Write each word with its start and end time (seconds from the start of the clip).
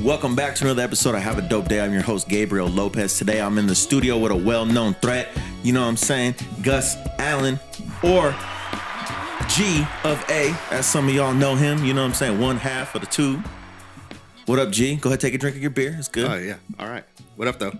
Welcome 0.00 0.36
back 0.36 0.54
to 0.54 0.64
another 0.64 0.82
episode 0.82 1.16
of 1.16 1.22
Have 1.22 1.38
a 1.38 1.42
Dope 1.42 1.68
Day. 1.68 1.80
I'm 1.80 1.92
your 1.92 2.02
host, 2.02 2.28
Gabriel 2.28 2.68
Lopez. 2.68 3.18
Today 3.18 3.40
I'm 3.40 3.58
in 3.58 3.66
the 3.66 3.74
studio 3.74 4.16
with 4.16 4.32
a 4.32 4.36
well 4.36 4.64
known 4.64 4.94
threat. 4.94 5.28
You 5.62 5.72
know 5.72 5.82
what 5.82 5.88
I'm 5.88 5.96
saying? 5.96 6.36
Gus 6.62 6.96
Allen 7.18 7.58
or 8.02 8.34
G 9.48 9.84
of 10.04 10.24
A, 10.30 10.56
as 10.70 10.86
some 10.86 11.08
of 11.08 11.14
y'all 11.14 11.34
know 11.34 11.56
him. 11.56 11.84
You 11.84 11.94
know 11.94 12.02
what 12.02 12.08
I'm 12.08 12.14
saying? 12.14 12.40
One 12.40 12.56
half 12.56 12.94
of 12.94 13.00
the 13.00 13.06
two. 13.06 13.42
What 14.46 14.58
up, 14.58 14.70
G? 14.70 14.96
Go 14.96 15.10
ahead, 15.10 15.20
take 15.20 15.34
a 15.34 15.38
drink 15.38 15.56
of 15.56 15.62
your 15.62 15.70
beer. 15.70 15.94
It's 15.98 16.08
good. 16.08 16.30
Oh 16.30 16.36
yeah. 16.36 16.56
All 16.78 16.88
right. 16.88 17.04
What 17.36 17.48
up 17.48 17.58
though? 17.58 17.72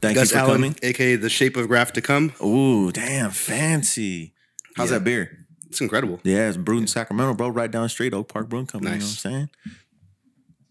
Thank 0.00 0.14
Gus 0.16 0.30
you 0.30 0.36
for 0.36 0.42
Allen, 0.42 0.54
coming. 0.54 0.76
aka 0.82 1.16
the 1.16 1.28
shape 1.28 1.56
of 1.56 1.66
graph 1.68 1.92
to 1.94 2.00
come. 2.00 2.32
Ooh, 2.42 2.92
damn, 2.92 3.30
fancy. 3.30 4.34
How's 4.76 4.90
Yeah. 4.90 4.98
that 4.98 5.04
beer? 5.04 5.46
It's 5.66 5.80
incredible. 5.80 6.20
Yeah, 6.24 6.48
it's 6.48 6.56
brewed 6.56 6.82
in 6.82 6.86
Sacramento, 6.86 7.34
bro. 7.34 7.48
Right 7.48 7.70
down 7.70 7.82
the 7.82 7.88
street, 7.88 8.14
Oak 8.14 8.28
Park 8.28 8.48
Brewing 8.48 8.66
Company. 8.66 8.92
Nice. 8.92 9.24
You 9.24 9.30
know 9.30 9.36
what 9.36 9.42
I'm 9.42 9.48
saying? 9.64 9.76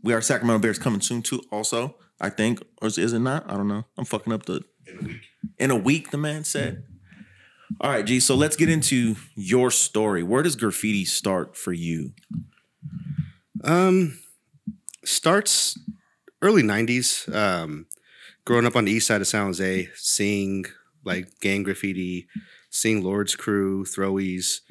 We 0.01 0.13
are 0.13 0.21
Sacramento 0.21 0.59
Bears 0.59 0.79
coming 0.79 1.01
soon 1.01 1.21
too. 1.21 1.41
Also, 1.51 1.95
I 2.21 2.29
think, 2.29 2.61
or 2.81 2.87
is, 2.87 2.97
is 2.97 3.13
it 3.13 3.19
not? 3.19 3.49
I 3.51 3.55
don't 3.57 3.67
know. 3.67 3.85
I'm 3.97 4.05
fucking 4.05 4.31
up 4.33 4.45
the 4.45 4.63
in 4.87 4.97
a 4.99 5.03
week. 5.03 5.21
In 5.59 5.71
a 5.71 5.75
week, 5.75 6.11
the 6.11 6.17
man 6.17 6.43
said. 6.43 6.83
All 7.81 7.91
right, 7.91 8.05
G. 8.05 8.19
So 8.21 8.33
let's 8.33 8.55
get 8.55 8.69
into 8.69 9.17
your 9.35 9.69
story. 9.71 10.23
Where 10.23 10.41
does 10.41 10.55
graffiti 10.55 11.03
start 11.03 11.57
for 11.57 11.73
you? 11.73 12.13
Um, 13.63 14.17
starts 15.03 15.77
early 16.41 16.63
'90s. 16.63 17.27
Um, 17.35 17.87
growing 18.47 18.65
up 18.65 18.77
on 18.77 18.85
the 18.85 18.91
east 18.93 19.07
side 19.07 19.19
of 19.19 19.27
San 19.27 19.45
Jose, 19.45 19.89
seeing 19.95 20.63
like 21.03 21.27
gang 21.41 21.63
graffiti, 21.63 22.27
seeing 22.69 23.03
Lord's 23.03 23.35
Crew, 23.35 23.83
throwies. 23.85 24.61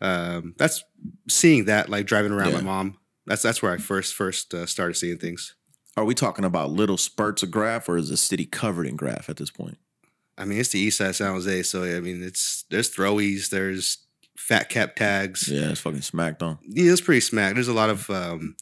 Um, 0.00 0.54
that's 0.56 0.84
seeing 1.28 1.64
that 1.64 1.88
like 1.88 2.06
driving 2.06 2.30
around 2.32 2.50
Yeah. 2.52 2.58
my 2.58 2.62
mom. 2.62 2.98
That's 3.26 3.42
that's 3.42 3.60
where 3.60 3.72
I 3.72 3.78
first 3.78 4.14
first 4.14 4.54
uh, 4.54 4.66
started 4.66 4.94
seeing 4.94 5.18
things. 5.18 5.54
Are 5.96 6.04
we 6.04 6.14
talking 6.14 6.44
about 6.44 6.70
little 6.70 6.96
spurts 6.96 7.42
of 7.42 7.50
graph, 7.50 7.88
or 7.88 7.96
is 7.96 8.08
the 8.08 8.16
city 8.16 8.46
covered 8.46 8.86
in 8.86 8.96
graph 8.96 9.28
at 9.28 9.36
this 9.36 9.50
point? 9.50 9.78
I 10.38 10.44
mean, 10.44 10.58
it's 10.58 10.70
the 10.70 10.80
east 10.80 10.98
side 10.98 11.08
of 11.10 11.16
San 11.16 11.32
Jose, 11.32 11.62
so 11.64 11.82
I 11.84 12.00
mean, 12.00 12.22
it's 12.22 12.64
there's 12.70 12.94
throwies, 12.94 13.50
there's 13.50 13.98
fat 14.36 14.68
cap 14.68 14.94
tags. 14.96 15.48
Yeah, 15.48 15.70
it's 15.70 15.80
fucking 15.80 16.02
smacked 16.02 16.42
on. 16.42 16.58
yeah, 16.68 16.92
it's 16.92 17.00
pretty 17.00 17.20
smack. 17.20 17.54
There's 17.54 17.68
a 17.68 17.72
lot 17.74 17.90
of 17.90 18.08
um, 18.10 18.56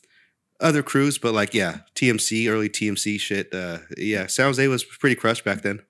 other 0.62 0.82
crews, 0.82 1.18
but 1.18 1.34
like 1.34 1.52
yeah, 1.52 1.80
TMC, 1.94 2.48
early 2.48 2.68
TMC 2.68 3.20
shit. 3.20 3.52
Uh, 3.52 3.78
yeah, 3.96 4.26
San 4.26 4.46
Jose 4.46 4.66
was 4.68 4.84
pretty 4.84 5.16
crushed 5.16 5.44
back 5.44 5.62
then. 5.62 5.80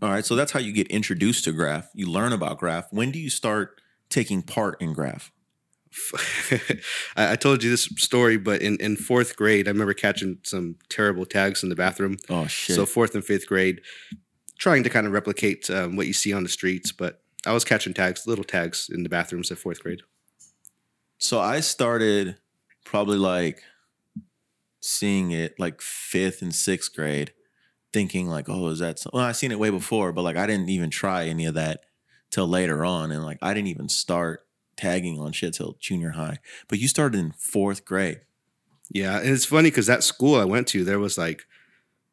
All 0.00 0.10
right, 0.10 0.24
so 0.24 0.36
that's 0.36 0.52
how 0.52 0.60
you 0.60 0.72
get 0.72 0.86
introduced 0.88 1.44
to 1.44 1.52
graph. 1.52 1.90
You 1.92 2.08
learn 2.10 2.32
about 2.32 2.58
graph. 2.58 2.86
When 2.90 3.10
do 3.10 3.18
you 3.18 3.30
start 3.30 3.80
taking 4.08 4.42
part 4.42 4.80
in 4.80 4.92
graph? 4.92 5.32
I, 7.16 7.36
told 7.36 7.62
you 7.62 7.68
this 7.68 7.84
story, 7.98 8.38
but 8.38 8.62
in, 8.62 8.78
in 8.78 8.96
fourth 8.96 9.36
grade, 9.36 9.68
I 9.68 9.72
remember 9.72 9.92
catching 9.92 10.38
some 10.42 10.76
terrible 10.88 11.26
tags 11.26 11.62
in 11.62 11.68
the 11.68 11.74
bathroom. 11.74 12.16
Oh 12.30 12.46
shit! 12.46 12.76
So 12.76 12.86
fourth 12.86 13.14
and 13.14 13.24
fifth 13.24 13.46
grade, 13.46 13.82
trying 14.58 14.84
to 14.84 14.90
kind 14.90 15.06
of 15.06 15.12
replicate 15.12 15.68
um, 15.68 15.96
what 15.96 16.06
you 16.06 16.14
see 16.14 16.32
on 16.32 16.44
the 16.44 16.48
streets, 16.48 16.92
but 16.92 17.22
I 17.44 17.52
was 17.52 17.64
catching 17.64 17.92
tags, 17.92 18.26
little 18.26 18.44
tags 18.44 18.88
in 18.88 19.02
the 19.02 19.08
bathrooms 19.10 19.50
at 19.50 19.58
fourth 19.58 19.82
grade. 19.82 20.00
So 21.18 21.40
I 21.40 21.60
started 21.60 22.36
probably 22.84 23.18
like 23.18 23.62
seeing 24.82 25.30
it 25.30 25.54
like 25.58 25.80
fifth 25.80 26.42
and 26.42 26.54
sixth 26.54 26.94
grade, 26.94 27.32
thinking 27.92 28.26
like, 28.28 28.48
oh, 28.48 28.66
is 28.68 28.80
that? 28.80 28.98
So-? 28.98 29.10
Well, 29.14 29.22
I 29.24 29.32
seen 29.32 29.52
it 29.52 29.58
way 29.58 29.70
before, 29.70 30.12
but 30.12 30.22
like 30.22 30.36
I 30.36 30.46
didn't 30.46 30.68
even 30.68 30.90
try 30.90 31.24
any 31.26 31.46
of 31.46 31.54
that 31.54 31.80
till 32.30 32.46
later 32.48 32.84
on, 32.84 33.10
and 33.12 33.22
like 33.24 33.38
I 33.40 33.54
didn't 33.54 33.68
even 33.68 33.88
start 33.88 34.44
tagging 34.76 35.18
on 35.20 35.32
shit 35.32 35.54
till 35.54 35.76
junior 35.80 36.10
high. 36.10 36.38
But 36.68 36.78
you 36.80 36.88
started 36.88 37.18
in 37.18 37.32
fourth 37.32 37.84
grade. 37.84 38.20
Yeah, 38.90 39.18
and 39.20 39.28
it's 39.30 39.44
funny 39.46 39.70
because 39.70 39.86
that 39.86 40.02
school 40.02 40.34
I 40.34 40.44
went 40.44 40.66
to, 40.68 40.84
there 40.84 40.98
was 40.98 41.16
like 41.16 41.44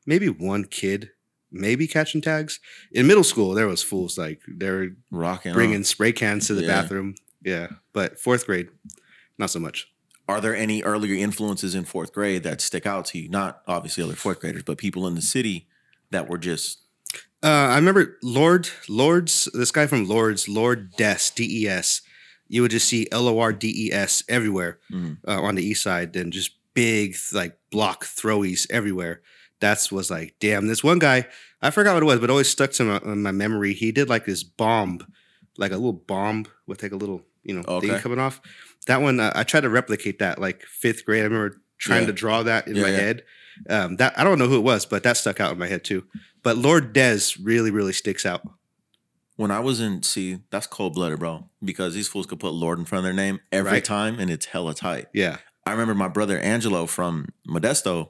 maybe 0.06 0.30
one 0.30 0.64
kid, 0.66 1.10
maybe 1.52 1.88
catching 1.88 2.22
tags. 2.22 2.60
In 2.92 3.08
middle 3.08 3.24
school, 3.24 3.54
there 3.54 3.68
was 3.68 3.82
fools 3.84 4.18
like 4.18 4.42
they're 4.48 4.92
Rocking. 5.12 5.54
bringing 5.54 5.78
on. 5.78 5.84
spray 5.84 6.12
cans 6.14 6.48
to 6.48 6.54
the 6.54 6.62
Yeah. 6.62 6.68
bathroom. 6.68 7.16
Yeah, 7.44 7.68
but 7.94 8.20
fourth 8.20 8.46
grade, 8.46 8.70
not 9.38 9.50
so 9.50 9.60
much. 9.60 9.88
Are 10.30 10.40
there 10.40 10.56
any 10.56 10.84
earlier 10.84 11.16
influences 11.16 11.74
in 11.74 11.86
fourth 11.86 12.14
grade 12.14 12.44
that 12.44 12.62
stick 12.62 12.86
out 12.86 13.06
to 13.06 13.18
you? 13.20 13.30
Not 13.30 13.62
obviously 13.68 14.04
other 14.04 14.14
fourth 14.16 14.40
graders, 14.40 14.62
but 14.64 14.78
people 14.78 15.08
in 15.08 15.16
the 15.16 15.22
city 15.24 15.68
that 16.12 16.30
were 16.30 16.38
just 16.38 16.80
Uh, 17.42 17.48
I 17.74 17.76
remember 17.78 18.18
Lord, 18.22 18.70
Lords, 18.88 19.48
this 19.54 19.72
guy 19.72 19.88
from 19.88 20.06
Lords, 20.08 20.48
Lord 20.48 20.92
Des, 20.98 21.32
D 21.36 21.64
E 21.64 21.68
S. 21.68 22.02
You 22.48 22.62
would 22.62 22.72
just 22.72 22.88
see 22.88 23.08
L 23.12 23.28
O 23.28 23.40
R 23.40 23.54
D 23.54 23.88
E 23.88 23.92
S 23.94 24.24
everywhere 24.30 24.78
Mhm. 24.92 25.18
uh, 25.28 25.42
on 25.42 25.56
the 25.56 25.64
east 25.66 25.82
side, 25.82 26.16
and 26.16 26.32
just 26.34 26.52
big 26.76 27.16
like 27.34 27.58
block 27.72 28.06
throwies 28.06 28.68
everywhere. 28.70 29.22
That's 29.60 29.92
was 29.92 30.12
like, 30.12 30.36
damn. 30.40 30.68
This 30.68 30.84
one 30.84 31.00
guy, 31.00 31.28
I 31.62 31.72
forgot 31.72 31.94
what 31.96 32.04
it 32.04 32.06
was, 32.06 32.20
but 32.20 32.26
it 32.26 32.30
always 32.30 32.50
stuck 32.50 32.72
to 32.74 32.84
my, 32.84 32.98
in 33.06 33.22
my 33.24 33.32
memory. 33.32 33.74
He 33.74 33.92
did 33.92 34.10
like 34.10 34.26
this 34.26 34.44
bomb, 34.44 35.00
like 35.58 35.72
a 35.72 35.76
little 35.78 35.94
bomb 35.94 36.46
with 36.68 36.84
like 36.84 36.92
a 36.92 36.98
little 36.98 37.26
you 37.44 37.56
know 37.56 37.64
Okay. 37.68 37.88
thing 37.88 38.00
coming 38.02 38.20
off. 38.20 38.42
That 38.88 39.02
one, 39.02 39.20
uh, 39.20 39.32
I 39.36 39.44
tried 39.44 39.62
to 39.62 39.70
replicate 39.70 40.20
that 40.20 40.40
like 40.40 40.64
fifth 40.64 41.06
grade. 41.06 41.22
I 41.22 41.26
remember 41.26 41.62
trying 41.78 42.02
Yeah. 42.02 42.08
to 42.08 42.14
draw 42.14 42.44
that 42.44 42.68
in 42.68 42.76
Yeah, 42.76 42.82
my 42.84 42.90
yeah. 42.90 42.98
head. 42.98 43.24
Um, 43.70 43.96
that 43.98 44.18
I 44.18 44.24
don't 44.24 44.40
know 44.40 44.48
who 44.48 44.56
it 44.58 44.64
was, 44.64 44.86
but 44.86 45.04
that 45.04 45.18
stuck 45.18 45.40
out 45.40 45.52
in 45.52 45.60
my 45.60 45.68
head 45.68 45.84
too. 45.84 46.06
But 46.44 46.58
Lord 46.58 46.94
Des 46.94 47.20
really, 47.42 47.72
really 47.72 47.94
sticks 47.94 48.26
out. 48.26 48.42
when 49.36 49.52
I 49.52 49.60
was 49.62 49.80
in 49.80 50.04
see, 50.04 50.40
that's 50.50 50.68
cold 50.68 50.96
blooded, 50.96 51.18
bro. 51.20 51.50
Because 51.64 51.94
these 51.94 52.10
fools 52.10 52.26
could 52.26 52.42
put 52.42 52.52
Lord 52.54 52.78
in 52.78 52.84
front 52.84 53.00
of 53.00 53.04
their 53.06 53.14
name 53.14 53.40
every 53.54 53.72
Right. 53.72 53.86
time 53.86 54.20
and 54.20 54.30
it's 54.30 54.48
hella 54.48 54.74
tight. 54.74 55.06
Yeah. 55.14 55.38
I 55.66 55.72
remember 55.72 55.96
my 55.96 56.10
brother 56.10 56.38
Angelo 56.40 56.86
from 56.86 57.30
Modesto 57.48 58.10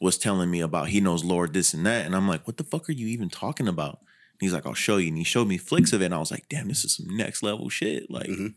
was 0.00 0.18
telling 0.18 0.50
me 0.50 0.60
about 0.60 0.88
he 0.88 1.00
knows 1.00 1.22
Lord 1.22 1.52
this 1.54 1.74
and 1.74 1.86
that. 1.86 2.06
And 2.06 2.16
I'm 2.16 2.26
like, 2.26 2.44
what 2.48 2.56
the 2.56 2.64
fuck 2.64 2.88
are 2.88 2.92
you 2.92 3.06
even 3.06 3.28
talking 3.30 3.68
about? 3.68 3.98
And 4.00 4.40
he's 4.40 4.52
like, 4.52 4.66
I'll 4.66 4.74
show 4.74 4.96
you. 4.96 5.08
And 5.08 5.18
he 5.18 5.22
showed 5.22 5.46
me 5.46 5.58
flicks 5.58 5.92
of 5.92 6.02
it. 6.02 6.06
And 6.06 6.14
I 6.14 6.18
was 6.18 6.32
like, 6.32 6.48
damn, 6.48 6.66
this 6.66 6.84
is 6.84 6.96
some 6.96 7.16
next 7.16 7.42
level 7.44 7.68
shit. 7.68 8.10
Like, 8.10 8.26
Mhm. 8.28 8.54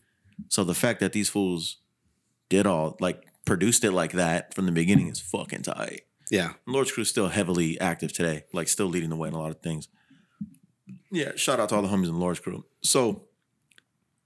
So 0.50 0.64
the 0.64 0.74
fact 0.74 1.00
that 1.00 1.14
these 1.14 1.30
fools 1.30 1.78
did 2.50 2.68
all 2.68 2.98
like 3.00 3.24
produced 3.46 3.84
it 3.84 3.92
like 3.92 4.12
that 4.14 4.54
from 4.54 4.66
the 4.66 4.72
beginning 4.72 5.08
is 5.08 5.20
fucking 5.20 5.64
tight. 5.64 6.02
Yeah. 6.30 6.54
Lord's 6.66 6.92
Crew 6.92 7.02
is 7.02 7.10
still 7.10 7.28
heavily 7.28 7.80
active 7.80 8.14
today, 8.14 8.44
like 8.54 8.68
still 8.68 8.86
leading 8.88 9.10
the 9.10 9.16
way 9.16 9.28
in 9.28 9.34
a 9.34 9.40
lot 9.40 9.52
of 9.52 9.62
things. 9.62 9.88
Yeah, 11.12 11.32
shout 11.36 11.60
out 11.60 11.70
to 11.70 11.76
all 11.76 11.82
the 11.82 11.90
homies 11.90 12.08
in 12.08 12.20
Lord's 12.20 12.40
Crew. 12.40 12.64
So, 12.82 13.24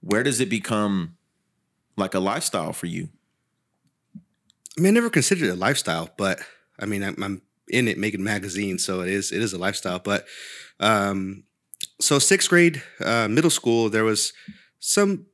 where 0.00 0.22
does 0.22 0.40
it 0.40 0.48
become 0.48 1.16
like 1.96 2.14
a 2.14 2.20
lifestyle 2.20 2.72
for 2.72 2.86
you? 2.86 3.08
I 4.78 4.80
mean, 4.80 4.92
I 4.92 4.94
never 4.94 5.10
considered 5.10 5.48
it 5.48 5.50
a 5.50 5.56
lifestyle, 5.56 6.10
but 6.16 6.40
I 6.78 6.86
mean, 6.86 7.02
I'm, 7.02 7.20
I'm 7.22 7.42
in 7.68 7.88
it 7.88 7.98
making 7.98 8.22
magazines, 8.22 8.84
so 8.84 9.00
it 9.00 9.08
is 9.08 9.32
it 9.32 9.42
is 9.42 9.52
a 9.52 9.58
lifestyle. 9.58 9.98
But 9.98 10.26
um, 10.78 11.44
so 12.00 12.18
sixth 12.20 12.48
grade, 12.48 12.82
uh, 13.00 13.26
middle 13.28 13.50
school, 13.50 13.88
there 13.90 14.04
was 14.04 14.32
some 14.78 15.26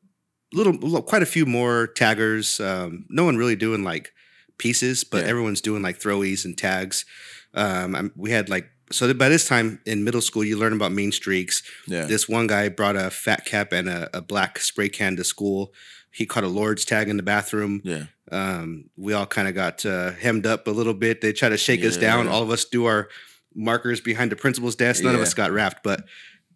little, 0.52 1.02
quite 1.02 1.22
a 1.22 1.26
few 1.26 1.46
more 1.46 1.86
taggers. 1.86 2.60
Um, 2.60 3.06
no 3.08 3.24
one 3.24 3.36
really 3.36 3.56
doing 3.56 3.82
like 3.84 4.12
pieces, 4.58 5.04
but 5.04 5.24
Yeah. 5.24 5.30
everyone's 5.30 5.60
doing 5.60 5.82
like 5.82 5.98
throwies 6.00 6.44
and 6.44 6.56
tags. 6.56 7.04
Um, 7.54 7.94
I'm- 7.94 8.12
we 8.16 8.30
had 8.30 8.48
like 8.48 8.68
so 8.90 9.12
by 9.14 9.30
this 9.30 9.48
time 9.48 9.80
in 9.86 10.04
middle 10.04 10.20
school, 10.20 10.44
you 10.44 10.58
learn 10.58 10.74
about 10.74 10.92
mean 10.92 11.12
streaks. 11.12 11.62
Yeah. 11.86 12.04
This 12.04 12.28
one 12.28 12.46
guy 12.46 12.68
brought 12.68 12.94
a 12.94 13.10
fat 13.10 13.46
cap 13.46 13.72
and 13.72 13.88
a, 13.88 14.10
a 14.14 14.20
black 14.20 14.58
spray 14.58 14.90
can 14.90 15.16
to 15.16 15.24
school. 15.24 15.72
He 16.10 16.26
caught 16.26 16.44
a 16.44 16.48
Lord's 16.48 16.84
tag 16.84 17.08
in 17.08 17.16
the 17.16 17.22
bathroom. 17.22 17.80
yeah. 17.84 18.04
Um, 18.30 18.90
we 18.96 19.12
all 19.14 19.24
kind 19.26 19.48
of 19.48 19.54
got 19.54 19.84
uh, 19.86 20.12
hemmed 20.12 20.46
up 20.46 20.66
a 20.66 20.70
little 20.70 20.92
bit. 20.94 21.20
They 21.22 21.32
try 21.32 21.48
to 21.50 21.56
shake 21.56 21.82
us 21.84 21.96
down. 21.96 22.26
Yeah. 22.26 22.32
All 22.32 22.42
of 22.42 22.50
us 22.50 22.64
do 22.66 22.84
our 22.86 23.08
markers 23.54 24.00
behind 24.00 24.30
the 24.30 24.36
principal's 24.36 24.74
desk. 24.76 25.02
None 25.04 25.14
of 25.14 25.20
us 25.22 25.34
got 25.34 25.52
wrapped, 25.52 25.82
but 25.82 26.05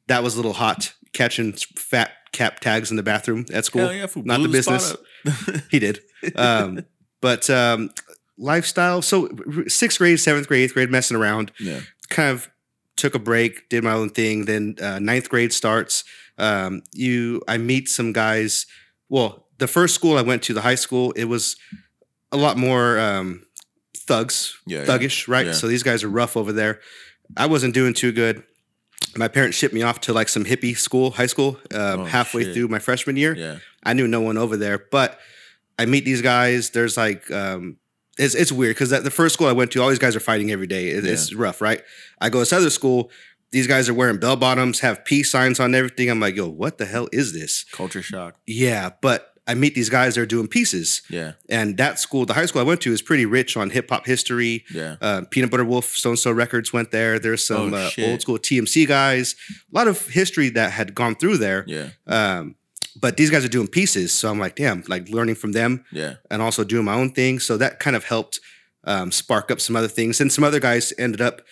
that 0.06 0.22
was 0.22 0.34
a 0.34 0.36
little 0.36 0.54
hot 0.54 0.92
catching 1.12 1.52
fat 1.54 2.10
cap 2.36 2.60
tags 2.60 2.90
in 2.90 2.96
the 2.96 3.02
bathroom 3.02 3.46
at 3.52 3.64
school. 3.64 3.92
Yeah. 3.92 4.06
Not 4.16 4.42
the 4.42 4.48
business. 4.48 4.94
He 5.70 5.78
did. 5.78 6.00
Um, 6.36 6.84
but 7.20 7.48
um, 7.50 7.90
lifestyle. 8.38 9.02
So 9.02 9.28
sixth 9.66 9.98
grade, 9.98 10.20
seventh 10.20 10.46
grade, 10.46 10.64
eighth 10.64 10.74
grade, 10.74 10.90
messing 10.90 11.16
around. 11.16 11.50
yeah. 11.58 11.80
Kind 12.10 12.30
of 12.30 12.48
took 12.96 13.14
a 13.14 13.18
break, 13.18 13.68
did 13.68 13.82
my 13.82 13.92
own 13.92 14.10
thing. 14.10 14.44
Then 14.44 14.76
uh, 14.80 14.98
ninth 14.98 15.28
grade 15.28 15.52
starts. 15.52 16.04
Um, 16.38 16.82
you, 16.92 17.42
I 17.48 17.58
meet 17.58 17.88
some 17.88 18.12
guys. 18.12 18.66
Well, 19.08 19.46
the 19.58 19.66
first 19.66 19.94
school 19.94 20.16
I 20.18 20.22
went 20.22 20.42
to, 20.44 20.54
the 20.54 20.60
high 20.60 20.74
school, 20.76 21.12
it 21.12 21.24
was 21.24 21.56
a 22.32 22.36
lot 22.36 22.56
more 22.56 22.98
um, 22.98 23.46
thugs, 23.96 24.56
Yeah, 24.66 24.80
yeah. 24.80 24.84
thuggish, 24.86 25.28
right? 25.28 25.46
Yeah. 25.46 25.52
So 25.52 25.66
these 25.66 25.82
guys 25.82 26.04
are 26.04 26.08
rough 26.08 26.36
over 26.36 26.52
there. 26.52 26.80
I 27.36 27.46
wasn't 27.46 27.74
doing 27.74 27.94
too 27.94 28.12
good. 28.12 28.42
My 29.16 29.28
parents 29.28 29.56
shipped 29.56 29.74
me 29.74 29.82
off 29.82 30.00
to 30.02 30.12
like 30.12 30.28
some 30.28 30.44
hippie 30.44 30.76
school, 30.76 31.10
high 31.12 31.26
school, 31.26 31.58
um, 31.74 32.00
Oh, 32.00 32.04
halfway 32.04 32.44
shit. 32.44 32.54
through 32.54 32.68
my 32.68 32.78
freshman 32.78 33.16
year. 33.16 33.34
Yeah. 33.36 33.58
I 33.82 33.92
knew 33.92 34.06
no 34.08 34.20
one 34.20 34.36
over 34.38 34.56
there, 34.56 34.78
but 34.90 35.18
I 35.78 35.86
meet 35.86 36.04
these 36.04 36.22
guys. 36.22 36.70
There's 36.70 36.96
like, 36.96 37.30
um, 37.30 37.76
it's, 38.18 38.34
it's 38.34 38.50
weird 38.52 38.74
because 38.76 38.90
the 38.90 39.10
first 39.10 39.34
school 39.34 39.46
I 39.46 39.52
went 39.52 39.70
to, 39.72 39.82
all 39.82 39.88
these 39.90 39.98
guys 39.98 40.16
are 40.16 40.20
fighting 40.20 40.50
every 40.50 40.66
day. 40.66 40.88
It- 40.88 41.04
It's 41.04 41.32
rough, 41.34 41.60
right? 41.60 41.82
I 42.20 42.28
go 42.30 42.38
to 42.38 42.42
this 42.42 42.52
other 42.52 42.70
school. 42.70 43.10
these 43.52 43.66
guys 43.68 43.88
are 43.88 43.94
wearing 43.94 44.18
bell 44.18 44.36
bottoms, 44.36 44.80
have 44.80 45.04
peace 45.04 45.30
signs 45.30 45.60
on 45.60 45.74
everything. 45.74 46.10
I'm 46.10 46.18
like, 46.20 46.34
yo, 46.34 46.48
what 46.48 46.78
the 46.78 46.84
hell 46.84 47.08
is 47.12 47.32
this? 47.32 47.64
Culture 47.72 48.02
shock. 48.02 48.34
Yeah, 48.46 48.90
but 49.00 49.32
I 49.48 49.54
meet 49.54 49.74
these 49.74 49.88
guys. 49.88 50.14
They're 50.16 50.26
doing 50.26 50.48
pieces, 50.48 51.02
Yeah. 51.08 51.32
and 51.48 51.76
that 51.76 51.98
school, 52.00 52.26
the 52.26 52.34
high 52.34 52.46
school 52.46 52.60
I 52.60 52.64
went 52.64 52.80
to, 52.82 52.92
is 52.92 53.00
pretty 53.00 53.26
rich 53.26 53.56
on 53.56 53.70
hip 53.70 53.90
hop 53.90 54.04
history. 54.06 54.64
Yeah. 54.74 54.96
Uh, 55.00 55.22
Peanut 55.30 55.50
Butter 55.52 55.64
Wolf, 55.64 55.86
Stones 55.96 56.22
Throw 56.22 56.32
Records 56.32 56.72
went 56.72 56.90
there. 56.90 57.18
There's 57.20 57.44
some 57.46 57.72
Oh, 57.72 57.76
uh, 57.76 57.90
old 57.98 58.20
school 58.22 58.38
TMC 58.38 58.86
guys. 58.86 59.36
A 59.50 59.76
lot 59.76 59.86
of 59.88 60.08
history 60.08 60.48
that 60.50 60.72
had 60.72 60.94
gone 60.94 61.14
through 61.14 61.36
there. 61.38 61.64
Yeah. 61.68 61.90
Um, 62.06 62.56
but 63.00 63.16
these 63.18 63.30
guys 63.30 63.44
are 63.44 63.48
doing 63.48 63.68
pieces, 63.68 64.12
so 64.12 64.30
I'm 64.30 64.38
like, 64.38 64.56
damn, 64.56 64.82
like 64.88 65.08
learning 65.10 65.34
from 65.36 65.52
them 65.52 65.84
Yeah. 65.92 66.14
and 66.30 66.40
also 66.42 66.64
doing 66.64 66.84
my 66.84 66.94
own 66.94 67.10
thing. 67.12 67.38
So 67.40 67.56
that 67.58 67.78
kind 67.78 67.94
of 67.94 68.04
helped 68.04 68.40
um, 68.84 69.12
spark 69.12 69.50
up 69.50 69.60
some 69.60 69.76
other 69.76 69.88
things. 69.88 70.20
And 70.20 70.32
some 70.32 70.44
other 70.44 70.60
guys 70.60 70.92
ended 70.98 71.20
up, 71.20 71.42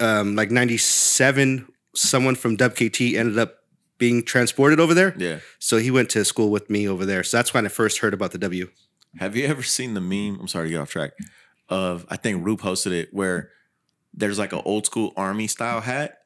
um, 0.00 0.34
like 0.34 0.50
'97, 0.50 1.68
someone 1.94 2.34
from 2.34 2.56
WKT 2.56 3.14
ended 3.16 3.38
up 3.38 3.57
being 3.98 4.22
transported 4.22 4.80
over 4.80 4.94
there. 4.94 5.14
Yeah. 5.18 5.40
So 5.58 5.78
he 5.78 5.90
went 5.90 6.10
to 6.10 6.24
school 6.24 6.50
with 6.50 6.70
me 6.70 6.88
over 6.88 7.04
there. 7.04 7.22
So 7.22 7.36
that's 7.36 7.52
when 7.52 7.66
I 7.66 7.68
first 7.68 7.98
heard 7.98 8.14
about 8.14 8.30
the 8.32 8.38
W. 8.38 8.70
Have 9.18 9.36
you 9.36 9.46
ever 9.46 9.62
seen 9.62 9.94
the 9.94 10.00
meme? 10.00 10.38
I'm 10.40 10.48
sorry 10.48 10.68
to 10.68 10.70
get 10.70 10.80
off 10.80 10.90
track. 10.90 11.12
Of 11.68 12.06
I 12.08 12.16
think 12.16 12.44
Rue 12.44 12.56
posted 12.56 12.92
it 12.92 13.12
where 13.12 13.50
there's 14.14 14.38
like 14.38 14.52
an 14.52 14.62
old 14.64 14.86
school 14.86 15.12
army 15.16 15.46
style 15.46 15.80
hat 15.82 16.18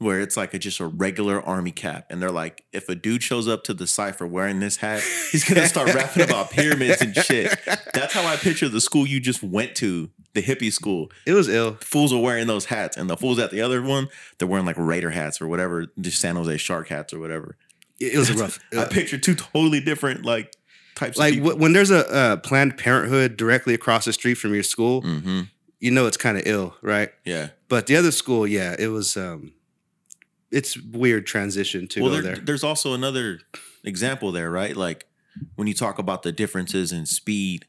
where 0.00 0.18
it's 0.20 0.34
like 0.34 0.54
a, 0.54 0.58
just 0.58 0.80
a 0.80 0.86
regular 0.86 1.42
army 1.42 1.70
cap, 1.70 2.06
and 2.08 2.22
they're 2.22 2.30
like, 2.30 2.64
if 2.72 2.88
a 2.88 2.94
dude 2.94 3.22
shows 3.22 3.46
up 3.46 3.62
to 3.64 3.74
the 3.74 3.86
cipher 3.86 4.26
wearing 4.26 4.58
this 4.58 4.78
hat, 4.78 5.02
he's 5.30 5.44
gonna 5.44 5.66
start 5.66 5.94
rapping 5.94 6.22
about 6.22 6.50
pyramids 6.50 7.02
and 7.02 7.14
shit. 7.14 7.54
That's 7.92 8.14
how 8.14 8.24
I 8.26 8.36
picture 8.36 8.70
the 8.70 8.80
school 8.80 9.06
you 9.06 9.20
just 9.20 9.42
went 9.42 9.74
to, 9.76 10.08
the 10.32 10.42
hippie 10.42 10.72
school. 10.72 11.12
It 11.26 11.34
was 11.34 11.50
ill. 11.50 11.76
Fools 11.82 12.14
are 12.14 12.18
wearing 12.18 12.46
those 12.46 12.64
hats, 12.64 12.96
and 12.96 13.10
the 13.10 13.16
fools 13.18 13.38
at 13.38 13.50
the 13.50 13.60
other 13.60 13.82
one, 13.82 14.08
they're 14.38 14.48
wearing 14.48 14.64
like 14.64 14.78
Raider 14.78 15.10
hats 15.10 15.38
or 15.38 15.48
whatever, 15.48 15.86
just 16.00 16.18
San 16.18 16.34
Jose 16.36 16.56
Shark 16.56 16.88
hats 16.88 17.12
or 17.12 17.20
whatever. 17.20 17.58
It, 18.00 18.14
it 18.14 18.18
was 18.18 18.32
rough. 18.32 18.58
I 18.74 18.86
picture 18.86 19.18
two 19.18 19.34
totally 19.34 19.80
different 19.80 20.24
like 20.24 20.56
types 20.94 21.18
like 21.18 21.34
w- 21.36 21.56
when 21.58 21.74
there's 21.74 21.90
a, 21.90 22.08
uh 22.10 22.36
Planned 22.38 22.78
Parenthood 22.78 23.36
directly 23.36 23.74
across 23.74 24.06
the 24.06 24.14
street 24.14 24.36
from 24.36 24.54
your 24.54 24.62
school, 24.62 25.02
mm-hmm. 25.02 25.42
you 25.78 25.90
know 25.90 26.06
it's 26.06 26.16
kind 26.16 26.38
of 26.38 26.44
ill, 26.46 26.74
right? 26.80 27.10
Yeah. 27.26 27.48
But 27.68 27.86
the 27.86 27.96
other 27.96 28.12
school, 28.12 28.46
yeah, 28.46 28.74
it 28.78 28.88
was. 28.88 29.18
um 29.18 29.52
It's 30.50 30.76
weird 30.78 31.26
transition 31.26 31.86
to 31.88 32.02
well, 32.02 32.10
go 32.10 32.20
there, 32.20 32.34
there. 32.36 32.44
there's 32.44 32.64
also 32.64 32.94
another 32.94 33.40
example 33.84 34.32
there, 34.32 34.50
right? 34.50 34.76
Like 34.76 35.06
when 35.54 35.68
you 35.68 35.74
talk 35.74 35.98
about 35.98 36.22
the 36.22 36.32
differences 36.32 36.92
in 36.92 37.06
speed, 37.06 37.66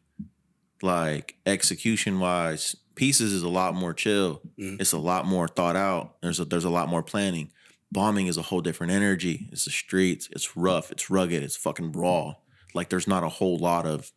like 0.81 1.35
execution 1.45 2.19
wise, 2.19 2.75
pieces 2.95 3.33
is 3.33 3.43
a 3.43 3.49
lot 3.49 3.75
more 3.75 3.93
chill. 3.93 4.41
Mhm. 4.59 4.81
It's 4.81 4.93
a 4.93 4.97
lot 4.97 5.25
more 5.25 5.47
thought 5.47 5.75
out. 5.75 6.19
There's 6.21 6.39
a, 6.39 6.45
there's 6.45 6.65
a 6.65 6.69
lot 6.69 6.89
more 6.89 7.03
planning. 7.03 7.51
Bombing 7.91 8.27
is 8.27 8.37
a 8.37 8.41
whole 8.41 8.61
different 8.61 8.91
energy. 8.93 9.49
It's 9.51 9.65
the 9.65 9.71
streets. 9.71 10.29
It's 10.31 10.55
rough. 10.55 10.91
It's 10.91 11.09
rugged. 11.09 11.43
It's 11.43 11.57
fucking 11.57 11.91
raw. 11.91 12.35
Like 12.73 12.89
there's 12.89 13.07
not 13.07 13.23
a 13.23 13.29
whole 13.29 13.57
lot 13.57 13.85
of 13.85 14.11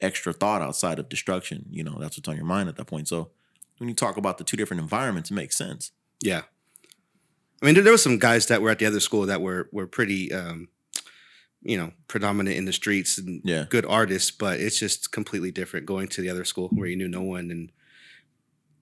extra 0.00 0.32
thought 0.32 0.62
outside 0.62 0.98
of 0.98 1.08
destruction. 1.08 1.66
You 1.70 1.84
know, 1.84 1.96
that's 1.98 2.16
what's 2.16 2.28
on 2.28 2.36
your 2.36 2.44
mind 2.44 2.68
at 2.68 2.76
that 2.76 2.86
point. 2.86 3.08
So 3.08 3.30
when 3.78 3.88
you 3.88 3.94
talk 3.94 4.16
about 4.16 4.38
the 4.38 4.44
two 4.44 4.56
different 4.56 4.82
environments, 4.82 5.30
it 5.30 5.34
makes 5.34 5.56
sense. 5.56 5.92
Yeah. 6.22 6.42
I 7.62 7.66
mean, 7.66 7.74
there, 7.74 7.84
there 7.84 7.92
was 7.92 8.02
some 8.02 8.18
guys 8.18 8.46
that 8.46 8.62
were 8.62 8.70
at 8.70 8.78
the 8.78 8.86
other 8.86 9.00
school 9.00 9.26
that 9.26 9.40
were 9.40 9.68
were 9.72 9.86
pretty, 9.86 10.32
um, 10.32 10.68
you 11.62 11.76
know, 11.76 11.92
predominant 12.08 12.56
in 12.56 12.64
the 12.64 12.72
streets 12.72 13.18
and 13.18 13.42
Yeah. 13.44 13.66
good 13.68 13.84
artists, 13.86 14.30
but 14.30 14.60
it's 14.60 14.78
just 14.78 15.12
completely 15.12 15.50
different 15.50 15.84
going 15.86 16.08
to 16.08 16.22
the 16.22 16.30
other 16.30 16.44
school 16.44 16.68
where 16.72 16.86
you 16.88 16.96
knew 16.96 17.08
no 17.08 17.22
one 17.22 17.50
and, 17.50 17.70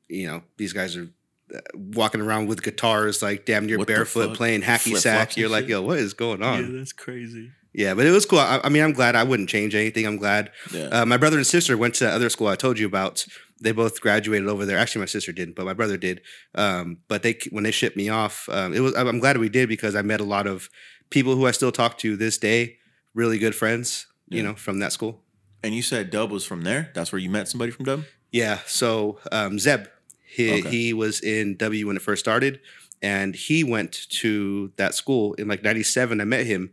you 0.08 0.26
know, 0.28 0.42
these 0.58 0.72
guys 0.72 0.96
are 0.96 1.08
uh, 1.54 1.58
walking 1.74 2.20
around 2.20 2.46
with 2.46 2.62
guitars 2.62 3.20
like 3.22 3.46
damn 3.46 3.66
near 3.66 3.78
What 3.78 3.88
barefoot 3.88 4.36
playing 4.36 4.62
hacky 4.62 4.90
Flip-flops 4.90 5.02
sack. 5.02 5.36
You're 5.36 5.48
like, 5.48 5.62
shit? 5.64 5.70
yo, 5.70 5.82
what 5.82 5.98
is 5.98 6.14
going 6.14 6.42
on? 6.42 6.62
Yeah, 6.72 6.78
that's 6.78 6.92
crazy. 6.92 7.50
Yeah, 7.72 7.94
but 7.94 8.06
it 8.06 8.10
was 8.10 8.26
cool. 8.26 8.38
I, 8.38 8.60
I 8.64 8.68
mean, 8.70 8.82
I'm 8.82 8.92
glad. 8.92 9.14
I 9.16 9.22
wouldn't 9.24 9.48
change 9.48 9.74
anything. 9.74 10.06
I'm 10.06 10.16
glad. 10.16 10.50
Yeah. 10.72 10.84
Uh, 10.86 11.06
my 11.06 11.16
brother 11.16 11.36
and 11.36 11.46
sister 11.46 11.76
went 11.76 11.94
to 11.96 12.04
the 12.04 12.10
other 12.10 12.28
school 12.30 12.46
I 12.48 12.56
told 12.56 12.78
you 12.78 12.86
about. 12.86 13.26
They 13.60 13.72
both 13.72 14.00
graduated 14.00 14.48
over 14.48 14.64
there. 14.64 14.78
Actually, 14.78 15.00
my 15.00 15.06
sister 15.06 15.32
didn't, 15.32 15.56
but 15.56 15.64
my 15.66 15.72
brother 15.72 15.96
did. 15.96 16.20
Um, 16.54 16.98
but 17.08 17.22
they 17.22 17.38
when 17.50 17.64
they 17.64 17.70
shipped 17.72 17.96
me 17.96 18.08
off, 18.08 18.48
um, 18.50 18.72
it 18.74 18.80
was. 18.80 18.94
I'm 18.96 19.18
glad 19.18 19.36
we 19.38 19.48
did 19.48 19.68
because 19.68 19.94
I 19.96 20.02
met 20.02 20.20
a 20.20 20.24
lot 20.24 20.46
of 20.46 20.68
people 21.10 21.34
who 21.36 21.46
I 21.46 21.50
still 21.50 21.72
talk 21.72 21.98
to 21.98 22.16
this 22.16 22.38
day. 22.38 22.76
Really 23.14 23.38
good 23.38 23.54
friends, 23.54 24.06
you 24.28 24.38
Yeah. 24.42 24.48
know, 24.50 24.54
from 24.54 24.78
that 24.78 24.92
school. 24.92 25.22
And 25.64 25.74
you 25.74 25.82
said 25.82 26.10
Dub 26.10 26.30
was 26.30 26.44
from 26.44 26.62
there. 26.62 26.90
That's 26.94 27.10
where 27.10 27.18
you 27.18 27.30
met 27.30 27.48
somebody 27.48 27.72
from 27.72 27.84
Dub. 27.84 28.04
Yeah. 28.30 28.60
So 28.66 29.18
um, 29.32 29.58
Zeb, 29.58 29.86
he 30.26 30.60
Okay. 30.60 30.68
he 30.70 30.92
was 30.92 31.20
in 31.20 31.56
W 31.56 31.86
when 31.88 31.96
it 31.96 32.02
first 32.02 32.20
started, 32.20 32.60
and 33.02 33.34
he 33.34 33.64
went 33.64 34.06
to 34.20 34.70
that 34.76 34.94
school 34.94 35.34
in 35.34 35.48
like 35.48 35.64
'97. 35.64 36.20
I 36.20 36.24
met 36.24 36.46
him. 36.46 36.70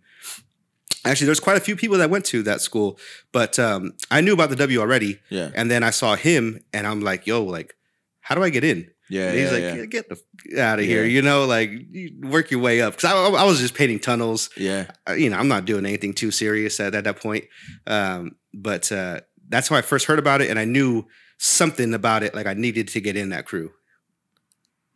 Actually, 1.06 1.28
there's 1.28 1.40
quite 1.40 1.58
a 1.58 1.62
few 1.62 1.76
people 1.76 1.98
that 2.00 2.10
went 2.10 2.26
to 2.26 2.42
that 2.44 2.62
school, 2.62 2.98
but 3.32 3.58
um, 3.60 3.94
I 4.12 4.22
knew 4.22 4.34
about 4.34 4.50
the 4.50 4.56
W 4.56 4.80
already, 4.80 5.20
Yeah. 5.30 5.52
and 5.56 5.70
then 5.72 5.84
I 5.84 5.92
saw 5.92 6.16
him, 6.16 6.60
and 6.74 6.86
I'm 6.88 7.02
like, 7.02 7.28
"Yo, 7.28 7.44
like, 7.44 7.76
how 8.22 8.36
do 8.36 8.44
I 8.44 8.50
get 8.50 8.64
in?" 8.64 8.90
Yeah. 9.10 9.30
and 9.30 9.38
he's 9.38 9.46
yeah, 9.48 9.52
like, 9.54 9.62
yeah. 9.62 9.76
"Get- 9.86 9.90
"Get 9.92 10.10
the 10.10 10.16
f- 10.16 10.58
out 10.60 10.80
of 10.80 10.86
here," 10.86 11.06
you 11.06 11.22
know, 11.22 11.46
like 11.46 11.70
work 12.24 12.50
your 12.50 12.60
way 12.60 12.82
up. 12.82 12.96
Because 12.96 13.12
I, 13.12 13.42
I 13.42 13.44
was 13.46 13.60
just 13.60 13.76
painting 13.76 14.00
tunnels. 14.00 14.50
yeah. 14.58 14.88
You 15.16 15.30
know, 15.30 15.38
I'm 15.38 15.48
not 15.48 15.66
doing 15.66 15.86
anything 15.86 16.14
too 16.14 16.32
serious 16.32 16.80
at, 16.80 16.96
at 16.96 17.04
that 17.04 17.20
point. 17.22 17.46
Um, 17.86 18.36
but 18.54 18.92
uh, 18.92 19.22
that's 19.48 19.68
how 19.68 19.76
I 19.76 19.82
first 19.84 20.06
heard 20.08 20.18
about 20.20 20.42
it, 20.42 20.50
and 20.50 20.58
I 20.58 20.66
knew 20.66 21.06
something 21.38 21.94
about 21.94 22.24
it. 22.24 22.34
Like 22.34 22.48
I 22.48 22.54
needed 22.56 22.88
to 22.90 23.00
get 23.02 23.16
in 23.16 23.30
that 23.30 23.46
crew. 23.46 23.72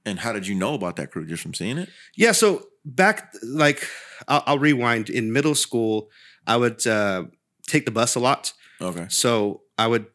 And 0.06 0.20
how 0.20 0.34
did 0.34 0.48
you 0.48 0.56
know 0.56 0.74
about 0.74 0.96
that 0.96 1.12
crew? 1.12 1.26
Just 1.28 1.44
from 1.44 1.54
seeing 1.54 1.78
it? 1.78 1.90
Yeah. 2.16 2.32
So 2.32 2.66
back, 2.86 3.34
like, 3.44 3.86
I'll, 4.30 4.44
I'll 4.46 4.60
rewind. 4.60 5.10
In 5.10 5.34
middle 5.34 5.56
school, 5.56 6.10
I 6.48 6.56
would 6.56 6.86
uh, 6.88 7.26
take 7.68 7.84
the 7.86 7.92
bus 7.92 8.16
a 8.16 8.20
lot. 8.20 8.54
Okay. 8.82 9.08
So 9.10 9.64
I 9.78 9.88
would 9.88 10.06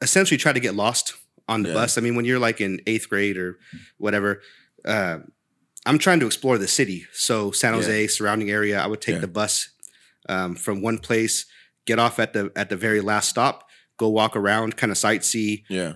essentially 0.00 0.38
try 0.38 0.52
to 0.52 0.60
get 0.60 0.74
lost 0.74 1.14
on 1.48 1.62
the 1.62 1.68
Yeah. 1.68 1.74
bus. 1.76 1.96
I 1.98 2.00
mean, 2.00 2.16
when 2.16 2.24
you're 2.24 2.40
like 2.40 2.60
in 2.60 2.80
eighth 2.86 3.08
grade 3.08 3.36
or 3.36 3.58
whatever, 3.98 4.40
uh, 4.84 5.18
I'm 5.86 5.98
trying 5.98 6.20
to 6.20 6.26
explore 6.26 6.58
the 6.58 6.68
city. 6.68 7.06
So 7.12 7.50
San 7.52 7.74
Yeah. 7.74 7.80
Jose, 7.80 8.06
surrounding 8.08 8.50
area, 8.50 8.80
I 8.80 8.86
would 8.86 9.00
take 9.00 9.16
Yeah. 9.16 9.20
the 9.20 9.28
bus 9.28 9.68
um, 10.28 10.54
from 10.54 10.82
one 10.82 10.98
place, 10.98 11.46
get 11.84 11.98
off 11.98 12.18
at 12.20 12.32
the 12.32 12.52
at 12.54 12.68
the 12.70 12.76
very 12.76 13.00
last 13.00 13.28
stop, 13.28 13.68
go 13.96 14.08
walk 14.08 14.36
around, 14.36 14.76
kind 14.76 14.92
of 14.92 14.96
sightsee, 14.96 15.64
Yeah. 15.68 15.94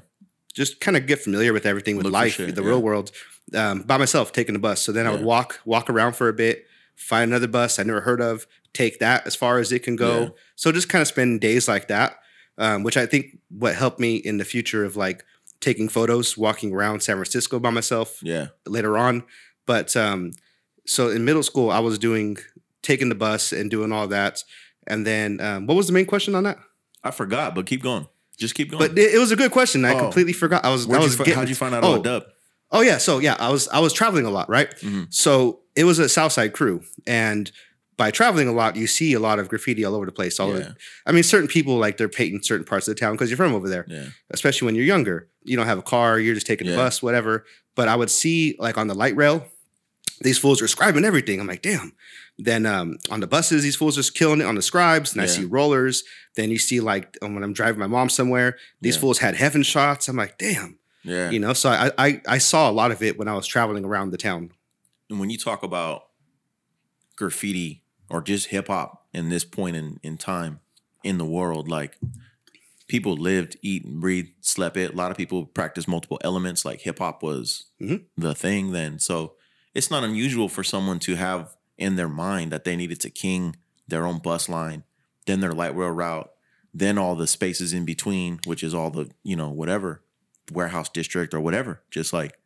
just 0.53 0.81
kind 0.81 0.97
of 0.97 1.07
get 1.07 1.21
familiar 1.23 1.53
with 1.53 1.65
everything 1.65 1.97
with 1.97 2.05
Look 2.07 2.13
life, 2.13 2.33
shit, 2.35 2.55
the 2.57 2.63
yeah. 2.63 2.69
real 2.69 2.83
world, 2.83 3.13
um, 3.55 3.83
by 3.83 3.97
myself, 3.97 4.33
taking 4.33 4.53
the 4.55 4.59
bus. 4.59 4.81
So 4.83 4.91
then 4.91 5.07
I 5.07 5.11
would 5.13 5.23
walk 5.23 5.61
walk 5.65 5.89
around 5.89 6.17
for 6.17 6.29
a 6.29 6.33
bit, 6.33 6.66
find 6.97 7.31
another 7.31 7.47
bus 7.49 7.79
I 7.79 7.85
never 7.85 8.01
heard 8.01 8.21
of, 8.21 8.47
take 8.73 8.99
that 8.99 9.27
as 9.27 9.35
far 9.37 9.59
as 9.59 9.71
it 9.73 9.81
can 9.85 9.97
go. 9.97 10.21
Yeah. 10.23 10.29
So 10.57 10.73
just 10.73 10.89
kind 10.89 11.03
of 11.03 11.09
spend 11.09 11.41
days 11.41 11.69
like 11.69 11.89
that, 11.89 12.19
um, 12.59 12.83
which 12.83 12.97
I 12.97 13.07
think 13.07 13.39
what 13.49 13.75
helped 13.75 14.01
me 14.01 14.17
in 14.17 14.39
the 14.39 14.45
future 14.45 14.85
of 14.85 14.97
like 14.97 15.25
taking 15.61 15.89
photos, 15.89 16.37
walking 16.37 16.73
around 16.75 17.03
San 17.03 17.17
Francisco 17.17 17.59
by 17.59 17.71
myself 17.71 18.19
Yeah. 18.23 18.49
later 18.67 18.99
on. 18.99 19.25
But 19.67 19.97
um, 19.97 20.33
so 20.87 21.09
in 21.11 21.25
middle 21.25 21.43
school, 21.43 21.71
I 21.71 21.79
was 21.79 21.99
doing 21.99 22.37
taking 22.83 23.09
the 23.09 23.15
bus 23.15 23.53
and 23.53 23.71
doing 23.71 23.93
all 23.93 24.07
that. 24.09 24.43
And 24.87 25.07
then 25.07 25.41
um, 25.41 25.67
what 25.67 25.77
was 25.77 25.87
the 25.87 25.93
main 25.93 26.07
question 26.07 26.35
on 26.35 26.45
that? 26.45 26.59
I 27.03 27.11
forgot, 27.11 27.55
but 27.55 27.67
keep 27.67 27.83
going. 27.83 28.07
Just 28.39 28.55
keep 28.55 28.71
going. 28.71 28.79
But 28.87 28.99
it, 28.99 29.15
it 29.15 29.19
was 29.19 29.31
a 29.33 29.37
good 29.37 29.51
question. 29.51 29.85
I 29.85 29.95
Oh. 29.95 29.99
completely 29.99 30.33
forgot. 30.35 30.65
I 30.65 30.71
was. 30.71 30.87
Where'd 30.87 31.01
I 31.01 31.05
was 31.05 31.17
fi- 31.17 31.25
getting- 31.25 31.39
how'd 31.39 31.49
you 31.49 31.55
find 31.55 31.75
out 31.75 31.83
oh, 31.85 31.93
about 31.95 32.05
Dub? 32.05 32.25
Oh 32.73 32.81
yeah, 32.81 32.99
so 32.99 33.19
yeah, 33.19 33.37
I 33.39 33.51
was 33.51 33.69
I 33.69 33.79
was 33.81 33.93
traveling 33.93 34.27
a 34.27 34.31
lot, 34.31 34.49
right? 34.49 34.71
Mhm. 34.81 35.13
So 35.13 35.61
it 35.75 35.85
was 35.85 35.99
a 35.99 36.09
Southside 36.09 36.53
crew, 36.53 36.83
and 37.07 37.51
by 37.97 38.11
traveling 38.11 38.47
a 38.49 38.53
lot, 38.53 38.77
you 38.77 38.87
see 38.87 39.15
a 39.15 39.19
lot 39.21 39.39
of 39.39 39.49
graffiti 39.49 39.85
all 39.85 39.95
over 39.95 40.05
the 40.05 40.13
place. 40.13 40.39
All 40.39 40.49
Yeah. 40.51 40.55
over, 40.57 40.77
I 41.07 41.13
mean, 41.13 41.23
certain 41.23 41.49
people 41.49 41.79
like 41.79 41.97
they're 41.97 42.09
painting 42.11 42.43
certain 42.43 42.65
parts 42.67 42.87
of 42.89 42.95
the 42.95 43.01
town 43.01 43.13
because 43.15 43.31
you're 43.31 43.39
from 43.39 43.55
over 43.55 43.69
there. 43.69 43.87
Yeah. 43.89 44.07
Especially 44.31 44.67
when 44.67 44.75
you're 44.75 44.85
younger, 44.85 45.29
you 45.45 45.57
don't 45.57 45.67
have 45.67 45.79
a 45.79 45.83
car, 45.83 46.19
you're 46.21 46.35
just 46.35 46.47
taking 46.47 46.67
Yeah. 46.67 46.73
the 46.73 46.79
bus, 46.79 47.03
whatever. 47.03 47.47
But 47.75 47.89
I 47.89 47.97
would 47.97 48.11
see 48.11 48.55
like 48.59 48.77
on 48.77 48.89
the 48.89 48.95
light 48.95 49.17
rail, 49.17 49.47
these 50.21 50.37
fools 50.39 50.61
are 50.61 50.67
scribing 50.67 51.05
everything. 51.05 51.41
I'm 51.41 51.47
like, 51.47 51.63
damn. 51.63 51.93
Then 52.39 52.67
um, 52.67 52.99
on 53.11 53.21
the 53.21 53.27
buses, 53.27 53.63
these 53.63 53.77
fools 53.77 53.97
are 53.97 54.13
killing 54.13 54.41
it 54.43 54.45
on 54.45 54.57
the 54.57 54.63
scribes, 54.63 55.13
and 55.15 55.23
I 55.23 55.27
see 55.27 55.45
rollers. 55.45 56.05
Then 56.35 56.51
you 56.51 56.59
see 56.59 56.81
like 56.81 57.17
when 57.23 57.43
I'm 57.43 57.55
driving 57.55 57.79
my 57.81 57.87
mom 57.87 58.11
somewhere, 58.11 58.59
these 58.83 58.97
Yeah. 58.97 59.01
fools 59.01 59.19
had 59.19 59.37
heaven 59.37 59.63
shots. 59.63 60.07
I'm 60.09 60.17
like, 60.17 60.37
damn 60.37 60.79
Yeah. 61.07 61.31
you 61.31 61.39
know 61.39 61.53
so 61.53 61.71
I, 61.71 61.91
I 61.97 62.21
i 62.27 62.39
saw 62.39 62.69
a 62.69 62.73
lot 62.73 62.91
of 62.91 63.01
it 63.03 63.17
when 63.19 63.29
i 63.29 63.35
was 63.35 63.47
traveling 63.47 63.85
around 63.85 64.11
the 64.11 64.17
town 64.19 64.51
and 65.09 65.21
when 65.21 65.31
you 65.31 65.39
talk 65.39 65.63
about 65.63 66.03
graffiti 67.17 67.83
or 68.11 68.21
just 68.23 68.49
hip 68.49 68.69
hop 68.69 69.07
in 69.13 69.29
this 69.29 69.45
point 69.45 69.77
in, 69.77 69.99
in 70.03 70.17
time 70.19 70.61
in 71.03 71.19
the 71.19 71.25
world, 71.25 71.69
like 71.69 71.97
people 72.89 73.17
lived, 73.17 73.57
eat, 73.63 73.85
and 73.85 74.01
breathe, 74.01 74.27
slept 74.41 74.77
it. 74.77 74.93
A 74.93 74.97
lot 74.97 75.11
of 75.11 75.17
people 75.17 75.47
practice 75.47 75.89
multiple 75.89 76.19
elements, 76.23 76.65
like 76.65 76.81
hip 76.83 76.99
hop 76.99 77.23
was 77.23 77.67
Mhm. 77.81 78.05
the 78.17 78.35
thing 78.35 78.73
then. 78.73 78.99
So 78.99 79.35
it's 79.75 79.91
not 79.91 80.05
unusual 80.05 80.49
for 80.49 80.63
someone 80.65 80.99
to 81.01 81.15
have 81.17 81.55
in 81.79 81.97
their 81.97 82.09
mind 82.09 82.51
that 82.53 82.65
they 82.65 82.77
needed 82.77 83.01
to 83.01 83.11
king 83.11 83.57
their 83.89 84.07
own 84.07 84.19
bus 84.19 84.49
line, 84.49 84.83
then 85.27 85.41
their 85.41 85.53
light 85.53 85.77
rail 85.77 85.91
route, 85.91 86.31
then 86.75 86.99
all 86.99 87.15
the 87.15 87.27
spaces 87.27 87.73
in 87.73 87.85
between, 87.85 88.41
which 88.45 88.63
is 88.65 88.75
all 88.75 88.91
the, 88.91 89.09
you 89.23 89.37
know, 89.37 89.51
whatever, 89.51 90.03
warehouse 90.53 90.89
district 90.89 91.35
or 91.35 91.41
whatever. 91.41 91.83
Just 91.91 92.13
like 92.13 92.39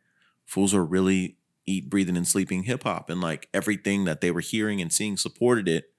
fools 0.45 0.73
are 0.73 0.83
really 0.83 1.37
eat, 1.65 1.89
breathing, 1.89 2.17
and 2.17 2.27
sleeping 2.27 2.63
hip 2.63 2.83
hop, 2.83 3.09
and 3.09 3.21
like 3.21 3.47
everything 3.53 4.05
that 4.05 4.21
they 4.21 4.31
were 4.31 4.41
hearing 4.41 4.81
and 4.81 4.91
seeing 4.91 5.17
supported 5.17 5.67
it. 5.67 5.91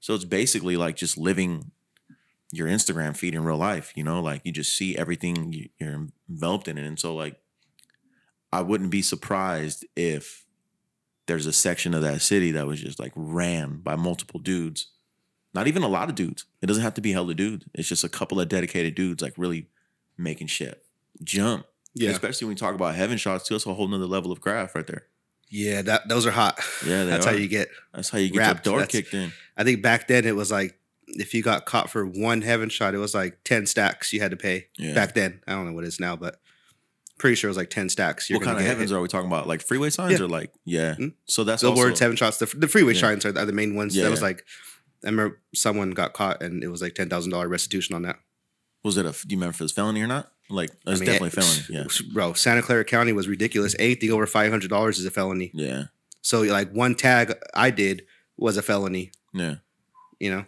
So 0.00 0.14
it's 0.14 0.24
basically 0.24 0.76
like 0.76 0.96
just 0.96 1.16
living 1.16 1.70
your 2.52 2.68
Instagram 2.68 3.16
feed 3.16 3.34
in 3.34 3.44
real 3.44 3.56
life. 3.56 3.92
You 3.96 4.04
know, 4.04 4.20
like 4.20 4.42
you 4.44 4.52
just 4.52 4.76
see 4.76 4.96
everything 4.96 5.52
you- 5.52 5.70
you're 5.78 6.08
enveloped 6.28 6.68
in 6.68 6.78
it, 6.78 6.86
and 6.86 6.98
so 6.98 7.14
like 7.14 7.40
I 8.52 8.62
wouldn't 8.62 8.90
be 8.90 9.02
surprised 9.02 9.84
if 9.96 10.44
there's 11.26 11.46
a 11.46 11.52
section 11.52 11.94
of 11.94 12.02
that 12.02 12.20
city 12.20 12.50
that 12.52 12.66
was 12.66 12.80
just 12.80 13.00
like 13.00 13.12
ran 13.16 13.78
by 13.78 13.96
multiple 13.96 14.38
dudes. 14.38 14.88
Not 15.54 15.66
even 15.66 15.82
a 15.82 15.88
lot 15.88 16.08
of 16.08 16.14
dudes. 16.14 16.44
It 16.60 16.66
doesn't 16.66 16.82
have 16.82 16.94
to 16.94 17.00
be 17.00 17.12
hella 17.12 17.34
dudes. 17.34 17.64
It's 17.74 17.88
just 17.88 18.04
a 18.04 18.08
couple 18.08 18.40
of 18.40 18.48
dedicated 18.48 18.94
dudes 18.94 19.22
like 19.22 19.34
really 19.38 19.68
making 20.18 20.48
shit 20.48 20.83
jump. 21.22 21.66
Yeah, 21.94 22.10
Especially 22.10 22.46
when 22.46 22.52
you 22.56 22.58
talk 22.58 22.74
about 22.74 22.94
heaven 22.96 23.16
shots 23.18 23.46
too. 23.46 23.54
That's 23.54 23.66
a 23.66 23.74
whole 23.74 23.86
nother 23.86 24.06
level 24.06 24.32
of 24.32 24.40
craft 24.40 24.74
right 24.74 24.86
there. 24.86 25.06
yeah. 25.48 25.82
That 25.82 26.08
those 26.08 26.26
are 26.26 26.32
hot. 26.32 26.58
Yeah, 26.84 27.04
that's 27.04 27.24
are. 27.26 27.30
how 27.30 27.36
you 27.36 27.46
get. 27.46 27.68
That's 27.92 28.08
how 28.10 28.18
you 28.18 28.30
get 28.30 28.38
Wrapped. 28.40 28.64
the 28.64 28.70
door 28.70 28.80
That's- 28.80 28.92
kicked 29.02 29.14
in. 29.14 29.32
I 29.56 29.62
think 29.64 29.80
back 29.82 30.08
then 30.08 30.24
it 30.24 30.34
was 30.34 30.50
like 30.50 30.76
if 31.06 31.32
you 31.34 31.42
got 31.42 31.66
caught 31.66 31.90
for 31.90 32.04
one 32.04 32.42
heaven 32.42 32.68
shot, 32.68 32.94
it 32.94 32.98
was 32.98 33.14
like 33.14 33.38
ten 33.44 33.66
stacks 33.66 34.12
you 34.12 34.20
had 34.20 34.32
to 34.32 34.36
pay. 34.36 34.66
Yeah. 34.76 34.94
Back 34.94 35.14
then, 35.14 35.40
I 35.46 35.52
don't 35.52 35.66
know 35.66 35.72
what 35.72 35.84
it 35.84 35.88
is 35.88 36.00
now, 36.00 36.16
but 36.16 36.40
pretty 37.18 37.36
sure 37.36 37.46
it 37.48 37.52
was 37.52 37.56
like 37.56 37.70
ten 37.70 37.88
stacks. 37.88 38.28
You're 38.28 38.40
what 38.40 38.46
kind 38.46 38.58
of 38.58 38.64
heavens 38.64 38.90
hit. 38.90 38.96
are 38.96 39.00
we 39.00 39.06
talking 39.06 39.28
about? 39.28 39.46
Like 39.46 39.62
freeway 39.62 39.90
signs 39.90 40.18
Yeah. 40.18 40.24
or 40.24 40.28
like 40.28 40.52
yeah. 40.64 40.96
Hmm? 40.96 41.08
So 41.26 41.44
that's 41.44 41.62
Billboards, 41.62 41.90
also 41.92 42.04
heaven 42.06 42.16
shots. 42.16 42.38
The, 42.38 42.46
the 42.46 42.66
freeway 42.66 42.94
Yeah. 42.94 43.00
signs 43.00 43.24
are, 43.24 43.38
are 43.38 43.44
the 43.44 43.52
main 43.52 43.76
ones. 43.76 43.96
Yeah, 43.96 44.04
that 44.04 44.10
was 44.10 44.22
like, 44.22 44.44
I 45.04 45.10
remember 45.10 45.40
someone 45.54 45.92
got 45.92 46.12
caught 46.14 46.42
and 46.42 46.64
it 46.64 46.68
was 46.68 46.82
like 46.82 46.96
ten 46.96 47.08
thousand 47.08 47.30
dollar 47.30 47.46
restitution 47.48 47.94
on 47.94 48.02
that. 48.02 48.16
was 48.82 48.96
it 48.96 49.06
a? 49.06 49.12
Do 49.12 49.18
you 49.28 49.36
remember 49.36 49.50
if 49.50 49.60
it 49.60 49.64
was 49.64 49.70
felony 49.72 50.02
or 50.02 50.08
not? 50.08 50.32
Like 50.50 50.70
it's 50.70 50.78
I 50.86 50.90
mean, 50.94 51.04
definitely 51.06 51.28
it- 51.28 51.38
eh, 51.38 51.40
felony. 51.40 51.62
Yeah, 51.70 52.12
bro. 52.12 52.32
Santa 52.34 52.62
Clara 52.62 52.84
County 52.84 53.12
was 53.12 53.26
ridiculous. 53.28 53.74
Anything 53.78 54.10
over 54.12 54.26
five 54.26 54.50
hundred 54.50 54.68
dollars 54.70 54.98
is 54.98 55.06
a 55.06 55.10
felony. 55.10 55.50
yeah, 55.54 55.84
So 56.22 56.42
like 56.42 56.70
one 56.72 56.94
tag 56.94 57.32
I 57.54 57.70
did 57.70 58.02
was 58.36 58.56
a 58.56 58.62
felony. 58.62 59.10
yeah. 59.32 59.56
You 60.20 60.30
know, 60.30 60.44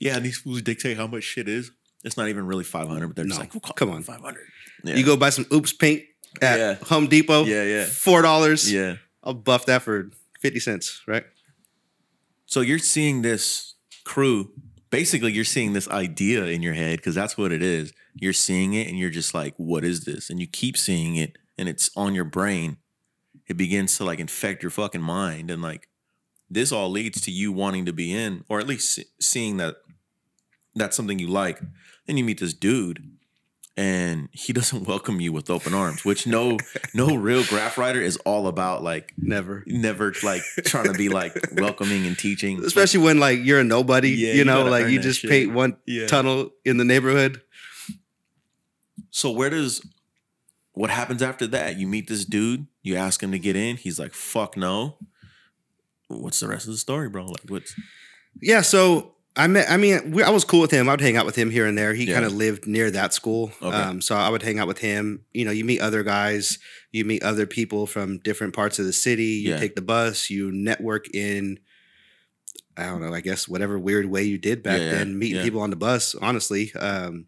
Yeah, 0.00 0.16
and 0.16 0.24
these 0.24 0.38
fools 0.38 0.62
dictate 0.62 0.96
how 0.96 1.06
much 1.06 1.24
shit 1.24 1.48
is. 1.48 1.70
It's 2.04 2.16
not 2.16 2.28
even 2.28 2.46
really 2.46 2.64
five 2.64 2.88
hundred, 2.88 3.08
but 3.08 3.16
they're 3.16 3.24
just 3.26 3.38
No. 3.38 3.42
like, 3.42 3.54
we'll 3.54 3.60
Come 3.60 3.90
on. 3.90 4.02
five 4.02 4.20
hundred. 4.20 4.46
Yeah. 4.84 4.94
you 4.96 5.04
go 5.04 5.16
buy 5.16 5.30
some 5.30 5.46
Oops 5.52 5.72
paint 5.74 6.04
at 6.40 6.58
Yeah. 6.58 6.74
Home 6.88 7.06
Depot. 7.08 7.44
Yeah, 7.44 7.64
yeah. 7.64 7.84
Four 7.84 8.22
dollars. 8.22 8.70
yeah. 8.72 8.96
I'll 9.22 9.34
buff 9.34 9.66
that 9.66 9.82
for 9.82 10.10
fifty 10.40 10.60
cents. 10.60 11.02
Right. 11.06 11.24
So 12.46 12.60
you're 12.60 12.78
seeing 12.78 13.22
this 13.22 13.74
crew. 14.04 14.52
Basically, 14.90 15.32
you're 15.32 15.44
seeing 15.44 15.74
this 15.74 15.88
idea 15.88 16.46
in 16.46 16.62
your 16.62 16.72
head 16.74 16.98
because 16.98 17.14
that's 17.14 17.36
what 17.36 17.52
it 17.52 17.62
is. 17.62 17.92
You're 18.20 18.32
seeing 18.32 18.74
it, 18.74 18.88
and 18.88 18.98
you're 18.98 19.10
just 19.10 19.34
like, 19.34 19.54
"What 19.56 19.84
is 19.84 20.04
this?" 20.04 20.28
And 20.30 20.40
you 20.40 20.46
keep 20.46 20.76
seeing 20.76 21.16
it, 21.16 21.36
and 21.56 21.68
it's 21.68 21.90
on 21.96 22.14
your 22.14 22.24
brain. 22.24 22.78
It 23.46 23.56
begins 23.56 23.96
to 23.98 24.04
like 24.04 24.18
infect 24.20 24.62
your 24.62 24.70
fucking 24.70 25.02
mind, 25.02 25.50
and 25.50 25.62
like 25.62 25.88
this 26.50 26.72
all 26.72 26.90
leads 26.90 27.20
to 27.22 27.30
you 27.30 27.52
wanting 27.52 27.86
to 27.86 27.92
be 27.92 28.12
in, 28.12 28.44
or 28.48 28.58
at 28.60 28.66
least 28.66 28.98
seeing 29.20 29.56
that 29.58 29.76
that's 30.74 30.96
something 30.96 31.18
you 31.18 31.28
like. 31.28 31.60
Then 32.06 32.16
you 32.16 32.24
meet 32.24 32.40
this 32.40 32.54
dude, 32.54 33.16
and 33.76 34.28
he 34.32 34.52
doesn't 34.58 34.86
welcome 34.88 35.20
you 35.20 35.32
with 35.32 35.50
open 35.50 35.74
arms, 35.74 36.04
which 36.04 36.26
no 36.26 36.56
no 36.94 37.14
real 37.14 37.44
graph 37.44 37.78
writer 37.78 38.00
is 38.00 38.16
all 38.18 38.46
about. 38.48 38.82
Like 38.82 39.12
Never. 39.16 39.62
never 39.66 40.12
like 40.22 40.42
trying 40.64 40.84
to 40.86 40.94
be 40.94 41.08
like 41.08 41.34
welcoming 41.56 42.06
and 42.06 42.18
teaching. 42.18 42.64
Especially 42.64 43.00
when 43.00 43.18
like 43.20 43.38
you're 43.42 43.60
a 43.60 43.64
nobody. 43.64 44.10
Yeah, 44.10 44.32
you 44.32 44.38
you 44.38 44.44
know, 44.44 44.58
gotta 44.58 44.70
like 44.70 44.88
you 44.88 45.00
just 45.00 45.20
shit. 45.20 45.30
paint 45.30 45.52
one 45.52 45.76
Yeah. 45.86 46.06
tunnel 46.06 46.50
in 46.64 46.76
the 46.78 46.84
neighborhood. 46.84 47.40
So 49.18 49.30
where 49.32 49.50
does 49.50 49.84
what 50.74 50.90
happens 50.90 51.22
after 51.22 51.46
that? 51.48 51.76
You 51.76 51.88
meet 51.88 52.06
this 52.08 52.24
dude, 52.24 52.66
you 52.82 52.94
ask 52.94 53.20
him 53.22 53.32
to 53.32 53.38
get 53.38 53.56
in, 53.56 53.76
he's 53.76 53.98
like, 53.98 54.12
"Fuck 54.14 54.56
no." 54.56 54.98
What's 56.06 56.40
the 56.40 56.48
rest 56.48 56.66
of 56.66 56.72
the 56.72 56.78
story, 56.78 57.08
bro? 57.08 57.26
Like, 57.26 57.42
what's 57.48 57.74
Yeah, 58.40 58.60
so 58.62 59.14
I 59.36 59.46
met. 59.48 59.70
I 59.70 59.76
mean, 59.76 60.12
we, 60.12 60.22
I 60.22 60.30
was 60.30 60.44
cool 60.44 60.60
with 60.60 60.70
him. 60.70 60.88
I 60.88 60.92
would 60.92 61.00
hang 61.00 61.16
out 61.16 61.26
with 61.26 61.36
him 61.36 61.50
here 61.50 61.66
and 61.66 61.76
there. 61.76 61.94
He 61.94 62.04
Yeah. 62.04 62.14
kind 62.14 62.24
of 62.26 62.32
lived 62.32 62.66
near 62.66 62.90
that 62.92 63.12
school, 63.12 63.52
Okay. 63.60 63.76
um, 63.76 64.00
so 64.00 64.14
I 64.16 64.28
would 64.28 64.42
hang 64.42 64.58
out 64.60 64.68
with 64.68 64.78
him. 64.78 65.24
You 65.34 65.44
know, 65.44 65.50
you 65.50 65.64
meet 65.64 65.80
other 65.80 66.02
guys, 66.04 66.58
you 66.92 67.04
meet 67.04 67.22
other 67.24 67.44
people 67.46 67.86
from 67.86 68.18
different 68.18 68.54
parts 68.54 68.78
of 68.78 68.86
the 68.86 68.92
city. 68.92 69.42
You 69.44 69.50
Yeah. 69.50 69.58
take 69.60 69.74
the 69.74 69.82
bus, 69.82 70.30
you 70.30 70.50
network 70.52 71.12
in. 71.14 71.58
I 72.76 72.86
don't 72.86 73.00
know. 73.00 73.12
I 73.12 73.20
guess 73.20 73.48
whatever 73.48 73.78
weird 73.78 74.06
way 74.06 74.22
you 74.22 74.38
did 74.38 74.62
back 74.62 74.80
Yeah, 74.80 74.92
then, 74.92 75.18
meeting 75.18 75.42
people 75.42 75.60
on 75.60 75.70
the 75.70 75.76
bus. 75.76 76.14
Honestly, 76.14 76.72
um, 76.74 77.26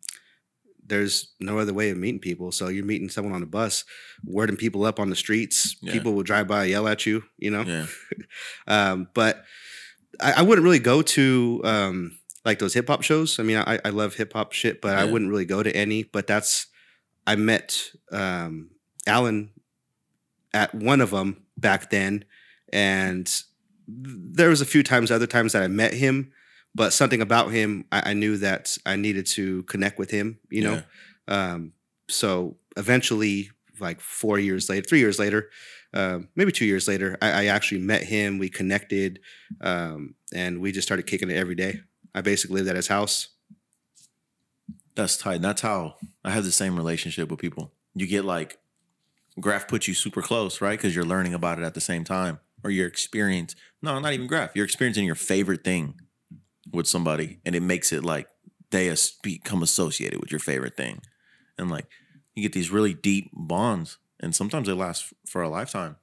there's 0.91 1.33
no 1.41 1.59
other 1.59 1.73
way 1.73 1.89
of 1.91 1.97
meeting 1.97 2.21
people. 2.21 2.53
So 2.53 2.69
you're 2.69 2.85
meeting 2.85 3.09
someone 3.09 3.33
on 3.33 3.41
the 3.41 3.47
bus, 3.47 3.85
wording 4.25 4.57
people 4.57 4.85
up 4.85 5.01
on 5.01 5.09
the 5.09 5.17
streets. 5.17 5.77
Yeah. 5.81 5.93
People 5.93 6.13
will 6.13 6.23
drive 6.23 6.47
by, 6.49 6.65
yell 6.65 6.87
at 6.87 7.07
you. 7.07 7.23
You 7.39 7.51
know. 7.51 7.63
yeah, 7.63 7.87
Um, 8.67 9.09
but 9.15 9.45
I, 10.21 10.33
I 10.39 10.43
wouldn't 10.43 10.65
really 10.65 10.79
go 10.79 11.01
to 11.01 11.61
um, 11.65 12.19
like 12.45 12.59
those 12.59 12.75
hip 12.75 12.89
hop 12.89 13.03
shows. 13.03 13.39
I 13.39 13.43
mean, 13.43 13.57
I, 13.57 13.79
I 13.85 13.89
love 13.91 14.15
hip 14.17 14.33
hop 14.35 14.53
shit, 14.53 14.83
but 14.83 14.97
I 14.97 15.05
wouldn't 15.05 15.31
really 15.31 15.47
go 15.47 15.63
to 15.63 15.75
any. 15.75 16.03
But 16.03 16.27
that's 16.27 16.67
I 17.27 17.37
met 17.37 17.91
um, 18.13 18.71
Alan 19.07 19.51
at 20.53 20.75
one 20.75 21.01
of 21.01 21.11
them 21.11 21.45
back 21.57 21.91
then, 21.91 22.25
and 22.73 23.31
there 23.87 24.49
was 24.49 24.61
a 24.61 24.67
few 24.67 24.83
times, 24.83 25.11
other 25.11 25.27
times 25.27 25.53
that 25.53 25.63
I 25.63 25.69
met 25.69 25.95
him, 25.95 26.33
but 26.75 26.93
something 26.93 27.21
about 27.21 27.51
him, 27.51 27.85
I, 27.91 28.11
I 28.11 28.15
knew 28.15 28.37
that 28.39 28.77
I 28.87 28.97
needed 28.97 29.27
to 29.29 29.63
connect 29.65 29.99
with 29.99 30.11
him. 30.11 30.39
You 30.51 30.63
know, 30.65 30.83
um, 31.29 31.73
so 32.09 32.57
eventually, 32.77 33.51
like 33.79 34.01
four 34.01 34.39
years 34.39 34.69
later, 34.69 34.87
three 34.89 34.99
years 35.01 35.19
later, 35.19 35.51
um, 35.95 36.29
maybe 36.37 36.53
two 36.53 36.67
years 36.67 36.87
later, 36.87 37.17
I, 37.21 37.31
I 37.31 37.45
actually 37.47 37.81
met 37.81 38.05
him. 38.05 38.39
We 38.39 38.49
connected, 38.49 39.21
um, 39.61 40.15
and 40.33 40.61
we 40.61 40.73
just 40.73 40.87
started 40.87 41.07
kicking 41.07 41.31
it 41.31 41.37
every 41.37 41.55
day. 41.57 41.81
I 42.15 42.21
basically 42.21 42.57
lived 42.57 42.69
at 42.69 42.77
his 42.77 42.89
house. 42.89 43.29
that's 44.95 45.17
tight. 45.17 45.37
And 45.37 45.45
that's 45.45 45.63
how 45.63 45.97
I 46.25 46.31
have 46.31 46.45
the 46.45 46.53
same 46.53 46.77
relationship 46.77 47.31
with 47.31 47.41
people. 47.41 47.73
You 47.95 48.07
get 48.07 48.25
like 48.25 48.59
graph 49.41 49.69
puts 49.69 49.89
you 49.89 49.95
super 49.95 50.23
close, 50.23 50.61
right? 50.61 50.79
Because 50.79 50.95
you're 50.95 51.05
learning 51.05 51.35
about 51.35 51.59
it 51.59 51.65
at 51.65 51.75
the 51.75 51.81
same 51.81 52.05
time, 52.05 52.39
or 52.63 52.71
your 52.71 52.87
experience. 52.87 53.55
No, 53.83 53.99
not 53.99 54.13
even 54.13 54.27
graph. 54.27 54.51
You're 54.55 54.65
experiencing 54.65 55.07
your 55.07 55.15
favorite 55.15 55.65
thing 55.65 56.01
with 56.73 56.87
somebody, 56.87 57.39
and 57.45 57.55
it 57.55 57.63
makes 57.63 57.93
it 57.93 58.05
like 58.05 58.29
they 58.71 58.95
become 59.23 59.63
associated 59.63 60.21
with 60.21 60.31
your 60.31 60.39
favorite 60.41 60.77
thing, 60.77 61.01
and 61.59 61.71
like 61.71 61.87
you 62.35 62.43
get 62.43 62.53
these 62.53 62.71
really 62.71 62.95
deep 62.95 63.31
bonds, 63.33 63.99
and 64.21 64.35
sometimes 64.35 64.67
they 64.69 64.73
last 64.73 65.13
for 65.27 65.43
a 65.43 65.49
lifetime. 65.49 65.97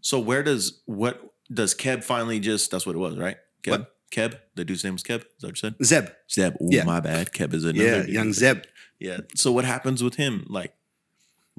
So 0.00 0.18
where 0.18 0.42
does 0.42 0.82
what 0.86 1.34
does 1.52 1.74
Keb 1.74 2.02
finally 2.04 2.40
just? 2.40 2.70
That's 2.70 2.86
what 2.86 2.94
it 2.96 2.98
was, 2.98 3.16
right? 3.16 3.36
Keb. 3.62 3.70
What? 3.70 3.90
Keb. 4.10 4.38
The 4.54 4.64
dude's 4.64 4.84
name 4.84 4.92
was 4.94 5.02
Keb. 5.02 5.20
Is 5.20 5.26
that 5.40 5.46
what 5.48 5.62
you 5.62 5.70
said? 5.70 5.74
Zeb, 5.84 6.08
Zeb. 6.30 6.54
Ooh, 6.62 6.68
Yeah. 6.70 6.84
my 6.84 7.00
bad. 7.00 7.32
Keb 7.32 7.52
is 7.54 7.64
another. 7.64 7.84
yeah, 7.84 8.04
young 8.04 8.32
Zeb. 8.32 8.62
Yeah. 9.00 9.18
So 9.34 9.50
what 9.52 9.64
happens 9.64 10.02
with 10.02 10.14
him? 10.16 10.46
Like, 10.48 10.74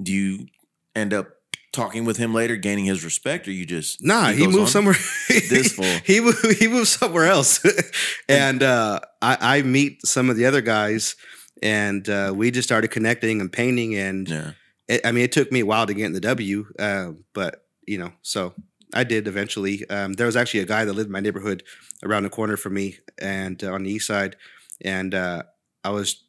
do 0.02 0.12
you 0.12 0.46
end 0.94 1.12
up 1.12 1.28
talking 1.76 2.04
with 2.04 2.16
him 2.16 2.34
later, 2.34 2.56
gaining 2.56 2.86
his 2.86 3.04
respect, 3.04 3.46
or 3.46 3.52
you 3.52 3.64
just 3.66 4.02
Nah, 4.02 4.30
he, 4.30 4.38
goes 4.44 4.54
moved 4.54 4.60
on? 4.62 4.66
somewhere. 4.68 4.94
This 5.28 5.72
fool. 5.78 5.84
he 6.04 6.20
moved, 6.20 6.44
he 6.58 6.66
moved 6.68 6.88
somewhere 6.88 7.26
else, 7.26 7.60
and 8.28 8.62
uh, 8.62 9.00
I, 9.22 9.58
I 9.58 9.62
meet 9.62 10.04
some 10.04 10.30
of 10.30 10.36
the 10.36 10.46
other 10.46 10.60
guys, 10.62 11.14
and 11.62 12.08
uh, 12.08 12.32
we 12.34 12.50
just 12.50 12.66
started 12.68 12.88
connecting 12.88 13.40
and 13.40 13.52
painting. 13.52 13.94
And 13.94 14.28
Yeah. 14.28 14.52
it, 14.88 15.00
I 15.06 15.12
mean, 15.12 15.24
it 15.24 15.32
took 15.32 15.52
me 15.52 15.60
a 15.60 15.66
while 15.66 15.86
to 15.86 15.94
get 15.94 16.06
in 16.06 16.12
the 16.12 16.20
W, 16.20 16.66
uh, 16.78 17.12
but 17.32 17.64
you 17.86 17.98
know, 17.98 18.12
so 18.22 18.54
I 18.94 19.04
did 19.04 19.28
eventually. 19.28 19.88
Um, 19.88 20.14
there 20.14 20.26
was 20.26 20.36
actually 20.36 20.60
a 20.60 20.66
guy 20.66 20.84
that 20.84 20.92
lived 20.92 21.06
in 21.08 21.12
my 21.12 21.20
neighborhood 21.20 21.62
around 22.04 22.24
the 22.24 22.30
corner 22.30 22.56
from 22.56 22.74
me, 22.74 22.96
and 23.20 23.62
uh, 23.62 23.72
on 23.72 23.84
the 23.84 23.90
east 23.92 24.06
side, 24.06 24.36
and 24.82 25.14
uh, 25.14 25.42
I 25.84 25.90
was 25.90 26.22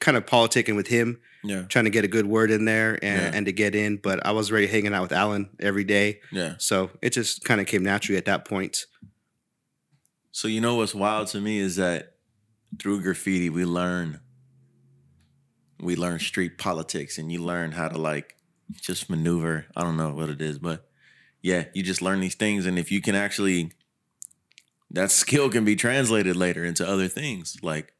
kind 0.00 0.16
of 0.16 0.26
politicking 0.26 0.76
with 0.76 0.88
him, 0.88 1.20
Yeah. 1.46 1.62
trying 1.68 1.84
to 1.84 1.90
get 1.90 2.04
a 2.04 2.08
good 2.08 2.26
word 2.26 2.50
in 2.50 2.64
there 2.64 2.92
and, 3.04 3.20
Yeah. 3.22 3.30
and 3.34 3.46
to 3.46 3.52
get 3.52 3.74
in. 3.74 3.98
But 3.98 4.24
I 4.26 4.32
was 4.32 4.50
already 4.50 4.66
hanging 4.66 4.94
out 4.94 5.02
with 5.02 5.12
Alan 5.12 5.50
every 5.60 5.84
day. 5.84 6.20
Yeah. 6.32 6.54
So 6.58 6.90
it 7.02 7.10
just 7.12 7.44
kind 7.44 7.60
of 7.60 7.66
came 7.66 7.82
naturally 7.84 8.16
at 8.16 8.24
that 8.24 8.44
point. 8.46 8.86
So 10.32 10.48
you 10.48 10.60
know 10.60 10.76
what's 10.76 10.94
wild 10.94 11.28
to 11.28 11.40
me 11.40 11.58
is 11.58 11.76
that 11.76 12.14
through 12.80 13.02
graffiti 13.02 13.48
we 13.50 13.64
learn 13.64 14.20
we 15.80 15.96
learn 15.96 16.18
street 16.18 16.56
politics 16.56 17.18
and 17.18 17.30
you 17.30 17.42
learn 17.42 17.72
how 17.72 17.88
to 17.88 17.98
like 17.98 18.36
just 18.80 19.10
maneuver. 19.10 19.66
I 19.76 19.82
don't 19.82 19.96
know 19.96 20.12
what 20.14 20.30
it 20.30 20.40
is, 20.40 20.58
but 20.58 20.88
yeah, 21.42 21.66
you 21.74 21.82
just 21.82 22.00
learn 22.00 22.20
these 22.20 22.34
things 22.34 22.64
and 22.64 22.78
if 22.78 22.90
you 22.90 23.00
can 23.02 23.14
actually 23.14 23.70
that 24.90 25.10
skill 25.10 25.50
can 25.50 25.64
be 25.64 25.76
translated 25.76 26.36
later 26.36 26.64
into 26.64 26.86
other 26.88 27.08
things. 27.08 27.56
Like, 27.62 27.92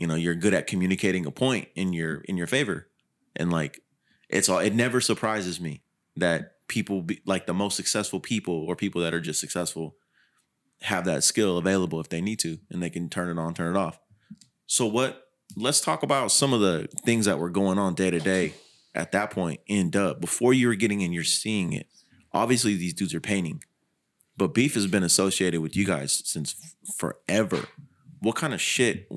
you 0.00 0.06
know, 0.06 0.14
you're 0.14 0.34
good 0.34 0.54
at 0.54 0.66
communicating 0.66 1.26
a 1.26 1.30
point 1.30 1.68
in 1.74 1.92
your 1.92 2.20
in 2.22 2.36
your 2.36 2.46
favor. 2.46 2.88
And 3.36 3.50
like 3.50 3.82
it's 4.28 4.48
all 4.48 4.58
it 4.58 4.74
never 4.74 5.00
surprises 5.00 5.60
me 5.60 5.82
that 6.16 6.52
people 6.68 7.02
be 7.02 7.20
like 7.24 7.46
the 7.46 7.54
most 7.54 7.76
successful 7.76 8.20
people 8.20 8.64
or 8.66 8.76
people 8.76 9.00
that 9.02 9.14
are 9.14 9.20
just 9.20 9.40
successful 9.40 9.96
have 10.82 11.04
that 11.04 11.24
skill 11.24 11.58
available 11.58 12.00
if 12.00 12.08
they 12.08 12.20
need 12.20 12.38
to 12.38 12.58
and 12.70 12.82
they 12.82 12.90
can 12.90 13.08
turn 13.08 13.36
it 13.36 13.40
on, 13.40 13.54
turn 13.54 13.74
it 13.74 13.78
off. 13.78 13.98
So 14.66 14.86
what 14.86 15.28
let's 15.56 15.80
talk 15.80 16.02
about 16.02 16.30
some 16.30 16.52
of 16.52 16.60
the 16.60 16.88
things 17.04 17.24
that 17.26 17.38
were 17.38 17.50
going 17.50 17.78
on 17.78 17.94
day 17.94 18.10
to 18.10 18.20
day 18.20 18.54
at 18.94 19.12
that 19.12 19.30
point 19.30 19.60
in 19.66 19.90
dub 19.90 20.20
before 20.20 20.52
you 20.52 20.68
were 20.68 20.74
getting 20.74 21.00
in 21.00 21.12
you're 21.12 21.24
seeing 21.24 21.72
it. 21.72 21.86
Obviously, 22.32 22.76
these 22.76 22.92
dudes 22.92 23.14
are 23.14 23.20
painting, 23.20 23.62
but 24.36 24.54
beef 24.54 24.74
has 24.74 24.86
been 24.86 25.02
associated 25.02 25.60
with 25.60 25.74
you 25.74 25.86
guys 25.86 26.22
since 26.24 26.76
forever. 26.96 27.68
What 28.20 28.36
kind 28.36 28.52
of 28.52 28.60
shit 28.60 29.08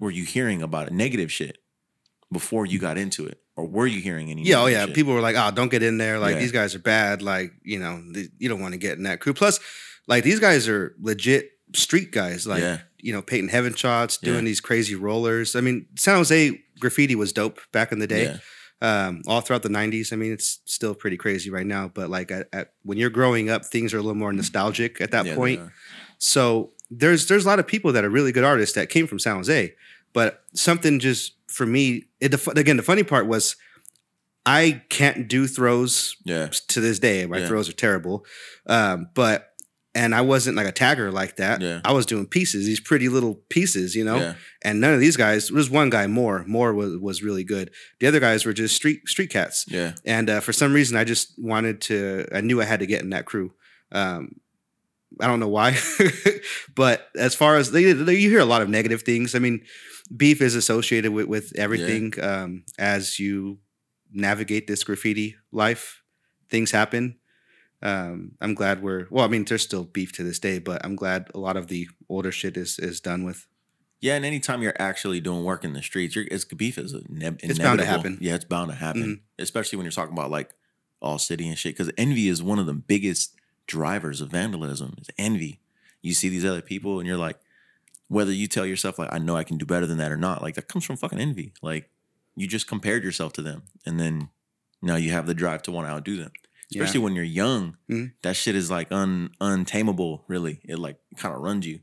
were 0.00 0.10
you 0.10 0.24
hearing 0.24 0.62
about 0.62 0.88
it? 0.88 0.92
Negative 0.92 1.30
shit 1.30 1.58
before 2.32 2.66
you 2.66 2.78
got 2.80 2.98
into 2.98 3.26
it, 3.26 3.40
or 3.56 3.66
were 3.66 3.86
you 3.86 4.00
hearing 4.00 4.30
any? 4.30 4.42
Yeah, 4.42 4.62
oh 4.62 4.66
yeah. 4.66 4.86
shit? 4.86 4.94
People 4.94 5.12
were 5.14 5.20
like, 5.20 5.36
"Oh, 5.36 5.50
don't 5.54 5.70
get 5.70 5.82
in 5.82 5.98
there. 5.98 6.18
Like 6.18 6.34
Yeah. 6.34 6.40
these 6.40 6.52
guys 6.52 6.74
are 6.74 6.78
bad. 6.80 7.22
Like 7.22 7.52
you 7.62 7.78
know, 7.78 8.02
th- 8.14 8.30
you 8.38 8.48
don't 8.48 8.60
want 8.60 8.72
to 8.72 8.78
get 8.78 8.96
in 8.98 9.04
that 9.04 9.20
crew." 9.20 9.34
Plus, 9.34 9.60
like 10.08 10.24
these 10.24 10.40
guys 10.40 10.66
are 10.68 10.94
legit 11.00 11.50
street 11.74 12.10
guys. 12.12 12.46
Like 12.46 12.62
Yeah. 12.62 12.78
you 12.98 13.12
know, 13.12 13.22
painting 13.22 13.48
heaven 13.50 13.74
shots, 13.74 14.16
doing 14.16 14.38
Yeah. 14.38 14.44
these 14.44 14.60
crazy 14.60 14.94
rollers. 14.94 15.54
I 15.54 15.60
mean, 15.60 15.86
San 15.96 16.16
Jose 16.16 16.60
graffiti 16.80 17.14
was 17.14 17.32
dope 17.32 17.60
back 17.72 17.92
in 17.92 17.98
the 17.98 18.06
day. 18.06 18.40
Um, 18.82 19.20
all 19.26 19.42
throughout 19.42 19.62
the 19.62 19.68
'90s. 19.68 20.10
I 20.10 20.16
mean, 20.16 20.32
it's 20.32 20.60
still 20.64 20.94
pretty 20.94 21.18
crazy 21.18 21.50
right 21.50 21.66
now. 21.66 21.88
But 21.92 22.08
like 22.08 22.30
at, 22.30 22.48
at 22.52 22.72
when 22.82 22.96
you're 22.96 23.10
growing 23.10 23.50
up, 23.50 23.66
things 23.66 23.92
are 23.92 23.98
a 23.98 24.02
little 24.02 24.14
more 24.16 24.32
nostalgic 24.32 25.00
at 25.02 25.10
that 25.10 25.26
point. 25.36 25.60
So 26.18 26.72
there's 26.90 27.26
there's 27.26 27.44
a 27.44 27.48
lot 27.48 27.58
of 27.58 27.66
people 27.66 27.92
that 27.92 28.04
are 28.04 28.08
really 28.10 28.32
good 28.32 28.44
artists 28.44 28.74
that 28.76 28.88
came 28.88 29.06
from 29.06 29.18
San 29.18 29.36
Jose, 29.36 29.74
but 30.12 30.42
something 30.54 30.98
just 30.98 31.32
for 31.48 31.66
me, 31.66 32.04
it, 32.20 32.34
again 32.56 32.76
the 32.76 32.82
funny 32.82 33.02
part 33.02 33.26
was 33.26 33.56
I 34.46 34.82
can't 34.88 35.28
do 35.28 35.46
throws 35.46 36.16
Yeah. 36.24 36.48
to 36.68 36.80
this 36.80 36.98
day. 36.98 37.26
My 37.26 37.38
Yeah. 37.38 37.48
throws 37.48 37.68
are 37.68 37.72
terrible, 37.74 38.24
um, 38.66 39.08
but 39.14 39.46
and 39.92 40.14
I 40.14 40.20
wasn't 40.20 40.56
like 40.56 40.68
a 40.68 40.72
tagger 40.72 41.12
like 41.12 41.34
that. 41.36 41.60
Yeah. 41.60 41.80
I 41.84 41.90
was 41.90 42.06
doing 42.06 42.24
pieces, 42.26 42.64
these 42.64 42.78
pretty 42.78 43.08
little 43.08 43.42
pieces, 43.48 43.96
you 43.96 44.04
know. 44.04 44.18
Yeah. 44.18 44.34
And 44.62 44.80
none 44.80 44.94
of 44.94 45.00
these 45.00 45.16
guys. 45.16 45.48
There 45.48 45.56
was 45.56 45.68
one 45.68 45.90
guy 45.90 46.06
more. 46.06 46.44
More 46.46 46.72
was 46.72 46.96
was 46.98 47.24
really 47.24 47.42
good. 47.42 47.72
The 47.98 48.06
other 48.06 48.20
guys 48.20 48.44
were 48.44 48.52
just 48.52 48.76
street 48.76 49.00
street 49.08 49.30
cats. 49.30 49.64
Yeah. 49.68 49.94
And 50.04 50.30
uh, 50.30 50.40
for 50.40 50.52
some 50.52 50.72
reason, 50.72 50.96
I 50.96 51.02
just 51.02 51.32
wanted 51.38 51.80
to. 51.82 52.26
I 52.32 52.40
knew 52.40 52.62
I 52.62 52.66
had 52.66 52.78
to 52.80 52.86
get 52.86 53.02
in 53.02 53.10
that 53.10 53.26
crew. 53.26 53.52
Um, 53.90 54.36
I 55.20 55.26
don't 55.26 55.40
know 55.40 55.48
why, 55.48 55.76
but 56.76 57.08
as 57.16 57.34
far 57.34 57.56
as 57.56 57.72
they, 57.72 57.92
they, 57.92 58.14
you 58.14 58.30
hear 58.30 58.38
a 58.38 58.44
lot 58.44 58.62
of 58.62 58.68
negative 58.68 59.02
things. 59.02 59.34
I 59.34 59.40
mean, 59.40 59.60
beef 60.14 60.40
is 60.42 60.54
associated 60.54 61.12
with 61.12 61.26
with 61.26 61.52
everything. 61.56 62.12
Um, 62.22 62.64
as 62.78 63.18
you 63.18 63.58
navigate 64.12 64.66
this 64.66 64.82
graffiti 64.84 65.36
life, 65.52 66.02
things 66.48 66.70
happen. 66.72 67.16
Um, 67.82 68.32
I'm 68.40 68.54
glad 68.54 68.82
we're 68.82 69.06
well. 69.10 69.24
I 69.24 69.28
mean, 69.28 69.44
there's 69.44 69.62
still 69.62 69.84
beef 69.84 70.12
to 70.12 70.22
this 70.22 70.38
day, 70.38 70.58
but 70.58 70.84
I'm 70.84 70.96
glad 70.96 71.28
a 71.34 71.38
lot 71.38 71.56
of 71.56 71.68
the 71.68 71.88
older 72.08 72.32
shit 72.32 72.56
is 72.56 72.78
is 72.78 73.00
done 73.00 73.24
with. 73.24 73.46
Yeah, 74.00 74.14
and 74.16 74.24
anytime 74.24 74.62
you're 74.62 74.76
actually 74.78 75.20
doing 75.20 75.44
work 75.44 75.62
in 75.62 75.74
the 75.74 75.82
streets, 75.82 76.16
you're, 76.16 76.24
it's 76.30 76.44
beef 76.46 76.78
is 76.78 76.94
a 76.94 77.02
ne- 77.08 77.36
It's 77.42 77.58
bound 77.58 77.80
to 77.80 77.84
happen. 77.84 78.16
Yeah, 78.20 78.34
it's 78.34 78.46
bound 78.46 78.70
to 78.70 78.76
happen, 78.76 79.02
Mhm. 79.38 79.42
especially 79.42 79.76
when 79.76 79.84
you're 79.84 79.92
talking 79.92 80.14
about 80.14 80.30
like 80.30 80.54
all 81.02 81.18
city 81.18 81.46
and 81.48 81.58
shit. 81.58 81.74
Because 81.76 81.92
envy 81.98 82.28
is 82.28 82.42
one 82.42 82.58
of 82.58 82.64
the 82.66 82.72
biggest 82.74 83.34
drivers 83.66 84.20
of 84.22 84.30
vandalism. 84.30 84.94
Is 85.00 85.08
envy. 85.18 85.60
You 86.02 86.14
see 86.14 86.28
these 86.30 86.46
other 86.46 86.62
people, 86.62 86.98
and 86.98 87.06
you're 87.06 87.18
like, 87.18 87.38
whether 88.10 88.32
you 88.32 88.46
tell 88.48 88.66
yourself 88.66 88.98
like, 88.98 89.12
I 89.12 89.18
know 89.18 89.36
I 89.36 89.44
can 89.44 89.56
do 89.56 89.64
better 89.64 89.86
than 89.86 89.98
that 89.98 90.10
or 90.12 90.16
not, 90.16 90.42
like 90.42 90.56
that 90.56 90.66
comes 90.68 90.84
from 90.84 90.96
fucking 90.96 91.20
envy. 91.20 91.52
Like 91.62 91.88
you 92.36 92.46
just 92.48 92.66
compared 92.66 93.04
yourself 93.04 93.32
to 93.34 93.42
them, 93.42 93.62
and 93.86 93.98
then 94.00 94.28
now 94.82 94.96
you 94.96 95.10
have 95.12 95.26
the 95.26 95.34
drive 95.34 95.62
to 95.62 95.70
want 95.70 95.86
to 95.86 95.92
outdo 95.92 96.16
them. 96.16 96.32
Yeah. 96.70 96.82
Especially 96.82 97.00
when 97.00 97.14
you're 97.14 97.24
young, 97.24 97.76
Mhm. 97.88 98.12
that 98.22 98.34
shit 98.36 98.54
is 98.56 98.70
like 98.70 98.90
un 98.92 99.30
untamable. 99.40 100.24
Really, 100.28 100.60
it 100.64 100.78
like 100.78 100.98
kind 101.16 101.34
of 101.34 101.40
runs 101.40 101.66
you. 101.66 101.80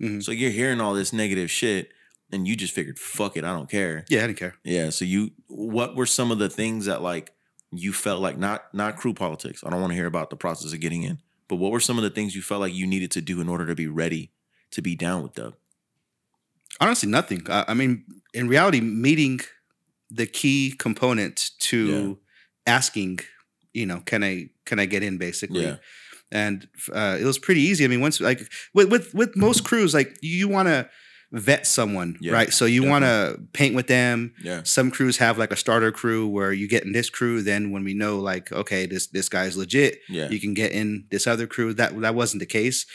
Mhm. 0.00 0.22
So 0.22 0.32
you're 0.32 0.50
hearing 0.50 0.80
all 0.80 0.94
this 0.94 1.12
negative 1.12 1.50
shit, 1.50 1.90
and 2.32 2.46
you 2.48 2.56
just 2.56 2.74
figured, 2.74 2.98
fuck 2.98 3.36
it, 3.36 3.44
I 3.44 3.52
don't 3.52 3.70
care. 3.70 4.04
Yeah, 4.08 4.24
I 4.24 4.26
didn't 4.28 4.38
care. 4.38 4.54
Yeah. 4.64 4.90
So 4.90 5.04
you, 5.04 5.30
what 5.46 5.94
were 5.96 6.06
some 6.06 6.30
of 6.30 6.38
the 6.38 6.48
things 6.50 6.86
that 6.86 7.02
like 7.02 7.32
you 7.72 7.92
felt 7.92 8.20
like 8.20 8.36
not 8.38 8.72
not 8.74 8.96
crew 8.96 9.14
politics? 9.14 9.62
I 9.64 9.70
don't 9.70 9.80
want 9.80 9.92
to 9.92 9.96
hear 9.96 10.06
about 10.06 10.30
the 10.30 10.36
process 10.36 10.72
of 10.72 10.80
getting 10.80 11.02
in, 11.04 11.20
but 11.48 11.56
what 11.56 11.70
were 11.72 11.80
some 11.80 11.98
of 11.98 12.02
the 12.04 12.10
things 12.10 12.34
you 12.34 12.42
felt 12.42 12.60
like 12.62 12.74
you 12.74 12.86
needed 12.86 13.10
to 13.12 13.20
do 13.20 13.40
in 13.40 13.48
order 13.48 13.66
to 13.66 13.74
be 13.76 13.86
ready 13.86 14.30
to 14.72 14.82
be 14.82 14.94
down 14.96 15.22
with 15.22 15.34
Dub? 15.34 15.54
Honestly, 16.80 17.08
nothing. 17.08 17.42
I, 17.48 17.64
I 17.68 17.74
mean, 17.74 18.04
in 18.34 18.48
reality, 18.48 18.80
meeting 18.80 19.40
the 20.10 20.26
key 20.26 20.74
component 20.78 21.50
to 21.60 22.18
asking, 22.66 23.20
you 23.72 23.86
know, 23.86 24.00
can 24.06 24.22
I 24.24 24.50
can 24.64 24.78
I 24.78 24.86
get 24.86 25.02
in 25.02 25.18
basically? 25.18 25.64
Yeah. 25.64 25.76
And 26.30 26.68
uh, 26.92 27.16
it 27.20 27.24
was 27.24 27.38
pretty 27.38 27.62
easy. 27.62 27.84
I 27.84 27.88
mean, 27.88 28.00
once 28.00 28.20
like 28.20 28.40
with 28.74 28.90
with 28.90 29.14
with 29.14 29.36
most 29.36 29.64
crews, 29.68 29.94
like 29.94 30.16
you 30.22 30.48
want 30.48 30.68
to 30.68 30.88
vet 31.32 31.66
someone, 31.66 32.16
Yeah, 32.20 32.32
right? 32.32 32.52
So 32.52 32.64
you 32.64 32.84
want 32.84 33.04
to 33.04 33.38
paint 33.52 33.74
with 33.74 33.86
them. 33.86 34.32
Yeah. 34.42 34.62
Some 34.64 34.90
crews 34.90 35.18
have 35.18 35.36
like 35.36 35.52
a 35.52 35.56
starter 35.56 35.92
crew 35.92 36.26
where 36.26 36.52
you 36.54 36.66
get 36.68 36.84
in 36.84 36.92
this 36.92 37.10
crew. 37.10 37.42
Then 37.42 37.70
when 37.70 37.84
we 37.84 37.92
know 37.92 38.18
like, 38.18 38.50
okay, 38.52 38.86
this 38.86 39.06
this 39.08 39.28
guy's 39.28 39.56
legit, 39.56 40.00
Yeah. 40.08 40.28
you 40.30 40.40
can 40.40 40.54
get 40.54 40.72
in 40.72 41.06
this 41.10 41.26
other 41.26 41.46
crew. 41.46 41.74
That 41.74 41.98
that 42.00 42.14
wasn't 42.14 42.40
the 42.40 42.46
case. 42.46 42.86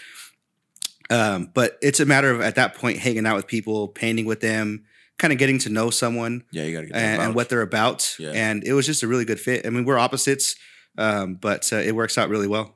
Um, 1.14 1.52
but 1.54 1.78
it's 1.82 2.00
a 2.00 2.06
matter 2.06 2.32
of 2.32 2.42
at 2.42 2.56
that 2.56 2.76
point 2.76 2.98
hanging 3.00 3.26
out 3.26 3.36
with 3.36 3.48
people, 3.48 3.88
painting 3.88 4.26
with 4.26 4.40
them, 4.42 4.86
kind 5.20 5.32
of 5.32 5.38
getting 5.40 5.60
to 5.60 5.70
know 5.70 5.90
someone 5.90 6.44
Yeah. 6.52 6.64
You 6.64 6.74
got 6.76 6.82
to 6.82 6.88
get 6.88 6.96
and, 6.96 7.22
and 7.22 7.36
what 7.36 7.50
they're 7.50 7.62
about. 7.62 8.16
Yeah. 8.18 8.32
And 8.34 8.64
it 8.64 8.74
was 8.74 8.86
just 8.86 9.04
a 9.04 9.08
really 9.08 9.26
good 9.26 9.40
fit. 9.40 9.66
I 9.66 9.70
mean, 9.70 9.86
we're 9.86 10.00
opposites, 10.00 10.56
um, 10.98 11.36
but 11.36 11.72
uh, 11.72 11.78
it 11.78 11.94
works 11.96 12.18
out 12.18 12.30
really 12.30 12.48
well. 12.48 12.76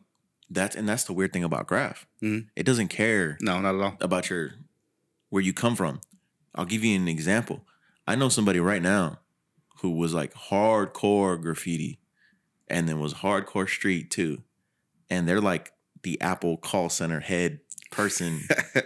that's 0.49 0.75
and 0.75 0.87
that's 0.87 1.03
the 1.05 1.13
weird 1.13 1.33
thing 1.33 1.43
about 1.43 1.67
Graph. 1.67 2.05
Mhm. 2.23 2.47
It 2.55 2.63
doesn't 2.65 2.87
care 2.89 3.37
No, 3.41 3.59
not 3.59 3.75
at 3.75 3.81
all. 3.81 3.97
about 4.01 4.29
your 4.29 4.51
where 5.29 5.43
you 5.43 5.51
come 5.53 5.75
from. 5.75 5.99
I'll 6.55 6.65
give 6.65 6.83
you 6.85 6.95
an 6.95 7.07
example. 7.07 7.65
I 8.07 8.15
know 8.15 8.29
somebody 8.29 8.59
right 8.59 8.81
now 8.81 9.19
who 9.81 9.91
was 9.91 10.13
like 10.13 10.33
hardcore 10.33 11.39
graffiti 11.41 11.99
and 12.69 12.87
then 12.87 12.99
was 12.99 13.15
hardcore 13.15 13.67
street 13.69 14.09
too. 14.11 14.41
And 15.09 15.27
they're 15.27 15.41
like 15.41 15.73
the 16.03 16.19
Apple 16.21 16.57
call 16.57 16.89
center 16.89 17.19
head 17.19 17.59
person 17.91 18.41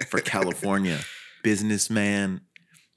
for 0.08 0.20
California. 0.22 1.00
Businessman, 1.44 2.42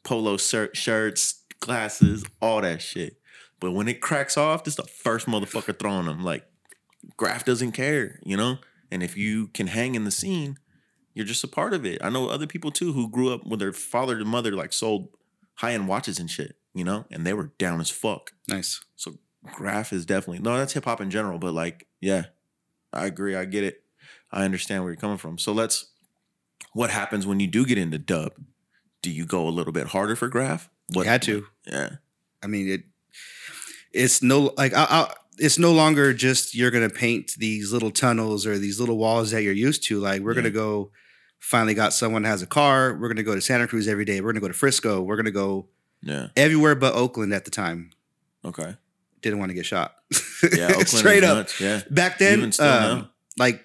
polo 0.02 0.36
shirt, 0.36 0.76
shirts, 0.76 1.42
glasses, 1.60 2.24
all 2.40 2.60
that 2.60 2.82
shit. 2.82 3.16
But 3.60 3.72
when 3.72 3.88
it 3.88 4.00
cracks 4.00 4.36
off, 4.36 4.64
this 4.64 4.74
the 4.76 4.82
first 4.84 5.26
motherfucker 5.26 5.78
throwing 5.78 6.06
them. 6.06 6.22
Like, 6.22 6.44
Graph 7.16 7.44
doesn't 7.44 7.72
care, 7.72 8.18
you 8.24 8.36
know? 8.36 8.58
And 8.90 9.02
if 9.02 9.16
you 9.16 9.48
can 9.48 9.68
hang 9.68 9.94
in 9.94 10.04
the 10.04 10.10
scene, 10.10 10.58
you're 11.14 11.24
just 11.26 11.44
a 11.44 11.48
part 11.48 11.72
of 11.72 11.86
it. 11.86 11.98
I 12.02 12.10
know 12.10 12.28
other 12.28 12.46
people 12.46 12.70
too 12.70 12.92
who 12.92 13.08
grew 13.08 13.32
up 13.32 13.46
with 13.46 13.60
their 13.60 13.72
father 13.72 14.16
and 14.16 14.26
mother 14.26 14.52
like 14.52 14.72
sold 14.72 15.08
high 15.54 15.72
end 15.72 15.88
watches 15.88 16.18
and 16.18 16.30
shit, 16.30 16.56
you 16.74 16.84
know, 16.84 17.04
and 17.10 17.26
they 17.26 17.32
were 17.32 17.52
down 17.58 17.80
as 17.80 17.90
fuck. 17.90 18.32
nice. 18.48 18.84
So 18.96 19.18
graph 19.52 19.92
is 19.92 20.06
definitely 20.06 20.40
no, 20.40 20.56
that's 20.56 20.72
hip 20.72 20.84
hop 20.84 21.00
in 21.00 21.10
general, 21.10 21.38
but 21.38 21.54
like, 21.54 21.86
yeah, 22.00 22.24
I 22.92 23.06
agree. 23.06 23.36
I 23.36 23.44
get 23.44 23.64
it. 23.64 23.82
I 24.30 24.44
understand 24.44 24.82
where 24.82 24.92
you're 24.92 25.00
coming 25.00 25.18
from. 25.18 25.38
So 25.38 25.52
let's 25.52 25.92
what 26.72 26.90
happens 26.90 27.26
when 27.26 27.40
you 27.40 27.46
do 27.46 27.64
get 27.66 27.78
into 27.78 27.98
dub? 27.98 28.32
Do 29.02 29.10
you 29.10 29.26
go 29.26 29.46
a 29.46 29.50
little 29.50 29.72
bit 29.72 29.88
harder 29.88 30.16
for 30.16 30.28
graph? 30.28 30.68
What 30.92 31.02
You 31.04 31.10
had 31.10 31.22
to. 31.22 31.46
Yeah. 31.66 31.90
I 32.42 32.46
mean, 32.46 32.68
it. 32.68 32.82
It's 33.92 34.22
no 34.22 34.52
like 34.56 34.74
I, 34.74 34.86
I, 34.88 35.14
it's 35.38 35.58
no 35.58 35.72
longer 35.72 36.12
just 36.12 36.54
you're 36.54 36.70
gonna 36.70 36.90
paint 36.90 37.32
these 37.38 37.72
little 37.72 37.90
tunnels 37.90 38.46
or 38.46 38.58
these 38.58 38.80
little 38.80 38.96
walls 38.98 39.30
that 39.30 39.42
you're 39.42 39.52
used 39.52 39.84
to. 39.84 40.00
Like 40.00 40.22
we're 40.22 40.32
Yeah. 40.32 40.36
gonna 40.42 40.50
go. 40.50 40.90
Finally, 41.38 41.74
got 41.74 41.92
someone 41.92 42.24
has 42.24 42.40
a 42.42 42.46
car. 42.46 42.96
We're 43.00 43.08
gonna 43.08 43.22
go 43.22 43.34
to 43.34 43.40
Santa 43.40 43.66
Cruz 43.68 43.86
every 43.86 44.04
day. 44.04 44.20
We're 44.20 44.32
gonna 44.32 44.40
go 44.40 44.48
to 44.48 44.54
Frisco. 44.54 45.02
We're 45.02 45.16
gonna 45.16 45.30
go 45.30 45.68
Yeah. 46.02 46.28
everywhere 46.36 46.74
but 46.74 46.94
Oakland 46.94 47.32
at 47.34 47.44
the 47.44 47.50
time. 47.50 47.90
Okay. 48.44 48.74
Didn't 49.22 49.38
want 49.38 49.50
to 49.50 49.54
get 49.54 49.64
shot. 49.66 49.94
Yeah. 50.52 50.66
Oakland 50.70 50.88
straight 50.88 51.24
up. 51.24 51.36
nuts. 51.38 51.60
Yeah. 51.60 51.82
Back 51.90 52.18
then, 52.18 52.52
um, 52.58 53.08
like 53.38 53.64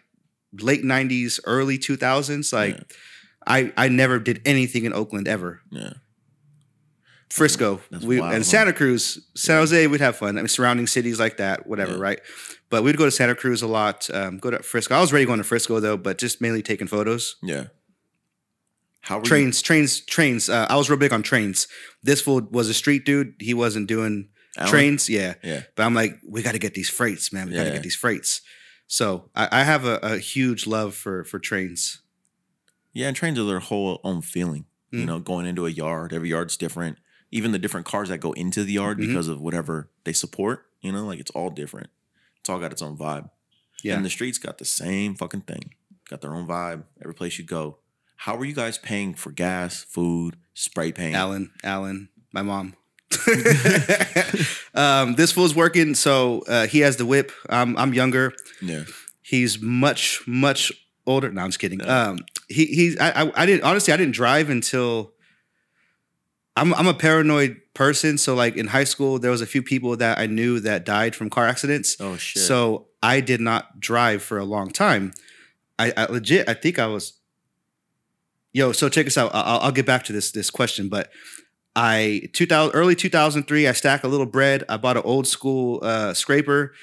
late 0.54 0.84
'90s, 0.84 1.40
early 1.46 1.78
2000s, 1.78 2.52
like 2.54 2.76
Yeah. 2.78 2.84
I 3.48 3.74
I 3.78 3.88
never 3.90 4.20
did 4.20 4.42
anything 4.46 4.86
in 4.86 4.94
Oakland 4.94 5.28
ever. 5.28 5.62
Yeah. 5.72 5.94
Frisco, 7.30 7.80
we 8.04 8.20
and? 8.20 8.44
Santa 8.44 8.74
Cruz, 8.74 9.20
San 9.36 9.58
Jose, 9.58 9.86
we'd 9.86 10.02
have 10.02 10.16
fun. 10.16 10.38
I 10.38 10.42
mean, 10.42 10.48
surrounding 10.48 10.88
cities 10.88 11.20
like 11.20 11.38
that, 11.38 11.68
whatever, 11.68 11.92
Yeah. 11.94 12.00
right? 12.00 12.20
But 12.72 12.84
we'd 12.84 12.98
go 12.98 13.06
to 13.06 13.12
Santa 13.12 13.36
Cruz 13.36 13.62
a 13.62 13.68
lot. 13.68 14.10
Um, 14.12 14.40
go 14.40 14.50
to 14.50 14.64
Frisco. 14.64 14.96
I 14.96 15.00
was 15.02 15.14
ready 15.14 15.26
going 15.26 15.38
to 15.38 15.44
Frisco 15.44 15.80
though, 15.80 15.96
but 15.98 16.18
just 16.18 16.42
mainly 16.42 16.64
taking 16.64 16.88
photos. 16.88 17.36
Yeah. 17.44 17.66
How 19.02 19.20
were 19.20 19.24
Trains, 19.24 19.62
trains, 19.62 20.02
trains. 20.02 20.50
Uh, 20.50 20.66
I 20.70 20.76
was 20.76 20.90
real 20.90 20.98
big 21.00 21.14
on 21.14 21.22
trains. 21.22 21.68
This 22.02 22.20
fool 22.22 22.42
was 22.52 22.68
a 22.68 22.74
street 22.74 23.06
dude. 23.06 23.36
He 23.40 23.54
wasn't 23.54 23.88
doing 23.88 24.30
Alan? 24.58 24.70
trains. 24.72 25.08
Yeah, 25.08 25.36
Yeah. 25.44 25.62
but 25.76 25.84
I'm 25.84 25.94
like, 25.94 26.18
we 26.28 26.42
got 26.42 26.54
to 26.54 26.60
get 26.60 26.74
these 26.74 26.90
freights, 26.90 27.32
man. 27.32 27.48
We 27.48 27.54
got 27.54 27.62
to 27.64 27.68
Yeah. 27.70 27.74
get 27.76 27.84
these 27.84 27.96
freights. 27.96 28.42
So 28.92 29.30
I, 29.36 29.48
I 29.52 29.64
have 29.64 29.86
a, 29.86 29.98
a 30.02 30.18
huge 30.18 30.66
love 30.68 30.96
for 30.96 31.24
for 31.24 31.38
trains. 31.40 32.00
Yeah, 32.92 33.08
and 33.08 33.16
trains 33.16 33.38
are 33.40 33.44
their 33.46 33.60
whole 33.60 34.02
own 34.04 34.22
feeling. 34.22 34.66
You 34.92 35.02
Mm. 35.04 35.06
know, 35.06 35.20
going 35.20 35.46
into 35.46 35.68
a 35.68 35.70
yard, 35.70 36.12
every 36.12 36.30
yard's 36.30 36.58
different. 36.58 36.98
Even 37.32 37.52
the 37.52 37.60
different 37.60 37.86
cars 37.86 38.10
that 38.10 38.18
go 38.18 38.32
into 38.32 38.64
the 38.64 38.74
yard 38.74 38.98
Mhm. 38.98 39.06
because 39.08 39.28
of 39.28 39.40
whatever 39.40 39.92
they 40.04 40.14
support, 40.14 40.66
you 40.82 40.92
know, 40.92 41.06
like 41.06 41.20
it's 41.20 41.30
all 41.32 41.52
different. 41.52 41.92
It's 42.40 42.50
all 42.50 42.60
got 42.60 42.72
its 42.72 42.82
own 42.82 42.98
vibe. 42.98 43.30
Yeah. 43.84 43.96
And 43.96 44.04
the 44.04 44.10
streets 44.10 44.40
got 44.40 44.58
the 44.58 44.66
same 44.66 45.14
fucking 45.14 45.42
thing. 45.42 45.76
Got 46.10 46.22
their 46.22 46.34
own 46.34 46.48
vibe 46.48 46.86
every 47.00 47.14
place 47.14 47.38
you 47.38 47.46
go. 47.46 47.78
How 48.16 48.36
are 48.36 48.44
you 48.44 48.54
guys 48.56 48.80
paying 48.80 49.14
for 49.14 49.32
gas, 49.32 49.84
food, 49.84 50.38
spray 50.56 50.92
paint? 50.92 51.16
Alan, 51.16 51.52
Alan, 51.64 52.10
my 52.34 52.42
mom. 52.42 52.74
um, 54.76 55.16
this 55.16 55.32
fool's 55.32 55.56
working, 55.56 55.96
so 55.96 56.44
uh, 56.48 56.68
he 56.68 56.80
has 56.80 56.98
the 56.98 57.06
whip. 57.06 57.32
I'm 57.50 57.78
I'm 57.78 57.94
younger. 57.94 58.34
Yeah. 58.62 58.84
He's 59.22 59.62
much 59.62 60.22
much 60.28 60.72
older. 61.06 61.32
No, 61.32 61.42
I'm 61.42 61.50
just 61.50 61.60
kidding. 61.60 61.86
Um, 61.88 62.20
he 62.48 62.66
he's 62.66 62.98
I, 63.00 63.24
I 63.24 63.32
I 63.36 63.46
didn't 63.46 63.64
honestly 63.64 63.94
I 63.94 63.98
didn't 63.98 64.16
drive 64.16 64.50
until. 64.50 65.14
I'm 66.56 66.74
I'm 66.74 66.88
a 66.88 66.94
paranoid 66.94 67.62
person, 67.74 68.18
so 68.18 68.36
like 68.36 68.58
in 68.58 68.68
high 68.68 68.84
school, 68.84 69.18
there 69.18 69.32
was 69.32 69.42
a 69.42 69.46
few 69.46 69.64
people 69.64 69.96
that 69.96 70.18
I 70.18 70.26
knew 70.26 70.60
that 70.60 70.84
died 70.84 71.16
from 71.16 71.30
car 71.30 71.48
accidents. 71.48 71.96
Oh 72.02 72.18
shit. 72.18 72.42
So 72.42 72.88
I 73.02 73.22
did 73.22 73.40
not 73.40 73.80
drive 73.80 74.22
for 74.22 74.38
a 74.38 74.44
long 74.44 74.70
time. 74.70 75.14
I, 75.78 75.94
I 75.96 76.06
legit, 76.06 76.50
I 76.50 76.54
think 76.54 76.78
I 76.78 76.88
was. 76.88 77.14
Yo, 78.52 78.74
so 78.74 78.90
check 78.90 79.08
us 79.08 79.18
out. 79.18 79.32
I'll, 79.34 79.60
I'll 79.60 79.72
get 79.72 79.86
back 79.86 80.04
to 80.06 80.14
this 80.14 80.32
this 80.32 80.50
question, 80.50 80.90
but 80.90 81.10
I 81.80 82.30
2000 82.34 82.76
early 82.76 82.96
2003. 82.96 83.68
I 83.68 83.72
stacked 83.72 84.04
a 84.04 84.08
little 84.08 84.26
bread. 84.26 84.64
I 84.70 84.78
bought 84.78 84.98
an 84.98 85.04
old 85.06 85.28
school 85.28 85.80
uh, 85.84 86.14
scraper. 86.14 86.74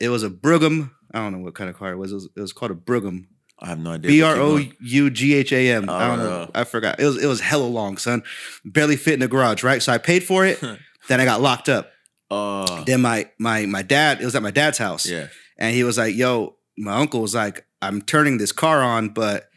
It 0.00 0.08
was 0.08 0.22
a 0.22 0.30
Brougham. 0.30 0.94
I 1.12 1.18
don't 1.18 1.32
know 1.32 1.38
what 1.38 1.54
kind 1.54 1.70
of 1.70 1.76
car 1.76 1.92
it 1.92 1.96
was. 1.96 2.12
It 2.12 2.16
was, 2.16 2.28
it 2.36 2.40
was 2.40 2.52
called 2.52 2.70
a 2.70 2.74
Brougham. 2.74 3.28
I 3.58 3.68
have 3.68 3.78
no 3.78 3.92
idea. 3.92 4.10
B 4.10 4.22
R 4.22 4.36
O. 4.36 4.60
U 4.80 5.10
G 5.10 5.34
H 5.34 5.52
A 5.52 5.70
M. 5.72 5.88
I 5.88 6.08
don't 6.08 6.20
Oh, 6.20 6.24
know. 6.24 6.50
I 6.54 6.64
forgot. 6.64 7.00
It 7.00 7.04
was 7.06 7.22
it 7.22 7.26
was 7.26 7.40
hella 7.40 7.64
long, 7.66 7.96
son. 7.96 8.22
Barely 8.64 8.96
fit 8.96 9.14
in 9.14 9.20
the 9.20 9.28
garage, 9.28 9.62
right? 9.62 9.82
So 9.82 9.92
I 9.92 9.98
paid 9.98 10.24
for 10.24 10.44
it. 10.44 10.60
then 11.08 11.20
I 11.20 11.24
got 11.24 11.40
locked 11.40 11.68
up. 11.68 11.90
Oh. 12.30 12.84
Then 12.84 13.00
my 13.00 13.30
my 13.38 13.64
my 13.66 13.82
dad. 13.82 14.20
It 14.20 14.24
was 14.26 14.34
at 14.34 14.42
my 14.42 14.50
dad's 14.50 14.78
house 14.78 15.06
yeah. 15.06 15.28
and 15.58 15.74
he 15.74 15.84
was 15.84 15.96
like, 15.96 16.14
"Yo, 16.16 16.56
my 16.76 16.96
uncle 16.96 17.20
was 17.22 17.34
like, 17.34 17.64
I'm 17.80 18.02
turning 18.02 18.36
this 18.36 18.52
car 18.52 18.82
on, 18.82 19.10
but 19.10 19.48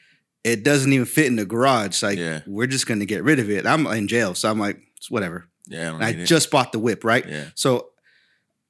it 0.45 0.63
doesn't 0.63 0.93
even 0.93 1.05
fit 1.05 1.25
in 1.27 1.35
the 1.35 1.45
garage. 1.45 2.01
Like, 2.01 2.17
Yeah. 2.17 2.41
we're 2.47 2.67
just 2.67 2.87
gonna 2.87 3.05
get 3.05 3.23
rid 3.23 3.39
of 3.39 3.49
it. 3.49 3.65
I'm 3.65 3.85
in 3.87 4.07
jail, 4.07 4.33
so 4.33 4.49
I'm 4.49 4.59
like, 4.59 4.79
it's 4.99 5.09
whatever. 5.09 5.47
Yeah. 5.67 5.97
I 5.99 6.07
I 6.09 6.13
just 6.25 6.51
bought 6.51 6.71
the 6.71 6.79
whip, 6.79 7.03
right? 7.03 7.27
Yeah. 7.27 7.45
So 7.55 7.89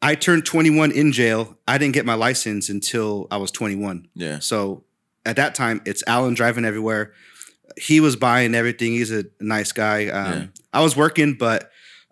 I 0.02 0.16
turned 0.16 0.46
21 0.46 0.92
in 0.92 1.12
jail. 1.12 1.58
I 1.68 1.78
didn't 1.78 1.94
get 1.94 2.06
my 2.06 2.14
license 2.14 2.70
until 2.70 3.28
I 3.32 3.38
was 3.38 3.52
21. 3.52 4.08
Yeah. 4.16 4.40
So 4.40 4.84
at 5.26 5.36
that 5.36 5.56
time, 5.56 5.82
it's 5.86 6.04
Alan 6.08 6.34
driving 6.34 6.64
everywhere. 6.66 7.12
He 7.78 8.00
was 8.00 8.16
buying 8.16 8.56
everything. 8.56 8.94
He's 8.94 9.12
a 9.12 9.26
nice 9.42 9.72
guy. 9.72 10.08
Um, 10.08 10.34
Yeah. 10.34 10.46
I 10.74 10.82
was 10.82 10.96
working, 10.96 11.34
but 11.36 11.70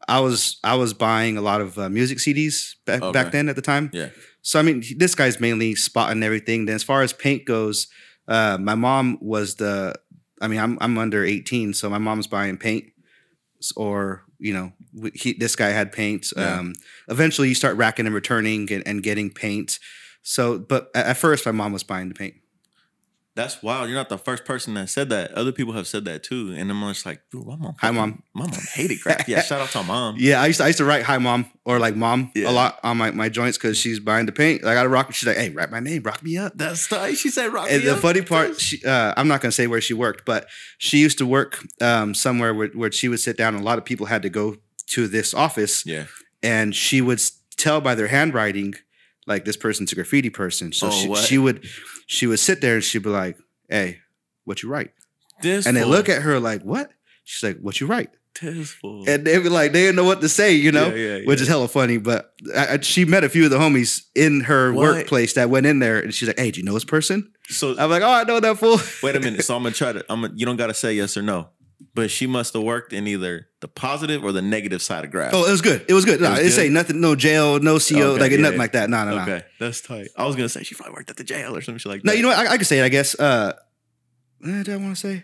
I 0.08 0.19
was 0.19 0.58
I 0.63 0.75
was 0.75 0.93
buying 0.93 1.38
a 1.38 1.41
lot 1.41 1.62
of 1.62 1.77
uh, 1.77 1.89
music 1.89 2.17
CDs 2.19 2.75
back 2.86 3.01
Okay. 3.01 3.12
back 3.12 3.32
then 3.32 3.49
at 3.49 3.56
the 3.56 3.62
time. 3.62 3.89
Yeah. 3.93 4.10
So 4.41 4.60
I 4.60 4.62
mean, 4.63 4.84
this 4.97 5.15
guy's 5.15 5.39
mainly 5.39 5.75
spotting 5.75 6.23
everything. 6.23 6.65
Then 6.65 6.75
as 6.75 6.84
far 6.84 7.01
as 7.03 7.12
paint 7.13 7.45
goes, 7.45 7.88
uh, 8.27 8.58
my 8.60 8.75
mom 8.75 9.17
was 9.21 9.56
the. 9.56 9.93
I 10.41 10.47
mean, 10.47 10.60
I'm 10.60 10.77
I'm 10.82 10.97
under 10.97 11.23
18, 11.25 11.73
so 11.73 11.89
my 11.89 11.97
mom's 11.97 12.27
buying 12.27 12.58
paint, 12.58 12.86
or 13.76 14.24
you 14.39 14.54
know, 14.54 14.72
he 15.13 15.34
this 15.34 15.56
guy 15.56 15.70
had 15.70 15.91
paint. 15.91 16.32
Yeah. 16.36 16.60
Um, 16.60 16.74
eventually, 17.08 17.50
you 17.50 17.56
start 17.56 17.76
racking 17.78 18.06
and 18.06 18.15
returning 18.15 18.72
and, 18.72 18.88
and 18.88 19.04
getting 19.04 19.30
paint. 19.30 19.80
So, 20.22 20.60
but 20.60 20.91
at, 20.93 21.08
at 21.08 21.17
first, 21.17 21.46
my 21.46 21.52
mom 21.52 21.74
was 21.74 21.84
buying 21.84 22.10
the 22.10 22.15
paint. 22.15 22.36
That's 23.38 23.62
wild. 23.63 23.88
You're 23.88 23.97
not 23.97 24.10
the 24.10 24.17
first 24.17 24.43
person 24.43 24.73
that 24.73 24.89
said 24.89 25.10
that. 25.10 25.32
Other 25.34 25.52
people 25.54 25.73
have 25.73 25.88
said 25.88 26.04
that 26.06 26.23
too. 26.23 26.54
And 26.58 26.69
I'm 26.71 26.82
just 26.89 27.06
like, 27.06 27.21
dude, 27.32 27.45
my 27.45 27.56
mom. 27.56 27.76
Hi, 27.80 27.91
Mom. 27.91 28.23
My 28.34 28.45
mom 28.47 28.52
hated 28.73 29.00
crack. 29.02 29.28
Yeah. 29.28 29.41
Shout 29.43 29.62
out 29.62 29.69
to 29.69 29.78
my 29.84 29.88
mom. 29.88 30.15
Yeah, 30.17 30.41
I 30.41 30.47
used 30.47 30.58
to, 30.58 30.63
I 30.63 30.67
used 30.67 30.80
to 30.80 30.86
write 30.86 31.04
"Hi, 31.04 31.17
mom" 31.19 31.45
or 31.63 31.80
like 31.80 31.95
"Mom" 31.95 32.32
Yeah. 32.36 32.50
a 32.50 32.52
lot 32.52 32.80
on 32.84 32.97
my, 32.97 33.12
my 33.12 33.30
joints 33.30 33.58
because 33.58 33.78
she's 33.78 34.00
buying 34.00 34.26
the 34.26 34.32
paint. 34.32 34.65
I 34.65 34.73
got 34.73 34.84
to 34.84 34.89
rock. 34.89 35.13
She's 35.13 35.28
like, 35.28 35.38
"Hey, 35.38 35.50
write 35.52 35.69
my 35.71 35.80
name, 35.80 36.02
rock 36.04 36.21
me 36.23 36.38
up." 36.38 36.54
That's 36.58 36.88
tight. 36.88 37.13
She 37.17 37.30
said 37.30 37.54
rock 37.54 37.67
And 37.69 37.80
me 37.84 37.86
the 37.88 37.93
up. 37.93 38.00
funny 38.00 38.21
part, 38.23 38.60
she, 38.60 38.84
uh, 38.84 39.13
I'm 39.15 39.28
not 39.28 39.41
going 39.41 39.52
to 39.52 39.56
say 39.56 39.67
where 39.67 39.82
she 39.82 39.93
worked, 39.93 40.26
but 40.26 40.47
she 40.80 40.97
used 40.97 41.17
to 41.19 41.26
work 41.26 41.63
um, 41.80 42.13
somewhere 42.15 42.54
where, 42.54 42.67
where 42.69 42.91
she 42.91 43.08
would 43.08 43.19
sit 43.19 43.38
down. 43.38 43.54
And 43.54 43.62
a 43.63 43.65
lot 43.65 43.78
of 43.78 43.86
people 43.86 44.08
had 44.08 44.23
to 44.23 44.30
go 44.30 44.58
to 44.88 45.08
this 45.08 45.34
office, 45.34 45.86
Yeah. 45.86 46.06
and 46.41 46.76
she 46.76 47.02
would 47.02 47.21
tell 47.56 47.82
by 47.82 47.93
their 47.93 48.08
handwriting, 48.08 48.73
like 49.28 49.45
this 49.45 49.58
person's 49.58 49.91
a 49.91 49.95
graffiti 49.95 50.30
person. 50.32 50.71
So 50.73 50.88
Oh, 50.88 50.91
she, 50.91 51.08
what? 51.08 51.23
she 51.23 51.38
would 51.38 51.63
she 52.08 52.26
would 52.26 52.39
sit 52.39 52.60
there 52.62 52.76
and 52.76 52.84
she'd 52.84 53.04
be 53.04 53.10
like, 53.10 53.38
"Hey, 53.70 54.00
what 54.46 54.63
you 54.63 54.70
write?" 54.70 54.91
This 55.43 55.67
And 55.67 55.78
they 55.78 55.82
fool. 55.82 55.91
look 55.91 56.10
at 56.10 56.24
her 56.24 56.39
like, 56.39 56.63
"What?" 56.63 56.89
She's 57.24 57.43
like, 57.43 57.60
"What 57.60 57.80
you 57.80 57.86
write?" 57.88 58.10
this 58.41 58.70
fool. 58.72 59.04
And 59.10 59.26
they 59.26 59.39
be 59.39 59.50
like, 59.50 59.72
they 59.74 59.82
didn't 59.82 59.96
know 59.96 60.04
what 60.04 60.22
to 60.22 60.30
say, 60.30 60.54
you 60.54 60.72
know, 60.72 60.93
Yeah, 60.93 61.17
yeah, 61.17 61.26
which 61.26 61.39
yeah. 61.39 61.43
is 61.43 61.48
hella 61.48 61.67
funny. 61.67 61.98
But 61.98 62.34
I, 62.56 62.74
I, 62.76 62.80
she 62.82 63.04
met 63.04 63.24
a 63.24 63.30
few 63.30 63.46
of 63.46 63.50
the 63.50 63.58
homies 63.58 64.04
in 64.13 64.41
her 64.41 64.72
What? 64.72 64.84
workplace 64.96 65.34
that 65.34 65.50
went 65.50 65.65
in 65.65 65.80
there, 65.80 66.00
and 66.00 66.13
she's 66.13 66.28
like, 66.28 66.38
"Hey, 66.39 66.52
do 66.52 66.60
you 66.60 66.65
know 66.65 66.74
this 66.74 66.86
person?" 66.86 67.32
so 67.50 67.76
I'm 67.80 67.89
like, 67.89 68.04
"Oh, 68.04 68.12
I 68.12 68.24
know 68.26 68.39
that 68.39 68.58
fool." 68.60 68.78
wait 69.04 69.15
a 69.15 69.20
minute. 69.20 69.43
So 69.43 69.56
I'm 69.56 69.63
gonna 69.63 69.74
try 69.74 69.91
to. 69.93 70.06
I'm. 70.10 70.22
Gonna, 70.22 70.34
you 70.36 70.46
don't 70.46 70.58
gotta 70.58 70.74
say 70.76 70.93
yes 70.93 71.17
or 71.17 71.22
no. 71.24 71.50
But 71.96 72.12
she 72.12 72.28
must 72.28 72.54
have 72.54 72.62
worked 72.63 72.93
in 72.93 73.08
either 73.08 73.46
the 73.60 73.67
positive 73.67 74.24
or 74.24 74.32
the 74.32 74.41
negative 74.41 74.82
side 74.82 75.04
of 75.04 75.12
graph. 75.12 75.34
Oh, 75.34 75.48
it 75.48 75.52
was 75.52 75.62
good. 75.62 75.84
It 75.89 75.93
was 75.93 76.06
good. 76.06 76.22
No, 76.22 76.28
It 76.34 76.43
was 76.43 76.48
it 76.48 76.52
say 76.52 76.70
nothing, 76.70 77.02
no 77.02 77.15
jail, 77.15 77.60
no 77.60 77.80
CO, 77.80 78.12
Okay, 78.13 78.20
like 78.22 78.32
yeah, 78.32 78.38
nothing 78.38 78.54
yeah. 78.54 78.60
like 78.60 78.72
that. 78.74 78.89
No, 78.89 79.04
no, 79.06 79.15
no. 79.15 79.22
okay, 79.24 79.43
that's 79.60 79.82
tight. 79.82 80.10
I 80.15 80.26
was 80.26 80.36
gonna 80.36 80.50
say 80.50 80.63
she 80.63 80.76
probably 80.76 80.93
worked 80.93 81.10
at 81.10 81.17
the 81.17 81.24
jail 81.24 81.56
or 81.56 81.62
something 81.62 81.80
shit 81.80 81.91
like 81.91 82.06
No, 82.06 82.13
you 82.13 82.22
know 82.22 82.28
what? 82.30 82.38
I, 82.38 82.54
I 82.54 82.58
could 82.58 82.67
say 82.67 82.80
it. 82.80 82.84
I 82.86 82.89
guess. 82.89 83.20
Uh, 83.20 83.54
do 84.41 84.74
I 84.74 84.76
want 84.78 84.96
to 84.96 85.00
say? 85.00 85.24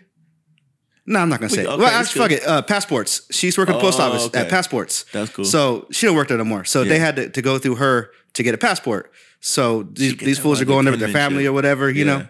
No, 1.06 1.20
I'm 1.20 1.28
not 1.28 1.38
gonna 1.38 1.50
say. 1.50 1.62
it. 1.62 1.66
well, 1.66 1.84
actually, 1.86 2.20
fuck 2.22 2.30
it. 2.32 2.46
Uh, 2.46 2.62
passports. 2.62 3.22
She's 3.30 3.56
working 3.58 3.78
post 3.78 4.00
Oh, 4.00 4.04
office 4.04 4.26
okay. 4.26 4.40
at 4.40 4.48
passports. 4.48 5.04
That's 5.12 5.30
cool. 5.30 5.44
So 5.44 5.86
she 5.92 6.06
don't 6.06 6.16
work 6.16 6.28
there 6.28 6.38
no 6.38 6.44
more. 6.44 6.64
So 6.64 6.82
they 6.82 6.98
had 6.98 7.16
to, 7.16 7.28
to 7.28 7.42
go 7.42 7.58
through 7.58 7.76
her 7.76 8.10
to 8.32 8.42
get 8.42 8.54
a 8.54 8.58
passport. 8.58 9.12
So 9.40 9.82
these, 9.84 10.16
these 10.16 10.38
fools 10.38 10.60
are 10.60 10.64
going 10.64 10.86
there 10.86 10.92
with 10.92 11.00
their 11.00 11.10
family 11.10 11.46
or 11.46 11.52
whatever. 11.52 11.90
You 11.90 12.06
Yeah. 12.06 12.16
know, 12.18 12.26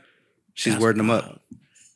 she's 0.55 0.73
That's 0.75 0.83
wording 0.83 0.99
them 0.99 1.11
up. 1.11 1.41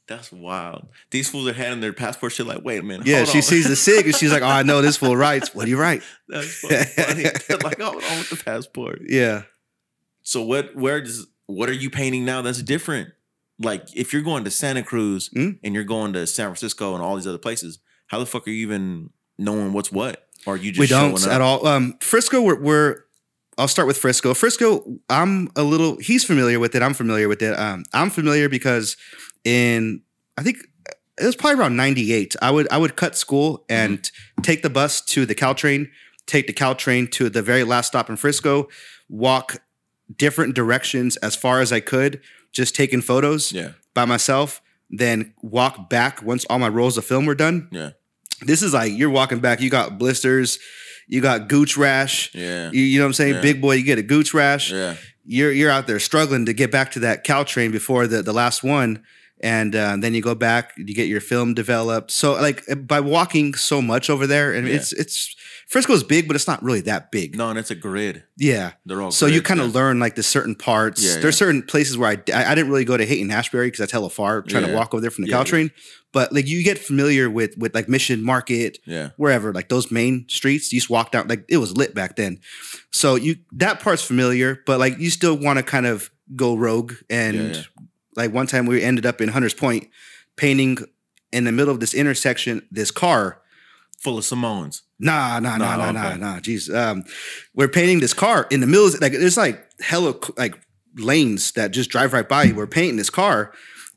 That's 0.09 0.33
wild. 0.33 0.89
These 1.11 1.29
fools 1.31 1.47
are 1.49 1.53
handing 1.53 1.81
their 1.81 1.93
passport 1.93 2.33
shit 2.33 2.47
like, 2.47 2.65
wait 2.65 2.81
a 2.81 2.83
minute. 2.83 3.07
Yeah, 3.07 3.25
she 3.25 3.39
on. 3.39 3.43
sees 3.43 3.69
the 3.69 3.77
sig 3.87 4.07
and 4.07 4.15
she's 4.17 4.33
like, 4.33 4.43
"Oh, 4.43 4.47
I 4.47 4.63
know 4.63 4.81
this 4.83 4.97
fool 4.97 5.17
writes. 5.17 5.55
What 5.55 5.65
do 5.67 5.71
you 5.71 5.79
write?" 5.79 6.03
That's 6.29 6.61
funny. 6.61 7.25
Like, 7.63 7.81
hold 7.81 8.03
on 8.03 8.19
with 8.19 8.31
the 8.31 8.41
passport. 8.45 9.03
Yeah. 9.07 9.43
So 10.23 10.43
what? 10.43 10.75
Where 10.75 11.01
does? 11.01 11.27
What 11.47 11.69
are 11.69 11.75
you 11.75 11.91
painting 11.91 12.25
now? 12.25 12.43
That's 12.43 12.63
different. 12.63 13.11
Like 13.61 13.85
if 13.95 14.13
you're 14.13 14.23
going 14.23 14.45
to 14.45 14.51
Santa 14.51 14.83
Cruz 14.83 15.31
Mm. 15.31 15.59
and 15.65 15.75
you're 15.75 15.85
going 15.85 16.13
to 16.15 16.27
San 16.27 16.47
Francisco 16.47 16.95
and 16.95 17.03
all 17.03 17.17
these 17.17 17.27
other 17.27 17.39
places, 17.39 17.79
how 18.07 18.19
the 18.19 18.27
fuck 18.27 18.47
are 18.47 18.51
you 18.51 18.63
even 18.67 19.11
knowing 19.39 19.73
what's 19.73 19.91
what? 19.93 20.27
Or 20.47 20.55
are 20.55 20.57
you 20.57 20.71
just 20.73 20.81
we 20.81 20.87
don't 20.87 21.21
up? 21.27 21.31
at 21.31 21.41
all. 21.41 21.67
Um, 21.67 21.97
Frisco, 22.01 22.41
we're, 22.41 22.61
we're. 22.61 23.05
I'll 23.59 23.67
start 23.67 23.89
with 23.89 23.99
Frisco. 23.99 24.35
Frisco, 24.35 24.85
I'm 25.11 25.51
a 25.57 25.65
little. 25.65 25.97
He's 25.99 26.23
familiar 26.25 26.61
with 26.61 26.77
it. 26.77 26.83
I'm 26.83 26.95
familiar 26.95 27.29
with 27.29 27.43
it. 27.43 27.59
Um, 27.59 27.85
I'm 27.93 28.09
familiar 28.11 28.49
because 28.49 28.97
in 29.45 30.03
I 30.37 30.43
think 30.43 30.59
it 31.21 31.25
was 31.27 31.37
probably 31.37 31.61
around 31.61 31.77
'98. 31.77 32.37
I 32.43 32.51
would 32.51 32.69
I 32.71 32.79
would 32.79 32.97
cut 32.97 33.17
school 33.17 33.65
and 33.69 33.99
Mm-hmm. 34.03 34.43
take 34.43 34.63
the 34.63 34.71
bus 34.71 35.01
to 35.07 35.27
the 35.27 35.35
Caltrain, 35.35 35.89
take 36.27 36.47
the 36.47 36.53
Caltrain 36.53 37.11
to 37.13 37.29
the 37.29 37.43
very 37.43 37.65
last 37.65 37.89
stop 37.89 38.09
in 38.09 38.17
Frisco, 38.17 38.69
walk 39.09 39.57
different 40.17 40.55
directions 40.55 41.17
as 41.19 41.35
far 41.37 41.61
as 41.61 41.73
I 41.73 41.81
could, 41.81 42.21
just 42.53 42.75
taking 42.75 43.01
photos 43.03 43.53
Yeah, 43.53 43.73
by 43.95 44.05
myself. 44.05 44.63
Then 44.91 45.35
walk 45.43 45.91
back 45.91 46.23
once 46.23 46.47
all 46.47 46.59
my 46.59 46.69
rolls 46.69 46.97
of 46.97 47.05
film 47.05 47.27
were 47.27 47.35
done 47.35 47.69
yeah, 47.73 47.91
this 48.47 48.63
is 48.63 48.73
like 48.73 48.91
you're 48.97 49.11
walking 49.11 49.39
back, 49.41 49.61
you 49.61 49.69
got 49.69 49.99
blisters, 49.99 50.59
you 51.07 51.21
got 51.21 51.47
gooch 51.49 51.77
rash. 51.77 52.35
yeah, 52.35 52.71
You, 52.73 52.83
you 52.83 52.99
know 52.99 53.05
what 53.05 53.09
I'm 53.09 53.13
saying? 53.15 53.35
Yeah. 53.35 53.41
Big 53.43 53.61
boy, 53.61 53.73
you 53.75 53.85
get 53.85 53.99
a 53.99 54.03
gooch 54.03 54.33
rash. 54.33 54.73
yeah. 54.73 54.95
You're 55.27 55.53
you're 55.53 55.71
out 55.71 55.87
there 55.87 56.01
struggling 56.01 56.47
to 56.47 56.55
get 56.55 56.71
back 56.71 56.93
to 56.93 57.01
that 57.01 57.23
Caltrain 57.23 57.71
before 57.71 58.07
the, 58.07 58.23
the 58.23 58.33
last 58.33 58.63
one. 58.65 59.03
And 59.41 59.75
uh, 59.77 59.97
then 59.99 60.15
you 60.15 60.23
go 60.23 60.35
back, 60.35 60.73
you 60.77 60.95
get 60.95 61.07
your 61.09 61.21
film 61.21 61.55
developed. 61.55 62.11
So 62.11 62.33
like 62.33 62.65
by 62.87 63.01
walking 63.01 63.55
so 63.55 63.81
much 63.81 64.11
over 64.11 64.27
there, 64.27 64.53
and 64.53 64.67
Yeah. 64.67 64.75
it's 64.75 64.93
it's 64.93 65.35
Frisco's 65.69 66.03
big, 66.03 66.27
but 66.27 66.35
it's 66.35 66.47
not 66.49 66.63
really 66.63 66.81
that 66.83 67.11
big. 67.13 67.37
No, 67.37 67.51
and 67.51 67.59
it's 67.59 67.71
a 67.71 67.75
grid. 67.75 68.25
Yeah. 68.39 68.73
They're 68.87 69.03
all 69.03 69.11
So 69.11 69.27
you 69.27 69.33
grids, 69.33 69.47
kind 69.49 69.61
yeah. 69.61 69.67
of 69.67 69.75
learn 69.75 69.99
like 70.01 70.15
the 70.15 70.23
certain 70.23 70.55
parts. 70.55 71.05
Yeah, 71.05 71.21
There's 71.21 71.35
yeah. 71.35 71.47
certain 71.47 71.63
places 71.63 71.99
where 71.99 72.11
I, 72.11 72.33
I 72.35 72.53
I 72.53 72.55
didn't 72.55 72.71
really 72.71 72.87
go 72.87 72.97
to 72.97 73.05
Haight-Ashbury 73.05 73.67
because 73.67 73.79
that's 73.81 73.93
hella 73.93 74.09
far 74.11 74.41
trying 74.43 74.65
to 74.67 74.75
walk 74.75 74.95
over 74.95 75.01
there 75.03 75.11
from 75.11 75.25
the 75.25 75.31
Yeah, 75.31 75.45
yeah. 75.45 75.69
But 76.11 76.33
like 76.33 76.47
you 76.49 76.65
get 76.65 76.79
familiar 76.79 77.29
with 77.29 77.57
with 77.59 77.75
like 77.75 77.87
Mission 77.89 78.25
Market, 78.25 78.79
Yeah, 78.87 79.11
wherever, 79.19 79.53
like 79.53 79.69
those 79.69 79.91
main 79.93 80.25
streets. 80.29 80.73
You 80.73 80.81
just 80.81 80.89
walk 80.91 81.13
down, 81.13 81.29
like 81.29 81.45
it 81.51 81.59
was 81.59 81.77
lit 81.77 81.95
back 81.95 82.17
then. 82.17 82.41
So 82.91 83.17
you 83.17 83.37
that 83.53 83.81
part's 83.81 84.03
familiar, 84.03 84.63
but 84.65 84.79
like 84.81 84.99
you 84.99 85.11
still 85.11 85.37
want 85.37 85.59
to 85.59 85.63
kind 85.63 85.85
of 85.87 86.11
go 86.35 86.57
rogue. 86.57 86.95
And 87.11 87.37
Yeah, 87.37 87.43
yeah. 87.53 87.63
Like 88.19 88.33
one 88.35 88.47
time 88.47 88.67
we 88.67 88.83
ended 88.83 89.07
up 89.07 89.21
in 89.23 89.31
Hunters 89.31 89.55
Point 89.55 89.89
painting 90.37 90.77
in 91.33 91.45
the 91.45 91.53
middle 91.53 91.73
of 91.73 91.81
this 91.81 91.95
intersection, 91.95 92.67
this 92.71 92.91
car. 92.91 93.41
full 93.99 94.19
of 94.19 94.25
Samoans. 94.25 94.83
Nah, 95.01 95.41
nah, 95.41 95.57
nah, 95.57 95.77
nah, 95.77 95.91
nah, 95.93 96.09
okay. 96.09 96.19
nah. 96.19 96.39
Jeez. 96.39 96.73
Um, 96.75 97.05
we're 97.55 97.69
painting 97.69 98.01
this 98.01 98.15
car 98.15 98.47
in 98.51 98.61
the 98.61 98.67
middle. 98.67 98.87
Of, 98.87 99.01
like 99.01 99.13
there's 99.13 99.37
like 99.37 99.59
hella 99.81 100.15
like 100.37 100.55
lanes 100.97 101.53
that 101.53 101.71
just 101.73 101.91
drive 101.91 102.13
right 102.13 102.29
by 102.29 102.45
you. 102.45 102.55
We're 102.55 102.67
painting 102.67 102.97
this 102.97 103.11
car. 103.11 103.53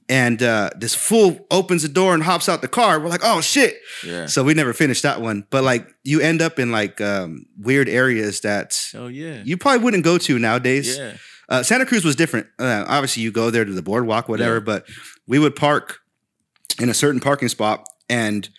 And 0.10 0.44
uh, 0.44 0.72
this 0.76 0.94
fool 0.94 1.46
opens 1.52 1.84
the 1.84 1.88
door 1.88 2.14
and 2.14 2.22
hops 2.24 2.50
out 2.50 2.62
the 2.62 2.68
car. 2.68 3.00
We're 3.00 3.08
like, 3.10 3.22
oh 3.24 3.40
shit. 3.42 3.78
Yeah. 4.06 4.26
So 4.26 4.44
we 4.44 4.54
never 4.54 4.74
finished 4.74 5.04
that 5.04 5.22
one. 5.22 5.46
But 5.50 5.64
like 5.64 5.88
you 6.04 6.20
end 6.20 6.42
up 6.42 6.60
in 6.60 6.72
like 6.72 7.00
um, 7.00 7.46
weird 7.58 7.88
areas 7.88 8.42
that 8.42 8.78
Oh 8.94 9.08
yeah. 9.08 9.42
you 9.46 9.56
probably 9.56 9.84
wouldn't 9.84 10.04
go 10.04 10.18
to 10.18 10.38
nowadays. 10.38 10.98
yeah. 10.98 11.14
Uh, 11.52 11.62
Santa 11.62 11.86
Cruz 11.86 12.04
was 12.06 12.16
different. 12.16 12.48
Uh, 12.58 12.86
obviously, 12.88 13.22
you 13.24 13.32
go 13.32 13.52
there 13.52 13.66
to 13.66 13.74
the 13.74 13.82
boardwalk, 13.82 14.28
whatever. 14.30 14.56
Yeah. 14.56 14.60
But 14.62 14.88
we 15.28 15.38
would 15.38 15.56
park 15.56 16.00
in 16.80 16.88
a 16.90 16.94
certain 16.94 17.20
parking 17.20 17.50
spot, 17.50 17.86
and 18.10 18.50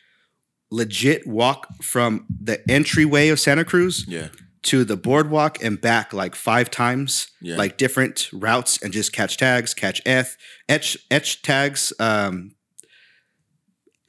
legit 0.71 1.27
walk 1.27 1.67
from 1.83 2.27
the 2.29 2.61
entryway 2.71 3.29
of 3.29 3.41
Santa 3.41 3.65
Cruz 3.65 4.05
Yeah. 4.07 4.29
to 4.65 4.85
the 4.85 4.97
boardwalk 4.97 5.63
and 5.65 5.81
back 5.81 6.13
like 6.13 6.35
five 6.35 6.71
times, 6.71 7.29
Yeah. 7.41 7.57
like 7.57 7.77
different 7.79 8.29
routes, 8.33 8.79
and 8.83 8.93
just 8.93 9.13
catch 9.13 9.37
tags, 9.39 9.75
catch 9.75 10.01
eth, 10.07 10.37
etch 10.69 10.97
etch 11.11 11.43
tags, 11.43 11.93
um, 11.99 12.53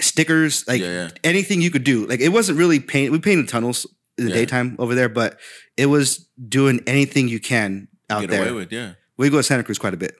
stickers, 0.02 0.68
like 0.68 0.82
Yeah, 0.82 1.10
anything 1.24 1.62
you 1.62 1.72
could 1.72 1.84
do. 1.84 2.06
Like 2.06 2.20
it 2.20 2.30
wasn't 2.30 2.58
really 2.58 2.80
paint. 2.80 3.12
We 3.12 3.20
painted 3.20 3.48
tunnels 3.48 3.86
in 4.18 4.26
the 4.26 4.32
daytime 4.32 4.76
over 4.80 4.94
there, 4.96 5.10
but 5.10 5.40
it 5.78 5.88
was 5.88 6.28
doing 6.50 6.82
anything 6.88 7.28
you 7.30 7.40
can 7.40 7.88
out 8.10 8.22
Get 8.22 8.30
there. 8.30 8.44
away 8.44 8.52
with, 8.52 8.72
yeah. 8.72 8.94
we 9.18 9.30
go 9.30 9.38
to 9.38 9.44
Santa 9.44 9.64
Cruz 9.64 9.80
quite 9.80 9.94
a 9.94 9.98
bit. 9.98 10.16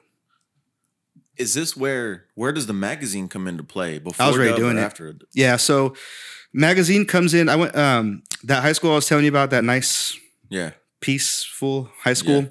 Is 1.38 1.54
this 1.56 1.76
where 1.76 2.26
where 2.36 2.52
does 2.52 2.68
the 2.68 2.74
magazine 2.74 3.28
come 3.28 3.48
into 3.48 3.64
play? 3.64 3.98
Before 4.00 4.24
I 4.24 4.30
was 4.30 4.38
already 4.38 4.56
doing 4.56 4.78
it. 4.78 4.82
after? 4.82 5.16
Yeah, 5.34 5.56
so 5.58 5.96
magazine 6.54 7.06
comes 7.06 7.34
in. 7.34 7.50
I 7.50 7.56
went 7.56 7.76
um 7.76 8.22
that 8.44 8.62
high 8.62 8.74
school 8.74 8.92
I 8.92 8.96
was 8.96 9.08
telling 9.08 9.26
you 9.26 9.32
about, 9.32 9.50
that 9.50 9.64
nice 9.64 10.16
Yeah. 10.50 10.72
peaceful 11.02 11.90
high 12.04 12.14
school. 12.14 12.48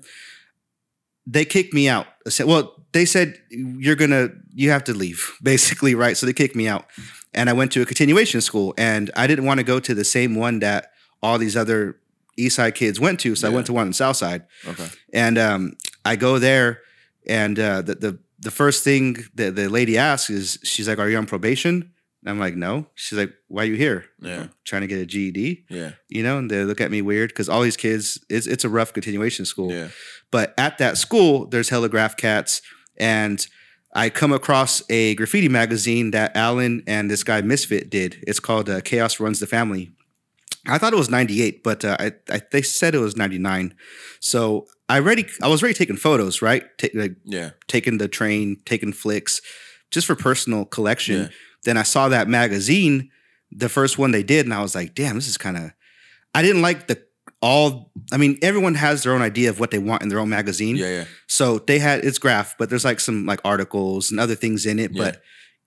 They 1.26 1.44
kicked 1.44 1.72
me 1.72 1.88
out. 1.88 2.06
I 2.26 2.30
said- 2.30 2.46
Well, 2.46 2.74
they 2.92 3.04
said 3.04 3.38
you're 3.50 3.94
gonna 3.96 4.30
you 4.52 4.70
have 4.70 4.82
to 4.84 4.94
leave, 4.94 5.32
basically, 5.42 5.94
right? 5.94 6.16
So 6.16 6.26
they 6.26 6.32
kicked 6.32 6.56
me 6.56 6.66
out. 6.66 6.86
And 7.32 7.48
I 7.48 7.52
went 7.54 7.70
to 7.72 7.82
a 7.82 7.86
continuation 7.86 8.40
school 8.40 8.74
and 8.76 9.10
I 9.16 9.26
didn't 9.28 9.44
want 9.46 9.58
to 9.58 9.64
go 9.64 9.78
to 9.80 9.94
the 9.94 10.04
same 10.04 10.34
one 10.34 10.58
that 10.58 10.90
all 11.22 11.38
these 11.38 11.56
other 11.56 11.96
East 12.36 12.56
Side 12.56 12.74
kids 12.74 12.98
went 12.98 13.20
to. 13.20 13.34
So 13.34 13.48
I 13.48 13.50
went 13.50 13.66
to 13.66 13.72
one 13.72 13.86
in 13.88 13.92
South 13.92 14.16
Side. 14.16 14.44
Okay. 14.66 14.88
And 15.12 15.38
um, 15.38 15.72
I 16.04 16.16
go 16.16 16.38
there, 16.38 16.80
and 17.26 17.58
uh, 17.58 17.82
the, 17.82 17.94
the 17.94 18.18
the 18.38 18.50
first 18.50 18.82
thing 18.84 19.16
that 19.34 19.54
the 19.54 19.68
lady 19.68 19.96
asks 19.98 20.30
is, 20.30 20.58
she's 20.64 20.88
like, 20.88 20.98
"Are 20.98 21.08
you 21.08 21.18
on 21.18 21.26
probation?" 21.26 21.92
And 22.22 22.30
I'm 22.30 22.38
like, 22.38 22.56
"No." 22.56 22.86
She's 22.94 23.18
like, 23.18 23.32
"Why 23.48 23.62
are 23.62 23.66
you 23.66 23.76
here?" 23.76 24.06
Yeah. 24.20 24.48
trying 24.64 24.82
to 24.82 24.88
get 24.88 25.00
a 25.00 25.06
GED. 25.06 25.64
Yeah. 25.68 25.92
You 26.08 26.22
know, 26.22 26.38
and 26.38 26.50
they 26.50 26.64
look 26.64 26.80
at 26.80 26.90
me 26.90 27.02
weird 27.02 27.30
because 27.30 27.48
all 27.48 27.62
these 27.62 27.76
kids, 27.76 28.18
it's 28.28 28.46
it's 28.46 28.64
a 28.64 28.68
rough 28.68 28.92
continuation 28.92 29.44
school. 29.44 29.70
Yeah. 29.72 29.88
But 30.30 30.54
at 30.56 30.78
that 30.78 30.96
school, 30.98 31.46
there's 31.46 31.68
hella 31.68 31.88
graph 31.88 32.16
cats, 32.16 32.62
and 32.96 33.46
I 33.94 34.08
come 34.08 34.32
across 34.32 34.82
a 34.88 35.14
graffiti 35.16 35.48
magazine 35.48 36.12
that 36.12 36.34
Alan 36.34 36.82
and 36.86 37.10
this 37.10 37.22
guy 37.22 37.42
Misfit 37.42 37.90
did. 37.90 38.24
It's 38.26 38.40
called 38.40 38.70
uh, 38.70 38.80
Chaos 38.80 39.20
Runs 39.20 39.38
the 39.38 39.46
Family. 39.46 39.92
I 40.66 40.78
thought 40.78 40.92
it 40.92 40.96
was 40.96 41.10
98, 41.10 41.62
but 41.64 41.84
uh, 41.84 41.96
I, 41.98 42.12
I 42.30 42.40
they 42.52 42.62
said 42.62 42.94
it 42.94 42.98
was 42.98 43.16
99. 43.16 43.74
So 44.20 44.66
I 44.88 44.98
already 45.00 45.26
I 45.42 45.48
was 45.48 45.62
already 45.62 45.74
taking 45.74 45.96
photos, 45.96 46.40
right? 46.42 46.62
Ta- 46.78 46.88
like 46.94 47.16
Yeah. 47.24 47.50
taking 47.68 47.98
the 47.98 48.08
train, 48.08 48.58
taking 48.64 48.92
flicks, 48.92 49.40
just 49.90 50.06
for 50.06 50.14
personal 50.14 50.64
collection. 50.64 51.22
Yeah. 51.22 51.28
Then 51.64 51.76
I 51.76 51.82
saw 51.82 52.08
that 52.08 52.28
magazine, 52.28 53.10
the 53.50 53.68
first 53.68 53.98
one 53.98 54.10
they 54.12 54.22
did, 54.22 54.46
and 54.46 54.54
I 54.54 54.62
was 54.62 54.74
like, 54.74 54.94
damn, 54.94 55.16
this 55.16 55.28
is 55.28 55.38
kind 55.38 55.56
of. 55.56 55.72
I 56.34 56.42
didn't 56.42 56.62
like 56.62 56.86
the 56.86 57.02
all. 57.40 57.90
I 58.12 58.16
mean, 58.16 58.38
everyone 58.42 58.74
has 58.76 59.02
their 59.02 59.12
own 59.14 59.22
idea 59.22 59.50
of 59.50 59.58
what 59.60 59.70
they 59.72 59.78
want 59.78 60.02
in 60.02 60.08
their 60.08 60.18
own 60.20 60.28
magazine. 60.28 60.76
Yeah. 60.76 60.88
Yeah. 60.98 61.04
So 61.26 61.58
they 61.58 61.78
had 61.80 62.04
it's 62.04 62.18
graph, 62.18 62.56
but 62.58 62.70
there's 62.70 62.84
like 62.84 63.00
some 63.00 63.26
like 63.26 63.40
articles 63.44 64.10
and 64.10 64.20
other 64.20 64.34
things 64.36 64.64
in 64.66 64.78
it. 64.78 64.92
Yeah. 64.92 65.02
But 65.04 65.22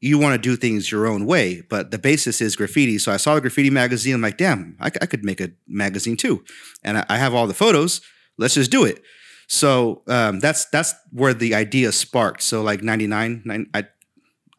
you 0.05 0.19
want 0.19 0.35
to 0.35 0.37
do 0.37 0.55
things 0.55 0.91
your 0.91 1.07
own 1.07 1.25
way. 1.25 1.61
But 1.67 1.89
the 1.89 1.97
basis 1.97 2.39
is 2.39 2.55
graffiti. 2.55 2.99
So 2.99 3.11
I 3.11 3.17
saw 3.17 3.33
the 3.33 3.41
graffiti 3.41 3.71
magazine. 3.71 4.13
I'm 4.13 4.21
like, 4.21 4.37
damn, 4.37 4.77
I 4.79 4.89
could 4.91 5.25
make 5.25 5.41
a 5.41 5.49
magazine 5.67 6.15
too. 6.15 6.43
And 6.83 6.99
I, 6.99 7.05
I 7.09 7.17
have 7.17 7.33
all 7.33 7.47
the 7.47 7.55
photos. 7.55 8.01
Let's 8.37 8.53
just 8.53 8.69
do 8.69 8.85
it. 8.85 9.01
So 9.47 10.03
um, 10.07 10.39
that's 10.39 10.65
that's 10.65 10.93
where 11.11 11.33
the 11.33 11.55
idea 11.55 11.91
sparked. 11.91 12.43
So 12.43 12.61
like 12.61 12.83
99, 12.83 13.41
nine, 13.45 13.67
I, 13.73 13.87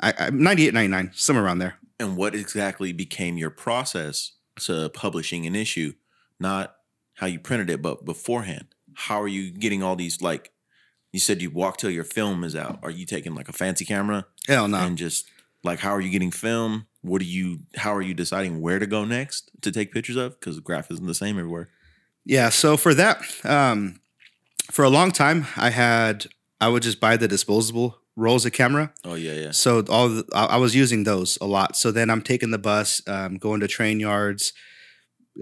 I, 0.01 0.15
I 0.19 0.31
98, 0.31 0.75
99, 0.75 1.13
somewhere 1.15 1.45
around 1.45 1.59
there. 1.59 1.77
And 2.01 2.17
what 2.17 2.35
exactly 2.35 2.93
became 2.93 3.39
your 3.39 3.51
process 3.51 4.33
to 4.61 4.89
publishing 4.89 5.47
an 5.47 5.55
issue? 5.55 5.93
Not 6.41 6.75
how 7.15 7.29
you 7.29 7.39
printed 7.39 7.71
it, 7.71 7.81
but 7.81 8.05
beforehand. 8.05 8.67
How 8.95 9.23
are 9.23 9.29
you 9.29 9.53
getting 9.53 9.83
all 9.83 9.95
these 9.95 10.21
like 10.21 10.51
you 11.13 11.21
said 11.21 11.41
you 11.41 11.51
walk 11.51 11.79
till 11.79 11.91
your 11.91 12.05
film 12.05 12.43
is 12.43 12.57
out. 12.57 12.81
Are 12.83 12.91
you 12.91 13.07
taking 13.07 13.35
like 13.35 13.49
a 13.49 13.53
fancy 13.53 13.85
camera 13.85 14.27
Hell 14.47 14.67
no. 14.69 14.79
and 14.79 14.99
just 14.99 15.27
like 15.66 15.81
how 15.81 15.90
are 15.90 16.00
you 16.00 16.11
getting 16.11 16.31
film? 16.31 16.87
What 17.02 17.20
are 17.20 17.26
you 17.26 17.61
how 17.76 17.94
are 17.94 18.02
you 18.02 18.14
deciding 18.14 18.61
where 18.61 18.79
to 18.79 18.87
go 18.87 19.05
next 19.05 19.50
to 19.62 19.70
take 19.70 19.92
pictures 19.92 20.16
of? 20.16 20.38
Because 20.38 20.57
the 20.57 20.62
graph 20.62 20.90
isn't 20.90 21.07
the 21.07 21.14
same 21.14 21.38
everywhere. 21.38 21.68
Yeah, 22.24 22.48
so 22.48 22.76
for 22.76 22.92
that, 22.94 23.22
um, 23.44 24.00
for 24.72 24.85
a 24.85 24.90
long 24.90 25.12
time, 25.12 25.46
I 25.57 25.70
had 25.70 26.26
I 26.61 26.68
would 26.68 26.83
just 26.83 27.00
buy 27.00 27.16
the 27.16 27.29
disposable 27.29 27.98
rolls 28.16 28.46
of 28.46 28.52
camera. 28.52 28.92
Oh 29.05 29.14
yeah, 29.14 29.35
yeah. 29.35 29.50
So 29.52 29.85
all 29.88 30.09
the, 30.09 30.24
I 30.35 30.46
I 30.46 30.57
was 30.57 30.74
using 30.74 31.05
those 31.05 31.38
a 31.40 31.46
lot. 31.46 31.76
So 31.76 31.92
then 31.92 32.11
I'm 32.11 32.22
taking 32.22 32.50
the 32.50 32.59
bus, 32.59 33.00
um, 33.07 33.37
going 33.37 33.61
to 33.61 33.68
train 33.68 34.00
yards, 34.00 34.52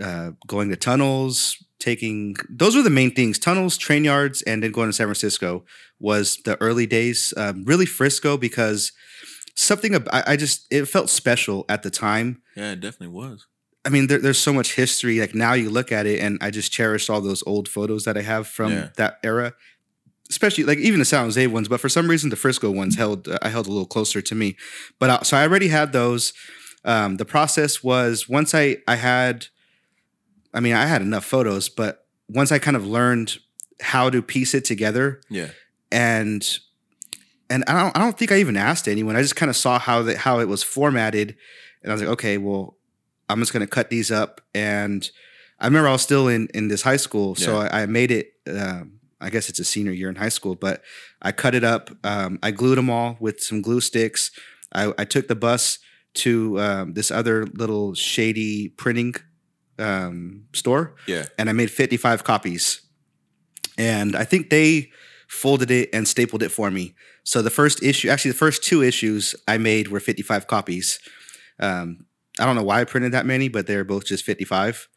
uh, 0.02 0.32
going 0.46 0.68
to 0.70 0.76
tunnels, 0.76 1.56
taking 1.78 2.36
those 2.50 2.76
were 2.76 2.82
the 2.82 2.90
main 2.90 3.12
things: 3.12 3.38
tunnels, 3.38 3.76
train 3.76 4.04
yards, 4.04 4.42
and 4.42 4.62
then 4.62 4.72
going 4.72 4.88
to 4.88 4.92
San 4.92 5.06
Francisco 5.06 5.64
was 5.98 6.38
the 6.44 6.60
early 6.60 6.86
days. 6.86 7.32
Um, 7.36 7.64
really 7.64 7.86
Frisco 7.86 8.36
because 8.36 8.92
something 9.54 9.94
ab- 9.94 10.08
I, 10.12 10.24
I 10.28 10.36
just 10.36 10.66
it 10.70 10.86
felt 10.86 11.10
special 11.10 11.64
at 11.68 11.82
the 11.82 11.90
time. 11.90 12.42
Yeah, 12.56 12.72
it 12.72 12.80
definitely 12.80 13.14
was. 13.14 13.46
I 13.86 13.90
mean, 13.90 14.06
there, 14.06 14.18
there's 14.18 14.38
so 14.38 14.52
much 14.52 14.74
history. 14.74 15.20
Like 15.20 15.34
now 15.34 15.52
you 15.52 15.68
look 15.70 15.92
at 15.92 16.06
it, 16.06 16.20
and 16.20 16.38
I 16.40 16.50
just 16.50 16.72
cherish 16.72 17.10
all 17.10 17.20
those 17.20 17.42
old 17.46 17.68
photos 17.68 18.04
that 18.04 18.16
I 18.16 18.22
have 18.22 18.46
from 18.46 18.72
Yeah. 18.72 18.88
that 18.96 19.18
era. 19.22 19.52
Especially 20.30 20.64
like 20.64 20.78
even 20.78 20.98
the 21.00 21.04
San 21.04 21.24
Jose 21.24 21.46
ones, 21.48 21.68
but 21.68 21.80
for 21.80 21.90
some 21.90 22.08
reason 22.08 22.30
the 22.30 22.36
Frisco 22.36 22.70
ones 22.70 22.96
held 22.96 23.28
I 23.42 23.48
held 23.50 23.66
a 23.66 23.70
little 23.70 23.86
closer 23.86 24.22
to 24.22 24.34
me. 24.34 24.56
But 24.98 25.10
uh, 25.10 25.22
so 25.22 25.36
I 25.36 25.42
already 25.42 25.68
had 25.68 25.92
those. 25.92 26.32
Um, 26.86 27.18
the 27.18 27.26
process 27.26 27.84
was 27.84 28.26
once 28.28 28.54
I 28.54 28.78
I 28.88 28.96
had, 28.96 29.46
I 30.54 30.60
mean 30.60 30.72
I 30.74 30.86
had 30.86 31.02
enough 31.02 31.24
photos, 31.26 31.68
but 31.68 32.06
once 32.28 32.50
I 32.52 32.58
kind 32.58 32.76
of 32.76 32.86
learned 32.86 33.36
how 33.82 34.08
to 34.08 34.22
piece 34.22 34.54
it 34.54 34.64
together, 34.64 35.20
Yeah. 35.28 35.48
and 35.92 36.58
and 37.50 37.64
I 37.66 37.80
don't 37.82 37.96
I 37.96 38.00
don't 38.00 38.18
think 38.18 38.32
I 38.32 38.36
even 38.38 38.56
asked 38.56 38.88
anyone. 38.88 39.16
I 39.16 39.22
just 39.22 39.36
kind 39.36 39.50
of 39.50 39.56
saw 39.56 39.78
how 39.78 40.02
that 40.02 40.18
how 40.18 40.40
it 40.40 40.48
was 40.48 40.62
formatted, 40.62 41.36
and 41.82 41.90
I 41.92 41.94
was 41.94 42.02
like, 42.02 42.10
okay, 42.12 42.38
well, 42.38 42.76
I'm 43.28 43.38
just 43.40 43.52
gonna 43.52 43.66
cut 43.66 43.90
these 43.90 44.10
up. 44.10 44.40
And 44.54 45.08
I 45.60 45.66
remember 45.66 45.88
I 45.88 45.92
was 45.92 46.02
still 46.02 46.28
in 46.28 46.48
in 46.54 46.68
this 46.68 46.82
high 46.82 46.96
school, 46.96 47.34
so 47.34 47.60
Yeah. 47.60 47.68
I, 47.72 47.82
I 47.82 47.86
made 47.86 48.10
it. 48.10 48.32
Um, 48.48 49.00
I 49.20 49.30
guess 49.30 49.48
it's 49.48 49.58
a 49.58 49.64
senior 49.64 49.92
year 49.92 50.08
in 50.10 50.16
high 50.16 50.28
school, 50.28 50.54
but 50.54 50.82
I 51.22 51.32
cut 51.32 51.54
it 51.54 51.64
up. 51.64 51.90
Um, 52.04 52.38
I 52.42 52.50
glued 52.50 52.76
them 52.76 52.90
all 52.90 53.16
with 53.20 53.40
some 53.40 53.62
glue 53.62 53.80
sticks. 53.80 54.30
I, 54.74 54.92
I 54.98 55.04
took 55.06 55.28
the 55.28 55.34
bus 55.36 55.78
to 56.14 56.60
um, 56.60 56.92
this 56.92 57.10
other 57.10 57.46
little 57.46 57.94
shady 57.94 58.68
printing 58.68 59.14
um, 59.78 60.44
store 60.52 60.94
Yeah. 61.06 61.24
and 61.38 61.48
I 61.48 61.52
made 61.52 61.70
55 61.70 62.22
copies. 62.22 62.82
And 63.78 64.14
I 64.14 64.24
think 64.24 64.50
they 64.50 64.90
folded 65.26 65.70
it 65.70 65.90
and 65.92 66.06
stapled 66.06 66.42
it 66.42 66.50
for 66.50 66.70
me. 66.70 66.94
So 67.24 67.40
the 67.42 67.50
first 67.50 67.82
issue, 67.82 68.08
actually, 68.10 68.32
the 68.32 68.36
first 68.38 68.62
two 68.62 68.82
issues 68.82 69.34
I 69.48 69.58
made 69.58 69.88
were 69.88 70.00
55 70.00 70.46
copies. 70.46 70.98
Um, 71.58 72.06
I 72.38 72.44
don't 72.44 72.54
know 72.56 72.62
why 72.62 72.80
I 72.80 72.84
printed 72.84 73.12
that 73.12 73.26
many, 73.26 73.48
but 73.48 73.66
they're 73.66 73.84
both 73.84 74.04
just 74.06 74.24
55. 74.24 74.88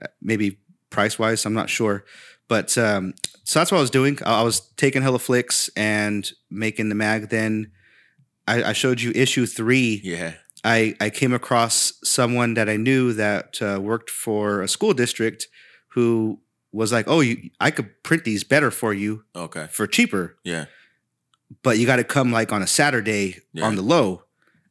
Uh, 0.00 0.06
maybe 0.22 0.58
price 0.90 1.18
wise, 1.18 1.44
I'm 1.44 1.54
not 1.54 1.68
sure. 1.70 2.04
But 2.48 2.76
um, 2.78 3.14
so 3.44 3.58
that's 3.60 3.70
what 3.70 3.78
I 3.78 3.80
was 3.82 3.90
doing. 3.90 4.18
I 4.24 4.40
I 4.40 4.42
was 4.42 4.60
taking 4.76 5.02
hella 5.02 5.18
flicks 5.18 5.68
and 5.76 6.30
making 6.50 6.88
the 6.88 6.94
mag. 6.94 7.28
Then 7.30 7.70
I, 8.46 8.62
I 8.64 8.72
showed 8.72 9.00
you 9.00 9.12
issue 9.14 9.46
three. 9.46 10.00
Yeah. 10.04 10.34
I, 10.66 10.94
I 10.98 11.10
came 11.10 11.34
across 11.34 11.92
someone 12.02 12.54
that 12.54 12.70
I 12.70 12.76
knew 12.78 13.12
that 13.12 13.60
uh, 13.60 13.78
worked 13.82 14.08
for 14.08 14.62
a 14.62 14.68
school 14.68 14.94
district 14.94 15.48
who 15.88 16.40
was 16.72 16.90
like, 16.90 17.06
"Oh, 17.06 17.20
you, 17.20 17.50
I 17.60 17.70
could 17.70 18.02
print 18.02 18.24
these 18.24 18.44
better 18.44 18.70
for 18.70 18.94
you 18.94 19.24
Okay. 19.36 19.68
for 19.70 19.86
cheaper, 19.86 20.36
Yeah. 20.42 20.64
But 21.62 21.78
you 21.78 21.86
got 21.86 21.96
to 21.96 22.04
come 22.04 22.32
like 22.32 22.52
on 22.52 22.62
a 22.62 22.66
Saturday 22.66 23.40
Yeah. 23.52 23.64
on 23.66 23.76
the 23.76 23.82
low." 23.82 24.22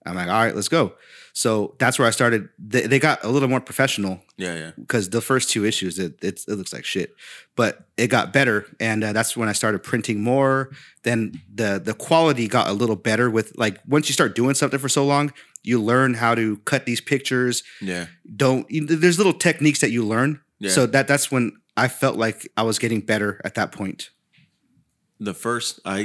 I'm 0.05 0.15
like, 0.15 0.27
"All 0.27 0.43
right, 0.43 0.55
let's 0.55 0.69
go." 0.69 0.93
So 1.35 1.75
that's 1.79 1.97
where 1.97 2.07
I 2.07 2.11
started. 2.11 2.49
They, 2.59 2.81
they 2.85 2.99
got 2.99 3.23
a 3.23 3.29
little 3.29 3.49
more 3.49 3.59
professional 3.61 4.21
Yeah. 4.37 4.53
Yeah. 4.55 4.71
because 4.77 5.09
the 5.09 5.19
first 5.21 5.49
two 5.49 5.65
issues 5.65 5.97
it, 5.97 6.13
it's 6.21 6.47
it 6.47 6.55
looks 6.57 6.71
like 6.73 6.85
shit, 6.85 7.15
but 7.55 7.87
it 7.97 8.07
got 8.07 8.31
better, 8.33 8.67
and 8.79 9.03
uh, 9.03 9.13
that's 9.13 9.35
when 9.35 9.49
I 9.49 9.53
started 9.53 9.81
printing 9.81 10.21
more. 10.21 10.69
Then 11.03 11.41
the 11.53 11.81
the 11.83 11.93
quality 11.95 12.47
got 12.47 12.67
a 12.69 12.73
little 12.73 12.95
better 12.97 13.29
with 13.31 13.51
like 13.57 13.79
once 13.87 14.09
you 14.09 14.13
start 14.13 14.35
doing 14.35 14.53
something 14.55 14.79
for 14.79 14.89
so 14.89 15.05
long, 15.05 15.31
you 15.63 15.81
learn 15.81 16.13
how 16.15 16.35
to 16.35 16.57
cut 16.65 16.85
these 16.85 17.01
pictures. 17.01 17.63
Yeah. 17.81 18.07
Don't 18.35 18.69
you- 18.69 18.85
there's 18.85 19.17
little 19.17 19.33
techniques 19.33 19.79
that 19.79 19.89
you 19.91 20.05
learn. 20.05 20.39
Yeah. 20.59 20.69
So 20.71 20.85
that 20.87 21.07
that's 21.07 21.31
when 21.31 21.53
I 21.75 21.87
felt 21.87 22.15
like 22.17 22.47
I 22.57 22.61
was 22.63 22.77
getting 22.77 23.01
better 23.01 23.41
at 23.43 23.55
that 23.55 23.71
point. 23.71 24.11
The 25.23 25.33
first, 25.33 25.79
I, 25.85 25.99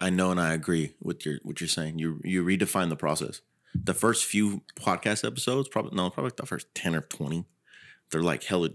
I, 0.00 0.06
I 0.06 0.10
know, 0.10 0.30
and 0.30 0.38
I 0.38 0.52
agree 0.52 0.94
with 1.00 1.24
your 1.24 1.38
what 1.42 1.60
you're 1.60 1.68
saying. 1.68 1.98
You, 1.98 2.20
you 2.22 2.44
redefine 2.44 2.90
the 2.90 2.96
process. 2.96 3.40
The 3.74 3.94
first 3.94 4.26
few 4.26 4.60
podcast 4.74 5.26
episodes, 5.26 5.68
probably 5.68 5.96
no, 5.96 6.10
probably 6.10 6.32
the 6.36 6.44
first 6.44 6.66
ten 6.74 6.94
or 6.94 7.00
twenty, 7.00 7.46
they're 8.10 8.22
like 8.22 8.44
hella 8.44 8.70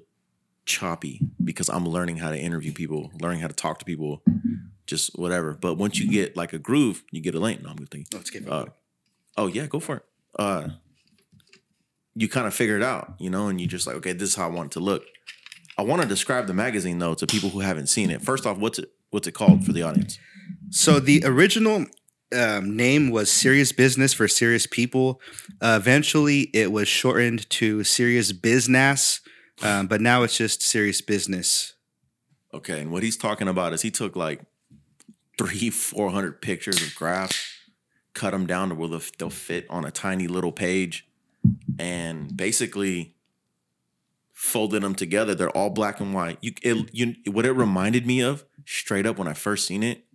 choppy 0.66 1.22
because 1.44 1.70
I'm 1.70 1.88
learning 1.88 2.18
how 2.18 2.32
to 2.32 2.38
interview 2.38 2.74
people, 2.74 3.12
learning 3.22 3.42
how 3.42 3.48
to 3.48 3.54
talk 3.54 3.78
to 3.80 3.86
people, 3.86 4.24
just 4.88 5.18
whatever. 5.18 5.54
But 5.54 5.76
once 5.76 6.00
you 6.00 6.10
get 6.10 6.36
like 6.36 6.54
a 6.54 6.60
groove, 6.60 7.04
you 7.12 7.22
get 7.22 7.36
a 7.36 7.40
lane. 7.40 7.60
No, 7.64 7.70
I'm 7.70 7.76
good 7.76 7.92
thinking. 7.92 8.18
Let's 8.18 8.32
get 8.32 8.50
Uh, 8.50 8.66
oh 9.38 9.46
yeah, 9.46 9.68
go 9.68 9.80
for 9.80 9.98
it. 9.98 10.06
Uh, 10.40 10.70
you 12.16 12.28
kind 12.28 12.48
of 12.48 12.54
figure 12.56 12.78
it 12.78 12.84
out, 12.84 13.14
you 13.20 13.30
know, 13.30 13.48
and 13.48 13.62
you 13.62 13.68
just 13.68 13.86
like, 13.86 13.98
okay, 13.98 14.14
this 14.14 14.30
is 14.30 14.36
how 14.36 14.48
I 14.48 14.52
want 14.52 14.72
it 14.72 14.74
to 14.74 14.80
look. 14.80 15.04
I 15.78 15.84
want 15.84 16.02
to 16.02 16.08
describe 16.08 16.48
the 16.48 16.54
magazine 16.54 16.98
though 16.98 17.14
to 17.14 17.28
people 17.28 17.50
who 17.50 17.60
haven't 17.60 17.88
seen 17.88 18.10
it. 18.10 18.24
First 18.24 18.48
off, 18.48 18.58
what's 18.58 18.80
it 18.80 18.92
what's 19.14 19.28
it 19.28 19.34
called 19.34 19.64
for 19.64 19.72
the 19.72 19.84
audience? 19.84 20.18
So 20.72 21.00
the 21.00 21.24
original 21.24 21.86
um, 22.36 22.76
name 22.76 23.12
was 23.12 23.30
Serious 23.30 23.72
Business 23.72 24.12
for 24.12 24.28
Serious 24.28 24.66
People. 24.66 25.22
Uh, 25.62 25.78
eventually, 25.80 26.50
it 26.54 26.72
was 26.72 26.88
shortened 26.88 27.48
to 27.52 27.84
Serious 27.84 28.32
Business, 28.32 29.22
um, 29.62 29.86
but 29.86 30.02
now 30.02 30.24
it's 30.24 30.36
just 30.36 30.64
Serious 30.64 31.00
Business. 31.02 31.76
Okay, 32.54 32.82
and 32.82 32.92
what 32.92 33.04
he's 33.04 33.18
talking 33.18 33.48
about 33.48 33.74
is 33.74 33.84
he 33.84 33.92
took 33.92 34.16
like 34.16 34.42
three, 35.38 35.70
four 35.70 36.10
hundred 36.10 36.42
pictures 36.42 36.82
of 36.82 36.96
graphs, 36.96 37.54
cut 38.14 38.32
them 38.32 38.48
down 38.48 38.70
to 38.70 38.76
where 38.76 38.90
they'll, 38.90 39.30
fit 39.30 39.68
on 39.70 39.86
a 39.86 39.92
tiny 39.92 40.28
little 40.28 40.52
page, 40.52 41.08
and 41.78 42.36
basically 42.36 43.16
folded 44.32 44.82
them 44.82 44.96
together. 44.96 45.36
They're 45.36 45.50
all 45.50 45.70
black 45.70 46.00
and 46.00 46.14
white. 46.14 46.38
You, 46.42 46.54
it, 46.62 46.90
you, 46.94 47.16
what 47.32 47.46
it 47.46 47.54
reminded 47.54 48.06
me 48.06 48.22
of, 48.22 48.44
straight 48.66 49.06
up, 49.06 49.18
when 49.18 49.28
I 49.28 49.34
first 49.34 49.68
seen 49.68 49.84
it, 49.84 50.06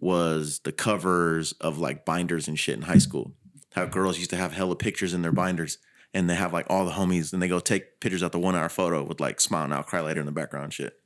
was 0.00 0.60
the 0.60 0.72
covers 0.72 1.52
of 1.52 1.78
like 1.78 2.04
binders 2.04 2.48
and 2.48 2.58
shit 2.58 2.76
in 2.76 2.82
high 2.82 2.98
school. 2.98 3.32
How 3.74 3.86
girls 3.86 4.18
used 4.18 4.30
to 4.30 4.36
have 4.36 4.52
hella 4.52 4.76
pictures 4.76 5.14
in 5.14 5.22
their 5.22 5.32
binders, 5.32 5.78
and 6.12 6.28
they 6.28 6.34
have 6.34 6.52
like 6.52 6.66
all 6.68 6.84
the 6.84 6.92
homies, 6.92 7.32
and 7.32 7.42
they 7.42 7.48
go 7.48 7.60
take 7.60 8.00
pictures 8.00 8.22
out 8.22 8.32
the 8.32 8.38
one 8.38 8.54
hour 8.54 8.68
photo 8.68 9.02
with 9.02 9.20
like 9.20 9.40
smile 9.40 9.66
now, 9.66 9.82
cry 9.82 10.00
later 10.00 10.20
in 10.20 10.26
the 10.26 10.32
background 10.32 10.72
shit. 10.72 11.00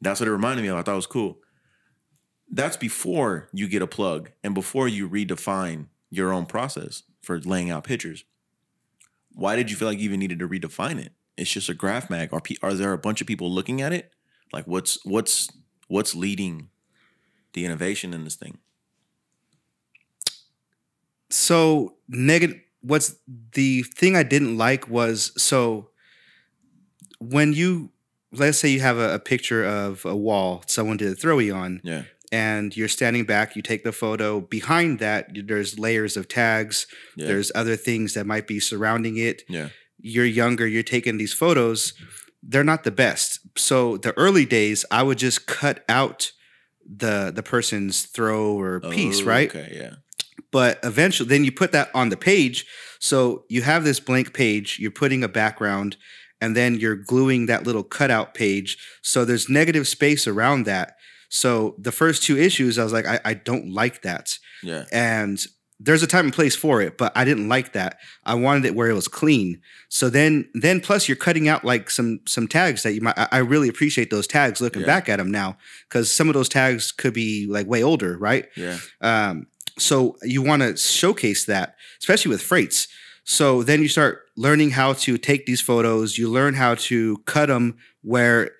That's 0.00 0.20
what 0.20 0.28
it 0.28 0.32
reminded 0.32 0.62
me 0.62 0.68
of. 0.68 0.78
I 0.78 0.82
thought 0.82 0.92
it 0.92 0.96
was 0.96 1.06
cool. 1.06 1.38
That's 2.48 2.76
before 2.76 3.48
you 3.52 3.68
get 3.68 3.82
a 3.82 3.86
plug 3.86 4.30
and 4.42 4.54
before 4.54 4.88
you 4.88 5.08
redefine 5.08 5.86
your 6.10 6.32
own 6.32 6.46
process 6.46 7.02
for 7.22 7.38
laying 7.38 7.70
out 7.70 7.84
pictures. 7.84 8.24
Why 9.32 9.56
did 9.56 9.70
you 9.70 9.76
feel 9.76 9.88
like 9.88 9.98
you 9.98 10.04
even 10.04 10.20
needed 10.20 10.40
to 10.40 10.48
redefine 10.48 10.98
it? 10.98 11.12
It's 11.36 11.50
just 11.52 11.68
a 11.68 11.74
graff 11.74 12.10
mag. 12.10 12.32
Are 12.32 12.42
are 12.62 12.74
there 12.74 12.92
a 12.92 12.98
bunch 12.98 13.20
of 13.20 13.26
people 13.26 13.50
looking 13.50 13.80
at 13.80 13.92
it? 13.92 14.12
Like 14.52 14.66
what's 14.66 15.04
what's 15.04 15.48
what's 15.90 16.14
leading 16.14 16.68
the 17.52 17.64
innovation 17.64 18.14
in 18.14 18.24
this 18.24 18.36
thing? 18.36 18.58
So 21.30 21.94
negative. 22.08 22.58
What's 22.82 23.14
the 23.52 23.82
thing 23.82 24.16
I 24.16 24.22
didn't 24.22 24.56
like 24.56 24.88
was 24.88 25.32
so 25.40 25.90
when 27.18 27.52
you 27.52 27.90
let's 28.32 28.58
say 28.58 28.68
you 28.70 28.80
have 28.80 28.96
a, 28.98 29.14
a 29.14 29.18
picture 29.18 29.64
of 29.64 30.04
a 30.04 30.16
wall 30.16 30.62
someone 30.66 30.96
did 30.96 31.08
a 31.12 31.14
throwy 31.16 31.54
on, 31.54 31.80
Yeah. 31.84 32.04
and 32.32 32.74
you're 32.76 32.88
standing 32.88 33.24
back. 33.24 33.54
You 33.56 33.62
take 33.62 33.84
the 33.84 33.92
photo. 33.92 34.40
Behind 34.40 34.98
that, 35.00 35.28
there's 35.46 35.78
layers 35.78 36.16
of 36.16 36.28
tags. 36.28 36.86
Yeah. 37.16 37.26
There's 37.26 37.52
other 37.54 37.76
things 37.76 38.14
that 38.14 38.26
might 38.26 38.46
be 38.46 38.60
surrounding 38.60 39.16
it. 39.18 39.42
yeah. 39.48 39.68
You're 40.02 40.24
younger. 40.24 40.66
You're 40.66 40.82
taking 40.82 41.18
these 41.18 41.34
photos. 41.34 41.92
They're 42.42 42.64
not 42.64 42.84
the 42.84 42.90
best. 42.90 43.39
So 43.56 43.96
the 43.96 44.12
early 44.16 44.46
days, 44.46 44.84
I 44.90 45.02
would 45.02 45.18
just 45.18 45.46
cut 45.46 45.84
out 45.88 46.32
the 46.84 47.32
the 47.34 47.42
person's 47.42 48.02
throw 48.04 48.58
or 48.58 48.80
piece, 48.80 49.20
Oh, 49.22 49.24
right? 49.26 49.48
Okay, 49.48 49.72
yeah. 49.76 49.94
but 50.50 50.78
eventually 50.82 51.28
then 51.28 51.44
you 51.44 51.52
put 51.52 51.72
that 51.72 51.90
on 51.94 52.08
the 52.08 52.16
page 52.16 52.66
so 52.98 53.44
you 53.48 53.62
have 53.62 53.84
this 53.84 54.00
blank 54.00 54.32
page 54.34 54.78
you're 54.80 54.90
putting 54.90 55.22
a 55.22 55.28
background 55.28 55.96
and 56.40 56.56
then 56.56 56.74
you're 56.74 56.96
gluing 56.96 57.46
that 57.46 57.64
little 57.64 57.84
cutout 57.84 58.34
page 58.34 58.76
so 59.02 59.24
there's 59.24 59.48
negative 59.48 59.86
space 59.86 60.26
around 60.26 60.64
that 60.66 60.96
so 61.28 61.74
the 61.78 61.92
first 61.92 62.22
two 62.24 62.36
issues 62.36 62.78
i 62.78 62.82
was 62.84 62.92
like 62.92 63.06
i, 63.06 63.20
I 63.24 63.34
don't 63.34 63.72
like 63.72 64.02
that 64.02 64.36
Yeah. 64.64 64.84
and 64.90 65.38
there's 65.82 66.02
a 66.02 66.06
time 66.06 66.26
and 66.26 66.34
place 66.34 66.54
for 66.54 66.82
it 66.82 66.98
but 66.98 67.10
i 67.16 67.24
didn't 67.24 67.48
like 67.48 67.72
that 67.72 67.98
i 68.24 68.34
wanted 68.34 68.64
it 68.66 68.74
where 68.74 68.90
it 68.90 68.94
was 68.94 69.08
clean 69.08 69.58
so 69.88 70.10
then 70.10 70.46
then 70.52 70.78
plus 70.80 71.08
you're 71.08 71.16
cutting 71.16 71.48
out 71.48 71.64
like 71.64 71.88
some 71.90 72.20
some 72.26 72.46
tags 72.46 72.82
that 72.82 72.92
you 72.92 73.00
might 73.00 73.18
i, 73.18 73.28
I 73.32 73.38
really 73.38 73.68
appreciate 73.68 74.10
those 74.10 74.26
tags 74.26 74.60
looking 74.60 74.82
Yeah. 74.82 74.86
back 74.86 75.08
at 75.08 75.16
them 75.16 75.30
now 75.30 75.56
because 75.88 76.12
some 76.12 76.28
of 76.28 76.34
those 76.34 76.48
tags 76.50 76.92
could 76.92 77.14
be 77.14 77.46
like 77.48 77.66
way 77.66 77.82
older 77.82 78.18
right 78.18 78.46
Yeah. 78.56 78.78
um, 79.00 79.46
so 79.78 80.16
you 80.22 80.42
want 80.42 80.60
to 80.60 80.76
showcase 80.76 81.46
that, 81.46 81.76
especially 82.00 82.28
with 82.30 82.42
freights. 82.42 82.86
So 83.24 83.62
then 83.62 83.80
you 83.80 83.88
start 83.88 84.22
learning 84.36 84.70
how 84.72 84.92
to 84.94 85.16
take 85.16 85.46
these 85.46 85.62
photos. 85.62 86.18
You 86.18 86.28
learn 86.28 86.52
how 86.52 86.74
to 86.90 87.16
cut 87.24 87.46
them 87.46 87.78
where 88.02 88.50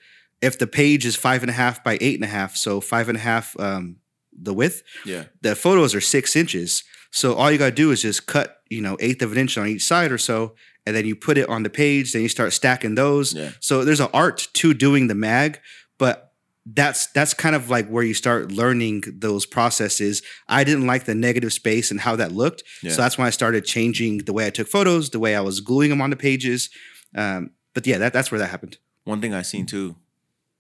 if 0.41 0.59
the 0.59 0.67
page 0.67 1.05
is 1.05 1.17
five 1.17 1.43
and 1.43 1.51
a 1.51 1.53
half 1.53 1.85
by 1.85 1.99
eight 2.01 2.15
and 2.15 2.25
a 2.25 2.29
half, 2.29 2.57
so 2.57 2.81
five 2.81 3.11
and 3.11 3.19
a 3.19 3.21
half 3.21 3.55
um, 3.61 3.97
the 4.33 4.55
width, 4.55 4.83
Yeah. 5.05 5.25
the 5.43 5.55
photos 5.55 5.95
are 5.95 6.01
six 6.01 6.35
inches. 6.37 6.85
So 7.11 7.35
all 7.35 7.51
you 7.51 7.59
got 7.59 7.67
to 7.67 7.75
do 7.75 7.91
is 7.91 8.03
just 8.03 8.27
cut, 8.27 8.63
you 8.69 8.81
know, 8.81 8.97
eighth 9.01 9.23
of 9.23 9.33
an 9.33 9.39
inch 9.39 9.59
on 9.59 9.67
each 9.67 9.83
side 9.85 10.13
or 10.13 10.19
so, 10.19 10.55
and 10.87 10.95
then 10.95 11.05
you 11.07 11.17
put 11.17 11.39
it 11.39 11.49
on 11.49 11.63
the 11.65 11.71
page. 11.71 12.13
Then 12.13 12.23
you 12.23 12.29
start 12.29 12.53
stacking 12.53 12.95
those. 12.95 13.35
Yeah. 13.35 13.51
So 13.61 13.85
there's 13.85 14.01
an 14.01 14.09
art 14.15 14.49
to 14.55 14.75
doing 14.75 15.09
the 15.09 15.15
mag, 15.15 15.59
but 15.99 16.33
that's 16.67 17.07
that's 17.09 17.35
kind 17.35 17.57
of 17.57 17.69
like 17.71 17.89
where 17.89 18.05
you 18.05 18.15
start 18.15 18.53
learning 18.53 19.03
those 19.13 19.45
processes. 19.47 20.23
I 20.49 20.63
didn't 20.63 20.87
like 20.87 21.05
the 21.05 21.15
negative 21.15 21.53
space 21.53 21.91
and 21.91 21.99
how 22.01 22.17
that 22.17 22.33
looked, 22.33 22.63
Yeah. 22.83 22.93
so 22.93 23.03
that's 23.03 23.19
when 23.19 23.27
I 23.27 23.31
started 23.31 23.65
changing 23.65 24.19
the 24.19 24.33
way 24.33 24.47
I 24.47 24.51
took 24.51 24.69
photos, 24.69 25.11
the 25.11 25.19
way 25.19 25.35
I 25.35 25.41
was 25.41 25.61
gluing 25.61 25.91
them 25.91 26.01
on 26.03 26.11
the 26.11 26.17
pages. 26.17 26.71
Um, 27.17 27.51
but 27.75 27.87
yeah, 27.87 27.99
that, 27.99 28.13
that's 28.13 28.31
where 28.31 28.39
that 28.39 28.51
happened. 28.51 28.79
One 29.05 29.21
thing 29.21 29.35
I 29.35 29.43
seen 29.43 29.67
too 29.67 29.97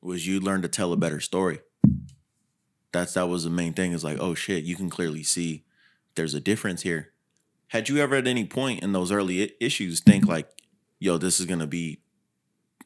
was 0.01 0.27
you 0.27 0.41
learn 0.41 0.63
to 0.63 0.69
tell 0.69 0.93
a 0.93 0.97
better 0.97 1.21
story. 1.21 1.61
That's 2.93 3.15
that 3.15 3.29
was 3.29 3.45
the 3.45 3.51
main 3.51 3.73
thing. 3.75 3.93
Is 3.93 4.03
like, 4.03 4.19
oh 4.19 4.35
shit, 4.35 4.65
you 4.65 4.75
can 4.77 4.91
clearly 4.91 5.23
see 5.23 5.65
there's 6.15 6.35
a 6.35 6.41
difference 6.41 6.83
here. 6.83 7.13
Had 7.69 7.89
you 7.89 7.99
ever 7.99 8.17
at 8.17 8.27
any 8.27 8.45
point 8.45 8.83
in 8.83 8.93
those 8.93 9.13
early 9.13 9.43
i- 9.45 9.51
issues 9.61 10.01
think 10.01 10.27
like, 10.27 10.49
yo, 10.99 11.19
this 11.19 11.39
is 11.41 11.47
gonna 11.47 11.67
be 11.67 12.01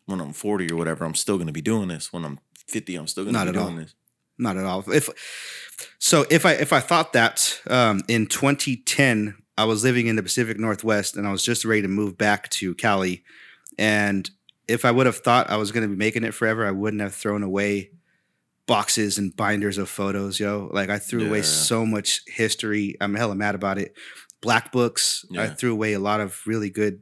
when 0.06 0.20
I'm 0.20 0.32
40 0.32 0.70
or 0.70 0.76
whatever, 0.76 1.04
I'm 1.04 1.14
still 1.14 1.38
gonna 1.38 1.52
be 1.52 1.62
doing 1.62 1.88
this. 1.88 2.12
When 2.12 2.24
I'm 2.24 2.38
50, 2.68 2.94
I'm 2.96 3.06
still 3.06 3.24
gonna 3.24 3.38
Not 3.38 3.44
be 3.44 3.48
at 3.50 3.56
all. 3.56 3.64
doing 3.70 3.78
this. 3.82 3.94
Not 4.36 4.56
at 4.56 4.64
all. 4.64 4.84
If 4.92 5.08
so, 5.98 6.26
if 6.30 6.44
I 6.44 6.52
if 6.52 6.72
I 6.72 6.80
thought 6.80 7.12
that 7.14 7.60
um, 7.68 8.02
in 8.08 8.26
2010 8.26 9.36
I 9.56 9.64
was 9.64 9.84
living 9.84 10.08
in 10.08 10.16
the 10.16 10.22
Pacific 10.22 10.58
Northwest 10.58 11.16
and 11.16 11.26
I 11.26 11.30
was 11.32 11.42
just 11.44 11.64
ready 11.64 11.82
to 11.82 11.88
move 11.88 12.18
back 12.18 12.48
to 12.50 12.74
Cali, 12.74 13.22
and 13.78 14.28
if 14.66 14.84
I 14.84 14.90
would 14.90 15.06
have 15.06 15.18
thought 15.18 15.50
I 15.50 15.56
was 15.56 15.70
going 15.72 15.82
to 15.84 15.88
be 15.88 15.96
making 15.96 16.24
it 16.24 16.34
forever, 16.34 16.66
I 16.66 16.72
wouldn't 16.72 17.00
have 17.02 17.14
thrown 17.14 17.42
away 17.44 17.90
boxes 18.66 19.18
and 19.18 19.34
binders 19.36 19.78
of 19.78 19.88
photos. 19.88 20.40
Yo, 20.40 20.70
like 20.72 20.90
I 20.90 20.98
threw 20.98 21.26
away 21.26 21.38
Yeah. 21.38 21.44
so 21.44 21.84
much 21.86 22.22
history. 22.26 22.96
I'm 23.00 23.14
hella 23.14 23.34
mad 23.34 23.54
about 23.54 23.78
it. 23.78 23.94
Black 24.40 24.72
books. 24.72 25.24
I 25.36 25.48
threw 25.48 25.72
away 25.72 25.92
a 25.94 25.98
lot 25.98 26.20
of 26.20 26.40
really 26.46 26.70
good 26.70 27.00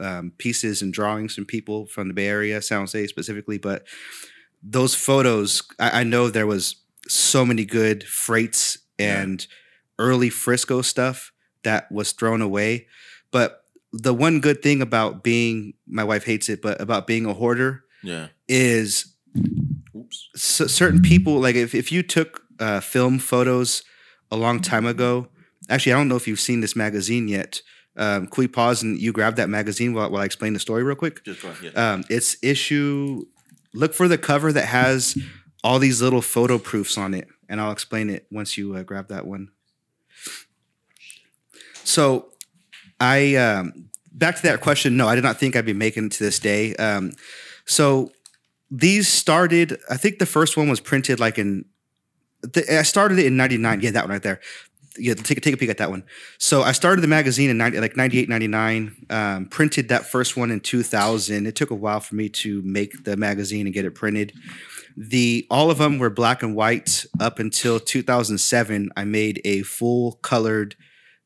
um, 0.00 0.32
pieces 0.38 0.82
and 0.82 0.92
drawings 0.92 1.34
from 1.34 1.44
people 1.44 1.86
from 1.86 2.08
the 2.08 2.14
Bay 2.14 2.26
Area, 2.26 2.60
San 2.60 2.80
Jose 2.80 3.06
specifically, 3.06 3.56
but 3.58 3.86
those 4.62 4.94
photos, 4.96 5.62
I, 5.78 6.00
I 6.00 6.02
know 6.04 6.28
there 6.28 6.46
was 6.46 6.76
so 7.08 7.44
many 7.44 7.64
good 7.64 8.02
freights 8.04 8.78
Yeah. 8.98 9.22
and 9.22 9.46
early 9.98 10.28
Frisco 10.30 10.82
stuff 10.82 11.30
that 11.62 11.90
was 11.92 12.12
thrown 12.12 12.42
away. 12.42 12.88
But 13.30 13.64
the 13.92 14.14
one 14.14 14.40
good 14.40 14.60
thing 14.62 14.82
about 14.82 15.22
being, 15.22 15.74
my 15.86 16.02
wife 16.04 16.24
hates 16.24 16.48
it, 16.48 16.62
but 16.62 16.80
about 16.80 17.06
being 17.06 17.24
a 17.26 17.34
hoarder 17.34 17.84
Yeah. 18.02 18.28
is 18.48 19.14
Certain 20.42 21.00
people, 21.00 21.40
like 21.40 21.54
if, 21.54 21.74
if 21.74 21.92
you 21.92 22.02
took 22.02 22.42
uh, 22.58 22.80
film 22.80 23.18
photos 23.18 23.82
a 24.30 24.36
long 24.36 24.60
time 24.60 24.86
ago, 24.86 25.28
actually, 25.68 25.92
I 25.92 25.96
don't 25.96 26.08
know 26.08 26.16
if 26.16 26.26
you've 26.26 26.40
seen 26.40 26.60
this 26.60 26.74
magazine 26.74 27.28
yet. 27.28 27.62
Um, 27.96 28.26
can 28.26 28.42
we 28.42 28.48
pause 28.48 28.82
and 28.82 28.98
you 28.98 29.12
grab 29.12 29.36
that 29.36 29.48
magazine 29.48 29.92
while, 29.92 30.10
while 30.10 30.22
I 30.22 30.24
explain 30.24 30.54
the 30.54 30.58
story 30.58 30.82
real 30.82 30.96
quick? 30.96 31.22
Just 31.24 31.44
ahead. 31.44 31.72
Yeah. 31.74 31.92
um, 31.92 32.04
it's 32.08 32.36
issue 32.42 33.26
look 33.74 33.94
for 33.94 34.08
the 34.08 34.18
cover 34.18 34.52
that 34.52 34.66
has 34.66 35.16
all 35.64 35.78
these 35.78 36.02
little 36.02 36.22
photo 36.22 36.58
proofs 36.58 36.98
on 36.98 37.14
it 37.14 37.28
and 37.48 37.60
i'll 37.60 37.72
explain 37.72 38.10
it 38.10 38.26
once 38.30 38.56
you 38.56 38.74
uh, 38.74 38.82
grab 38.82 39.08
that 39.08 39.26
one 39.26 39.48
so 41.84 42.30
i 43.00 43.34
um, 43.36 43.88
back 44.12 44.36
to 44.36 44.42
that 44.42 44.60
question 44.60 44.96
no 44.96 45.08
i 45.08 45.14
did 45.14 45.24
not 45.24 45.38
think 45.38 45.56
i'd 45.56 45.66
be 45.66 45.72
making 45.72 46.06
it 46.06 46.12
to 46.12 46.24
this 46.24 46.38
day 46.38 46.74
um, 46.76 47.12
so 47.64 48.10
these 48.74 49.06
started 49.06 49.78
i 49.90 49.96
think 49.96 50.18
the 50.18 50.26
first 50.26 50.56
one 50.56 50.68
was 50.68 50.80
printed 50.80 51.20
like 51.20 51.38
in 51.38 51.64
the, 52.42 52.78
i 52.78 52.82
started 52.82 53.18
it 53.18 53.26
in 53.26 53.36
99 53.36 53.80
yeah 53.82 53.90
that 53.90 54.04
one 54.04 54.12
right 54.12 54.22
there 54.22 54.40
yeah, 54.98 55.14
take, 55.14 55.38
a- 55.38 55.40
take 55.40 55.54
a 55.54 55.56
peek 55.56 55.70
at 55.70 55.78
that 55.78 55.90
one. 55.90 56.04
So 56.38 56.62
I 56.62 56.72
started 56.72 57.00
the 57.02 57.08
magazine 57.08 57.50
in 57.50 57.58
90, 57.58 57.80
like 57.80 57.96
98, 57.96 58.28
99, 58.28 59.06
um, 59.10 59.46
printed 59.46 59.88
that 59.88 60.06
first 60.06 60.36
one 60.36 60.50
in 60.50 60.60
2000. 60.60 61.46
It 61.46 61.54
took 61.56 61.70
a 61.70 61.74
while 61.74 62.00
for 62.00 62.14
me 62.14 62.28
to 62.28 62.62
make 62.62 63.04
the 63.04 63.16
magazine 63.16 63.66
and 63.66 63.74
get 63.74 63.84
it 63.84 63.92
printed. 63.92 64.32
The 64.96 65.46
all 65.50 65.70
of 65.70 65.78
them 65.78 65.98
were 65.98 66.10
black 66.10 66.42
and 66.42 66.54
white 66.54 67.06
up 67.18 67.38
until 67.38 67.80
2007. 67.80 68.90
I 68.96 69.04
made 69.04 69.40
a 69.44 69.62
full 69.62 70.12
colored 70.22 70.76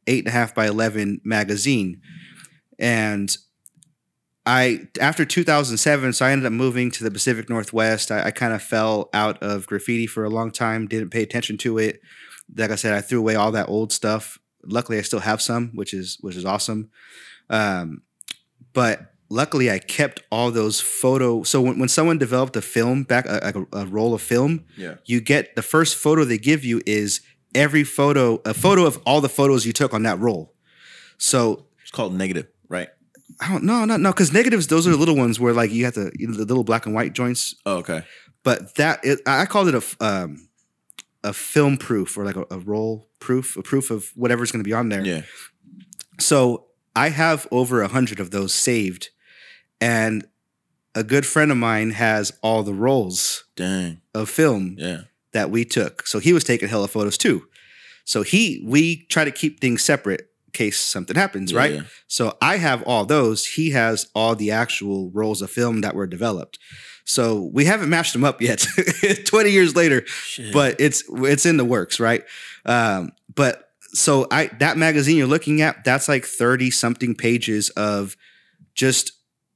eight 0.07 0.21
and 0.21 0.29
a 0.29 0.31
half 0.31 0.55
by 0.55 0.69
11 0.69 1.21
magazine. 1.25 2.01
And 2.79 3.37
I, 4.47 4.87
after 5.01 5.25
2007, 5.25 6.13
so 6.13 6.25
I 6.25 6.31
ended 6.31 6.47
up 6.47 6.53
moving 6.53 6.91
to 6.93 7.05
the 7.05 7.11
Pacific 7.11 7.51
Northwest. 7.51 8.11
I, 8.13 8.27
I 8.27 8.31
kind 8.31 8.55
of 8.55 8.63
fell 8.63 9.11
out 9.13 9.43
of 9.43 9.67
graffiti 9.67 10.07
for 10.07 10.25
a 10.25 10.31
long 10.31 10.53
time, 10.53 10.87
didn't 10.87 11.11
pay 11.11 11.23
attention 11.23 11.59
to 11.59 11.79
it 11.79 12.01
like 12.57 12.71
I 12.71 12.77
said, 12.77 12.93
I 12.95 13.01
threw 13.01 13.19
away 13.19 13.35
all 13.35 13.51
that 13.53 13.69
old 13.69 13.93
stuff. 13.93 14.39
Luckily, 14.65 14.99
I 14.99 15.03
still 15.03 15.19
have 15.19 15.43
some, 15.43 15.71
which 15.75 15.93
is 15.93 16.17
which 16.21 16.37
is 16.37 16.45
awesome. 16.45 16.91
Um, 17.51 18.03
but 18.73 19.13
luckily 19.29 19.71
I 19.71 19.79
kept 19.81 20.23
all 20.31 20.51
those 20.51 20.81
photo. 20.81 21.43
So 21.43 21.61
when, 21.61 21.79
when 21.79 21.89
someone 21.89 22.19
developed 22.19 22.57
a 22.57 22.63
film 22.63 23.03
back, 23.03 23.27
a, 23.27 23.41
like 23.43 23.57
a, 23.57 23.67
a 23.73 23.87
roll 23.87 24.15
of 24.15 24.23
film, 24.23 24.65
Yeah. 24.77 24.95
you 25.05 25.21
get 25.21 25.57
the 25.57 25.63
first 25.63 25.97
photo 25.97 26.25
they 26.25 26.39
give 26.39 26.65
you 26.65 26.81
is 26.87 27.21
every 27.55 27.83
photo, 27.85 28.41
a 28.45 28.55
photo 28.55 28.85
of 28.87 29.01
all 29.07 29.21
the 29.21 29.29
photos 29.29 29.67
you 29.67 29.73
took 29.73 29.93
on 29.95 30.05
that 30.05 30.19
roll. 30.21 30.55
So 31.19 31.67
It's 31.83 31.91
called 31.91 32.15
negative? 32.15 32.47
I 33.41 33.49
don't 33.51 33.65
know, 33.65 33.85
no, 33.85 33.97
no, 33.97 34.13
because 34.13 34.33
negatives 34.33 34.69
those 34.69 34.87
are 34.87 34.91
the 34.91 34.97
little 34.97 35.17
ones 35.17 35.39
where 35.41 35.53
like 35.53 35.71
you 35.71 35.85
have 35.85 35.95
to 35.95 36.13
you 36.19 36.29
know, 36.29 36.35
the 36.35 36.45
little 36.45 36.65
black 36.65 36.87
and 36.87 36.95
white 36.95 37.13
joints. 37.13 37.55
Oh, 37.67 37.79
okay. 37.79 38.03
But 38.43 38.77
that 38.77 39.01
it, 39.05 39.21
I 39.27 39.47
called 39.47 39.69
it 39.69 39.75
a 39.75 40.05
um, 40.05 40.49
a 41.25 41.33
film 41.33 41.77
proof 41.77 42.17
or 42.17 42.25
like 42.25 42.37
a, 42.37 42.45
a 42.51 42.59
roll 42.59 43.09
proof, 43.19 43.57
a 43.57 43.63
proof 43.63 43.91
of 43.91 44.11
whatever's 44.15 44.53
going 44.53 44.63
to 44.63 44.69
be 44.69 44.73
on 44.75 44.89
there. 44.89 45.05
Yeah. 45.05 45.23
So 46.19 46.67
I 46.95 47.11
have 47.11 47.47
over 47.51 47.83
a 47.83 47.89
hundred 47.89 48.21
of 48.21 48.31
those 48.31 48.55
saved, 48.55 49.11
and 49.81 50.27
a 50.95 51.03
good 51.05 51.27
friend 51.27 51.51
of 51.51 51.57
mine 51.59 51.91
has 51.91 52.33
all 52.43 52.63
the 52.63 52.73
rolls 52.73 53.45
Dang. 53.57 54.01
of 54.15 54.31
film 54.31 54.77
Yeah. 54.79 55.03
that 55.33 55.51
we 55.51 55.65
took. 55.65 56.07
So 56.07 56.19
he 56.21 56.33
was 56.33 56.45
taking 56.45 56.69
hella 56.69 56.89
photos 56.89 57.19
too. 57.19 57.49
So 58.05 58.23
he 58.23 58.63
we 58.65 59.05
try 59.07 59.25
to 59.25 59.31
keep 59.33 59.61
things 59.61 59.83
separate 59.83 60.31
case 60.57 60.81
something 60.81 61.17
happens, 61.17 61.53
Yeah, 61.53 61.59
right? 61.59 61.73
yeah. 61.75 61.83
So 62.09 62.37
I 62.41 62.57
have 62.59 62.83
all 62.85 63.05
those. 63.05 63.47
He 63.57 63.71
has 63.71 64.09
all 64.15 64.35
the 64.35 64.51
actual 64.51 65.11
rolls 65.13 65.43
of 65.43 65.51
film 65.51 65.81
that 65.83 65.95
were 65.95 66.07
developed. 66.07 66.59
So 67.05 67.51
we 67.53 67.67
haven't 67.67 67.89
matched 67.89 68.13
them 68.15 68.25
up 68.25 68.41
yet. 68.43 68.67
20 69.27 69.51
years 69.51 69.77
later, 69.77 70.05
Shit. 70.07 70.53
but 70.53 70.81
it's 70.81 71.05
it's 71.09 71.47
in 71.47 71.57
the 71.57 71.65
works, 71.65 72.01
right? 72.01 72.25
Um, 72.65 73.13
but 73.35 73.71
so 73.95 74.27
I 74.31 74.47
that 74.59 74.77
magazine 74.77 75.17
you're 75.17 75.29
looking 75.37 75.63
at, 75.63 75.85
that's 75.85 76.09
like 76.09 76.25
30 76.25 76.71
something 76.73 77.15
pages 77.15 77.71
of 77.71 78.17
just 78.75 79.13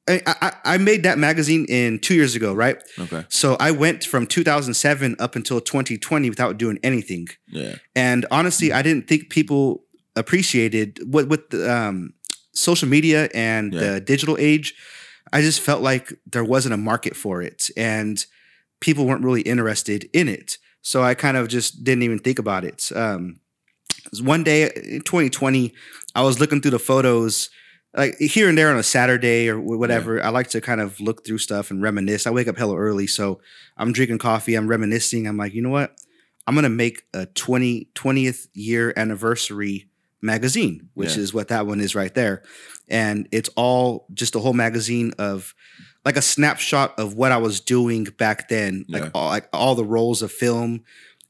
I, 0.09 0.22
I, 0.26 0.53
I 0.74 0.78
made 0.78 1.03
that 1.05 1.18
magazine 1.18 1.66
in 1.68 1.98
two 1.98 2.14
years 2.14 2.34
ago, 2.34 2.53
right? 2.55 2.78
okay. 2.98 3.24
So 3.28 3.57
I 3.61 3.70
went 3.70 4.03
from 4.05 4.26
2007 4.26 5.16
up 5.20 5.36
until 5.36 5.61
2020 5.61 6.30
without 6.30 6.57
doing 6.59 6.78
anything. 6.82 7.28
Yeah. 7.48 7.76
And 7.94 8.26
honestly, 8.30 8.72
I 8.72 8.82
didn't 8.82 9.07
think 9.09 9.28
people 9.30 9.84
appreciated 10.16 10.98
what 11.04 11.28
with 11.28 11.50
the, 11.50 11.72
um, 11.72 12.12
social 12.52 12.88
media 12.88 13.28
and 13.34 13.72
Yeah. 13.72 13.80
the 13.94 14.00
digital 14.00 14.36
age. 14.38 14.74
I 15.32 15.40
just 15.42 15.61
felt 15.61 15.82
like 15.82 16.12
there 16.26 16.44
wasn't 16.44 16.74
a 16.74 16.76
market 16.76 17.16
for 17.16 17.40
it, 17.42 17.70
and 17.76 18.24
people 18.80 19.06
weren't 19.06 19.24
really 19.24 19.42
interested 19.42 20.08
in 20.12 20.28
it. 20.28 20.58
So 20.82 21.02
I 21.02 21.14
kind 21.14 21.36
of 21.36 21.46
just 21.48 21.84
didn't 21.84 22.02
even 22.02 22.18
think 22.18 22.38
about 22.38 22.64
it. 22.64 22.90
Um, 22.94 23.38
one 24.22 24.42
day 24.42 24.64
in 24.64 25.02
2020, 25.02 25.72
I 26.14 26.22
was 26.22 26.40
looking 26.40 26.61
through 26.61 26.72
the 26.72 26.78
photos. 26.78 27.50
Like 27.96 28.16
here 28.18 28.48
and 28.48 28.56
there 28.56 28.70
on 28.70 28.78
a 28.78 28.82
Saturday 28.84 29.48
or 29.48 29.58
wh- 29.58 29.78
whatever, 29.78 30.22
I 30.22 30.28
like 30.30 30.48
to 30.50 30.61
kind 30.61 30.80
of 30.80 30.98
look 31.00 31.24
through 31.26 31.38
stuff 31.38 31.70
and 31.70 31.82
reminisce. 31.82 32.26
I 32.26 32.30
wake 32.30 32.48
up 32.48 32.56
hella 32.56 32.76
early, 32.76 33.06
so 33.06 33.40
I'm 33.76 33.92
drinking 33.92 34.18
coffee, 34.18 34.54
I'm 34.54 34.68
reminiscing. 34.68 35.26
I'm 35.26 35.36
like, 35.36 35.54
you 35.54 35.61
know 35.62 35.70
what? 35.70 35.96
I'm 36.46 36.54
gonna 36.54 36.68
make 36.70 37.02
a 37.12 37.26
20 37.26 37.88
20th 37.94 38.46
year 38.54 38.92
anniversary 38.96 39.88
magazine, 40.22 40.88
which 40.94 41.16
Yeah. 41.16 41.22
is 41.22 41.34
what 41.34 41.48
that 41.48 41.66
one 41.66 41.80
is 41.80 41.94
right 41.94 42.14
there. 42.14 42.42
And 42.88 43.28
it's 43.32 43.48
all 43.56 44.06
just 44.12 44.34
a 44.34 44.38
whole 44.40 44.52
magazine 44.52 45.12
of 45.18 45.54
like 46.04 46.16
a 46.16 46.22
snapshot 46.22 46.98
of 46.98 47.14
what 47.14 47.32
I 47.32 47.36
was 47.38 47.60
doing 47.60 48.04
back 48.04 48.48
then, 48.48 48.84
like 48.88 49.04
Yeah. 49.04 49.10
all 49.14 49.28
like 49.28 49.48
all 49.52 49.74
the 49.74 49.84
rolls 49.84 50.22
of 50.22 50.32
film, 50.32 50.82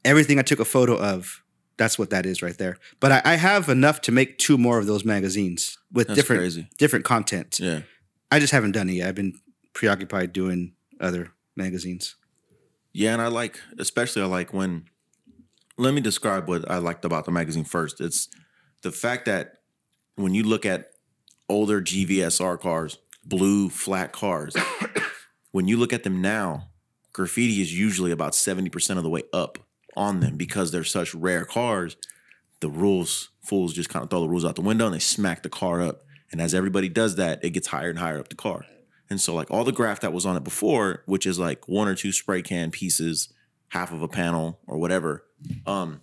everything 0.03 0.39
I 0.39 0.43
took 0.43 0.59
a 0.59 0.65
photo 0.65 0.97
of. 0.97 1.43
That's 1.77 1.97
what 1.97 2.09
that 2.11 2.25
is 2.25 2.41
right 2.43 2.57
there. 2.57 2.77
But 2.99 3.11
I, 3.11 3.21
I 3.33 3.35
have 3.35 3.67
enough 3.69 4.01
to 4.01 4.11
make 4.11 4.37
two 4.37 4.57
more 4.57 4.77
of 4.77 4.85
those 4.85 5.03
magazines 5.03 5.77
with 5.91 6.07
That's 6.07 6.17
different 6.17 6.41
crazy. 6.41 6.69
different 6.77 7.05
content. 7.05 7.59
Yeah. 7.59 7.81
I 8.29 8.39
just 8.39 8.53
haven't 8.53 8.73
done 8.73 8.89
it 8.89 8.93
yet. 8.93 9.07
I've 9.07 9.15
been 9.15 9.33
preoccupied 9.73 10.31
doing 10.31 10.73
other 10.99 11.31
magazines. 11.55 12.15
Yeah, 12.93 13.13
and 13.13 13.21
I 13.21 13.27
like, 13.27 13.59
especially 13.79 14.21
I 14.21 14.25
like 14.25 14.53
when. 14.53 14.85
Let 15.77 15.93
me 15.93 16.01
describe 16.01 16.47
what 16.47 16.69
I 16.69 16.77
liked 16.77 17.03
about 17.05 17.25
the 17.25 17.31
magazine 17.31 17.63
first. 17.63 17.99
It's 17.99 18.27
the 18.81 18.91
fact 18.91 19.25
that 19.25 19.59
when 20.15 20.33
you 20.33 20.43
look 20.43 20.65
at 20.65 20.91
older 21.49 21.81
GVSR 21.81 22.59
cars, 22.59 22.97
blue 23.25 23.69
flat 23.69 24.11
cars, 24.11 24.55
when 25.51 25.67
you 25.67 25.77
look 25.77 25.93
at 25.93 26.03
them 26.03 26.21
now, 26.21 26.69
graffiti 27.13 27.61
is 27.61 27.77
usually 27.77 28.11
about 28.11 28.33
70% 28.33 28.97
of 28.97 29.03
the 29.03 29.09
way 29.09 29.23
up 29.33 29.57
on 29.95 30.19
them 30.19 30.37
because 30.37 30.71
they're 30.71 30.83
such 30.83 31.13
rare 31.13 31.45
cars. 31.45 31.97
The 32.61 32.69
rules, 32.69 33.29
fools 33.41 33.73
just 33.73 33.89
kind 33.89 34.03
of 34.03 34.09
throw 34.09 34.21
the 34.21 34.29
rules 34.29 34.45
out 34.45 34.55
the 34.55 34.61
window 34.61 34.85
and 34.85 34.95
they 34.95 34.99
smack 34.99 35.43
the 35.43 35.49
car 35.49 35.81
up. 35.81 36.03
And 36.31 36.39
as 36.41 36.53
everybody 36.53 36.87
does 36.87 37.15
that, 37.15 37.43
it 37.43 37.49
gets 37.49 37.67
higher 37.67 37.89
and 37.89 37.99
higher 37.99 38.19
up 38.19 38.29
the 38.29 38.35
car. 38.35 38.65
And 39.09 39.19
so, 39.19 39.35
like 39.35 39.51
all 39.51 39.65
the 39.65 39.73
graff 39.73 39.99
that 39.99 40.13
was 40.13 40.25
on 40.25 40.37
it 40.37 40.43
before, 40.43 41.03
which 41.05 41.25
is 41.25 41.37
like 41.37 41.67
one 41.67 41.89
or 41.89 41.95
two 41.95 42.13
spray 42.13 42.41
can 42.41 42.71
pieces, 42.71 43.33
half 43.67 43.91
of 43.91 44.01
a 44.01 44.07
panel 44.07 44.59
or 44.67 44.77
whatever, 44.77 45.25
um, 45.65 46.01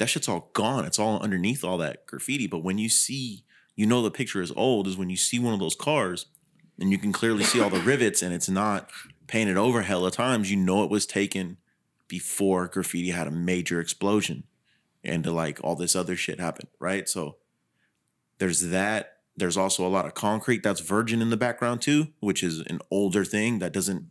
that 0.00 0.08
shit's 0.08 0.28
all 0.28 0.50
gone. 0.54 0.84
It's 0.84 0.98
all 0.98 1.20
underneath 1.20 1.62
all 1.62 1.78
that 1.78 2.06
graffiti. 2.06 2.46
But 2.46 2.64
when 2.64 2.78
you 2.78 2.88
see, 2.88 3.44
you 3.76 3.86
know, 3.86 4.02
the 4.02 4.10
picture 4.10 4.40
is 4.42 4.50
old, 4.56 4.88
is 4.88 4.96
when 4.96 5.10
you 5.10 5.16
see 5.16 5.38
one 5.38 5.54
of 5.54 5.60
those 5.60 5.76
cars 5.76 6.26
and 6.78 6.90
you 6.90 6.98
can 6.98 7.12
clearly 7.12 7.44
see 7.44 7.60
all 7.60 7.70
the 7.70 7.80
rivets 7.80 8.22
and 8.22 8.34
it's 8.34 8.48
not 8.48 8.90
painted 9.26 9.56
over 9.56 9.82
hella 9.82 10.10
times, 10.10 10.50
you 10.50 10.56
know 10.56 10.82
it 10.82 10.90
was 10.90 11.06
taken 11.06 11.58
before 12.08 12.66
graffiti 12.66 13.10
had 13.10 13.26
a 13.28 13.30
major 13.30 13.80
explosion 13.80 14.42
and 15.04 15.22
to 15.22 15.30
like 15.30 15.60
all 15.62 15.76
this 15.76 15.94
other 15.94 16.16
shit 16.16 16.40
happened, 16.40 16.68
right? 16.80 17.08
So 17.08 17.36
there's 18.38 18.60
that. 18.70 19.18
There's 19.36 19.56
also 19.56 19.86
a 19.86 19.88
lot 19.88 20.06
of 20.06 20.14
concrete 20.14 20.62
that's 20.62 20.80
virgin 20.80 21.22
in 21.22 21.30
the 21.30 21.36
background 21.36 21.82
too, 21.82 22.08
which 22.20 22.42
is 22.42 22.60
an 22.60 22.80
older 22.90 23.24
thing 23.24 23.58
that 23.60 23.72
doesn't 23.72 24.06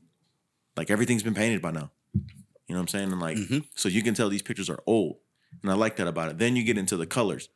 like 0.77 0.89
everything's 0.89 1.23
been 1.23 1.33
painted 1.33 1.61
by 1.61 1.71
now. 1.71 1.91
You 2.13 2.75
know 2.75 2.75
what 2.75 2.81
I'm 2.81 2.87
saying? 2.87 3.11
And 3.11 3.19
like, 3.19 3.37
Mhm. 3.37 3.65
so 3.75 3.89
you 3.89 4.01
can 4.03 4.13
tell 4.13 4.29
these 4.29 4.41
pictures 4.43 4.69
are 4.69 4.81
old. 4.85 5.17
And 5.61 5.71
I 5.71 5.75
like 5.75 5.97
that 5.97 6.07
about 6.07 6.29
it. 6.29 6.37
Then 6.37 6.55
you 6.55 6.63
get 6.63 6.77
into 6.77 6.97
the 6.97 7.05
colors. 7.05 7.49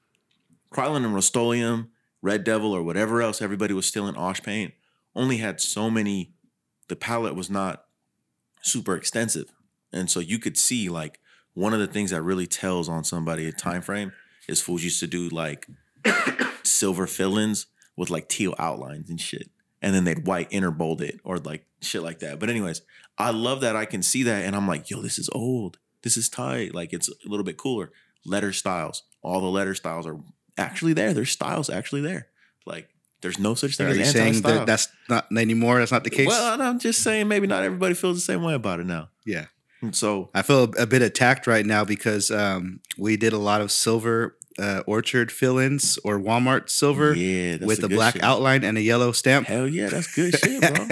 Krylon 0.74 1.06
and 1.06 1.14
Rust-Oleum, 1.14 1.90
Red 2.22 2.44
Devil, 2.44 2.74
or 2.74 2.84
whatever 2.84 3.22
else 3.22 3.42
everybody 3.42 3.74
was 3.74 3.86
still 3.86 4.08
in 4.08 4.16
Osh 4.16 4.42
paint 4.42 4.74
only 5.16 5.38
had 5.38 5.62
so 5.62 5.90
many, 5.90 6.34
the 6.88 6.96
palette 6.96 7.36
was 7.36 7.50
not 7.50 7.86
super 8.62 8.96
extensive. 8.96 9.52
And 9.92 10.10
so 10.10 10.20
you 10.20 10.40
could 10.40 10.58
see 10.58 10.90
like 10.90 11.20
one 11.54 11.74
of 11.74 11.80
the 11.80 11.88
things 11.88 12.12
that 12.12 12.24
really 12.24 12.48
tells 12.48 12.90
on 12.90 13.04
somebody 13.04 13.48
a 13.48 13.52
time 13.52 13.82
frame 13.82 14.12
is 14.48 14.62
fools 14.62 14.84
used 14.84 15.00
to 15.02 15.08
do 15.08 15.30
like 15.30 15.68
silver 16.64 17.08
fill-ins 17.08 17.68
with 17.96 18.10
like 18.10 18.28
teal 18.28 18.56
outlines 18.58 19.10
and 19.10 19.22
shit. 19.22 19.50
And 19.82 19.94
then 19.94 20.06
they'd 20.06 20.26
white 20.26 20.50
interbold 20.50 21.02
it 21.02 21.20
or 21.24 21.38
like 21.38 21.66
shit 21.82 22.02
like 22.02 22.20
that. 22.20 22.40
But 22.40 22.50
anyways, 22.50 22.82
I 23.18 23.32
love 23.32 23.62
that 23.62 23.76
I 23.76 23.86
can 23.86 24.02
see 24.02 24.24
that 24.24 24.46
and 24.46 24.56
I'm 24.56 24.68
like, 24.68 24.90
yo, 24.90 25.02
this 25.02 25.20
is 25.20 25.30
old. 25.34 25.78
This 26.04 26.18
is 26.18 26.30
tight. 26.30 26.74
Like 26.76 26.94
it's 26.94 27.10
a 27.10 27.14
little 27.26 27.44
bit 27.44 27.58
cooler. 27.58 27.92
Letter 28.26 28.54
styles. 28.54 29.04
All 29.22 29.42
the 29.42 29.48
letter 29.48 29.74
styles 29.76 30.06
are 30.06 30.18
actually 30.58 30.94
there. 30.94 31.14
There's 31.14 31.32
styles 31.32 31.70
actually 31.70 32.02
there. 32.02 32.28
Like 32.66 32.90
there's 33.22 33.40
no 33.40 33.56
such 33.56 33.78
thing 33.78 33.88
Are 33.88 33.90
as 33.90 33.98
you 33.98 34.06
saying 34.06 34.28
anti-style. 34.36 34.60
that 34.60 34.68
that's 34.68 34.88
not 35.10 35.28
anymore? 35.36 35.80
That's 35.80 35.92
not 35.92 36.04
the 36.04 36.10
case. 36.10 36.28
Well, 36.28 36.62
I'm 36.62 36.80
just 36.80 37.02
saying 37.04 37.28
maybe 37.28 37.48
not 37.48 37.64
everybody 37.64 37.94
feels 37.96 38.18
the 38.18 38.22
same 38.22 38.44
way 38.44 38.54
about 38.54 38.80
it 38.80 38.86
now. 38.86 39.10
yeah. 39.26 39.46
So 39.92 40.30
I 40.34 40.44
feel 40.44 40.72
a 40.78 40.86
bit 40.86 41.02
attacked 41.02 41.46
right 41.46 41.66
now 41.66 41.84
because 41.84 42.32
um, 42.32 42.80
we 42.98 43.18
did 43.18 43.34
a 43.34 43.38
lot 43.38 43.60
of 43.60 43.70
silver 43.70 44.38
uh, 44.60 44.84
orchard 44.88 45.32
fill-ins 45.32 45.98
or 46.04 46.20
Walmart 46.20 46.70
silver 46.70 47.14
yeah, 47.14 47.58
with 47.66 47.80
the 47.80 47.86
a 47.88 47.90
black 47.90 48.14
shit. 48.14 48.24
outline 48.24 48.64
and 48.64 48.78
a 48.78 48.82
yellow 48.82 49.12
stamp. 49.12 49.48
Hell 49.48 49.68
yeah, 49.68 49.88
that's 49.90 50.14
good 50.14 50.36
shit, 50.40 50.62
bro. 50.62 50.88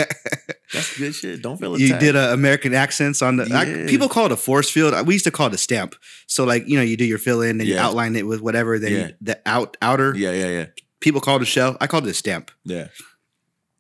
That's 0.73 0.97
good 0.97 1.13
shit. 1.13 1.41
Don't 1.41 1.57
feel 1.59 1.75
it. 1.75 1.81
you 1.81 1.97
did 1.97 2.15
uh, 2.15 2.29
American 2.33 2.73
accents 2.73 3.21
on 3.21 3.35
the. 3.37 3.43
I- 3.53 3.89
people 3.89 4.07
call 4.09 4.25
it 4.27 4.31
a 4.31 4.37
force 4.37 4.69
field. 4.69 4.93
We 5.05 5.13
used 5.15 5.25
to 5.25 5.31
call 5.31 5.47
it 5.47 5.53
a 5.53 5.57
stamp. 5.57 5.95
So 6.27 6.43
like 6.45 6.67
you 6.67 6.77
know 6.77 6.83
you 6.83 6.97
do 6.97 7.05
your 7.05 7.17
fill 7.17 7.41
in 7.41 7.59
and 7.59 7.67
you 7.67 7.77
outline 7.77 8.15
it 8.15 8.25
with 8.25 8.41
whatever. 8.41 8.79
Then 8.79 8.91
Yeah. 8.91 9.07
you, 9.07 9.13
the 9.21 9.41
out 9.45 9.77
outer 9.81 10.13
Yeah, 10.15 10.31
yeah, 10.31 10.47
yeah. 10.49 10.65
people 10.99 11.19
call 11.21 11.35
it 11.37 11.41
a 11.41 11.45
shell. 11.45 11.77
I 11.81 11.87
called 11.87 12.07
it 12.07 12.09
a 12.11 12.13
stamp. 12.13 12.51
Yeah. 12.63 12.87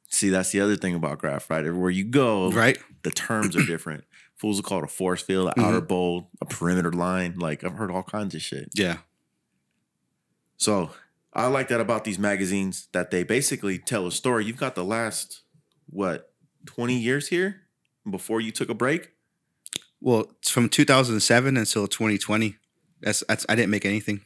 See, 0.09 0.29
that's 0.29 0.51
the 0.51 0.59
other 0.59 0.75
thing 0.75 0.93
about 0.93 1.19
graff, 1.19 1.49
right? 1.49 1.65
Everywhere 1.65 1.89
you 1.89 2.03
go, 2.03 2.51
Right. 2.51 2.77
the 3.03 3.11
terms 3.11 3.55
are 3.55 3.63
different. 3.65 4.03
Fools 4.35 4.57
will 4.57 4.63
call 4.63 4.79
it 4.79 4.83
a 4.83 4.87
force 4.87 5.21
field, 5.21 5.53
an 5.55 5.63
outer 5.63 5.79
bold, 5.79 6.25
a 6.41 6.45
perimeter 6.45 6.91
line. 6.91 7.35
Like 7.37 7.63
I've 7.63 7.75
heard 7.75 7.89
all 7.91 8.03
kinds 8.03 8.35
of 8.35 8.41
shit. 8.41 8.69
Yeah. 8.73 8.97
So 10.61 10.91
I 11.33 11.47
like 11.47 11.69
that 11.69 11.81
about 11.81 12.03
these 12.03 12.19
magazines 12.19 12.87
that 12.91 13.09
they 13.09 13.23
basically 13.23 13.79
tell 13.79 14.05
a 14.05 14.11
story. 14.11 14.45
You've 14.45 14.57
got 14.59 14.75
the 14.75 14.83
last 14.85 15.41
what 15.89 16.31
twenty 16.67 16.99
years 16.99 17.29
here 17.29 17.61
before 18.07 18.39
you 18.41 18.51
took 18.51 18.69
a 18.69 18.75
break. 18.75 19.09
Well, 19.99 20.27
it's 20.39 20.51
from 20.51 20.69
2007 20.69 21.57
until 21.57 21.87
2020. 21.87 22.57
That's, 23.01 23.23
that's 23.27 23.45
I 23.49 23.55
didn't 23.55 23.71
make 23.71 23.85
anything. 23.85 24.21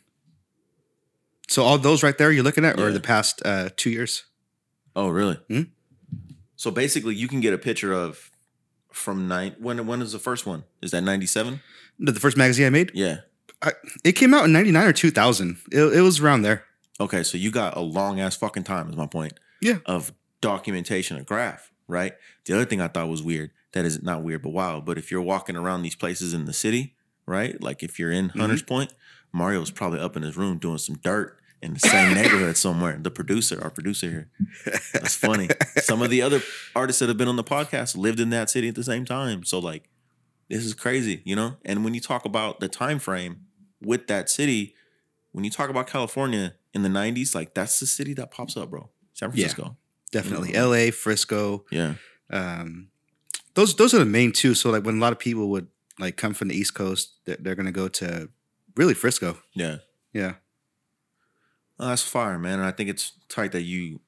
So 1.48 1.64
all 1.64 1.78
those 1.78 2.04
right 2.04 2.18
there 2.18 2.32
you're 2.32 2.44
looking 2.44 2.66
at, 2.66 2.78
or 2.80 2.88
Yeah. 2.88 2.92
the 2.94 3.00
past 3.00 3.42
uh, 3.46 3.70
two 3.78 3.90
years. 3.90 4.24
Oh, 4.94 5.08
really? 5.10 5.36
Hmm? 5.50 5.64
So 6.58 6.70
basically, 6.72 7.16
you 7.16 7.28
can 7.30 7.40
get 7.40 7.54
a 7.54 7.58
picture 7.58 7.94
of 7.94 8.30
from 8.92 9.30
nine. 9.30 9.56
When 9.60 9.88
when 9.88 10.02
is 10.02 10.12
the 10.12 10.20
first 10.20 10.46
one? 10.46 10.66
Is 10.82 10.92
that 10.92 11.02
ninety 11.02 11.28
seven? 11.28 11.62
The 11.98 12.12
the 12.12 12.20
first 12.20 12.36
magazine 12.36 12.66
I 12.66 12.70
made, 12.72 12.92
Yeah. 12.94 13.20
I, 13.62 13.74
it 14.04 14.14
came 14.14 14.34
out 14.34 14.46
in 14.46 14.52
99 14.52 14.88
or 14.88 14.94
2000. 14.94 15.58
It, 15.72 15.80
it 15.80 16.02
was 16.02 16.20
around 16.20 16.42
there. 16.42 16.66
Okay, 17.00 17.24
so 17.24 17.38
you 17.38 17.52
got 17.52 17.76
a 17.76 17.82
long 17.82 18.20
ass 18.20 18.36
fucking 18.36 18.64
time. 18.64 18.90
Is 18.90 18.96
my 18.96 19.08
point. 19.08 19.34
Yeah. 19.62 19.78
Of 19.86 20.14
documentation 20.42 21.18
of 21.18 21.26
graff, 21.26 21.72
right? 21.88 22.14
The 22.46 22.54
other 22.54 22.66
thing 22.66 22.82
I 22.82 22.88
thought 22.88 23.10
was 23.10 23.24
weird, 23.24 23.52
that 23.74 23.86
is 23.86 24.02
not 24.04 24.22
weird 24.22 24.44
but 24.44 24.52
wild, 24.52 24.86
but 24.86 24.98
if 24.98 25.12
you're 25.12 25.22
walking 25.22 25.56
around 25.56 25.82
these 25.82 25.96
places 25.96 26.34
in 26.34 26.46
the 26.46 26.54
city, 26.54 26.96
right? 27.26 27.60
Like 27.62 27.84
if 27.84 27.98
you're 27.98 28.12
in 28.12 28.30
Hunters 28.30 28.62
mm-hmm. 28.62 28.74
Point, 28.74 28.94
Mario's 29.34 29.72
probably 29.72 30.00
up 30.00 30.16
in 30.16 30.24
his 30.24 30.38
room 30.38 30.58
doing 30.58 30.78
some 30.78 30.96
dirt 30.98 31.40
in 31.62 31.74
the 31.74 31.80
same 31.80 32.14
neighborhood 32.14 32.58
somewhere. 32.58 32.98
The 33.02 33.12
producer, 33.12 33.62
our 33.62 33.70
producer 33.70 34.10
here. 34.10 34.30
That's 34.94 35.16
funny. 35.16 35.50
Some 35.78 36.02
of 36.02 36.10
the 36.10 36.22
other 36.22 36.42
artists 36.76 37.00
that 37.00 37.10
have 37.10 37.18
been 37.18 37.28
on 37.28 37.36
the 37.36 37.44
podcast 37.44 37.98
lived 37.98 38.20
in 38.20 38.30
that 38.30 38.50
city 38.50 38.68
at 38.68 38.76
the 38.76 38.84
same 38.84 39.04
time. 39.04 39.44
So 39.44 39.60
like 39.60 39.90
this 40.50 40.64
is 40.66 40.74
crazy, 40.74 41.22
you 41.26 41.36
know? 41.36 41.58
And 41.66 41.84
when 41.84 41.94
you 41.94 42.02
talk 42.02 42.26
about 42.26 42.60
the 42.60 42.68
time 42.68 43.00
frame 43.00 43.46
with 43.82 44.08
that 44.08 44.30
city, 44.30 44.76
when 45.32 45.44
you 45.44 45.50
talk 45.52 45.70
about 45.70 45.88
California 45.88 46.54
in 46.74 46.82
the 46.84 46.90
90s, 46.90 47.34
like 47.36 47.54
that's 47.54 47.80
the 47.80 47.86
city 47.88 48.14
that 48.16 48.32
pops 48.32 48.56
up, 48.58 48.70
bro. 48.70 48.90
San 49.14 49.30
Yeah. 49.30 49.34
Francisco. 49.48 49.78
Definitely. 50.12 50.50
Mhm. 50.54 50.56
LA, 50.88 50.92
Frisco. 50.92 51.66
Yeah. 51.72 51.96
Um, 52.30 52.90
those 53.54 53.76
those 53.76 53.94
are 53.94 54.00
the 54.00 54.06
main 54.06 54.32
two. 54.32 54.54
So 54.54 54.70
like 54.72 54.84
when 54.86 54.98
a 54.98 55.00
lot 55.02 55.12
of 55.14 55.20
people 55.20 55.50
would 55.50 55.68
like 56.00 56.16
come 56.18 56.34
from 56.34 56.48
the 56.50 56.56
East 56.56 56.74
Coast, 56.74 57.14
they're, 57.26 57.38
they're 57.40 57.56
gonna 57.56 57.72
go 57.72 57.88
to 57.88 58.30
really 58.76 58.94
Frisco. 58.94 59.38
Yeah. 59.54 59.78
Yeah. 60.14 60.36
Oh, 61.80 61.88
that's 61.90 62.02
fire, 62.02 62.40
man. 62.40 62.60
And 62.60 62.68
I 62.68 62.72
think 62.72 62.90
it's 62.90 63.14
tight 63.28 63.52
that 63.52 63.64
you 63.64 64.00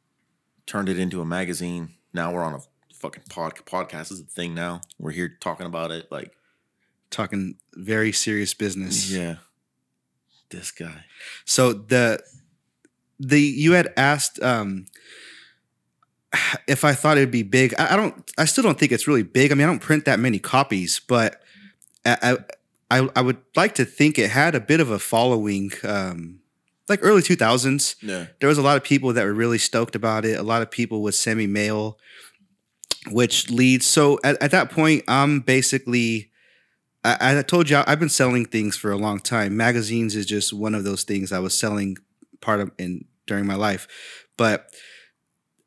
turned 0.66 0.88
it 0.90 0.98
into 1.00 1.20
a 1.22 1.26
magazine. 1.26 1.96
Now 2.14 2.32
we're 2.34 2.44
on 2.44 2.54
a 2.54 2.60
fucking 3.08 3.24
pod, 3.30 3.56
podcast 3.66 4.12
is 4.12 4.20
a 4.20 4.24
thing 4.26 4.54
now. 4.54 4.82
We're 5.00 5.12
here 5.12 5.38
talking 5.40 5.66
about 5.66 5.92
it. 5.92 6.12
Like, 6.12 6.34
Talking 7.10 7.56
very 7.74 8.12
serious 8.12 8.54
business. 8.54 9.10
yeah. 9.10 9.36
This 10.50 10.72
guy. 10.72 11.06
So 11.46 11.72
the 11.74 12.22
the 13.20 13.40
you 13.42 13.72
had 13.74 13.94
asked 13.98 14.42
um 14.44 14.86
if 16.68 16.84
I 16.84 16.94
thought 16.94 17.18
it'd 17.18 17.32
be 17.32 17.44
big. 17.44 17.74
I, 17.80 17.94
I 17.94 17.96
don't. 17.96 18.30
I 18.38 18.44
still 18.46 18.64
don't 18.64 18.78
think 18.78 18.92
it's 18.92 19.08
really 19.08 19.24
big. 19.24 19.52
I 19.52 19.56
mean, 19.56 19.64
I 19.64 19.68
don't 19.68 19.80
print 19.82 20.04
that 20.06 20.20
many 20.20 20.40
copies, 20.40 21.00
but 21.00 21.42
I 22.06 22.38
I, 22.92 23.10
I 23.16 23.22
would 23.22 23.38
like 23.56 23.76
to 23.76 23.86
think 23.86 24.20
it 24.20 24.30
had 24.32 24.54
a 24.56 24.60
bit 24.60 24.80
of 24.82 24.90
a 24.92 25.00
following. 25.00 25.72
Um, 25.84 26.40
like 26.90 27.00
early 27.04 27.22
two 27.22 27.36
thousands, 27.38 27.96
Yeah. 28.02 28.28
there 28.40 28.48
was 28.50 28.58
a 28.58 28.62
lot 28.62 28.78
of 28.78 28.84
people 28.84 29.12
that 29.14 29.26
were 29.26 29.34
really 29.34 29.58
stoked 29.58 29.96
about 29.96 30.24
it. 30.26 30.38
A 30.40 30.44
lot 30.44 30.62
of 30.62 30.72
people 30.72 31.02
would 31.04 31.14
send 31.14 31.38
me 31.38 31.46
mail, 31.48 31.98
which 33.12 33.50
leads. 33.50 33.86
So 33.86 34.20
at, 34.24 34.42
at 34.42 34.52
that 34.52 34.72
point, 34.72 35.04
I'm 35.08 35.40
basically. 35.42 36.32
I, 37.04 37.38
I 37.40 37.42
told 37.42 37.70
you 37.70 37.82
I've 37.88 38.00
been 38.00 38.10
selling 38.10 38.46
things 38.46 38.76
for 38.76 38.92
a 38.92 38.98
long 38.98 39.20
time. 39.20 39.56
Magazines 39.56 40.16
is 40.16 40.26
just 40.26 40.52
one 40.52 40.76
of 40.76 40.84
those 40.84 41.04
things 41.04 41.32
I 41.32 41.40
was 41.40 41.58
selling 41.58 41.98
part 42.42 42.60
of 42.60 42.72
in 42.78 43.06
during 43.28 43.46
my 43.46 43.56
life, 43.56 43.88
but 44.36 44.74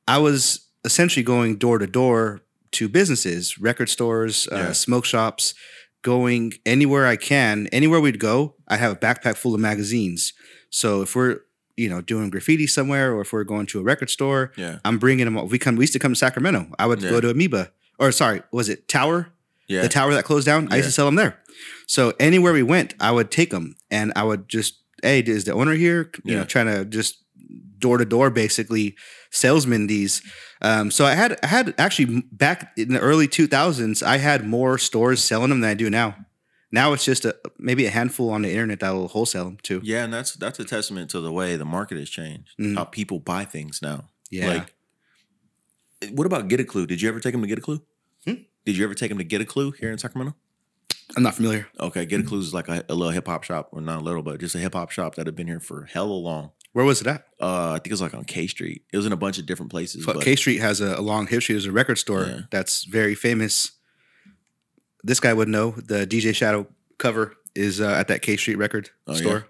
I 0.06 0.18
was 0.18 0.66
essentially 0.84 1.22
going 1.22 1.56
door 1.56 1.78
to 1.78 1.86
door 1.86 2.40
to 2.72 2.88
businesses, 2.88 3.58
record 3.58 3.88
stores, 3.88 4.48
Yeah. 4.50 4.58
uh, 4.68 4.72
smoke 4.72 5.04
shops, 5.04 5.54
going 6.02 6.54
anywhere 6.66 7.06
I 7.06 7.16
can. 7.16 7.68
Anywhere 7.68 8.00
we'd 8.00 8.18
go, 8.20 8.54
I 8.68 8.76
have 8.76 8.92
a 8.92 8.96
backpack 8.96 9.36
full 9.36 9.54
of 9.54 9.60
magazines. 9.60 10.32
So 10.70 11.02
if 11.02 11.14
we're 11.14 11.40
you 11.76 11.88
know 11.88 12.00
doing 12.00 12.30
graffiti 12.30 12.66
somewhere, 12.66 13.12
or 13.14 13.20
if 13.22 13.32
we're 13.32 13.44
going 13.44 13.66
to 13.66 13.80
a 13.80 13.82
record 13.82 14.10
store, 14.10 14.52
Yeah. 14.56 14.78
I'm 14.84 14.98
bringing 14.98 15.24
them. 15.24 15.36
all. 15.36 15.46
We 15.46 15.58
come. 15.58 15.76
We 15.76 15.82
used 15.84 15.92
to 15.94 15.98
come 15.98 16.12
to 16.12 16.16
Sacramento. 16.16 16.68
I 16.78 16.86
would 16.86 17.02
Yeah. 17.02 17.10
go 17.10 17.20
to 17.20 17.30
Amoeba, 17.30 17.70
or 17.98 18.12
sorry, 18.12 18.42
was 18.52 18.68
it 18.68 18.88
Tower? 18.88 19.28
Yeah. 19.68 19.82
The 19.82 19.88
tower 19.88 20.12
that 20.14 20.24
closed 20.24 20.46
down. 20.46 20.66
I 20.72 20.76
used 20.78 20.88
to 20.88 20.92
sell 20.92 21.06
them 21.06 21.14
there. 21.14 21.38
So 21.86 22.12
anywhere 22.18 22.52
we 22.52 22.62
went, 22.64 22.94
I 22.98 23.12
would 23.12 23.30
take 23.30 23.50
them, 23.50 23.76
and 23.90 24.12
I 24.16 24.24
would 24.24 24.48
just, 24.48 24.74
hey, 25.02 25.20
is 25.20 25.44
the 25.44 25.52
owner 25.52 25.74
here? 25.74 26.10
You 26.24 26.32
Yeah. 26.34 26.38
know, 26.40 26.44
trying 26.44 26.66
to 26.66 26.84
just 26.84 27.18
door 27.78 27.96
to 27.98 28.04
door, 28.04 28.30
basically 28.30 28.96
salesman 29.30 29.86
these. 29.86 30.22
Um, 30.60 30.90
so 30.90 31.04
I 31.06 31.14
had, 31.14 31.38
I 31.42 31.46
had 31.46 31.72
actually 31.78 32.24
back 32.32 32.72
in 32.76 32.92
the 32.94 33.00
early 33.00 33.28
2000s, 33.28 34.02
I 34.02 34.18
had 34.18 34.44
more 34.46 34.76
stores 34.76 35.22
selling 35.22 35.50
them 35.50 35.60
than 35.60 35.70
I 35.70 35.74
do 35.74 35.88
now. 35.88 36.16
Now 36.72 36.92
it's 36.92 37.04
just 37.04 37.24
a 37.24 37.36
maybe 37.58 37.84
a 37.86 37.90
handful 37.90 38.30
on 38.30 38.42
the 38.42 38.50
internet 38.50 38.80
that 38.80 38.90
will 38.90 39.08
wholesale 39.08 39.44
them 39.44 39.58
too. 39.62 39.80
Yeah, 39.82 40.04
and 40.04 40.12
that's 40.14 40.32
that's 40.34 40.58
a 40.60 40.64
testament 40.64 41.10
to 41.10 41.20
the 41.20 41.32
way 41.32 41.56
the 41.56 41.64
market 41.64 41.98
has 41.98 42.08
changed. 42.08 42.50
Mhm. 42.60 42.76
How 42.76 42.84
people 42.84 43.18
buy 43.18 43.44
things 43.44 43.80
now. 43.82 44.08
Yeah. 44.30 44.46
Like, 44.48 44.74
what 46.12 46.26
about 46.26 46.48
Get 46.48 46.60
a 46.60 46.64
Clue? 46.64 46.86
Did 46.86 47.02
you 47.02 47.08
ever 47.08 47.20
take 47.20 47.32
them 47.32 47.42
to 47.42 47.48
Get 47.48 47.58
a 47.58 47.62
Clue? 47.62 47.82
Hmm? 48.24 48.34
Did 48.64 48.76
you 48.76 48.84
ever 48.84 48.94
take 48.94 49.08
them 49.08 49.18
to 49.18 49.24
Get 49.24 49.40
a 49.40 49.44
Clue 49.44 49.72
here 49.72 49.90
in 49.90 49.98
Sacramento? 49.98 50.36
I'm 51.16 51.24
not 51.24 51.34
familiar. 51.34 51.66
Okay, 51.80 52.06
Get 52.06 52.20
a 52.20 52.22
Clue 52.22 52.38
is 52.38 52.54
like 52.54 52.68
a, 52.68 52.84
a 52.88 52.94
little 52.94 53.10
hip 53.12 53.26
hop 53.26 53.42
shop, 53.42 53.70
or 53.72 53.80
not 53.80 54.00
a 54.00 54.04
little, 54.04 54.22
but 54.22 54.38
just 54.38 54.54
a 54.54 54.58
hip 54.58 54.74
hop 54.74 54.90
shop 54.92 55.16
that 55.16 55.26
had 55.26 55.34
been 55.34 55.48
here 55.48 55.58
for 55.60 55.86
hella 55.86 56.12
long. 56.12 56.52
Where 56.72 56.84
was 56.84 57.00
it 57.00 57.08
at? 57.08 57.26
Uh, 57.40 57.70
I 57.70 57.74
think 57.78 57.88
it 57.88 57.92
was 57.92 58.00
like 58.02 58.14
on 58.14 58.22
K 58.24 58.46
Street. 58.46 58.84
It 58.92 58.96
was 58.96 59.06
in 59.06 59.12
a 59.12 59.16
bunch 59.16 59.38
of 59.38 59.46
different 59.46 59.72
places. 59.72 60.04
Fuck, 60.04 60.14
but- 60.14 60.24
K 60.24 60.36
Street 60.36 60.58
has 60.60 60.80
a, 60.80 60.94
a 60.94 61.00
long 61.02 61.26
history. 61.26 61.54
There's 61.54 61.66
a 61.66 61.72
record 61.72 61.98
store 61.98 62.26
Yeah. 62.26 62.40
that's 62.52 62.84
very 62.84 63.16
famous. 63.16 63.72
This 65.04 65.20
guy 65.20 65.32
would 65.32 65.48
know. 65.48 65.70
The 65.72 66.06
DJ 66.06 66.34
Shadow 66.34 66.66
cover 66.98 67.34
is 67.54 67.80
uh, 67.80 67.88
at 67.88 68.08
that 68.08 68.22
K 68.22 68.36
Street 68.36 68.56
record 68.56 68.90
Oh, 69.06 69.12
yeah? 69.12 69.18
store. 69.18 69.46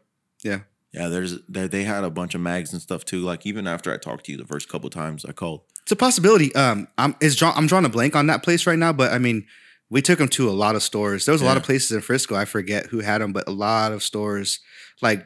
Yeah, 0.92 1.06
there's 1.06 1.38
they, 1.48 1.68
they 1.68 1.84
had 1.84 2.02
a 2.02 2.10
bunch 2.10 2.34
of 2.34 2.40
mags 2.40 2.72
and 2.72 2.82
stuff 2.82 3.04
too. 3.04 3.20
Like 3.20 3.46
even 3.46 3.68
after 3.68 3.92
I 3.92 3.96
talked 3.96 4.26
to 4.26 4.32
you 4.32 4.38
the 4.38 4.44
first 4.44 4.68
couple 4.68 4.90
times 4.90 5.24
I 5.24 5.30
called. 5.30 5.60
It's 5.82 5.92
a 5.92 5.96
possibility. 5.96 6.52
Um, 6.56 6.88
I'm 6.98 7.14
is 7.20 7.36
draw, 7.36 7.52
I'm 7.54 7.68
drawing 7.68 7.84
a 7.84 7.88
blank 7.88 8.16
on 8.16 8.26
that 8.26 8.42
place 8.42 8.66
right 8.66 8.78
now, 8.78 8.92
but 8.92 9.12
I 9.12 9.18
mean, 9.18 9.46
we 9.88 10.02
took 10.02 10.18
him 10.20 10.26
to 10.30 10.48
a 10.48 10.50
lot 10.50 10.74
of 10.74 10.82
stores. 10.82 11.26
There 11.26 11.32
was 11.32 11.42
a 11.42 11.44
lot 11.44 11.56
of 11.56 11.62
places 11.62 11.92
in 11.92 12.00
Frisco. 12.00 12.34
I 12.34 12.44
forget 12.44 12.86
who 12.86 13.00
had 13.00 13.20
them, 13.20 13.32
but 13.32 13.46
a 13.46 13.52
lot 13.52 13.92
of 13.92 14.02
stores, 14.02 14.58
like 15.00 15.24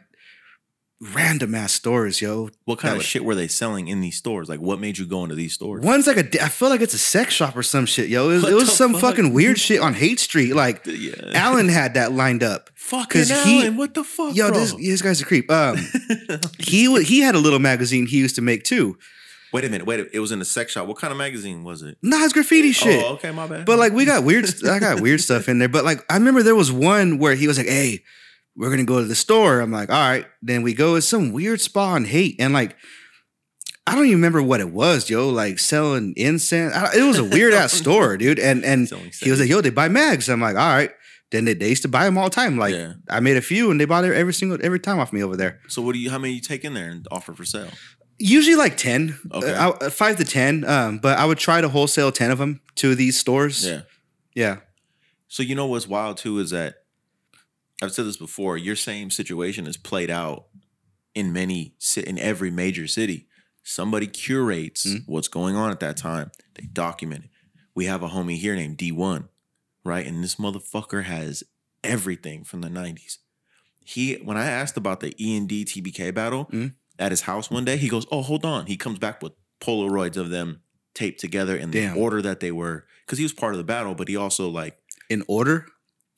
random 1.12 1.54
ass 1.54 1.72
stores, 1.72 2.20
yo. 2.20 2.48
What 2.64 2.78
kind 2.78 2.90
That 2.90 2.92
of 2.92 2.98
would- 2.98 3.06
shit 3.06 3.24
were 3.24 3.34
they 3.34 3.48
selling 3.48 3.88
in 3.88 4.00
these 4.00 4.16
stores? 4.16 4.48
Like 4.48 4.60
what 4.60 4.80
made 4.80 4.96
you 4.98 5.06
go 5.06 5.22
into 5.22 5.34
these 5.34 5.52
stores? 5.52 5.84
One's 5.84 6.06
like 6.06 6.16
a. 6.16 6.44
I 6.44 6.48
feel 6.48 6.68
like 6.70 6.80
it's 6.80 6.94
a 6.94 6.98
sex 6.98 7.34
shop 7.34 7.56
or 7.56 7.62
some 7.62 7.86
shit, 7.86 8.08
yo. 8.08 8.30
It 8.30 8.34
was, 8.34 8.42
What 8.44 8.52
it 8.52 8.54
was 8.54 8.68
the 8.70 8.74
some 8.74 8.92
fuck? 8.92 9.02
fucking 9.02 9.32
weird 9.34 9.58
shit 9.58 9.80
on 9.80 9.94
Haight 9.94 10.20
Street. 10.20 10.54
Like 10.54 10.86
Yeah. 10.86 11.12
Alan 11.34 11.68
had 11.68 11.94
that 11.94 12.12
lined 12.12 12.42
up. 12.42 12.70
Fucking 12.74 13.20
'cause 13.22 13.44
he- 13.44 13.62
Alan, 13.62 13.76
what 13.76 13.94
the 13.94 14.04
fuck, 14.04 14.34
Yo, 14.34 14.48
bro? 14.50 14.58
this 14.58 14.72
this 14.74 15.02
guy's 15.02 15.20
a 15.20 15.24
creep. 15.24 15.50
Um, 15.50 15.76
he 16.58 16.88
wa- 16.88 16.98
he 17.00 17.20
had 17.20 17.34
a 17.34 17.38
little 17.38 17.58
magazine 17.58 18.06
he 18.06 18.18
used 18.18 18.36
to 18.36 18.42
make 18.42 18.64
too. 18.64 18.96
wait 19.52 19.64
a 19.64 19.68
minute, 19.68 19.86
wait. 19.86 20.00
A, 20.00 20.16
it 20.16 20.18
was 20.18 20.32
in 20.32 20.40
a 20.40 20.44
sex 20.44 20.72
shop. 20.72 20.86
What 20.88 20.96
kind 20.98 21.12
of 21.12 21.16
magazine 21.18 21.62
was 21.64 21.82
it? 21.82 21.96
Nah, 22.02 22.24
it's 22.24 22.32
graffiti 22.32 22.72
shit. 22.72 23.04
Oh, 23.04 23.14
okay, 23.14 23.30
my 23.30 23.46
bad. 23.46 23.64
But 23.66 23.78
like 23.78 23.92
we 23.92 24.04
got 24.04 24.24
weird, 24.24 24.46
I 24.66 24.78
got 24.80 25.00
weird 25.00 25.20
stuff 25.20 25.48
in 25.48 25.58
there. 25.60 25.68
But 25.68 25.84
like 25.84 26.04
I 26.10 26.14
remember 26.14 26.42
there 26.42 26.56
was 26.56 26.72
one 26.72 27.18
where 27.18 27.34
he 27.36 27.46
was 27.46 27.56
like, 27.58 27.68
"Hey, 27.68 28.02
we're 28.56 28.70
gonna 28.70 28.84
go 28.84 29.00
to 29.00 29.06
the 29.06 29.14
store." 29.14 29.60
I'm 29.60 29.70
like, 29.72 29.90
"All 29.90 29.96
right." 30.10 30.26
Then 30.42 30.62
we 30.62 30.74
go. 30.74 30.94
It's 30.96 31.06
some 31.08 31.32
weird 31.32 31.60
spa 31.60 31.92
on 31.94 32.04
Haight, 32.04 32.36
and 32.38 32.52
like 32.52 32.76
I 33.86 33.94
don't 33.94 34.06
even 34.06 34.16
remember 34.16 34.42
what 34.42 34.60
it 34.60 34.70
was, 34.70 35.10
yo. 35.10 35.28
Like 35.28 35.58
selling 35.58 36.14
incense. 36.16 36.74
I, 36.74 36.96
it 36.96 37.02
was 37.02 37.18
a 37.18 37.24
weird 37.24 37.52
ass 37.62 37.72
store, 37.72 38.16
dude. 38.16 38.38
And 38.38 38.64
and 38.64 38.88
he 39.20 39.30
was 39.30 39.40
like, 39.40 39.48
"Yo, 39.48 39.60
they 39.60 39.70
buy 39.70 39.88
mags." 39.88 40.28
I'm 40.28 40.40
like, 40.40 40.56
"All 40.56 40.68
right." 40.74 40.90
Then 41.30 41.46
they, 41.46 41.54
they 41.54 41.68
used 41.70 41.82
to 41.82 41.88
buy 41.88 42.04
them 42.04 42.16
all 42.16 42.24
the 42.24 42.30
time. 42.34 42.58
Like 42.58 42.74
Yeah. 42.74 42.92
I 43.10 43.18
made 43.20 43.36
a 43.36 43.42
few, 43.42 43.70
and 43.70 43.80
they 43.80 43.86
bought 43.86 44.04
it 44.04 44.12
every 44.14 44.32
single 44.34 44.56
every 44.62 44.78
time 44.78 44.98
off 45.00 45.12
me 45.12 45.22
over 45.22 45.36
there. 45.36 45.60
so 45.68 45.82
what 45.82 45.92
do 45.94 45.98
you? 45.98 46.10
How 46.10 46.18
many 46.18 46.34
you 46.34 46.40
take 46.40 46.64
in 46.64 46.74
there 46.74 46.88
and 46.90 47.06
offer 47.10 47.34
for 47.34 47.44
sale? 47.44 47.68
Usually 48.18 48.54
like 48.54 48.76
ten, 48.76 49.18
Okay. 49.32 49.52
uh, 49.52 49.90
five 49.90 50.16
to 50.18 50.24
ten. 50.24 50.64
Um, 50.64 50.98
but 50.98 51.18
I 51.18 51.24
would 51.24 51.38
try 51.38 51.60
to 51.60 51.68
wholesale 51.68 52.12
ten 52.12 52.30
of 52.30 52.38
them 52.38 52.60
to 52.76 52.94
these 52.94 53.18
stores. 53.18 53.66
Yeah. 53.66 53.80
yeah. 54.34 54.56
So 55.26 55.42
you 55.42 55.56
know 55.56 55.66
what's 55.66 55.88
wild 55.88 56.18
too 56.18 56.38
is 56.38 56.50
that 56.50 56.76
I've 57.82 57.92
said 57.92 58.06
this 58.06 58.16
before. 58.16 58.56
Your 58.56 58.76
same 58.76 59.10
situation 59.10 59.66
is 59.66 59.76
played 59.76 60.10
out 60.10 60.46
in 61.14 61.32
many 61.32 61.74
in 61.96 62.18
every 62.18 62.50
major 62.50 62.86
city. 62.86 63.28
Somebody 63.62 64.06
curates 64.06 64.84
Mhm. 64.86 65.02
what's 65.06 65.28
going 65.28 65.56
on 65.56 65.70
at 65.70 65.80
that 65.80 65.96
time. 65.96 66.30
They 66.54 66.66
document 66.66 67.24
it. 67.24 67.30
We 67.74 67.86
have 67.86 68.02
a 68.02 68.08
homie 68.08 68.36
here 68.38 68.54
named 68.54 68.76
D1, 68.78 69.28
right? 69.84 70.06
And 70.06 70.22
this 70.22 70.36
motherfucker 70.36 71.04
has 71.04 71.42
everything 71.82 72.44
from 72.44 72.60
the 72.60 72.70
90s. 72.70 73.18
He 73.84 74.14
when 74.14 74.36
I 74.36 74.46
asked 74.46 74.76
about 74.76 75.00
the 75.00 75.14
E 75.22 75.36
and 75.36 75.48
D 75.48 75.64
TBK 75.64 76.10
battle 76.10 76.46
Mhm. 76.46 76.74
at 76.98 77.10
his 77.12 77.22
house 77.22 77.50
one 77.50 77.64
day, 77.64 77.76
he 77.76 77.88
goes, 77.88 78.06
"Oh, 78.10 78.22
hold 78.22 78.44
on." 78.44 78.66
He 78.66 78.76
comes 78.76 78.98
back 78.98 79.22
with 79.22 79.32
Polaroids 79.60 80.16
of 80.16 80.30
them 80.30 80.60
taped 80.94 81.20
together 81.20 81.56
in 81.56 81.70
Damn. 81.70 81.94
the 81.94 82.00
order 82.00 82.22
that 82.22 82.40
they 82.40 82.52
were 82.52 82.86
because 83.04 83.18
he 83.18 83.24
was 83.24 83.32
part 83.32 83.52
of 83.54 83.58
the 83.58 83.64
battle, 83.64 83.94
but 83.94 84.08
he 84.08 84.16
also 84.16 84.48
like 84.48 84.78
In 85.10 85.22
order. 85.28 85.66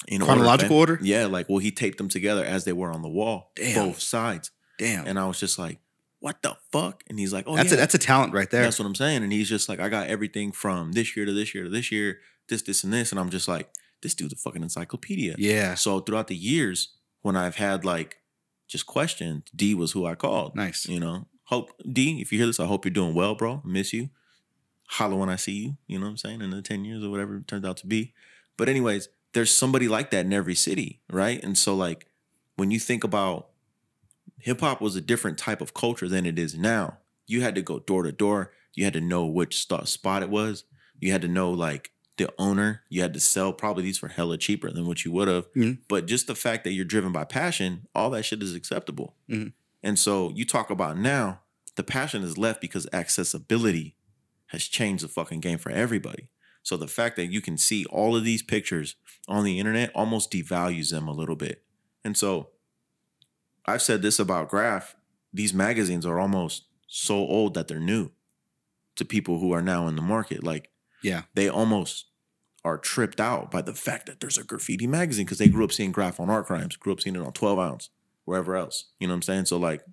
In 0.07 0.20
Chronological 0.20 0.76
order. 0.76 0.94
order? 0.94 1.04
Yeah, 1.04 1.26
like 1.26 1.48
well, 1.48 1.59
he 1.59 1.70
taped 1.70 1.98
them 1.98 2.09
together 2.09 2.44
as 2.44 2.64
they 2.64 2.72
were 2.72 2.90
on 2.90 3.02
the 3.02 3.09
wall, 3.09 3.52
Damn. 3.57 3.88
both 3.88 4.00
sides, 4.00 4.50
Damn. 4.78 5.07
and 5.07 5.18
I 5.18 5.26
was 5.26 5.38
just 5.40 5.59
like, 5.59 5.78
"What 6.20 6.42
the 6.42 6.57
fuck?" 6.72 7.02
And 7.09 7.18
he's 7.18 7.32
like, 7.32 7.44
"Oh, 7.46 7.57
that's 7.57 7.70
yeah, 7.70 7.74
a 7.74 7.78
that's 7.78 7.94
a 7.94 7.98
talent 7.98 8.32
right 8.32 8.50
there. 8.50 8.62
that's 8.62 8.78
what 8.78 8.86
I'm 8.86 8.94
saying." 8.94 9.22
And 9.22 9.32
he's 9.32 9.48
just 9.48 9.68
like, 9.68 9.80
"I 9.80 9.88
got 9.88 10.09
everything 10.09 10.52
from 10.52 10.92
this 10.92 11.16
year 11.16 11.26
to 11.26 11.32
this 11.32 11.54
year 11.54 11.64
to 11.64 11.70
this 11.70 11.90
year, 11.92 12.20
this, 12.48 12.62
this, 12.62 12.84
and 12.84 12.92
this," 12.92 13.11
and 13.11 13.20
I'm 13.20 13.30
just 13.30 13.48
like, 13.48 13.70
"This 14.02 14.14
dude's 14.14 14.32
a 14.32 14.36
fucking 14.36 14.62
encyclopedia." 14.62 15.34
yeah. 15.38 15.74
So 15.74 16.00
throughout 16.00 16.28
the 16.28 16.36
years, 16.36 16.94
when 17.22 17.36
I've 17.36 17.57
had 17.57 17.84
like 17.84 18.18
just 18.68 18.86
questions, 18.86 19.44
D 19.54 19.74
was 19.74 19.92
who 19.92 20.07
I 20.07 20.14
called. 20.14 20.54
Nice. 20.57 20.86
You 20.88 21.00
know, 21.00 21.26
hope 21.44 21.70
D, 21.90 22.20
if 22.20 22.32
you 22.32 22.38
hear 22.38 22.46
this, 22.46 22.61
I 22.61 22.66
hope 22.66 22.84
you're 22.84 22.92
doing 22.92 23.14
well, 23.14 23.34
bro. 23.34 23.62
Miss 23.64 23.92
you. 23.92 24.11
Holla 24.88 25.16
when 25.16 25.28
I 25.28 25.36
see 25.36 25.52
you. 25.52 25.76
You 25.88 25.98
know 25.98 26.07
what 26.07 26.11
I'm 26.11 26.16
saying? 26.16 26.42
In 26.42 26.50
the 26.50 26.62
10 26.62 26.84
years 26.84 27.02
or 27.02 27.11
whatever 27.11 27.36
it 27.38 27.48
turns 27.48 27.64
out 27.64 27.76
to 27.78 27.86
be. 27.86 28.14
But 28.57 28.68
anyways, 28.68 29.09
there's 29.37 29.51
somebody 29.51 29.87
like 29.87 30.11
that 30.12 30.24
in 30.24 30.32
every 30.32 30.55
city, 30.55 31.01
right? 31.11 31.43
And 31.45 31.59
so 31.59 31.74
like 31.76 32.07
when 32.57 32.70
you 32.70 32.78
think 32.80 33.05
about 33.05 33.49
hip 34.39 34.61
hop 34.61 34.80
was 34.80 34.97
a 34.97 35.01
different 35.03 35.37
type 35.37 35.61
of 35.61 35.74
culture 35.74 36.09
than 36.09 36.24
it 36.24 36.39
is 36.39 36.57
now. 36.57 36.97
You 37.26 37.43
had 37.43 37.55
to 37.57 37.62
go 37.62 37.78
door 37.80 38.03
to 38.05 38.12
door 38.12 38.53
You 38.74 38.84
had 38.84 38.93
to 38.95 39.01
know 39.01 39.26
which 39.26 39.59
sto- 39.59 39.84
spot 39.84 40.22
it 40.22 40.30
was. 40.30 40.64
You 41.01 41.12
had 41.12 41.20
to 41.22 41.28
know 41.28 41.51
like 41.51 41.93
the 42.16 42.32
owner. 42.39 42.82
You 42.89 43.03
had 43.03 43.12
to 43.14 43.20
sell 43.20 43.53
probably 43.53 43.82
these 43.82 43.99
for 43.99 44.09
hella 44.09 44.39
cheaper 44.39 44.70
than 44.70 44.87
what 44.87 45.05
you 45.05 45.12
would 45.12 45.28
have. 45.28 45.53
Mhm. 45.53 45.78
But 45.89 46.07
just 46.07 46.26
the 46.26 46.34
fact 46.34 46.64
that 46.64 46.72
you're 46.72 46.84
driven 46.87 47.12
by 47.12 47.24
passion, 47.24 47.87
all 47.95 48.09
that 48.11 48.24
shit 48.24 48.43
is 48.43 48.55
acceptable. 48.55 49.14
Mhm. 49.30 49.53
And 49.82 49.99
so 49.99 50.32
you 50.34 50.45
talk 50.47 50.70
about 50.70 50.97
now, 50.99 51.41
the 51.74 51.82
passion 51.82 52.22
is 52.22 52.39
left 52.39 52.61
because 52.62 52.87
accessibility 52.93 53.97
has 54.47 54.64
changed 54.64 55.05
the 55.05 55.09
fucking 55.09 55.41
game 55.41 55.59
for 55.59 55.70
everybody. 55.70 56.28
So 56.67 56.77
the 56.77 56.89
fact 56.89 57.14
that 57.14 57.27
you 57.31 57.41
can 57.41 57.57
see 57.57 57.85
all 57.85 58.17
of 58.17 58.25
these 58.25 58.43
pictures 58.43 58.97
on 59.29 59.45
the 59.45 59.61
internet 59.61 59.93
almost 59.95 60.33
devalues 60.33 60.91
them 60.91 61.07
a 61.07 61.12
little 61.12 61.37
bit. 61.37 61.62
And 62.05 62.17
so 62.17 62.49
I've 63.67 63.83
said 63.83 64.03
this 64.03 64.19
about 64.19 64.49
Graff. 64.49 64.97
These 65.33 65.55
magazines 65.55 66.05
are 66.05 66.19
almost 66.19 66.64
so 66.89 67.14
old 67.14 67.55
that 67.55 67.69
they're 67.69 67.79
new 67.79 68.11
to 68.97 69.05
people 69.05 69.39
who 69.39 69.53
are 69.53 69.62
now 69.62 69.87
in 69.87 69.95
the 69.95 70.03
market. 70.03 70.43
Like 70.43 70.71
Yeah. 71.05 71.23
they 71.35 71.49
almost 71.49 72.07
are 72.64 72.79
tripped 72.79 73.21
out 73.21 73.49
by 73.49 73.62
the 73.62 73.73
fact 73.75 74.07
that 74.07 74.19
there's 74.19 74.37
a 74.39 74.43
graffiti 74.43 74.89
magazine 74.89 75.25
because 75.25 75.39
they 75.39 75.47
grew 75.47 75.62
up 75.62 75.71
seeing 75.71 75.93
Graff 75.93 76.19
on 76.19 76.29
Art 76.29 76.47
Crimes, 76.47 76.75
grew 76.75 76.93
up 76.95 77.01
seeing 77.01 77.14
it 77.14 77.23
on 77.23 77.33
12 77.33 77.61
ounce, 77.61 77.91
wherever 78.25 78.57
else. 78.57 78.87
You 78.99 79.07
know 79.07 79.12
what 79.12 79.19
I'm 79.19 79.23
saying? 79.23 79.45
So 79.45 79.57
like, 79.57 79.85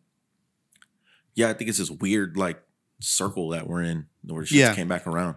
yeah, 1.36 1.50
I 1.50 1.54
think 1.54 1.70
it's 1.70 1.78
this 1.78 1.92
weird 1.92 2.36
like 2.36 2.64
circle 3.00 3.50
that 3.50 3.68
we're 3.68 3.84
in 3.84 4.08
where 4.24 4.44
shit 4.44 4.58
Yeah. 4.58 4.74
came 4.74 4.88
back 4.88 5.06
around. 5.06 5.36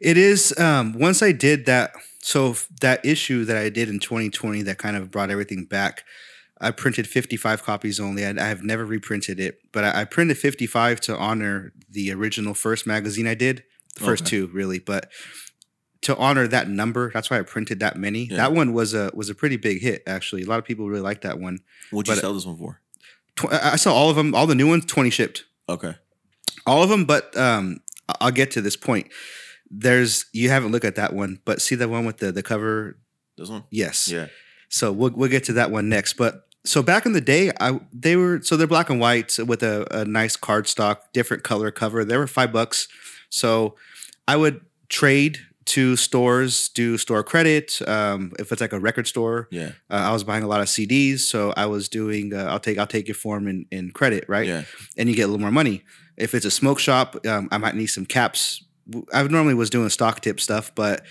It 0.00 0.16
is. 0.16 0.56
Um, 0.58 0.92
once 0.98 1.22
I 1.22 1.32
did 1.32 1.66
that, 1.66 1.92
so 2.22 2.54
that 2.80 3.04
issue 3.04 3.44
that 3.44 3.56
I 3.56 3.68
did 3.68 3.88
in 3.88 3.98
2020 3.98 4.62
that 4.62 4.78
kind 4.78 4.96
of 4.96 5.10
brought 5.10 5.30
everything 5.30 5.64
back. 5.64 6.04
I 6.60 6.70
printed 6.70 7.08
55 7.08 7.64
copies 7.64 7.98
only. 7.98 8.24
I, 8.24 8.30
I 8.30 8.46
have 8.48 8.62
never 8.62 8.84
reprinted 8.86 9.40
it, 9.40 9.58
but 9.72 9.82
I, 9.82 10.02
I 10.02 10.04
printed 10.04 10.38
55 10.38 11.00
to 11.02 11.16
honor 11.16 11.72
the 11.90 12.12
original 12.12 12.54
first 12.54 12.86
magazine 12.86 13.26
I 13.26 13.34
did, 13.34 13.64
the 13.96 14.04
first 14.04 14.22
Okay. 14.22 14.30
two 14.30 14.46
really, 14.52 14.78
but 14.78 15.10
to 16.02 16.16
honor 16.16 16.46
that 16.46 16.68
number, 16.68 17.10
that's 17.12 17.30
why 17.30 17.38
I 17.38 17.42
printed 17.42 17.80
that 17.80 17.96
many. 17.96 18.26
Yeah. 18.26 18.36
That 18.36 18.52
one 18.52 18.72
was 18.72 18.94
a 18.94 19.10
was 19.14 19.28
a 19.28 19.34
pretty 19.34 19.56
big 19.56 19.80
hit 19.82 20.02
actually. 20.06 20.42
A 20.42 20.46
lot 20.46 20.58
of 20.60 20.64
people 20.64 20.88
really 20.88 21.02
liked 21.02 21.22
that 21.22 21.40
one. 21.40 21.58
What'd 21.90 22.08
you 22.08 22.14
But- 22.14 22.20
sell 22.20 22.34
this 22.34 22.46
one 22.46 22.56
for? 22.58 22.80
Tw- 23.36 23.52
I 23.52 23.72
I 23.72 23.76
saw 23.76 23.92
all 23.92 24.10
of 24.10 24.14
them, 24.16 24.32
all 24.34 24.46
the 24.46 24.54
new 24.54 24.68
ones, 24.68 24.84
20 24.84 25.10
shipped. 25.10 25.44
Okay. 25.68 25.94
all 26.66 26.82
of 26.82 26.90
them 26.90 27.04
but 27.04 27.34
um 27.36 27.78
i'll 28.20 28.30
get 28.32 28.50
to 28.52 28.60
this 28.60 28.76
point 28.76 29.06
there's 29.74 30.26
you 30.32 30.50
haven't 30.50 30.70
looked 30.70 30.84
at 30.84 30.96
that 30.96 31.12
one 31.14 31.40
but 31.44 31.60
see 31.62 31.74
the 31.74 31.88
one 31.88 32.04
with 32.04 32.18
the 32.18 32.30
the 32.30 32.42
cover 32.42 32.98
This 33.38 33.48
one? 33.48 33.64
yes 33.70 34.08
Yeah. 34.08 34.26
so 34.68 34.92
we'll, 34.92 35.10
we'll 35.10 35.30
get 35.30 35.44
to 35.44 35.54
that 35.54 35.70
one 35.70 35.88
next 35.88 36.12
but 36.14 36.42
so 36.64 36.82
back 36.82 37.06
in 37.06 37.12
the 37.14 37.20
day 37.22 37.50
i 37.58 37.80
they 37.92 38.14
were 38.16 38.40
so 38.42 38.56
they're 38.56 38.66
black 38.66 38.90
and 38.90 39.00
white 39.00 39.38
with 39.46 39.62
a, 39.62 39.86
a 39.90 40.04
nice 40.04 40.36
cardstock 40.36 40.96
different 41.14 41.42
color 41.42 41.70
cover 41.70 42.04
they 42.04 42.16
were 42.18 42.26
five 42.26 42.52
bucks 42.52 42.86
so 43.30 43.74
i 44.28 44.36
would 44.36 44.60
trade 44.90 45.38
to 45.64 45.96
stores 45.96 46.68
do 46.70 46.98
store 46.98 47.22
credit 47.22 47.80
um, 47.88 48.32
if 48.38 48.50
it's 48.52 48.60
like 48.60 48.72
a 48.74 48.80
record 48.80 49.06
store 49.06 49.48
Yeah. 49.50 49.70
uh, 49.90 49.94
i 49.94 50.12
was 50.12 50.22
buying 50.24 50.42
a 50.42 50.48
lot 50.48 50.60
of 50.60 50.66
cds 50.66 51.20
so 51.20 51.54
i 51.56 51.64
was 51.66 51.88
doing 51.88 52.34
uh, 52.34 52.44
i'll 52.50 52.60
take 52.60 52.76
i'll 52.78 52.86
take 52.86 53.08
your 53.08 53.14
form 53.14 53.48
in, 53.48 53.64
in 53.70 53.90
credit 53.92 54.24
right 54.28 54.46
Yeah. 54.46 54.64
and 54.98 55.08
you 55.08 55.14
get 55.16 55.22
a 55.22 55.28
little 55.28 55.40
more 55.40 55.50
money. 55.52 55.82
If 56.18 56.34
it's 56.34 56.44
a 56.44 56.50
smoke 56.50 56.78
shop, 56.78 57.16
um, 57.26 57.48
I 57.50 57.56
might 57.56 57.74
need 57.74 57.86
some 57.86 58.04
caps. 58.04 58.62
I 59.12 59.22
normally 59.24 59.54
was 59.54 59.70
doing 59.70 59.88
stock 59.88 60.20
tip 60.20 60.40
stuff, 60.40 60.74
but 60.74 61.04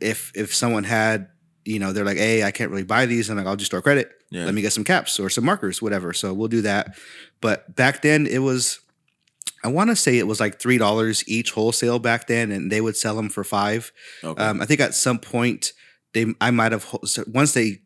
if 0.00 0.32
if 0.34 0.54
someone 0.54 0.84
had, 0.84 1.28
you 1.64 1.78
know, 1.78 1.92
they're 1.92 2.04
like, 2.04 2.18
"Hey, 2.18 2.42
I 2.42 2.50
can't 2.50 2.70
really 2.70 2.84
buy 2.84 3.06
these," 3.06 3.30
I'm 3.30 3.36
like, 3.36 3.46
"I'll 3.46 3.56
just 3.56 3.70
store 3.70 3.82
credit. 3.82 4.10
Yeah. 4.30 4.44
Let 4.44 4.54
me 4.54 4.62
get 4.62 4.72
some 4.72 4.84
caps 4.84 5.18
or 5.20 5.30
some 5.30 5.44
markers, 5.44 5.80
whatever." 5.80 6.12
So 6.12 6.32
we'll 6.32 6.48
do 6.48 6.62
that. 6.62 6.96
But 7.40 7.74
back 7.76 8.02
then, 8.02 8.26
it 8.26 8.38
was, 8.38 8.80
I 9.62 9.68
want 9.68 9.90
to 9.90 9.96
say 9.96 10.18
it 10.18 10.26
was 10.26 10.40
like 10.40 10.60
three 10.60 10.78
dollars 10.78 11.26
each 11.28 11.52
wholesale 11.52 11.98
back 11.98 12.26
then, 12.26 12.50
and 12.50 12.70
they 12.70 12.80
would 12.80 12.96
sell 12.96 13.16
them 13.16 13.28
for 13.30 13.44
five. 13.44 13.92
Okay. 14.22 14.42
Um, 14.42 14.60
I 14.60 14.66
think 14.66 14.80
at 14.80 14.94
some 14.94 15.18
point 15.18 15.72
they 16.12 16.26
I 16.40 16.50
might 16.50 16.72
have 16.72 16.86
once 17.26 17.52
they 17.52 17.80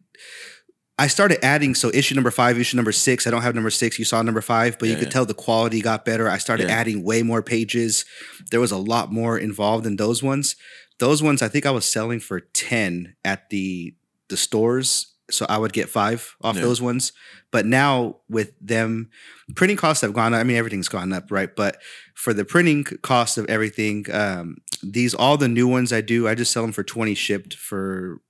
I 0.98 1.06
started 1.06 1.44
adding 1.44 1.74
so 1.76 1.90
issue 1.94 2.14
number 2.16 2.30
five, 2.32 2.58
issue 2.58 2.76
number 2.76 2.90
six. 2.92 3.26
I 3.26 3.30
don't 3.30 3.42
have 3.42 3.54
number 3.54 3.70
six. 3.70 3.98
You 3.98 4.04
saw 4.04 4.20
number 4.22 4.40
five, 4.40 4.78
but 4.78 4.88
you 4.88 4.96
could 4.96 5.04
yeah. 5.04 5.10
tell 5.10 5.24
the 5.24 5.34
quality 5.34 5.80
got 5.80 6.04
better. 6.04 6.28
I 6.28 6.38
started 6.38 6.68
Yeah. 6.68 6.74
adding 6.74 7.04
way 7.04 7.22
more 7.22 7.42
pages. 7.42 8.04
There 8.50 8.60
was 8.60 8.72
a 8.72 8.76
lot 8.76 9.12
more 9.12 9.38
involved 9.38 9.86
in 9.86 9.96
those 9.96 10.22
ones. 10.22 10.56
Those 10.98 11.22
ones 11.22 11.40
I 11.42 11.48
think 11.48 11.64
I 11.66 11.70
was 11.70 11.84
selling 11.84 12.18
for 12.20 12.40
ten 12.40 13.14
at 13.24 13.48
the 13.50 13.94
the 14.28 14.36
stores, 14.36 15.14
so 15.30 15.46
I 15.48 15.56
would 15.56 15.72
get 15.72 15.88
five 15.88 16.34
off 16.42 16.56
Yeah. 16.56 16.62
those 16.62 16.82
ones. 16.82 17.12
But 17.50 17.64
now 17.64 18.16
with 18.28 18.52
them, 18.60 19.08
printing 19.54 19.76
costs 19.78 20.02
have 20.02 20.12
gone 20.12 20.34
up. 20.34 20.40
I 20.40 20.42
mean, 20.44 20.56
everything's 20.56 20.88
gone 20.88 21.12
up, 21.14 21.30
right? 21.30 21.54
But 21.54 21.80
for 22.14 22.34
the 22.34 22.44
printing 22.44 22.84
cost 22.84 23.38
of 23.38 23.46
everything, 23.46 24.04
um, 24.12 24.56
these 24.82 25.14
all 25.14 25.36
the 25.38 25.48
new 25.48 25.66
ones 25.68 25.92
I 25.92 26.00
do, 26.02 26.26
I 26.28 26.34
just 26.34 26.52
sell 26.52 26.62
them 26.62 26.72
for 26.72 26.82
twenty 26.82 27.14
shipped 27.14 27.54
for, 27.54 28.20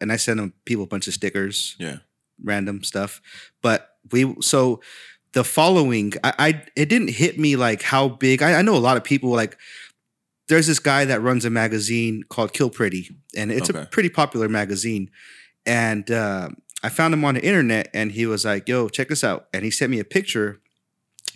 and 0.00 0.10
I 0.10 0.16
send 0.16 0.40
them 0.40 0.54
people 0.64 0.84
a 0.84 0.88
bunch 0.88 1.06
of 1.06 1.14
stickers, 1.14 1.76
yeah. 1.78 1.98
Random 2.42 2.82
stuff. 2.82 3.20
But 3.62 3.90
we 4.10 4.34
so 4.40 4.80
the 5.32 5.44
following, 5.44 6.12
I, 6.22 6.32
I 6.38 6.62
it 6.76 6.88
didn't 6.88 7.10
hit 7.10 7.38
me 7.38 7.56
like 7.56 7.82
how 7.82 8.08
big. 8.08 8.42
I, 8.42 8.58
I 8.58 8.62
know 8.62 8.76
a 8.76 8.78
lot 8.78 8.96
of 8.96 9.04
people 9.04 9.30
like. 9.30 9.56
There's 10.46 10.66
this 10.66 10.78
guy 10.78 11.06
that 11.06 11.22
runs 11.22 11.46
a 11.46 11.50
magazine 11.50 12.22
called 12.28 12.52
Kill 12.52 12.68
Pretty, 12.68 13.08
and 13.34 13.50
it's 13.50 13.70
a 13.70 13.86
pretty 13.86 14.10
popular 14.10 14.46
magazine. 14.46 15.10
And 15.64 16.10
uh, 16.10 16.50
I 16.82 16.90
found 16.90 17.14
him 17.14 17.24
on 17.24 17.34
the 17.36 17.42
internet, 17.42 17.88
and 17.94 18.12
he 18.12 18.26
was 18.26 18.44
like, 18.44 18.68
"Yo, 18.68 18.90
check 18.90 19.08
this 19.08 19.24
out!" 19.24 19.46
And 19.54 19.64
he 19.64 19.70
sent 19.70 19.90
me 19.90 20.00
a 20.00 20.04
picture 20.04 20.60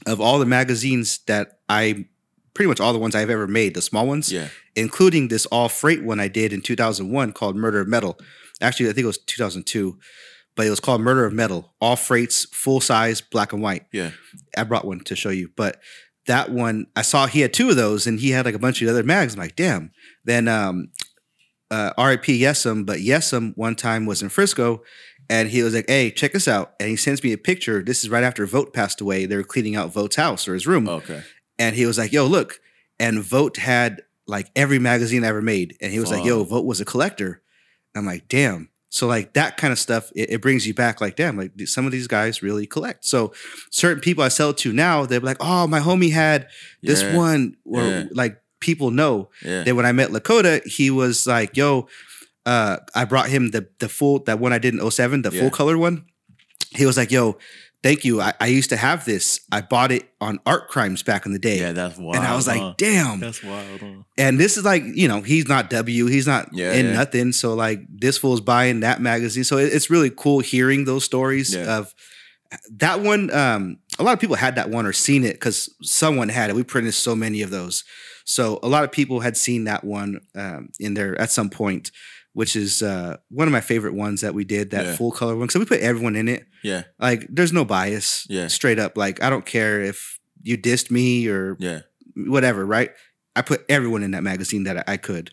of 0.07 0.21
all 0.21 0.39
the 0.39 0.45
magazines 0.45 1.21
that 1.27 1.61
I, 1.71 2.05
pretty 2.53 2.69
much 2.69 2.81
all 2.81 2.93
the 2.93 2.99
ones 2.99 3.15
I've 3.15 3.31
ever 3.31 3.47
made, 3.49 3.75
the 3.75 3.83
small 3.83 4.07
ones 4.07 4.31
Yeah. 4.31 4.49
including 4.77 5.29
this 5.29 5.47
all 5.47 5.69
freight 5.71 6.05
one 6.05 6.21
I 6.21 6.29
did 6.29 6.53
in 6.53 6.61
2001 6.61 7.33
called 7.33 7.57
Murder 7.57 7.81
of 7.81 7.89
Metal. 7.89 8.19
Actually, 8.61 8.91
I 8.91 8.93
think 8.93 9.05
it 9.05 9.09
was 9.09 9.19
2002, 9.19 9.99
but 10.59 10.67
it 10.67 10.71
was 10.71 10.81
called 10.81 11.01
Murder 11.01 11.25
of 11.25 11.33
Metal. 11.33 11.73
All 11.81 11.95
freights, 11.95 12.45
full 12.47 12.81
size, 12.81 13.21
black 13.21 13.53
and 13.53 13.63
white. 13.63 13.87
Yeah. 13.93 14.11
I 14.57 14.65
brought 14.65 14.85
one 14.85 14.99
to 15.05 15.15
show 15.15 15.31
you, 15.31 15.51
but 15.57 15.81
that 16.27 16.51
one 16.51 16.89
I 16.97 17.03
saw 17.03 17.27
he 17.29 17.41
had 17.43 17.55
two 17.55 17.71
of 17.71 17.77
those, 17.77 18.09
and 18.09 18.19
he 18.19 18.31
had 18.31 18.45
like 18.45 18.57
a 18.57 18.59
bunch 18.59 18.83
of 18.83 18.89
other 18.89 19.05
mags. 19.05 19.35
I'm 19.35 19.39
like, 19.41 19.55
damn. 19.55 19.93
Then 20.25 20.49
um, 20.49 20.89
uh, 21.71 21.93
R.I.P. 21.97 22.41
Yesum, 22.41 22.85
but 22.85 22.99
Yesum 22.99 23.57
one 23.57 23.77
time 23.77 24.05
was 24.05 24.21
in 24.21 24.31
Frisco, 24.31 24.83
and 25.31 25.49
he 25.49 25.63
was 25.63 25.75
like, 25.75 25.85
"Hey, 25.89 26.11
check 26.11 26.33
this 26.33 26.49
out," 26.49 26.73
and 26.81 26.89
he 26.89 26.97
sends 26.97 27.23
me 27.23 27.33
a 27.33 27.39
picture. 27.39 27.81
This 27.83 28.03
is 28.03 28.11
right 28.11 28.25
after 28.25 28.45
Vote 28.45 28.73
passed 28.75 29.01
away. 29.01 29.27
They 29.27 29.37
were 29.37 29.45
cleaning 29.45 29.77
out 29.77 29.93
Vote's 29.93 30.17
house 30.17 30.49
or 30.49 30.55
his 30.55 30.67
room, 30.67 30.89
Okay. 30.89 31.23
and 31.59 31.77
he 31.77 31.87
was 31.87 31.99
like, 31.99 32.13
"Yo, 32.13 32.27
look," 32.27 32.59
and 32.99 33.23
Vote 33.23 33.59
had 33.59 34.03
like 34.27 34.51
every 34.57 34.79
magazine 34.81 35.23
I 35.25 35.29
ever 35.29 35.41
made, 35.41 35.77
and 35.81 35.93
he 35.93 36.01
was 36.01 36.11
like, 36.11 36.25
"Yo, 36.25 36.43
Vote 36.43 36.67
was 36.67 36.81
a 36.81 36.85
collector." 36.85 37.43
I'm 37.95 38.05
like, 38.07 38.27
"Damn." 38.29 38.71
So 38.91 39.07
like 39.07 39.35
that 39.35 39.57
kind 39.59 39.71
of 39.73 39.79
stuff, 39.79 40.11
it, 40.17 40.31
it 40.31 40.41
brings 40.43 40.67
you 40.67 40.73
back. 40.75 41.01
Like, 41.01 41.17
damn, 41.17 41.37
like 41.37 41.53
some 41.67 41.85
of 41.87 41.93
these 41.93 42.07
guys 42.07 42.43
really 42.43 42.67
collect. 42.67 43.05
So 43.05 43.33
certain 43.71 44.01
people 44.01 44.25
I 44.25 44.29
sell 44.29 44.55
to 44.55 44.73
now, 44.73 45.05
they're 45.05 45.21
like, 45.21 45.37
"Oh, 45.41 45.67
my 45.67 45.81
homie 45.81 46.11
had 46.13 46.49
this 46.83 47.03
Yeah. 47.03 47.17
one," 47.17 47.57
or 47.65 47.83
Yeah. 47.83 48.05
like 48.13 48.41
people 48.61 48.91
know. 48.91 49.31
Yeah. 49.45 49.65
Then 49.65 49.77
when 49.77 49.85
I 49.87 49.93
met 49.93 50.09
Lakota, 50.11 50.67
he 50.67 50.91
was 50.91 51.27
like, 51.27 51.57
"Yo, 51.57 51.87
uh, 52.47 52.79
I 52.95 53.05
brought 53.05 53.29
him 53.29 53.51
the 53.51 53.69
the 53.79 53.89
full 53.91 54.21
that 54.25 54.39
one 54.41 54.53
I 54.55 54.59
did 54.59 54.73
in 54.75 54.81
07, 54.81 55.23
the 55.23 55.31
full 55.33 55.51
color 55.51 55.77
one." 55.77 56.07
He 56.75 56.87
was 56.87 56.97
like, 56.97 57.11
"Yo, 57.11 57.37
thank 57.83 58.05
you. 58.05 58.21
I, 58.21 58.33
I 58.41 58.47
used 58.47 58.71
to 58.71 58.77
have 58.77 59.05
this. 59.05 59.41
I 59.53 59.61
bought 59.61 59.93
it 59.93 60.09
on 60.21 60.39
Art 60.47 60.69
Crimes 60.69 61.03
back 61.03 61.27
in 61.27 61.33
the 61.33 61.39
day." 61.39 61.59
yeah, 61.61 61.73
that's 61.73 61.99
wild. 61.99 62.17
and 62.17 62.25
I 62.25 62.35
was 62.37 62.47
like, 62.47 62.77
"Damn!" 62.77 63.21
that's 63.21 63.43
wild. 63.43 63.81
Huh? 63.81 64.03
And 64.17 64.39
this 64.39 64.57
is 64.57 64.65
like, 64.65 64.83
you 64.85 65.09
know, 65.09 65.21
he's 65.23 65.49
not 65.49 65.71
W, 65.71 66.07
he's 66.07 66.27
not 66.27 66.49
Yeah, 66.53 66.73
in 66.73 66.87
yeah. 66.87 66.93
nothing. 66.93 67.33
So 67.33 67.55
like, 67.55 67.81
this 67.89 68.19
fool's 68.19 68.41
buying 68.41 68.81
that 68.81 69.01
magazine. 69.01 69.45
So 69.45 69.59
it- 69.59 69.73
it's 69.73 69.91
really 69.91 70.11
cool 70.11 70.41
hearing 70.41 70.85
those 70.85 71.05
stories 71.05 71.55
Yeah. 71.55 71.79
of 71.79 71.95
that 72.79 73.01
one. 73.01 73.31
Um, 73.31 73.79
a 73.99 74.03
lot 74.03 74.13
of 74.13 74.21
people 74.21 74.37
had 74.37 74.57
that 74.57 74.71
one 74.71 74.87
or 74.87 74.93
seen 74.93 75.25
it 75.25 75.33
because 75.35 75.69
someone 75.83 76.29
had 76.31 76.51
it. 76.51 76.57
We 76.57 76.63
printed 76.63 76.95
so 76.95 77.15
many 77.15 77.43
of 77.43 77.51
those, 77.51 77.85
so 78.31 78.59
a 78.63 78.69
lot 78.69 78.85
of 78.85 78.93
people 78.93 79.21
had 79.21 79.37
seen 79.37 79.65
that 79.65 79.83
one 79.85 80.21
um, 80.35 80.69
in 80.79 80.93
there 80.95 81.19
at 81.19 81.31
some 81.31 81.49
point, 81.49 81.91
which 82.35 82.55
is 82.57 82.83
uh, 82.83 83.17
one 83.31 83.49
of 83.49 83.53
my 83.53 83.63
favorite 83.63 83.95
ones 83.95 84.21
that 84.21 84.35
we 84.35 84.45
did. 84.45 84.71
That 84.71 84.85
Yeah. 84.85 84.97
full 84.97 85.11
color 85.13 85.35
one. 85.35 85.49
So 85.49 85.59
we 85.59 85.65
put 85.65 85.81
everyone 85.81 86.15
in 86.15 86.29
it. 86.29 86.47
Yeah. 86.63 86.83
Like, 86.99 87.27
there's 87.31 87.53
no 87.55 87.65
bias. 87.65 88.27
Yeah. 88.29 88.49
straight 88.49 88.79
up. 88.79 88.99
Like, 88.99 89.23
I 89.23 89.31
don't 89.31 89.47
care 89.47 89.81
if 89.81 90.19
you 90.43 90.59
dissed 90.59 90.91
me 90.91 91.27
or 91.27 91.57
Yeah. 91.59 91.81
whatever. 92.15 92.67
Right. 92.67 92.91
I 93.35 93.41
put 93.43 93.65
everyone 93.69 94.03
in 94.03 94.11
that 94.11 94.23
magazine 94.23 94.65
that 94.65 94.77
I, 94.89 94.93
I 94.93 94.97
could. 94.99 95.33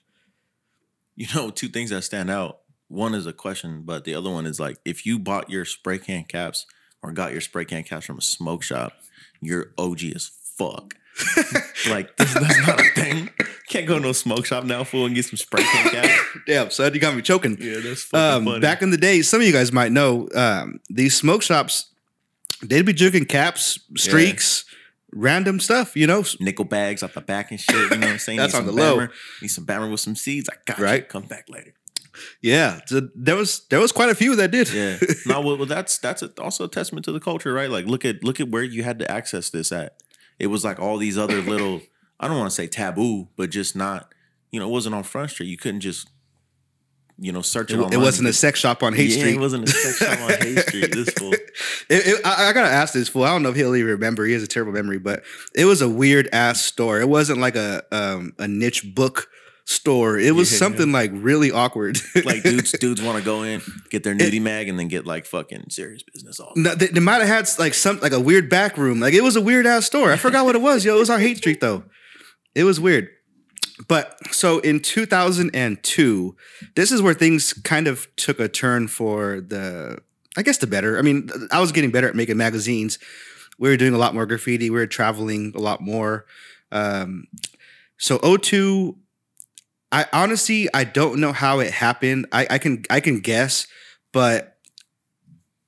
You 1.18 1.28
know, 1.36 1.50
two 1.50 1.68
things 1.70 1.90
that 1.90 2.04
stand 2.04 2.30
out. 2.30 2.60
One 2.88 3.14
is 3.14 3.26
a 3.26 3.34
question, 3.34 3.82
but 3.84 4.04
the 4.06 4.16
other 4.16 4.30
one 4.30 4.46
is 4.46 4.60
like 4.60 4.78
if 4.86 5.06
you 5.06 5.18
bought 5.20 5.50
your 5.50 5.66
spray 5.66 5.98
can 5.98 6.24
caps 6.24 6.66
or 7.02 7.12
got 7.12 7.32
your 7.32 7.42
spray 7.42 7.66
can 7.66 7.84
caps 7.84 8.06
from 8.06 8.18
a 8.20 8.22
smoke 8.22 8.64
shop, 8.64 8.94
you're 9.42 9.74
OG 9.78 10.04
as 10.16 10.30
fuck. 10.58 10.94
like 11.90 12.16
this, 12.18 12.34
that's 12.34 12.68
not 12.68 12.80
a 12.80 12.84
thing. 12.96 13.30
Can't 13.70 13.88
go 13.88 13.96
to 13.96 14.00
no 14.02 14.12
smoke 14.12 14.46
shop 14.46 14.64
now, 14.64 14.84
fool, 14.84 15.06
and 15.06 15.16
get 15.16 15.26
some 15.26 15.38
spray 15.38 15.64
can 15.64 15.90
caps. 15.92 16.14
Damn, 16.48 16.70
son, 16.70 16.94
you 16.94 17.00
got 17.00 17.16
me 17.16 17.22
choking. 17.22 17.58
Yeah, 17.60 17.80
that's 17.80 18.04
fucking 18.04 18.38
Um, 18.38 18.46
funny. 18.46 18.60
back 18.60 18.82
in 18.82 18.90
the 18.92 18.98
day, 18.98 19.22
some 19.22 19.42
of 19.42 19.48
you 19.48 19.54
guys 19.54 19.72
might 19.72 19.92
know 19.92 20.28
um, 20.36 20.80
these 20.90 21.16
smoke 21.16 21.42
shops. 21.42 21.88
They'd 22.62 22.86
be 22.86 22.94
juking 22.94 23.28
caps, 23.28 23.80
streaks, 23.98 24.66
random 25.12 25.60
stuff, 25.60 25.96
you 25.96 26.08
know. 26.08 26.24
nickel 26.40 26.66
bags 26.66 27.02
off 27.04 27.14
the 27.14 27.22
back 27.22 27.52
and 27.52 27.60
shit. 27.60 27.76
You 27.76 27.90
know 27.98 27.98
what 28.08 28.10
I'm 28.10 28.20
saying? 28.20 28.38
That's 28.40 28.54
Need 28.54 28.60
on 28.60 28.66
the 28.66 28.72
low. 28.72 28.98
Bammer, 29.00 29.10
Need 29.42 29.48
some 29.50 29.66
bammer 29.66 29.90
with 29.92 30.00
some 30.00 30.16
seeds. 30.16 30.50
I 30.50 30.56
got 30.66 30.80
Right. 30.80 31.02
you. 31.04 31.08
Come 31.08 31.24
back 31.24 31.50
later. 31.50 31.74
Yeah, 32.42 32.80
so 32.86 33.10
there 33.14 33.36
was 33.36 33.66
there 33.70 33.80
was 33.82 33.92
quite 33.92 34.10
a 34.10 34.16
few 34.16 34.38
that 34.38 34.50
did. 34.52 34.72
Yeah. 34.72 34.98
no, 35.26 35.42
well, 35.46 35.58
well, 35.58 35.66
that's 35.66 35.98
that's 35.98 36.22
a, 36.22 36.32
also 36.42 36.64
a 36.64 36.68
testament 36.70 37.04
to 37.06 37.12
the 37.12 37.20
culture, 37.20 37.52
right? 37.52 37.70
Like, 37.70 37.88
look 37.88 38.06
at 38.06 38.24
look 38.24 38.40
at 38.40 38.48
where 38.50 38.64
you 38.64 38.84
had 38.84 39.00
to 39.00 39.12
access 39.12 39.50
this 39.50 39.74
at. 39.74 39.98
It 40.40 40.48
was 40.48 40.64
like 40.64 40.80
all 40.80 40.98
these 40.98 41.18
other 41.18 41.42
little. 41.42 41.82
I 42.20 42.28
don't 42.28 42.38
want 42.38 42.50
to 42.50 42.56
say 42.56 42.68
taboo, 42.68 43.28
but 43.36 43.50
just 43.50 43.76
not. 43.76 44.14
You 44.52 44.60
know, 44.60 44.68
it 44.68 44.72
wasn't 44.72 44.96
on 44.96 45.04
Front 45.04 45.32
Street. 45.32 45.48
You 45.48 45.58
couldn't 45.58 45.82
just. 45.82 46.10
You 47.18 47.32
know, 47.32 47.42
search 47.42 47.72
it. 47.72 47.80
It, 47.80 47.94
it 47.94 47.98
wasn't 47.98 48.28
a 48.28 48.34
sex 48.34 48.60
shop 48.60 48.84
on 48.84 48.92
Haight 48.94 49.10
yeah, 49.12 49.20
Street. 49.20 49.36
It 49.36 49.40
wasn't 49.40 49.64
a 49.64 49.72
sex 49.72 50.00
shop 50.00 50.20
on 50.20 50.38
Haight 50.42 50.60
Street. 50.60 50.90
This 50.94 51.10
fool. 51.12 51.32
It- 51.32 51.48
it- 51.90 52.26
I, 52.26 52.50
I 52.50 52.54
gotta 52.54 52.68
ask 52.70 52.94
this 52.94 53.08
fool. 53.08 53.24
I 53.24 53.30
don't 53.30 53.42
know 53.42 53.50
if 53.52 53.56
he'll 53.56 53.74
even 53.74 53.92
remember. 53.92 54.26
He 54.26 54.34
has 54.34 54.44
a 54.44 54.48
terrible 54.48 54.74
memory, 54.74 55.00
but 55.00 55.24
it 55.56 55.64
was 55.64 55.82
a 55.82 55.88
weird 55.88 56.28
ass 56.34 56.60
store. 56.62 57.00
It 57.00 57.08
wasn't 57.08 57.40
like 57.40 57.56
a 57.56 57.84
um, 57.94 58.34
a 58.38 58.50
niche 58.50 58.94
book 58.94 59.30
store. 59.66 60.18
It 60.18 60.34
was 60.36 60.52
Yeah. 60.52 60.58
something 60.60 60.92
like 60.92 61.12
really 61.14 61.52
awkward. 61.52 61.98
Like 62.24 62.44
dudes, 62.44 62.72
dudes 62.80 63.02
want 63.02 63.18
to 63.20 63.24
go 63.26 63.44
in, 63.44 63.62
get 63.90 64.04
their 64.04 64.16
nudie 64.16 64.42
mag, 64.42 64.70
and 64.70 64.80
then 64.80 64.88
get 64.88 65.06
like 65.06 65.26
fucking 65.26 65.66
serious 65.70 66.02
business 66.04 66.40
off. 66.40 66.54
No, 66.56 66.74
they, 66.76 66.88
they 66.88 67.00
might 67.00 67.20
have 67.22 67.28
had 67.28 67.50
like 67.60 67.74
some 67.74 68.00
like 68.00 68.14
a 68.14 68.20
weird 68.20 68.50
back 68.50 68.78
room. 68.78 69.00
Like 69.00 69.14
it 69.14 69.22
was 69.24 69.36
a 69.36 69.42
weird 69.42 69.66
ass 69.66 69.86
store. 69.86 70.12
I 70.12 70.18
forgot 70.18 70.46
what 70.46 70.56
it 70.56 70.62
was. 70.62 70.86
Yo, 70.86 70.96
it 70.96 71.00
was 71.00 71.10
on 71.10 71.20
Haight 71.20 71.38
Street 71.38 71.60
though. 71.62 71.84
It 72.54 72.64
was 72.64 72.80
weird. 72.80 73.10
But 73.90 74.18
so 74.34 74.60
in 74.60 74.80
2002, 74.80 76.36
this 76.76 76.92
is 76.92 77.02
where 77.02 77.14
things 77.14 77.52
kind 77.54 77.88
of 77.88 78.08
took 78.16 78.40
a 78.40 78.48
turn 78.48 78.88
for 78.88 79.42
the, 79.42 79.98
I 80.38 80.42
guess 80.44 80.58
the 80.60 80.68
better. 80.68 80.98
I 80.98 81.02
mean, 81.02 81.30
I 81.52 81.60
was 81.60 81.72
getting 81.74 81.92
better 81.92 82.08
at 82.08 82.16
making 82.16 82.38
magazines. 82.38 83.00
We 83.60 83.70
were 83.70 83.78
doing 83.78 83.94
a 83.94 83.98
lot 83.98 84.14
more 84.14 84.26
graffiti. 84.26 84.70
We 84.70 84.78
were 84.78 84.88
traveling 84.88 85.52
a 85.56 85.60
lot 85.60 85.82
more. 85.82 86.26
Um, 86.72 87.26
so 87.98 88.18
02, 88.38 88.98
I 89.96 90.06
honestly 90.12 90.68
I 90.74 90.84
don't 90.84 91.22
know 91.22 91.32
how 91.32 91.60
it 91.60 91.72
happened. 91.72 92.28
I, 92.34 92.46
I 92.50 92.58
can 92.58 92.84
I 92.90 93.00
can 93.00 93.22
guess, 93.22 93.66
but 94.12 94.58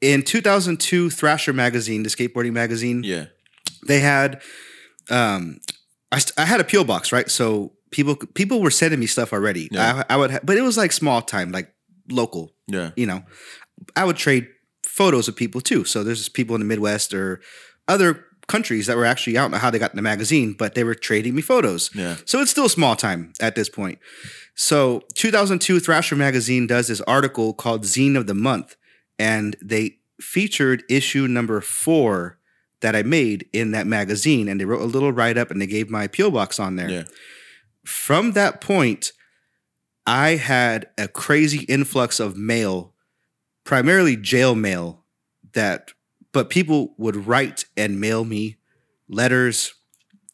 in 0.02 0.22
2002 0.22 1.10
Thrasher 1.10 1.54
magazine, 1.54 2.04
the 2.04 2.10
skateboarding 2.10 2.52
magazine, 2.52 3.04
Yeah, 3.04 3.26
they 3.88 4.00
had 4.02 4.42
um 5.10 5.60
I, 6.12 6.20
st- 6.20 6.38
I 6.38 6.46
had 6.46 6.60
a 6.60 6.66
peel 6.66 6.84
box, 6.84 7.12
right? 7.12 7.30
So 7.32 7.72
people 7.92 8.16
people 8.16 8.62
were 8.62 8.70
sending 8.72 9.00
me 9.00 9.06
stuff 9.06 9.32
already. 9.32 9.70
Yeah. 9.72 10.04
I, 10.10 10.14
I 10.14 10.18
would 10.18 10.32
ha- 10.32 10.40
but 10.44 10.58
it 10.58 10.62
was 10.62 10.78
like 10.78 10.92
small 10.92 11.22
time, 11.22 11.54
like 11.54 11.74
local, 12.10 12.52
yeah, 12.68 12.92
you 12.98 13.06
know. 13.06 13.24
I 13.96 14.04
would 14.04 14.18
trade 14.18 14.50
photos 14.84 15.28
of 15.30 15.36
people 15.38 15.62
too. 15.62 15.86
So 15.86 16.04
there's 16.04 16.28
people 16.28 16.56
in 16.56 16.60
the 16.60 16.66
Midwest 16.68 17.14
or 17.14 17.40
other 17.88 18.26
countries 18.48 18.88
that 18.88 18.98
were 18.98 19.06
actually 19.06 19.38
I 19.38 19.41
don't 19.41 19.52
know 19.52 19.58
how 19.58 19.70
they 19.70 19.80
got 19.80 19.91
in 19.91 19.98
the 19.98 20.02
magazine, 20.02 20.54
but 20.54 20.76
they 20.76 20.84
were 20.84 20.95
trading 20.95 21.36
me 21.36 21.41
photos. 21.41 21.89
yeah. 21.93 22.18
So 22.26 22.39
it's 22.39 22.52
still 22.52 22.70
small 22.70 22.95
time 22.95 23.34
at 23.39 23.56
this 23.56 23.70
point. 23.70 24.00
So 24.56 25.04
2002 25.14 25.80
Thrasher 25.80 26.16
magazine 26.16 26.68
does 26.68 26.88
this 26.88 27.02
article 27.02 27.54
called 27.54 27.84
Zine 27.84 28.18
of 28.18 28.28
the 28.28 28.34
Month, 28.34 28.76
and 29.20 29.56
they 29.62 29.98
featured 30.20 30.84
issue 30.89 31.28
number 31.28 31.62
four 31.62 32.39
that 32.82 32.95
I 32.95 33.04
made 33.04 33.48
in 33.54 33.72
that 33.72 33.88
magazine, 33.88 34.48
and 34.48 34.60
they 34.60 34.66
wrote 34.66 34.82
a 34.82 34.86
little 34.86 35.12
write 35.12 35.38
up 35.38 35.52
and 35.52 35.62
they 35.62 35.68
gave 35.68 35.89
my 35.89 36.08
PO 36.08 36.32
box 36.32 36.60
on 36.60 36.76
there. 36.76 36.89
Yeah. 36.89 37.04
From 37.86 38.34
that 38.34 38.62
point, 38.62 39.12
I 40.06 40.32
had 40.32 40.89
a 40.98 41.08
crazy 41.08 41.66
influx 41.66 42.20
of 42.20 42.38
mail, 42.38 42.93
primarily 43.64 44.16
jail 44.16 44.56
mail, 44.56 45.04
that 45.54 45.91
but 46.38 46.52
people 46.52 46.94
would 47.00 47.16
write 47.26 47.66
and 47.76 48.00
mail 48.00 48.24
me 48.24 48.58
letters, 49.10 49.74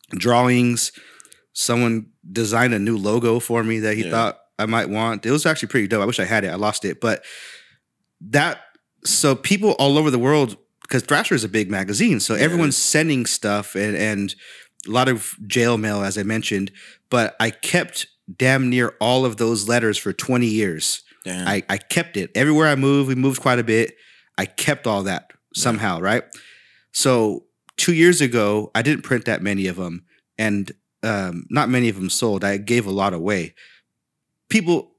drawings. 0.09 0.91
Someone 1.53 2.07
designed 2.29 2.73
a 2.73 2.79
new 2.79 2.97
logo 2.97 3.39
for 3.39 3.63
me 3.63 3.79
that 3.79 3.95
he 3.95 4.03
Yeah. 4.03 4.11
thought 4.11 4.39
I 4.59 4.65
might 4.65 4.89
want. 4.89 5.25
It 5.25 5.31
was 5.31 5.45
actually 5.45 5.69
pretty 5.69 5.87
dope. 5.87 6.01
I 6.01 6.05
wish 6.05 6.19
I 6.19 6.25
had 6.25 6.43
it. 6.43 6.49
I 6.49 6.55
lost 6.55 6.83
it, 6.83 6.99
but 6.99 7.23
that 8.19 8.59
so 9.05 9.33
people 9.35 9.71
all 9.79 9.97
over 9.97 10.11
the 10.11 10.19
world 10.19 10.57
because 10.81 11.03
Thrasher 11.03 11.35
is 11.35 11.43
a 11.45 11.49
big 11.49 11.71
magazine, 11.71 12.19
so 12.19 12.35
Yeah. 12.35 12.41
everyone's 12.41 12.75
sending 12.77 13.25
stuff 13.25 13.75
and 13.75 13.95
and 13.95 14.35
a 14.85 14.91
lot 14.91 15.07
of 15.07 15.35
jail 15.47 15.77
mail, 15.77 16.03
as 16.03 16.17
I 16.17 16.23
mentioned. 16.23 16.69
But 17.09 17.35
I 17.39 17.49
kept 17.49 18.07
damn 18.37 18.69
near 18.69 18.95
all 18.99 19.23
of 19.25 19.37
those 19.37 19.67
letters 19.69 19.97
for 19.97 20.11
20 20.11 20.47
years. 20.47 21.01
Damn. 21.23 21.47
I, 21.47 21.63
I 21.69 21.77
kept 21.77 22.17
it 22.17 22.31
everywhere 22.35 22.67
I 22.67 22.75
moved. 22.75 23.07
We 23.07 23.15
moved 23.15 23.39
quite 23.41 23.59
a 23.59 23.63
bit. 23.63 23.95
I 24.37 24.45
kept 24.45 24.85
all 24.87 25.03
that 25.03 25.31
somehow, 25.53 25.99
right? 25.99 26.23
So 26.91 27.45
two 27.77 27.93
years 27.93 28.21
ago, 28.21 28.71
I 28.75 28.81
didn't 28.81 29.03
print 29.03 29.25
that 29.25 29.41
many 29.41 29.67
of 29.67 29.75
them, 29.77 30.05
and 30.37 30.71
um, 31.03 31.45
not 31.49 31.69
many 31.69 31.89
of 31.89 31.95
them 31.95 32.09
sold. 32.09 32.43
I 32.43 32.57
gave 32.57 32.85
a 32.85 32.91
lot 32.91 33.13
away. 33.13 33.55
People, 34.49 34.91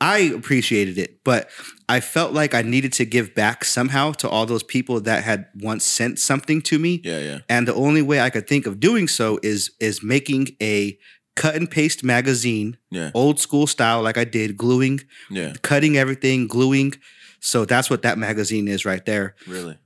I 0.00 0.18
appreciated 0.18 0.98
it, 0.98 1.22
but 1.24 1.48
I 1.88 2.00
felt 2.00 2.32
like 2.32 2.54
I 2.54 2.62
needed 2.62 2.92
to 2.94 3.04
give 3.04 3.34
back 3.34 3.64
somehow 3.64 4.12
to 4.12 4.28
all 4.28 4.46
those 4.46 4.62
people 4.62 5.00
that 5.02 5.24
had 5.24 5.46
once 5.56 5.84
sent 5.84 6.18
something 6.18 6.62
to 6.62 6.78
me. 6.78 7.00
yeah, 7.04 7.18
yeah, 7.18 7.38
And 7.48 7.68
the 7.68 7.74
only 7.74 8.02
way 8.02 8.20
I 8.20 8.30
could 8.30 8.48
think 8.48 8.66
of 8.66 8.80
doing 8.80 9.08
so 9.08 9.38
is 9.42 9.72
is 9.80 10.02
making 10.02 10.48
a 10.60 10.98
cut 11.34 11.54
and 11.54 11.70
paste 11.70 12.04
magazine, 12.04 12.76
yeah, 12.90 13.10
old 13.14 13.40
school 13.40 13.66
style, 13.66 14.02
like 14.02 14.18
I 14.18 14.24
did, 14.24 14.56
gluing, 14.56 15.00
yeah. 15.30 15.54
cutting 15.62 15.96
everything, 15.96 16.46
gluing. 16.46 16.94
So 17.40 17.64
that's 17.64 17.90
what 17.90 18.02
that 18.02 18.18
magazine 18.18 18.68
is 18.68 18.84
right 18.84 19.04
there. 19.04 19.34
Really? 19.48 19.76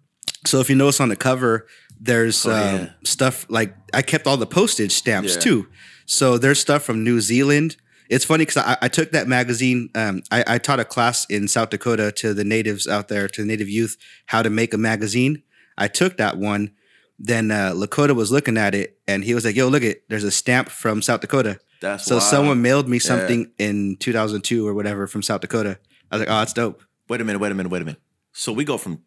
So 0.46 0.60
if 0.60 0.70
you 0.70 0.76
notice 0.76 1.00
on 1.00 1.08
the 1.08 1.16
cover, 1.16 1.66
there's 2.00 2.44
Oh, 2.46 2.50
um, 2.52 2.56
yeah. 2.80 2.88
stuff 3.04 3.46
like 3.48 3.74
I 3.92 4.02
kept 4.02 4.26
all 4.26 4.36
the 4.36 4.46
postage 4.46 4.92
stamps 4.92 5.34
Yeah. 5.34 5.40
too. 5.40 5.68
So 6.06 6.38
there's 6.38 6.60
stuff 6.60 6.82
from 6.84 7.02
New 7.04 7.20
Zealand. 7.20 7.76
It's 8.08 8.24
funny 8.24 8.44
because 8.44 8.58
I, 8.62 8.76
I 8.82 8.88
took 8.88 9.10
that 9.10 9.26
magazine. 9.26 9.90
Um, 9.96 10.22
I, 10.30 10.44
I 10.46 10.58
taught 10.58 10.78
a 10.78 10.84
class 10.84 11.24
in 11.28 11.48
South 11.48 11.70
Dakota 11.70 12.12
to 12.12 12.32
the 12.34 12.44
natives 12.44 12.86
out 12.86 13.08
there, 13.08 13.26
to 13.28 13.42
the 13.42 13.46
native 13.48 13.68
youth, 13.68 13.96
how 14.26 14.42
to 14.42 14.50
make 14.50 14.72
a 14.72 14.78
magazine. 14.78 15.42
I 15.76 15.88
took 15.88 16.16
that 16.18 16.38
one. 16.38 16.70
Then 17.18 17.50
uh, 17.50 17.72
Lakota 17.74 18.14
was 18.14 18.30
looking 18.30 18.56
at 18.58 18.74
it, 18.74 18.98
and 19.08 19.24
he 19.24 19.34
was 19.34 19.44
like, 19.44 19.56
"Yo, 19.56 19.68
look 19.68 19.82
it. 19.82 20.04
There's 20.08 20.22
a 20.22 20.30
stamp 20.30 20.68
from 20.68 21.00
South 21.02 21.22
Dakota." 21.22 21.58
That's 21.80 22.04
So 22.04 22.16
wild. 22.16 22.22
someone 22.28 22.62
mailed 22.62 22.88
me 22.88 22.98
Yeah. 22.98 23.02
something 23.02 23.50
in 23.58 23.96
2002 23.98 24.66
or 24.68 24.74
whatever 24.74 25.06
from 25.06 25.22
South 25.22 25.40
Dakota. 25.40 25.78
I 26.10 26.16
was 26.16 26.20
like, 26.20 26.28
"Oh, 26.30 26.38
that's 26.40 26.52
dope." 26.52 26.82
Wait 27.08 27.20
a 27.20 27.24
minute, 27.24 27.38
wait 27.38 27.50
a 27.52 27.54
minute, 27.54 27.70
wait 27.72 27.82
a 27.82 27.84
minute. 27.86 28.00
So 28.32 28.52
we 28.52 28.64
go 28.64 28.76
from 28.76 29.00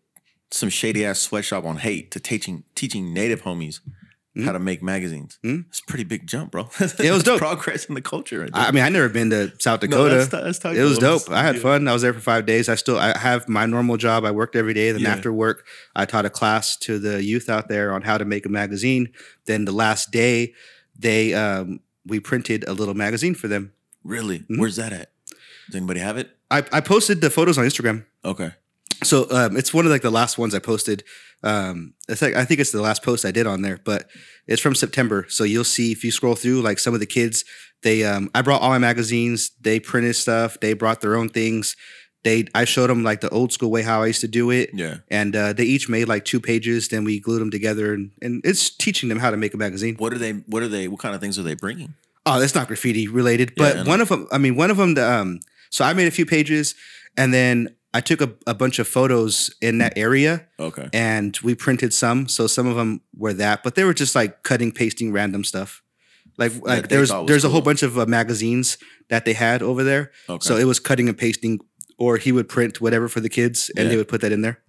some 0.52 0.70
shady 0.70 1.06
ass 1.06 1.20
sweatshop 1.20 1.64
on 1.66 1.78
Haight 1.78 2.12
to 2.12 2.20
teaching 2.20 2.64
teaching 2.76 3.14
native 3.14 3.44
homies 3.44 3.80
how 4.46 4.54
to 4.54 4.60
make 4.60 4.82
magazines. 4.82 5.38
Mhm. 5.44 5.66
It's 5.68 5.80
a 5.82 5.84
pretty 5.84 6.06
big 6.06 6.26
jump, 6.26 6.52
bro. 6.52 6.70
it 6.80 7.12
was 7.12 7.24
dope. 7.24 7.40
progress 7.40 7.86
in 7.86 7.96
the 7.96 8.02
culture. 8.02 8.40
Right. 8.40 8.50
I 8.54 8.72
mean, 8.72 8.84
I 8.84 8.90
never 8.90 9.10
been 9.10 9.30
to 9.32 9.52
South 9.60 9.82
No, 9.82 9.88
Dakota. 9.90 10.16
that's 10.16 10.60
ti- 10.60 10.70
that's 10.70 10.78
it 10.80 10.84
was 10.84 10.98
dope. 10.98 11.30
I 11.30 11.44
had 11.44 11.56
Yeah. 11.56 11.62
fun. 11.62 11.88
I 11.90 11.94
was 11.94 12.04
there 12.04 12.14
for 12.14 12.22
five 12.22 12.46
days. 12.46 12.70
I 12.70 12.76
still 12.76 12.98
I 12.98 13.18
have 13.18 13.50
my 13.50 13.66
normal 13.66 13.98
job. 13.98 14.24
I 14.24 14.32
worked 14.32 14.56
every 14.56 14.74
day. 14.74 14.94
Then 14.94 15.02
Yeah. 15.02 15.10
after 15.14 15.34
work, 15.34 15.66
I 15.94 16.06
taught 16.06 16.26
a 16.26 16.30
class 16.30 16.78
to 16.78 17.00
the 17.00 17.22
youth 17.22 17.50
out 17.50 17.68
there 17.68 17.92
on 17.92 18.04
how 18.04 18.18
to 18.18 18.24
make 18.24 18.46
a 18.46 18.50
magazine. 18.50 19.10
Then 19.46 19.66
the 19.66 19.74
last 19.74 20.10
day, 20.12 20.54
they 20.98 21.34
um, 21.34 21.82
we 22.06 22.22
printed 22.22 22.64
a 22.66 22.72
little 22.74 22.94
magazine 22.94 23.36
for 23.36 23.50
them. 23.50 23.74
Really? 24.06 24.40
Mhm. 24.40 24.58
Where's 24.60 24.78
that 24.78 24.94
at? 24.94 25.12
Does 25.68 25.76
anybody 25.76 26.00
have 26.00 26.16
it? 26.18 26.30
I, 26.50 26.64
I 26.72 26.80
posted 26.80 27.20
the 27.20 27.30
photos 27.30 27.58
on 27.58 27.66
Instagram. 27.66 28.06
Okay. 28.24 28.52
So 29.04 29.28
um, 29.32 29.56
it's 29.58 29.74
one 29.74 29.86
of 29.86 29.92
like 29.92 30.02
the 30.02 30.10
last 30.12 30.38
ones 30.38 30.54
I 30.54 30.60
posted. 30.60 31.04
Um, 31.44 31.94
it's 32.10 32.22
like 32.22 32.36
I 32.36 32.44
think 32.46 32.60
it's 32.60 32.72
the 32.72 32.82
last 32.82 33.04
post 33.04 33.26
I 33.26 33.32
did 33.32 33.48
on 33.48 33.62
there, 33.62 33.80
but 33.86 34.10
it's 34.48 34.62
from 34.62 34.76
September. 34.76 35.26
So 35.30 35.44
you'll 35.44 35.64
see 35.64 35.92
if 35.92 36.04
you 36.04 36.12
scroll 36.12 36.36
through, 36.36 36.62
like 36.62 36.80
some 36.80 36.94
of 36.94 37.00
the 37.00 37.06
kids, 37.06 37.46
they 37.82 38.04
um, 38.04 38.30
I 38.36 38.42
brought 38.42 38.62
all 38.62 38.70
my 38.70 38.78
magazines. 38.78 39.52
They 39.62 39.80
printed 39.80 40.16
stuff. 40.16 40.60
They 40.60 40.74
brought 40.74 41.00
their 41.02 41.16
own 41.16 41.30
things. 41.30 41.76
They 42.26 42.46
I 42.54 42.66
showed 42.66 42.90
them 42.90 43.02
like 43.04 43.22
the 43.22 43.30
old 43.30 43.54
school 43.54 43.72
way 43.72 43.82
how 43.84 44.02
I 44.04 44.08
used 44.08 44.20
to 44.22 44.28
do 44.28 44.50
it, 44.52 44.72
Yeah. 44.74 44.98
and 45.10 45.34
uh, 45.34 45.54
they 45.54 45.64
each 45.64 45.88
made 45.88 46.10
like 46.10 46.26
two 46.26 46.42
pages. 46.42 46.90
Then 46.90 47.06
we 47.06 47.22
glued 47.22 47.40
them 47.40 47.50
together, 47.52 47.94
and, 47.94 48.12
and 48.22 48.42
it's 48.44 48.70
teaching 48.70 49.08
them 49.08 49.20
how 49.20 49.32
to 49.32 49.38
make 49.38 49.54
a 49.54 49.58
magazine. 49.58 49.96
What 49.96 50.12
are 50.12 50.18
they? 50.18 50.34
What 50.34 50.62
are 50.62 50.68
they? 50.68 50.90
What 50.90 51.00
kind 51.00 51.16
of 51.16 51.22
things 51.22 51.40
are 51.40 51.44
they 51.44 51.56
bringing? 51.56 51.94
Oh, 52.26 52.38
that's 52.38 52.54
not 52.54 52.68
graffiti 52.68 53.08
related, 53.08 53.54
but 53.56 53.78
Yeah, 53.78 53.84
one 53.86 54.02
of 54.02 54.10
them. 54.10 54.28
I 54.34 54.38
mean, 54.38 54.58
one 54.58 54.70
of 54.70 54.76
them. 54.76 54.96
The, 54.96 55.10
um, 55.10 55.40
so 55.70 55.86
I 55.86 55.94
made 55.94 56.10
a 56.10 56.12
few 56.12 56.26
pages, 56.26 56.76
and 57.16 57.34
then 57.34 57.74
I 57.94 58.02
took 58.02 58.22
a, 58.22 58.34
a 58.46 58.54
bunch 58.54 58.78
of 58.80 58.88
photos 58.88 59.50
in 59.62 59.80
that 59.80 59.94
area, 59.98 60.46
Okay. 60.60 60.90
and 60.94 61.36
we 61.44 61.56
printed 61.56 61.94
some. 61.94 62.28
So 62.28 62.46
some 62.48 62.68
of 62.68 62.76
them 62.76 63.02
were 63.16 63.34
that, 63.34 63.64
but 63.64 63.74
they 63.76 63.84
were 63.84 63.96
just 63.96 64.14
like 64.16 64.44
cutting, 64.44 64.72
pasting, 64.72 65.12
random 65.12 65.44
stuff. 65.44 65.82
Like 66.38 66.52
like 66.62 66.88
there's 66.90 67.10
there's 67.26 67.44
a 67.44 67.50
whole 67.50 67.62
bunch 67.62 67.82
of 67.84 67.98
uh, 67.98 68.06
magazines 68.06 68.78
that 69.10 69.26
they 69.26 69.34
had 69.34 69.62
over 69.62 69.84
there. 69.84 70.12
Okay. 70.30 70.46
So 70.46 70.56
it 70.58 70.66
was 70.66 70.80
cutting 70.80 71.10
and 71.10 71.18
pasting, 71.18 71.60
or 71.98 72.18
he 72.18 72.32
would 72.32 72.48
print 72.48 72.80
whatever 72.80 73.08
for 73.10 73.20
the 73.22 73.30
kids, 73.30 73.70
and 73.76 73.86
Yeah. 73.86 73.90
they 73.90 73.98
would 73.98 74.08
put 74.08 74.22
that 74.22 74.32
in 74.32 74.42
there. 74.42 74.60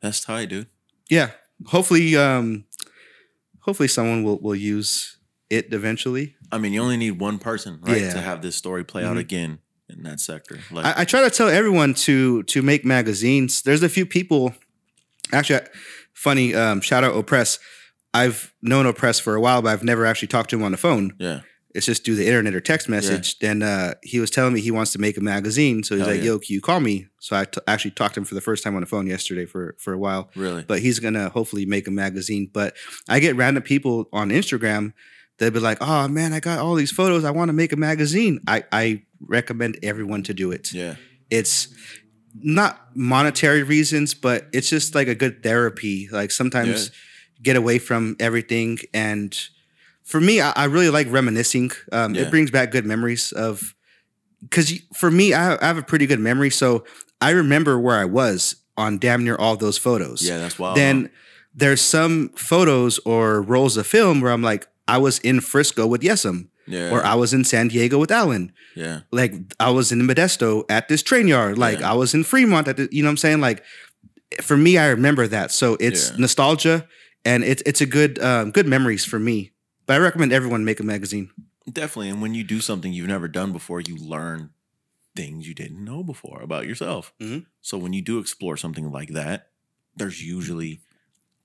That's 0.00 0.20
tight, 0.20 0.48
dude. 0.48 0.66
Yeah, 1.10 1.30
hopefully, 1.66 2.16
um, 2.16 2.64
hopefully 3.60 3.88
someone 3.88 4.24
will 4.24 4.40
will 4.40 4.56
use 4.56 5.18
it 5.50 5.72
eventually. 5.72 6.34
I 6.50 6.58
mean, 6.58 6.72
you 6.72 6.80
only 6.82 6.96
need 6.96 7.20
one 7.20 7.38
person, 7.38 7.78
right, 7.82 8.00
Yeah. 8.00 8.12
to 8.14 8.20
have 8.20 8.40
this 8.42 8.56
story 8.56 8.82
play 8.84 9.04
out 9.04 9.16
Mhm. 9.16 9.20
again 9.20 9.58
in 9.88 10.02
that 10.02 10.20
sector. 10.20 10.58
Like, 10.70 10.84
I, 10.84 11.02
I 11.02 11.04
try 11.04 11.22
to 11.22 11.30
tell 11.30 11.48
everyone 11.48 11.94
to 11.94 12.42
to 12.44 12.62
make 12.62 12.84
magazines. 12.84 13.62
There's 13.62 13.82
a 13.82 13.88
few 13.88 14.06
people, 14.06 14.54
actually, 15.32 15.60
funny. 16.12 16.54
Um, 16.54 16.80
shout 16.80 17.04
out 17.04 17.16
Oppress. 17.16 17.58
I've 18.14 18.52
known 18.62 18.86
Oppress 18.86 19.20
for 19.20 19.34
a 19.34 19.40
while, 19.40 19.62
but 19.62 19.70
I've 19.70 19.84
never 19.84 20.06
actually 20.06 20.28
talked 20.28 20.50
to 20.50 20.56
him 20.56 20.62
on 20.62 20.72
the 20.72 20.78
phone. 20.78 21.14
Yeah. 21.18 21.40
It's 21.74 21.84
just 21.84 22.06
through 22.06 22.14
the 22.14 22.26
internet 22.26 22.54
or 22.54 22.60
text 22.60 22.88
message. 22.88 23.38
Then 23.38 23.62
uh, 23.62 23.94
he 24.02 24.18
was 24.18 24.30
telling 24.30 24.54
me 24.54 24.62
he 24.62 24.70
wants 24.70 24.92
to 24.92 24.98
make 24.98 25.18
a 25.18 25.20
magazine. 25.20 25.82
So 25.82 25.94
he's 25.94 26.06
Hell 26.06 26.14
like, 26.14 26.24
yeah. 26.24 26.30
"Yo, 26.30 26.38
can 26.38 26.54
you 26.54 26.62
call 26.62 26.80
me?" 26.80 27.08
So 27.20 27.36
I 27.36 27.44
t- 27.44 27.60
actually 27.68 27.90
talked 27.90 28.14
to 28.14 28.20
him 28.20 28.24
for 28.24 28.34
the 28.34 28.40
first 28.40 28.64
time 28.64 28.74
on 28.76 28.80
the 28.80 28.86
phone 28.86 29.06
yesterday 29.06 29.44
for 29.44 29.76
for 29.78 29.92
a 29.92 29.98
while. 29.98 30.30
Really. 30.34 30.62
But 30.62 30.78
he's 30.80 31.00
gonna 31.00 31.28
hopefully 31.28 31.66
make 31.66 31.86
a 31.86 31.90
magazine. 31.90 32.48
But 32.50 32.74
I 33.10 33.20
get 33.20 33.36
random 33.36 33.62
people 33.62 34.08
on 34.10 34.30
Instagram 34.30 34.94
that 35.38 35.52
be 35.52 35.60
like, 35.60 35.78
"Oh 35.80 36.08
man, 36.08 36.32
I 36.32 36.40
got 36.40 36.58
all 36.58 36.74
these 36.74 36.90
photos. 36.92 37.24
I 37.24 37.30
want 37.30 37.48
to 37.48 37.52
make 37.52 37.72
a 37.72 37.76
magazine." 37.76 38.40
I 38.46 38.64
I 38.72 39.02
recommend 39.20 39.78
everyone 39.82 40.22
to 40.24 40.34
do 40.34 40.50
it. 40.52 40.72
yeah. 40.72 40.96
It's 41.30 41.68
not 42.42 42.88
monetary 42.94 43.62
reasons, 43.62 44.14
but 44.14 44.46
it's 44.52 44.68
just 44.68 44.94
like 44.94 45.08
a 45.08 45.14
good 45.14 45.42
therapy. 45.42 46.08
Like 46.10 46.30
sometimes 46.30 46.90
get 47.42 47.56
away 47.56 47.78
from 47.78 48.16
everything. 48.20 48.78
And 48.94 49.36
for 50.04 50.20
me, 50.20 50.40
I, 50.40 50.52
I 50.54 50.64
really 50.66 50.90
like 50.90 51.10
reminiscing. 51.10 51.70
Um, 51.92 52.14
Yeah. 52.14 52.22
It 52.22 52.30
brings 52.30 52.50
back 52.50 52.70
good 52.70 52.84
memories 52.86 53.32
of, 53.32 53.74
because 54.42 54.72
for 54.94 55.10
me, 55.10 55.32
I, 55.34 55.54
I 55.56 55.66
have 55.66 55.78
a 55.78 55.82
pretty 55.82 56.06
good 56.06 56.20
memory. 56.20 56.50
So 56.50 56.84
I 57.20 57.30
remember 57.30 57.78
where 57.78 57.96
I 57.96 58.04
was 58.04 58.56
on 58.76 58.98
damn 58.98 59.24
near 59.24 59.36
all 59.36 59.56
those 59.56 59.78
photos. 59.78 60.22
Yeah, 60.22 60.38
that's 60.38 60.58
wild. 60.58 60.76
Then 60.76 61.10
there's 61.54 61.80
some 61.80 62.28
photos 62.36 62.98
or 63.00 63.40
rolls 63.42 63.76
of 63.78 63.86
film 63.86 64.20
where 64.20 64.30
I'm 64.32 64.42
like, 64.42 64.66
I 64.88 64.98
was 64.98 65.18
in 65.20 65.40
Frisco 65.40 65.86
with 65.86 66.02
Yesem, 66.02 66.48
yeah. 66.66 66.90
or 66.90 67.04
I 67.04 67.14
was 67.14 67.32
in 67.34 67.44
San 67.44 67.68
Diego 67.68 67.98
with 67.98 68.10
Alan 68.10 68.52
yeah. 68.76 69.00
like 69.10 69.34
I 69.58 69.70
was 69.70 69.90
in 69.92 70.00
Modesto 70.02 70.64
at 70.68 70.88
this 70.88 71.02
train 71.02 71.26
yard. 71.28 71.58
Like 71.58 71.80
Yeah. 71.80 71.90
I 71.92 71.94
was 71.94 72.14
in 72.14 72.22
Fremont 72.24 72.68
at 72.68 72.76
the, 72.76 72.88
you 72.92 73.02
know 73.02 73.08
what 73.08 73.12
I'm 73.12 73.16
saying? 73.16 73.40
Like 73.40 73.64
for 74.42 74.56
me, 74.56 74.78
I 74.78 74.88
remember 74.88 75.26
that. 75.28 75.50
So 75.50 75.76
it's 75.80 76.10
Yeah. 76.10 76.16
nostalgia 76.18 76.86
and 77.24 77.42
it's 77.44 77.62
it's 77.66 77.80
a 77.80 77.86
good 77.86 78.18
um, 78.22 78.50
good 78.52 78.66
memories 78.66 79.04
for 79.04 79.18
me. 79.18 79.52
But 79.86 79.94
I 79.94 79.98
recommend 79.98 80.32
everyone 80.32 80.64
make 80.64 80.80
a 80.80 80.84
magazine. 80.84 81.30
Definitely. 81.70 82.10
And 82.10 82.22
when 82.22 82.34
you 82.34 82.44
do 82.44 82.60
something 82.60 82.92
you've 82.92 83.08
never 83.08 83.28
done 83.28 83.52
before, 83.52 83.80
you 83.80 83.96
learn 83.96 84.50
things 85.16 85.48
you 85.48 85.54
didn't 85.54 85.82
know 85.84 86.04
before 86.04 86.42
about 86.42 86.66
yourself. 86.66 87.12
Mhm. 87.20 87.46
So 87.60 87.78
when 87.78 87.92
you 87.92 88.02
do 88.02 88.18
explore 88.18 88.56
something 88.56 88.92
like 88.92 89.10
that, 89.14 89.50
there's 89.96 90.22
usually, 90.22 90.80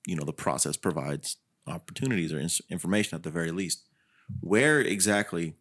you 0.05 0.15
know, 0.15 0.25
the 0.25 0.33
process 0.33 0.75
provides 0.77 1.37
opportunities 1.67 2.33
or 2.33 2.39
ins- 2.39 2.61
information 2.69 3.15
at 3.15 3.23
the 3.23 3.29
very 3.31 3.51
least. 3.51 3.83
Where 4.39 4.79
exactly 4.79 5.55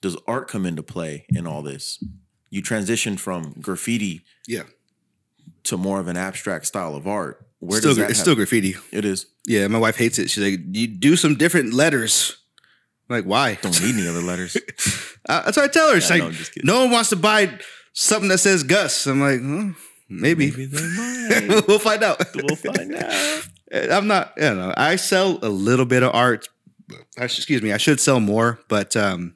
does 0.00 0.16
art 0.26 0.48
come 0.48 0.66
into 0.66 0.82
play 0.82 1.26
in 1.28 1.46
all 1.46 1.62
this? 1.62 2.02
You 2.50 2.60
transition 2.62 3.16
from 3.16 3.54
graffiti 3.60 4.22
Yeah. 4.46 4.64
to 5.64 5.76
more 5.76 6.00
of 6.00 6.08
an 6.08 6.16
abstract 6.16 6.66
style 6.66 6.94
of 6.94 7.06
art. 7.06 7.46
Where 7.60 7.78
still, 7.78 7.90
does 7.90 7.98
that 7.98 8.10
it's 8.10 8.18
hap- 8.18 8.24
still 8.24 8.34
graffiti. 8.34 8.74
It 8.90 9.04
is. 9.04 9.26
Yeah, 9.46 9.68
my 9.68 9.78
wife 9.78 9.96
hates 9.96 10.18
it. 10.18 10.28
She's 10.30 10.42
like, 10.42 10.60
you 10.72 10.88
do 10.88 11.16
some 11.16 11.36
different 11.36 11.72
letters. 11.72 12.36
I'm 13.08 13.16
like, 13.16 13.24
why? 13.24 13.54
Don't 13.62 13.80
need 13.80 13.94
any 13.94 14.08
other 14.08 14.20
letters. 14.22 14.54
That's 15.28 15.56
what 15.56 15.64
I 15.64 15.68
tell 15.68 15.92
her. 15.94 16.00
She's 16.00 16.10
Yeah, 16.10 16.14
like, 16.16 16.22
no, 16.22 16.26
I'm 16.28 16.32
just 16.34 16.52
kidding. 16.52 16.66
no 16.66 16.80
one 16.80 16.90
wants 16.90 17.10
to 17.10 17.16
buy 17.16 17.58
something 17.92 18.28
that 18.30 18.38
says 18.38 18.64
Gus. 18.64 19.06
I'm 19.06 19.20
like, 19.20 19.38
"Hmm, 19.38 19.70
maybe. 20.08 20.50
Maybe 20.50 20.66
they 20.66 21.46
might. 21.48 21.68
we'll 21.68 21.78
find 21.78 22.02
out. 22.02 22.20
we'll 22.34 22.56
find 22.56 22.94
out. 22.96 23.48
I'm 23.72 24.06
not, 24.06 24.32
you 24.36 24.42
know, 24.54 24.74
I 24.76 24.96
sell 24.96 25.38
a 25.42 25.48
little 25.48 25.86
bit 25.86 26.02
of 26.02 26.14
art. 26.14 26.48
Excuse 27.16 27.62
me, 27.62 27.72
I 27.72 27.78
should 27.78 28.00
sell 28.00 28.20
more, 28.20 28.58
but 28.68 28.96
um, 28.96 29.34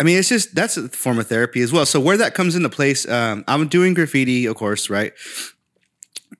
I 0.00 0.04
mean, 0.04 0.18
it's 0.18 0.28
just 0.28 0.54
that's 0.54 0.76
a 0.76 0.88
form 0.88 1.18
of 1.20 1.28
therapy 1.28 1.60
as 1.60 1.72
well. 1.72 1.86
So 1.86 2.00
where 2.00 2.16
that 2.16 2.34
comes 2.34 2.56
into 2.56 2.68
place, 2.68 3.08
um, 3.08 3.44
I'm 3.46 3.68
doing 3.68 3.94
graffiti, 3.94 4.46
of 4.46 4.56
course, 4.56 4.90
right? 4.90 5.12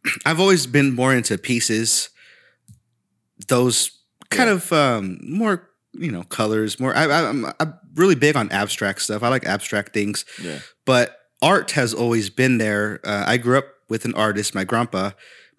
I've 0.27 0.41
always 0.41 0.67
been 0.67 0.95
more 0.95 1.15
into 1.15 1.39
pieces, 1.39 2.11
those 3.49 3.91
kind 4.31 4.49
Yeah. 4.49 4.55
of 4.55 4.73
um, 4.73 5.19
more, 5.23 5.69
you 5.93 6.11
know, 6.11 6.23
colors. 6.25 6.81
More, 6.81 6.97
I, 6.97 7.05
I, 7.05 7.29
I'm, 7.29 7.47
I'm 7.61 7.75
really 7.95 8.15
big 8.15 8.37
on 8.37 8.51
abstract 8.51 9.03
stuff. 9.03 9.23
I 9.23 9.29
like 9.29 9.45
abstract 9.47 9.93
things 9.93 10.25
Yeah. 10.43 10.59
but 10.85 11.17
art 11.41 11.73
has 11.73 11.93
always 11.95 12.31
been 12.31 12.59
there. 12.59 13.01
Uh, 13.05 13.25
I 13.27 13.37
grew 13.37 13.59
up 13.59 13.67
with 13.89 14.05
an 14.05 14.15
artist, 14.15 14.55
my 14.55 14.65
grandpa. 14.65 15.11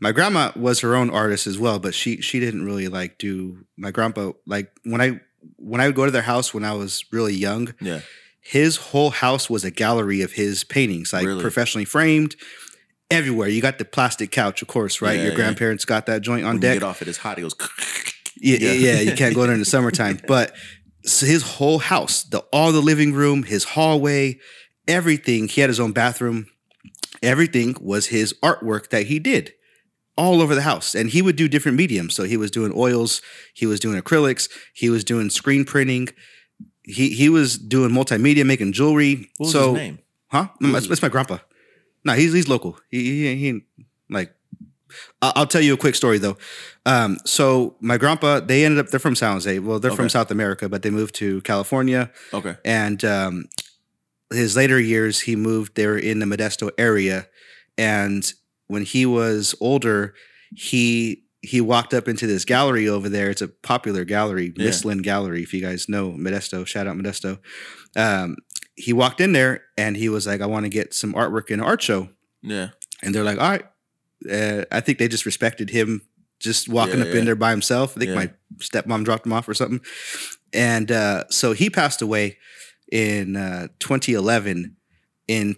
My 0.03 0.11
grandma 0.11 0.51
was 0.55 0.81
her 0.81 0.95
own 0.95 1.09
artist 1.09 1.47
as 1.47 1.57
well, 1.57 1.79
but 1.79 1.93
she 1.95 2.19
she 2.21 2.39
didn't 2.39 2.65
really 2.65 2.89
like 2.89 3.17
do 3.17 3.65
my 3.77 3.89
grandpa 3.91 4.33
like 4.45 4.69
when 4.83 4.99
I 4.99 5.21
when 5.57 5.79
I 5.79 5.87
would 5.87 5.95
go 5.95 6.03
to 6.05 6.11
their 6.11 6.21
house 6.33 6.53
when 6.53 6.65
I 6.65 6.73
was 6.73 7.05
really 7.11 7.33
young. 7.33 7.73
Yeah. 7.79 8.01
His 8.41 8.75
whole 8.75 9.11
house 9.11 9.49
was 9.49 9.63
a 9.63 9.71
gallery 9.71 10.21
of 10.21 10.33
his 10.33 10.65
paintings, 10.65 11.13
like 11.13 11.25
Really? 11.25 11.41
professionally 11.41 11.85
framed. 11.85 12.35
Everywhere 13.09 13.47
you 13.47 13.61
got 13.61 13.77
the 13.77 13.85
plastic 13.85 14.29
couch, 14.31 14.61
of 14.61 14.67
course, 14.67 15.01
right? 15.01 15.15
Yeah, 15.15 15.21
Your 15.23 15.31
yeah. 15.31 15.35
grandparents 15.37 15.85
got 15.85 16.05
that 16.07 16.21
joint 16.21 16.43
on 16.45 16.55
When 16.55 16.59
deck. 16.61 16.73
you 16.73 16.79
get 16.81 16.85
off 16.85 17.01
it, 17.01 17.07
it's 17.07 17.19
hot. 17.19 17.37
It 17.39 17.41
goes. 17.43 17.55
Yeah, 18.35 18.57
Yeah. 18.57 18.71
yeah, 18.73 18.99
you 18.99 19.13
can't 19.15 19.33
go 19.35 19.43
there 19.43 19.53
in 19.53 19.59
the 19.59 19.65
summertime. 19.75 20.19
But 20.27 20.53
so 21.05 21.25
his 21.25 21.43
whole 21.43 21.79
house, 21.79 22.23
the 22.23 22.39
all 22.51 22.73
the 22.73 22.81
living 22.81 23.13
room, 23.13 23.43
his 23.43 23.63
hallway, 23.63 24.39
everything. 24.85 25.47
He 25.47 25.61
had 25.61 25.69
his 25.69 25.79
own 25.79 25.93
bathroom. 25.93 26.47
Everything 27.21 27.77
was 27.79 28.07
his 28.07 28.33
artwork 28.43 28.89
that 28.89 29.05
he 29.07 29.19
did 29.19 29.53
all 30.15 30.41
over 30.41 30.55
the 30.55 30.61
house. 30.61 30.95
And 30.95 31.09
he 31.09 31.21
would 31.21 31.35
do 31.35 31.47
different 31.47 31.77
mediums. 31.77 32.13
So 32.13 32.23
he 32.23 32.37
was 32.37 32.51
doing 32.51 32.71
oils, 32.75 33.21
he 33.53 33.65
was 33.65 33.79
doing 33.79 34.01
acrylics, 34.01 34.49
he 34.73 34.89
was 34.89 35.03
doing 35.03 35.29
screen 35.29 35.65
printing. 35.65 36.09
He 36.83 37.09
he 37.09 37.29
was 37.29 37.57
doing 37.57 37.91
multimedia, 37.91 38.45
making 38.45 38.73
jewelry. 38.73 39.29
What 39.37 39.45
was 39.45 39.51
so 39.51 39.73
his 39.73 39.81
name? 39.81 39.99
Huh? 40.27 40.47
It's, 40.59 41.01
my 41.01 41.09
grandpa. 41.09 41.37
No, 42.03 42.13
he's 42.13 42.33
he's 42.33 42.49
local. 42.49 42.77
He 42.89 43.03
he, 43.03 43.35
he 43.35 43.61
like. 44.09 44.33
I'll 45.23 45.47
tell 45.47 45.61
you 45.61 45.73
a 45.73 45.77
quick 45.77 45.95
story 45.95 46.19
though. 46.19 46.37
Um, 46.85 47.17
so 47.25 47.75
my 47.79 47.97
grandpa, 47.97 48.41
they 48.41 48.63
ended 48.63 48.79
up 48.79 48.91
they're 48.91 48.99
from 48.99 49.15
San 49.15 49.33
Jose. 49.33 49.57
Well, 49.57 49.79
they're 49.79 49.89
from 49.89 50.09
South 50.09 50.29
America, 50.29 50.69
but 50.69 50.83
they 50.83 50.91
moved 50.91 51.15
to 51.15 51.41
California. 51.41 52.11
Okay. 52.31 52.57
And 52.63 53.03
um, 53.03 53.45
his 54.31 54.55
later 54.55 54.79
years, 54.79 55.21
he 55.21 55.35
moved 55.35 55.75
there 55.75 55.97
in 55.97 56.19
the 56.19 56.27
Modesto 56.27 56.69
area. 56.77 57.27
And 57.75 58.31
when 58.67 58.83
he 58.83 59.05
was 59.05 59.55
older, 59.59 60.13
he 60.55 61.23
he 61.41 61.59
walked 61.59 61.93
up 61.93 62.07
into 62.07 62.25
this 62.25 62.45
gallery 62.45 62.87
over 62.87 63.09
there. 63.09 63.29
It's 63.29 63.41
a 63.41 63.49
popular 63.49 64.05
gallery, 64.05 64.53
Yeah. 64.55 64.67
Mistlin 64.67 65.01
Gallery. 65.03 65.43
If 65.43 65.53
you 65.53 65.61
guys 65.61 65.89
know 65.89 66.11
Modesto, 66.11 66.65
shout 66.65 66.87
out 66.87 66.95
Modesto. 66.95 67.39
Um, 67.97 68.37
he 68.75 68.93
walked 68.93 69.19
in 69.19 69.33
there 69.33 69.63
and 69.77 69.97
he 69.97 70.07
was 70.09 70.25
like, 70.25 70.39
"I 70.41 70.45
want 70.45 70.65
to 70.65 70.69
get 70.69 70.93
some 70.93 71.13
artwork 71.13 71.49
in 71.51 71.59
an 71.59 71.65
art 71.65 71.81
show." 71.81 72.09
Yeah. 72.41 72.69
And 73.01 73.13
they're 73.13 73.25
like, 73.25 73.39
"All 73.39 73.49
right." 73.49 73.65
Uh, 74.31 74.63
I 74.71 74.79
think 74.79 74.99
they 74.99 75.09
just 75.09 75.25
respected 75.25 75.69
him 75.69 76.01
just 76.39 76.69
walking 76.69 76.99
Yeah, 76.99 77.05
up 77.07 77.13
yeah. 77.13 77.19
in 77.19 77.25
there 77.25 77.35
by 77.35 77.51
himself. 77.51 77.97
I 77.97 77.99
think 77.99 78.15
my 78.15 78.31
stepmom 78.59 79.03
dropped 79.03 79.25
him 79.25 79.33
off 79.33 79.47
or 79.49 79.53
something. 79.53 79.81
And 80.53 80.89
uh, 80.91 81.25
so 81.29 81.51
he 81.51 81.69
passed 81.69 82.01
away 82.01 82.37
in 82.91 83.35
uh, 83.35 83.67
2011. 83.79 84.77
In 85.27 85.55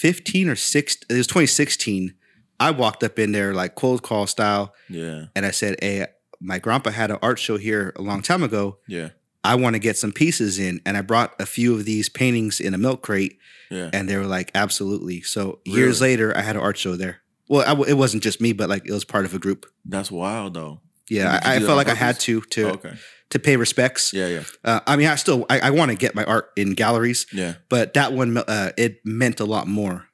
2015 0.00 0.48
or 0.48 0.56
six, 0.56 0.96
it 1.08 1.14
was 1.14 1.26
2016. 1.26 2.14
I 2.58 2.70
walked 2.70 3.02
up 3.02 3.18
in 3.18 3.32
there 3.32 3.52
like 3.54 3.74
cold 3.74 4.02
call 4.02 4.26
style, 4.26 4.74
Yeah. 4.88 5.26
and 5.34 5.44
I 5.44 5.50
said, 5.50 5.76
"Hey, 5.82 6.06
my 6.40 6.58
grandpa 6.58 6.90
had 6.90 7.10
an 7.10 7.18
art 7.22 7.38
show 7.38 7.56
here 7.58 7.92
a 7.96 8.02
long 8.02 8.22
time 8.22 8.42
ago. 8.42 8.78
Yeah. 8.88 9.10
I 9.44 9.54
want 9.54 9.74
to 9.74 9.78
get 9.78 9.96
some 9.98 10.12
pieces 10.12 10.58
in." 10.58 10.80
And 10.86 10.96
I 10.96 11.02
brought 11.02 11.34
a 11.40 11.46
few 11.46 11.74
of 11.74 11.84
these 11.84 12.08
paintings 12.08 12.60
in 12.60 12.72
a 12.74 12.78
milk 12.78 13.02
crate, 13.02 13.38
Yeah. 13.70 13.90
and 13.92 14.08
they 14.08 14.16
were 14.16 14.26
like, 14.26 14.50
"Absolutely." 14.54 15.20
So 15.22 15.60
years 15.66 16.00
later, 16.00 16.36
I 16.36 16.40
had 16.42 16.56
an 16.56 16.62
art 16.62 16.78
show 16.78 16.96
there. 16.96 17.20
Well, 17.48 17.64
w 17.66 17.84
it 17.88 17.94
wasn't 17.94 18.22
just 18.22 18.40
me, 18.40 18.52
but 18.52 18.68
like 18.68 18.86
it 18.86 18.92
was 18.92 19.04
part 19.04 19.24
of 19.26 19.34
a 19.34 19.38
group. 19.38 19.66
That's 19.84 20.10
wild 20.10 20.54
though. 20.54 20.80
Yeah, 21.08 21.38
I, 21.44 21.56
I 21.56 21.60
felt 21.60 21.76
like 21.76 21.88
I 21.88 21.94
had 21.94 22.18
to 22.20 22.40
to 22.40 22.62
Oh, 22.64 22.70
okay. 22.72 22.94
To 23.30 23.38
pay 23.38 23.56
respects. 23.56 24.12
Yeah. 24.12 24.28
Yeah. 24.28 24.42
Uh, 24.64 24.80
I 24.86 24.96
mean, 24.96 25.08
I 25.08 25.16
still 25.16 25.46
I, 25.50 25.60
I 25.60 25.70
want 25.70 25.90
to 25.90 25.96
get 25.96 26.14
my 26.14 26.24
art 26.24 26.50
in 26.56 26.74
galleries, 26.74 27.26
Yeah. 27.32 27.54
but 27.68 27.94
that 27.94 28.12
one 28.12 28.36
uh, 28.38 28.72
it 28.76 29.00
meant 29.04 29.40
a 29.40 29.44
lot 29.44 29.66
more 29.66 30.06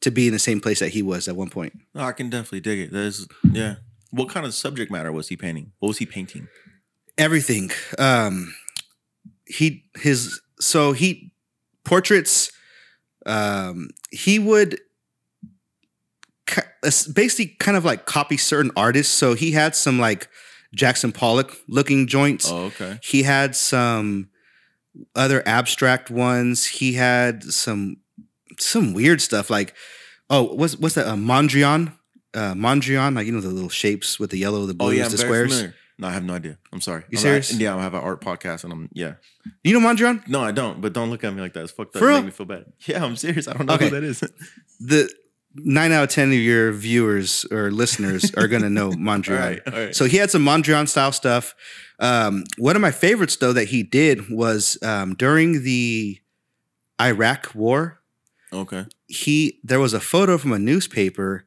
to 0.00 0.10
be 0.10 0.26
in 0.26 0.32
the 0.32 0.38
same 0.38 0.60
place 0.60 0.80
that 0.80 0.90
he 0.90 1.02
was 1.02 1.28
at 1.28 1.34
one 1.36 1.48
point. 1.50 1.78
No, 1.94 2.02
I 2.02 2.12
can 2.12 2.30
definitely 2.30 2.60
dig 2.60 2.78
it. 2.78 2.92
There's 2.92 3.26
yeah. 3.50 3.76
What 4.10 4.28
kind 4.28 4.46
of 4.46 4.54
subject 4.54 4.90
matter 4.92 5.10
was 5.10 5.28
he 5.28 5.36
painting? 5.36 5.72
What 5.80 5.88
was 5.88 5.98
he 5.98 6.06
painting? 6.06 6.46
Everything. 7.18 7.70
Um, 7.98 8.54
he 9.46 9.84
his 9.96 10.40
so 10.60 10.92
he 10.92 11.32
portraits. 11.84 12.52
Um, 13.26 13.88
he 14.10 14.38
would 14.38 14.78
basically 17.14 17.56
kind 17.58 17.76
of 17.76 17.84
like 17.84 18.04
copy 18.06 18.36
certain 18.36 18.70
artists. 18.76 19.12
So 19.12 19.34
he 19.34 19.52
had 19.52 19.74
some 19.74 19.98
like 19.98 20.28
Jackson 20.74 21.12
Pollock 21.12 21.56
looking 21.68 22.06
joints. 22.06 22.50
Oh, 22.50 22.64
okay. 22.66 22.98
He 23.02 23.22
had 23.22 23.54
some 23.56 24.28
other 25.14 25.42
abstract 25.46 26.10
ones. 26.10 26.64
He 26.66 26.94
had 26.94 27.42
some 27.44 27.98
some 28.58 28.94
weird 28.94 29.20
stuff 29.20 29.50
like 29.50 29.74
oh 30.30 30.54
what's 30.54 30.76
what's 30.78 30.94
that 30.94 31.06
uh, 31.08 31.14
Mondrian 31.16 31.92
uh, 32.34 32.54
Mondrian 32.54 33.16
like 33.16 33.26
you 33.26 33.32
know 33.32 33.40
the 33.40 33.48
little 33.48 33.68
shapes 33.68 34.18
with 34.20 34.30
the 34.30 34.38
yellow 34.38 34.64
the 34.66 34.72
Oh 34.78 34.86
blues 34.86 34.98
yeah, 34.98 35.04
I'm 35.06 35.10
the 35.10 35.18
squares. 35.18 35.50
familiar. 35.52 35.74
No, 35.98 36.08
I 36.08 36.12
have 36.12 36.24
no 36.24 36.34
idea. 36.34 36.58
I'm 36.72 36.80
sorry. 36.80 37.02
You 37.08 37.18
I'm 37.18 37.22
serious? 37.22 37.52
Not, 37.52 37.60
yeah, 37.60 37.76
I 37.76 37.82
have 37.82 37.94
an 37.94 38.00
art 38.00 38.20
podcast, 38.20 38.64
and 38.64 38.72
I'm 38.72 38.88
yeah. 38.92 39.14
You 39.62 39.78
know 39.78 39.86
Mondrian? 39.88 40.26
No, 40.28 40.40
I 40.40 40.50
don't. 40.50 40.80
But 40.80 40.92
don't 40.92 41.08
look 41.10 41.22
at 41.22 41.32
me 41.32 41.40
like 41.40 41.52
that. 41.54 41.62
It's 41.62 41.72
fucked 41.72 41.94
up. 41.94 42.00
For 42.00 42.08
real? 42.08 42.16
Make 42.16 42.24
me 42.26 42.30
feel 42.32 42.46
bad. 42.46 42.64
Yeah, 42.86 43.04
I'm 43.04 43.14
serious. 43.16 43.46
I 43.46 43.52
don't 43.52 43.66
know 43.66 43.74
Okay. 43.74 43.84
who 43.90 43.90
that 43.94 44.02
is. 44.04 44.20
The 44.80 45.08
nine 45.54 45.92
out 45.92 46.04
of 46.04 46.10
ten 46.10 46.28
of 46.28 46.34
your 46.34 46.72
viewers 46.72 47.44
or 47.50 47.70
listeners 47.70 48.32
are 48.34 48.48
gonna 48.48 48.70
know 48.70 48.90
Mondrian. 48.92 49.40
All 49.40 49.48
right, 49.48 49.62
all 49.66 49.72
right. 49.86 49.96
So 49.96 50.04
he 50.06 50.16
had 50.16 50.30
some 50.30 50.44
Mondrian 50.44 50.88
style 50.88 51.12
stuff. 51.12 51.54
Um, 51.98 52.44
one 52.58 52.76
of 52.76 52.82
my 52.82 52.90
favorites 52.90 53.36
though 53.36 53.52
that 53.52 53.68
he 53.68 53.82
did 53.82 54.30
was 54.30 54.78
um, 54.82 55.14
during 55.14 55.62
the 55.62 56.18
Iraq 57.00 57.54
War. 57.54 58.00
Okay. 58.52 58.86
He 59.06 59.60
there 59.64 59.80
was 59.80 59.94
a 59.94 60.00
photo 60.00 60.38
from 60.38 60.52
a 60.52 60.58
newspaper, 60.58 61.44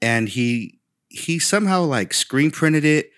and 0.00 0.28
he 0.28 0.78
he 1.08 1.38
somehow 1.38 1.82
like 1.82 2.14
screen 2.14 2.50
printed 2.50 2.84
it 2.84 3.10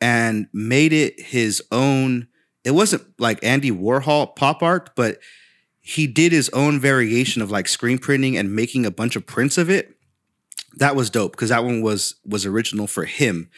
and 0.00 0.48
made 0.52 0.92
it 0.92 1.20
his 1.20 1.62
own. 1.72 2.28
It 2.64 2.72
wasn't 2.72 3.02
like 3.18 3.42
Andy 3.42 3.70
Warhol 3.70 4.36
pop 4.36 4.62
art, 4.62 4.90
but 4.94 5.18
he 5.90 6.06
did 6.06 6.32
his 6.32 6.48
own 6.50 6.80
variation 6.80 7.42
of 7.42 7.50
like 7.50 7.68
screen 7.68 7.98
printing 7.98 8.36
and 8.36 8.54
making 8.54 8.86
a 8.86 8.90
bunch 8.90 9.16
of 9.16 9.26
prints 9.26 9.58
of 9.58 9.68
it. 9.70 9.96
That 10.76 10.94
was 10.94 11.10
dope 11.10 11.32
because 11.32 11.48
that 11.48 11.64
one 11.64 11.82
was 11.82 12.14
was 12.24 12.46
original 12.46 12.86
for 12.86 13.04
him. 13.04 13.50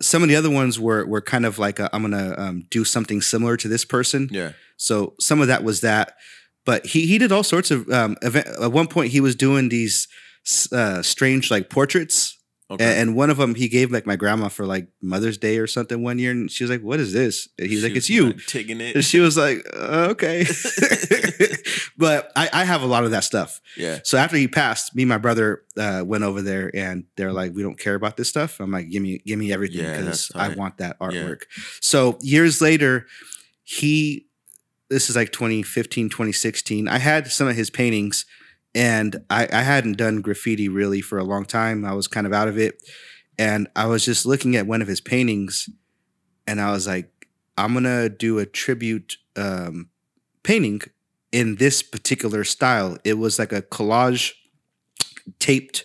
Some 0.00 0.22
of 0.22 0.28
the 0.28 0.36
other 0.36 0.50
ones 0.50 0.78
were 0.78 1.04
were 1.06 1.20
kind 1.20 1.44
of 1.46 1.58
like 1.58 1.80
i 1.80 1.88
am 1.92 2.02
gonna 2.02 2.34
um, 2.38 2.62
do 2.70 2.84
something 2.84 3.20
similar 3.20 3.56
to 3.56 3.68
this 3.68 3.84
person. 3.84 4.28
Yeah. 4.30 4.52
So 4.76 5.14
some 5.20 5.40
of 5.40 5.48
that 5.48 5.62
was 5.64 5.80
that, 5.80 6.14
but 6.64 6.86
he 6.86 7.06
he 7.06 7.18
did 7.18 7.32
all 7.32 7.42
sorts 7.44 7.70
of 7.70 7.88
um, 7.90 8.16
event. 8.22 8.46
At 8.60 8.72
one 8.72 8.86
point, 8.88 9.12
he 9.12 9.20
was 9.20 9.34
doing 9.36 9.68
these 9.68 10.06
uh, 10.72 11.02
strange 11.02 11.50
like 11.50 11.70
portraits 11.70 12.38
Okay. 12.70 12.82
and, 12.84 12.98
and 13.10 13.16
one 13.16 13.28
of 13.30 13.36
them 13.36 13.54
he 13.54 13.68
gave 13.68 13.92
like 13.92 14.06
my 14.06 14.16
grandma 14.16 14.48
for 14.48 14.64
like 14.66 14.88
Mother's 15.02 15.36
Day 15.38 15.58
or 15.58 15.66
something 15.66 16.02
one 16.02 16.18
year, 16.18 16.30
and 16.30 16.50
she 16.50 16.64
was 16.64 16.70
like, 16.70 16.80
"What 16.82 16.98
is 16.98 17.12
this?" 17.12 17.46
And 17.58 17.68
he's 17.68 17.80
She 17.80 17.84
like, 17.84 17.94
was 17.94 17.98
"It's 17.98 18.10
you." 18.10 18.32
taking 18.46 18.80
it. 18.80 18.94
And 18.96 19.04
she 19.04 19.20
was 19.20 19.36
like, 19.36 19.58
uh, 19.76 20.08
"Okay," 20.12 20.44
but 21.96 22.32
I, 22.34 22.48
I 22.52 22.64
have 22.64 22.82
a 22.82 22.86
lot 22.86 23.04
of 23.04 23.12
that 23.12 23.24
stuff. 23.24 23.60
yeah. 23.76 24.00
So 24.04 24.18
after 24.18 24.36
he 24.36 24.48
passed, 24.48 24.94
me 24.96 25.02
and 25.04 25.08
my 25.08 25.18
brother 25.18 25.62
uh, 25.76 26.02
went 26.04 26.24
over 26.24 26.42
there, 26.42 26.70
and 26.74 27.04
they're 27.16 27.32
like, 27.32 27.54
"We 27.54 27.62
don't 27.62 27.78
care 27.78 27.94
about 27.94 28.16
this 28.16 28.28
stuff." 28.28 28.58
I'm 28.60 28.70
like, 28.72 28.90
"Give 28.90 29.02
me, 29.02 29.18
give 29.24 29.38
me 29.38 29.52
everything 29.52 29.84
because 29.90 30.06
that's 30.06 30.32
I 30.34 30.48
want 30.56 30.78
that 30.78 30.96
Yeah. 31.00 31.06
artwork." 31.08 31.42
So 31.80 32.18
years 32.20 32.60
later, 32.60 33.06
he, 33.62 34.26
this 34.88 35.08
is 35.08 35.16
like 35.16 35.32
2015, 35.32 36.08
2016. 36.10 36.88
I 36.88 36.98
had 36.98 37.28
some 37.30 37.48
of 37.48 37.56
his 37.56 37.70
paintings, 37.70 38.26
and 38.74 39.16
I, 39.30 39.48
I 39.52 39.62
hadn't 39.62 39.96
done 39.96 40.20
graffiti 40.20 40.68
really 40.68 41.00
for 41.00 41.18
a 41.18 41.24
long 41.24 41.44
time. 41.44 41.84
I 41.84 41.94
was 41.94 42.08
kind 42.08 42.26
of 42.26 42.32
out 42.32 42.48
of 42.48 42.58
it, 42.58 42.82
and 43.38 43.68
I 43.76 43.86
was 43.86 44.04
just 44.04 44.26
looking 44.26 44.56
at 44.56 44.66
one 44.66 44.82
of 44.82 44.88
his 44.88 45.00
paintings, 45.00 45.68
and 46.46 46.60
I 46.60 46.72
was 46.72 46.86
like, 46.86 47.28
"I'm 47.56 47.72
gonna 47.72 48.08
do 48.08 48.38
a 48.40 48.46
tribute 48.46 49.16
um, 49.36 49.90
painting." 50.42 50.82
In 51.34 51.56
this 51.56 51.82
particular 51.82 52.44
style, 52.44 52.96
it 53.04 53.14
was 53.14 53.38
like 53.38 53.52
a 53.52 53.62
collage 53.62 54.32
taped 55.38 55.84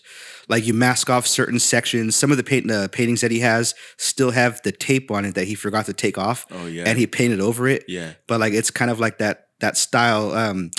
like 0.50 0.66
you 0.66 0.74
mask 0.74 1.10
off 1.10 1.28
certain 1.28 1.60
sections. 1.60 2.16
Some 2.16 2.32
of 2.32 2.38
the 2.38 2.44
paint 2.44 2.70
uh, 2.70 2.88
paintings 2.90 3.22
that 3.22 3.32
he 3.32 3.40
has 3.40 3.76
still 3.98 4.32
have 4.32 4.62
the 4.64 4.72
tape 4.72 5.12
on 5.12 5.24
it 5.24 5.36
that 5.36 5.46
he 5.48 5.56
forgot 5.56 5.86
to 5.86 5.94
take 5.94 6.18
off. 6.18 6.46
Oh 6.52 6.66
yeah. 6.66 6.84
and 6.88 6.98
he 6.98 7.08
painted 7.08 7.40
over 7.40 7.68
it. 7.68 7.86
Yeah. 7.88 8.14
but 8.28 8.40
like 8.40 8.54
it's 8.54 8.72
kind 8.72 8.92
of 8.92 9.00
like 9.00 9.20
that 9.20 9.48
that 9.60 9.78
style 9.78 10.32
um 10.34 10.72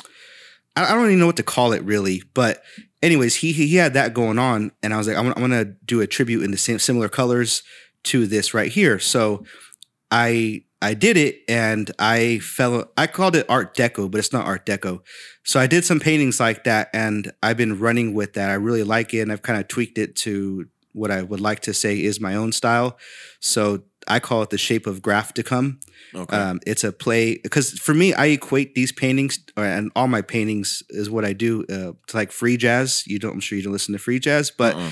I, 0.77 0.87
I 0.87 0.95
don't 0.95 1.07
even 1.07 1.21
know 1.21 1.27
what 1.27 1.37
to 1.37 1.43
call 1.43 1.73
it 1.73 1.83
really. 1.85 2.23
But 2.35 2.63
anyways 3.03 3.37
he 3.37 3.53
he, 3.53 3.69
he 3.69 3.77
had 3.77 3.95
that 3.95 4.13
going 4.13 4.39
on 4.39 4.73
and 4.83 4.93
i 4.93 4.99
was 4.99 5.09
like 5.09 5.17
i'm, 5.17 5.29
I'm 5.29 5.41
gonna 5.41 5.65
do 5.65 6.01
a 6.03 6.07
tribute 6.07 6.43
in 6.43 6.51
the 6.51 6.59
same 6.59 6.79
similar 6.79 7.09
colors 7.09 7.63
to 8.05 8.27
this 8.27 8.53
right 8.53 8.71
here. 8.71 8.99
So 8.99 9.45
i 10.11 10.65
i 10.83 10.95
did 10.95 11.17
it 11.17 11.43
and 11.49 11.91
i 11.99 12.39
fell 12.39 12.91
i 12.97 13.07
called 13.07 13.37
it 13.37 13.47
art 13.49 13.77
deco 13.77 14.11
but 14.11 14.19
it's 14.19 14.33
not 14.33 14.47
art 14.47 14.65
deco 14.67 15.01
so 15.45 15.61
i 15.61 15.67
did 15.67 15.85
some 15.85 16.01
paintings 16.01 16.41
like 16.41 16.65
that 16.65 16.89
and 16.95 17.33
i've 17.43 17.57
been 17.57 17.79
running 17.79 18.15
with 18.15 18.33
that 18.35 18.51
i 18.51 18.55
really 18.55 18.83
like 18.83 19.13
it 19.15 19.21
and 19.21 19.31
i've 19.33 19.43
kind 19.43 19.61
of 19.61 19.69
tweaked 19.69 19.99
it 19.99 20.17
to 20.17 20.67
what 20.93 21.11
i 21.11 21.23
would 21.23 21.41
like 21.41 21.61
to 21.61 21.73
say 21.75 22.03
is 22.03 22.21
my 22.21 22.35
own 22.35 22.51
style 22.53 22.99
so 23.41 23.83
i 24.09 24.19
call 24.19 24.43
it 24.43 24.51
the 24.51 24.59
shape 24.59 24.87
of 24.87 25.03
graff 25.03 25.33
to 25.35 25.43
come 25.43 25.79
Okay. 26.13 26.37
um, 26.37 26.59
it's 26.67 26.83
a 26.83 26.91
play 26.91 27.37
because 27.37 27.71
for 27.79 27.95
me, 27.95 28.13
I 28.13 28.27
equate 28.27 28.75
these 28.75 28.91
paintings 28.91 29.39
or, 29.57 29.65
and 29.65 29.93
all 29.95 30.09
my 30.09 30.23
paintings 30.23 30.83
is 30.89 31.09
what 31.09 31.25
I 31.25 31.33
do 31.33 31.63
uh, 31.71 31.93
to 32.09 32.17
like 32.17 32.33
free 32.33 32.57
jazz. 32.57 33.05
You 33.07 33.21
don't, 33.21 33.35
I'm 33.35 33.39
sure 33.41 33.57
you 33.57 33.63
don't 33.63 33.73
listen 33.73 33.93
to 33.93 33.99
free 34.01 34.19
jazz, 34.19 34.51
but 34.51 34.75
Uh-uh. 34.75 34.91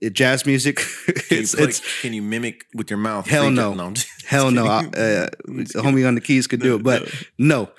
It, 0.00 0.12
jazz 0.12 0.46
music, 0.46 0.76
Can 1.06 1.14
it's, 1.30 1.52
you, 1.52 1.58
play, 1.58 1.68
it's 1.68 2.00
can 2.02 2.12
you 2.12 2.22
mimic 2.22 2.66
with 2.74 2.90
your 2.90 2.98
mouth? 2.98 3.26
Hell 3.26 3.50
no. 3.50 3.72
I'm 3.72 3.94
hell 4.26 4.50
no. 4.50 4.66
I, 4.66 4.84
uh, 4.84 5.28
I'm 5.48 5.64
just 5.64 5.74
the 5.74 5.82
homie 5.82 6.06
on 6.06 6.14
the 6.14 6.20
keys 6.20 6.46
could 6.46 6.60
do 6.60 6.76
it, 6.76 6.82
but 6.82 7.12
no. 7.38 7.70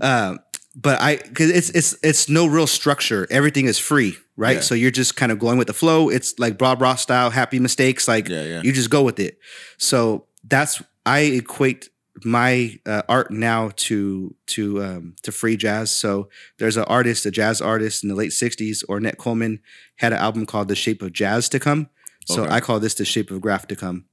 Uh, 0.00 0.36
but 0.74 1.00
I, 1.00 1.16
cause 1.16 1.50
it's, 1.50 1.70
it's, 1.70 1.96
it's 2.02 2.28
no 2.28 2.46
real 2.46 2.66
structure. 2.66 3.26
Everything 3.30 3.66
is 3.66 3.78
free, 3.78 4.16
right? 4.36 4.56
Yeah. 4.56 4.62
So 4.62 4.74
you're 4.74 4.90
just 4.90 5.16
kind 5.16 5.32
of 5.32 5.38
going 5.38 5.58
with 5.58 5.66
the 5.66 5.74
flow. 5.74 6.08
It's 6.08 6.38
like 6.38 6.58
Bob 6.58 6.80
Ross 6.80 7.02
style, 7.02 7.30
happy 7.30 7.58
mistakes. 7.58 8.06
Like 8.08 8.28
Yeah, 8.28 8.44
yeah. 8.44 8.62
you 8.62 8.72
just 8.72 8.88
go 8.90 9.02
with 9.02 9.18
it. 9.18 9.38
So 9.78 10.26
that's, 10.44 10.82
I 11.04 11.20
equate 11.20 11.88
my 12.24 12.78
uh, 12.86 13.02
art 13.08 13.30
now 13.30 13.70
to 13.76 14.34
to 14.46 14.82
um, 14.82 15.16
to 15.22 15.32
free 15.32 15.56
jazz. 15.56 15.90
So 15.90 16.28
there's 16.58 16.76
an 16.76 16.84
artist, 16.84 17.26
a 17.26 17.30
jazz 17.30 17.60
artist 17.60 18.02
in 18.02 18.08
the 18.08 18.14
late 18.14 18.30
'60s, 18.32 18.84
Ornette 18.86 19.16
Coleman, 19.16 19.60
had 19.96 20.12
an 20.12 20.18
album 20.18 20.46
called 20.46 20.68
"The 20.68 20.74
Shape 20.76 21.02
of 21.02 21.12
Jazz 21.12 21.48
to 21.50 21.58
Come." 21.60 21.88
So 22.26 22.42
Okay. 22.44 22.52
I 22.54 22.60
call 22.60 22.80
this 22.80 22.94
"The 22.94 23.04
Shape 23.04 23.30
of 23.30 23.40
Graff 23.40 23.66
to 23.68 23.76
Come." 23.76 24.04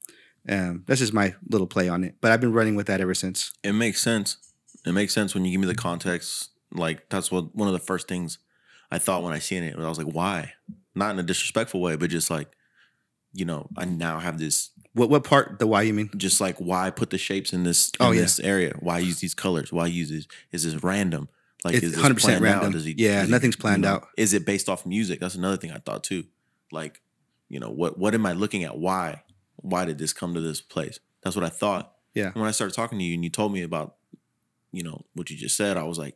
Um, 0.49 0.83
that's 0.87 1.01
just 1.01 1.13
my 1.13 1.35
little 1.49 1.67
play 1.67 1.89
on 1.89 2.03
it, 2.05 2.15
but 2.21 2.31
I've 2.31 2.39
been 2.39 2.53
running 2.53 2.75
with 2.75 2.87
that 2.87 3.01
ever 3.01 3.13
since. 3.13 3.51
It 3.63 3.73
makes 3.73 4.01
sense. 4.01 4.37
It 4.85 4.93
makes 4.93 5.13
sense 5.13 5.33
when 5.33 5.43
you 5.43 5.51
give 5.51 5.59
me 5.59 5.67
the 5.67 5.75
context. 5.75 6.51
Like 6.71 7.09
that's 7.09 7.29
what 7.31 7.53
one 7.53 7.67
of 7.67 7.73
the 7.73 7.79
first 7.79 8.07
things 8.07 8.37
I 8.91 8.97
thought 8.99 9.23
when 9.23 9.33
I 9.33 9.39
seen 9.39 9.63
it. 9.63 9.75
I 9.77 9.89
was 9.89 9.97
like, 9.97 10.07
why? 10.13 10.53
Not 10.95 11.11
in 11.11 11.19
a 11.19 11.23
disrespectful 11.23 11.81
way, 11.81 11.97
but 11.97 12.09
just 12.09 12.29
like, 12.29 12.49
you 13.33 13.43
know, 13.43 13.67
I 13.75 13.83
now 13.85 14.19
have 14.19 14.39
this. 14.39 14.69
What 14.97 15.09
what 15.09 15.23
part? 15.23 15.59
The 15.59 15.67
why 15.67 15.83
you 15.83 15.93
mean? 15.93 16.09
Just 16.17 16.41
like, 16.41 16.57
why 16.57 16.89
put 16.89 17.09
the 17.11 17.17
shapes 17.17 17.53
in 17.53 17.63
this 17.63 17.89
in 17.99 18.05
Oh, 18.05 18.11
yeah. 18.11 18.21
this 18.21 18.39
area? 18.39 18.73
Why 18.79 18.99
use 18.99 19.19
these 19.19 19.33
colors? 19.33 19.71
Why 19.71 19.85
use 19.87 20.09
this? 20.09 20.27
Is 20.51 20.63
this 20.63 20.83
random? 20.83 21.29
Like, 21.63 21.75
It's 21.75 21.85
is 21.85 21.91
this 21.95 22.01
100% 22.03 22.19
planned 22.19 22.45
out? 22.45 22.53
random. 22.53 22.71
Does 22.73 22.85
he, 22.85 22.93
Yeah, 22.97 23.19
does 23.19 23.25
he- 23.27 23.31
nothing's 23.31 23.55
you 23.55 23.61
planned 23.61 23.81
know, 23.81 23.89
out. 23.95 24.07
Is 24.17 24.33
it 24.33 24.45
based 24.45 24.69
off 24.69 24.85
music? 24.85 25.19
That's 25.19 25.35
another 25.35 25.57
thing 25.57 25.71
I 25.71 25.77
thought 25.79 26.03
too. 26.03 26.25
Like, 26.71 27.01
you 27.49 27.59
know, 27.59 27.69
what 27.71 27.97
what 27.97 28.13
am 28.13 28.25
I 28.25 28.33
looking 28.33 28.63
at? 28.63 28.77
Why? 28.77 29.23
Why 29.57 29.85
did 29.85 29.97
this 29.97 30.13
come 30.13 30.33
to 30.33 30.41
this 30.41 30.61
place? 30.61 30.99
That's 31.23 31.35
what 31.35 31.45
I 31.45 31.49
thought. 31.49 31.93
Yeah. 32.13 32.27
And 32.27 32.35
when 32.35 32.47
I 32.47 32.51
started 32.51 32.73
talking 32.75 32.97
to 32.99 33.03
you 33.05 33.13
and 33.15 33.23
you 33.23 33.29
told 33.29 33.51
me 33.53 33.61
about, 33.63 33.95
you 34.71 34.83
know, 34.83 35.05
what 35.13 35.29
you 35.29 35.37
just 35.37 35.55
said, 35.57 35.77
I 35.77 35.83
was 35.83 35.97
like, 35.97 36.15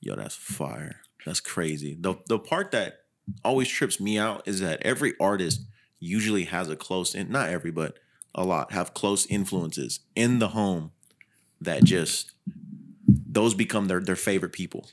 yo, 0.00 0.16
that's 0.16 0.34
fire. 0.36 1.00
That's 1.26 1.40
crazy. 1.40 1.96
The 2.00 2.14
the 2.28 2.38
part 2.38 2.70
that 2.72 3.00
always 3.44 3.68
trips 3.68 4.00
me 4.00 4.18
out 4.18 4.46
is 4.46 4.60
that 4.60 4.80
every 4.82 5.14
artist 5.20 5.62
usually 6.00 6.44
has 6.44 6.68
a 6.68 6.76
close 6.76 7.14
in 7.14 7.30
not 7.30 7.48
every, 7.50 7.70
but 7.70 7.98
a 8.34 8.44
lot 8.44 8.72
have 8.72 8.94
close 8.94 9.26
influences 9.26 10.00
in 10.16 10.38
the 10.38 10.48
home 10.48 10.92
that 11.60 11.84
just 11.84 12.32
those 13.06 13.54
become 13.54 13.86
their 13.86 14.00
their 14.00 14.16
favorite 14.16 14.52
people. 14.52 14.88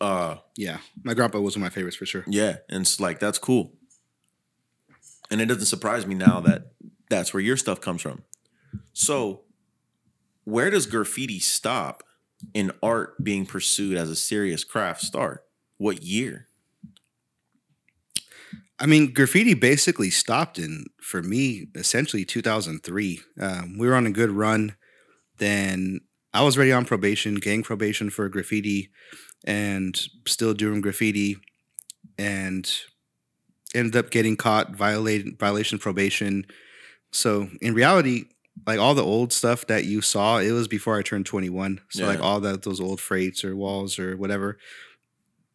Uh 0.00 0.36
Yeah, 0.56 0.78
my 1.02 1.14
grandpa 1.14 1.40
was 1.40 1.56
one 1.56 1.64
of 1.64 1.70
my 1.70 1.74
favorites 1.74 1.96
for 1.96 2.06
sure. 2.06 2.24
yeah, 2.28 2.56
and 2.68 2.82
it's 2.82 3.00
like 3.00 3.18
that's 3.20 3.38
cool. 3.38 3.72
And 5.30 5.40
it 5.40 5.46
doesn't 5.46 5.66
surprise 5.66 6.06
me 6.06 6.14
now 6.14 6.40
that 6.40 6.72
that's 7.10 7.34
where 7.34 7.42
your 7.42 7.56
stuff 7.56 7.80
comes 7.80 8.00
from. 8.00 8.22
So, 8.92 9.42
where 10.44 10.70
does 10.70 10.86
graffiti 10.86 11.38
stop 11.38 12.02
in 12.54 12.72
art 12.82 13.22
being 13.22 13.44
pursued 13.44 13.96
as 13.96 14.08
a 14.10 14.16
serious 14.16 14.64
craft 14.64 15.02
start? 15.02 15.44
What 15.76 16.02
year? 16.02 16.47
I 18.80 18.86
mean, 18.86 19.12
graffiti 19.12 19.54
basically 19.54 20.10
stopped 20.10 20.58
in 20.58 20.86
for 21.00 21.22
me 21.22 21.66
essentially 21.74 22.24
2003. 22.24 23.20
Um, 23.40 23.76
we 23.78 23.88
were 23.88 23.94
on 23.94 24.06
a 24.06 24.10
good 24.10 24.30
run. 24.30 24.76
Then 25.38 26.00
I 26.32 26.42
was 26.42 26.56
already 26.56 26.72
on 26.72 26.84
probation, 26.84 27.36
gang 27.36 27.62
probation 27.62 28.10
for 28.10 28.28
graffiti, 28.28 28.90
and 29.44 29.98
still 30.26 30.54
doing 30.54 30.80
graffiti, 30.80 31.38
and 32.16 32.70
ended 33.74 33.96
up 33.96 34.10
getting 34.10 34.36
caught 34.36 34.74
violating 34.74 35.36
violation 35.38 35.78
probation. 35.78 36.46
So 37.10 37.48
in 37.60 37.74
reality, 37.74 38.26
like 38.66 38.78
all 38.78 38.94
the 38.94 39.04
old 39.04 39.32
stuff 39.32 39.66
that 39.66 39.84
you 39.84 40.00
saw, 40.00 40.38
it 40.38 40.52
was 40.52 40.68
before 40.68 40.98
I 40.98 41.02
turned 41.02 41.26
21. 41.26 41.80
So 41.90 42.06
like 42.06 42.20
all 42.20 42.40
that 42.40 42.62
those 42.62 42.80
old 42.80 43.00
freights 43.00 43.44
or 43.44 43.56
walls 43.56 43.98
or 43.98 44.16
whatever, 44.16 44.58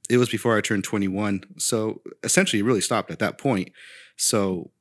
it 0.09 0.17
was 0.17 0.29
before 0.29 0.57
I 0.57 0.61
turned 0.61 0.83
21. 0.83 1.43
So 1.57 2.01
essentially 2.23 2.59
it 2.59 2.63
really 2.65 2.81
stopped 2.81 3.09
at 3.11 3.19
that 3.19 3.37
point. 3.37 3.69
So 4.17 4.71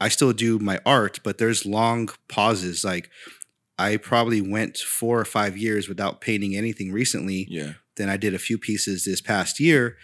I 0.00 0.08
still 0.08 0.32
do 0.32 0.58
my 0.58 0.80
art, 0.84 1.20
but 1.22 1.38
there's 1.38 1.66
long 1.66 2.08
pauses. 2.28 2.84
Like 2.84 3.10
I 3.78 3.96
probably 3.98 4.40
went 4.40 4.78
four 4.78 5.20
or 5.20 5.24
five 5.24 5.56
years 5.56 5.88
without 5.88 6.20
painting 6.20 6.56
anything 6.56 6.92
recently. 6.92 7.46
Yeah. 7.50 7.74
Then 7.96 8.08
I 8.08 8.16
did 8.16 8.34
a 8.34 8.38
few 8.38 8.58
pieces 8.58 9.04
this 9.04 9.20
past 9.20 9.60
year, 9.60 9.96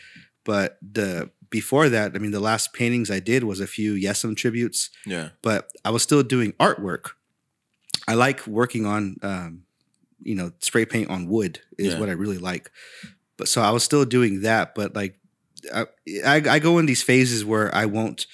but 0.45 0.79
the 0.83 1.31
before 1.51 1.91
that, 1.91 2.13
I 2.15 2.19
mean, 2.19 2.31
the 2.31 2.41
last 2.41 2.73
paintings 2.73 3.11
I 3.11 3.21
did 3.21 3.45
was 3.45 3.61
a 3.61 3.67
few 3.67 3.93
Yesem 3.95 4.35
tributes, 4.35 4.89
Yeah. 5.05 5.31
but 5.43 5.71
I 5.85 5.91
was 5.91 6.03
still 6.03 6.23
doing 6.23 6.53
artwork. 6.53 7.11
I 8.09 8.15
like 8.15 8.47
working 8.47 8.87
on, 8.87 9.17
um, 9.23 9.65
you 10.23 10.35
know, 10.35 10.53
spray 10.61 10.87
paint 10.87 11.11
on 11.11 11.27
wood 11.29 11.61
is 11.77 11.93
Yeah. 11.93 12.01
what 12.01 12.09
I 12.09 12.13
really 12.13 12.39
like. 12.39 12.71
But 13.43 13.49
so 13.49 13.61
I 13.61 13.73
was 13.73 13.83
still 13.83 14.05
doing 14.05 14.43
that, 14.43 14.73
but 14.77 14.95
like 14.95 15.19
I, 15.75 15.87
I 16.25 16.37
I 16.49 16.59
go 16.61 16.79
in 16.79 16.87
these 16.87 17.03
phases 17.03 17.45
where 17.45 17.75
I 17.75 17.87
won't 17.87 18.27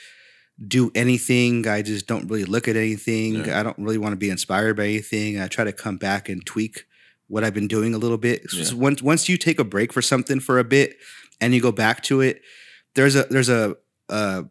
do 0.77 0.91
anything. 0.95 1.67
I 1.67 1.81
just 1.81 2.07
don't 2.07 2.29
really 2.29 2.45
look 2.45 2.69
at 2.69 2.77
anything. 2.77 3.37
Yeah. 3.37 3.59
I 3.59 3.63
don't 3.63 3.79
really 3.79 3.97
want 3.97 4.13
to 4.13 4.17
be 4.19 4.29
inspired 4.29 4.77
by 4.77 4.85
anything. 4.85 5.41
I 5.41 5.47
try 5.49 5.65
to 5.65 5.73
come 5.73 5.97
back 5.97 6.29
and 6.29 6.45
tweak 6.45 6.85
what 7.27 7.43
I've 7.43 7.55
been 7.55 7.69
doing 7.69 7.95
a 7.95 7.99
little 7.99 8.19
bit. 8.19 8.51
So 8.51 8.59
Yeah. 8.75 8.81
once 8.83 9.01
once 9.03 9.29
you 9.31 9.39
take 9.39 9.59
a 9.59 9.65
break 9.65 9.93
for 9.95 10.03
something 10.03 10.41
for 10.41 10.59
a 10.59 10.65
bit 10.65 10.97
and 11.41 11.55
you 11.55 11.63
go 11.63 11.73
back 11.73 12.03
to 12.05 12.21
it, 12.21 12.43
there's 12.95 13.17
a 13.17 13.23
there's 13.31 13.49
a 13.49 13.77
a, 14.11 14.45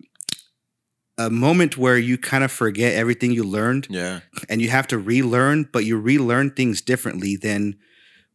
a 1.20 1.30
moment 1.30 1.78
where 1.78 1.98
you 2.00 2.18
kind 2.18 2.44
of 2.44 2.52
forget 2.52 2.94
everything 2.96 3.32
you 3.32 3.44
learned 3.44 3.88
Yeah. 3.92 4.22
and 4.50 4.60
you 4.62 4.70
have 4.70 4.88
to 4.88 4.98
relearn, 4.98 5.70
but 5.72 5.86
you 5.86 5.98
relearn 6.00 6.52
things 6.52 6.82
differently 6.82 7.36
than 7.36 7.76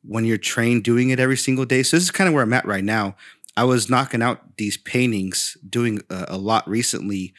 when 0.04 0.24
you're 0.24 0.38
trained 0.38 0.84
doing 0.84 1.10
it 1.10 1.20
every 1.20 1.36
single 1.36 1.64
day. 1.64 1.82
So 1.82 1.96
this 1.96 2.04
is 2.04 2.10
kind 2.10 2.28
of 2.28 2.34
where 2.34 2.42
I'm 2.42 2.52
at 2.52 2.66
right 2.66 2.84
now. 2.84 3.16
I 3.56 3.64
was 3.64 3.90
knocking 3.90 4.22
out 4.22 4.56
these 4.56 4.76
paintings, 4.76 5.56
doing 5.68 6.00
a, 6.10 6.26
a 6.28 6.36
lot 6.38 6.68
recently, 6.68 7.34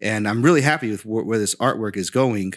and 0.00 0.26
I'm 0.26 0.42
really 0.42 0.62
happy 0.62 0.90
with 0.90 1.04
where, 1.04 1.24
where 1.24 1.38
this 1.38 1.54
artwork 1.56 1.96
is 1.96 2.10
going. 2.10 2.54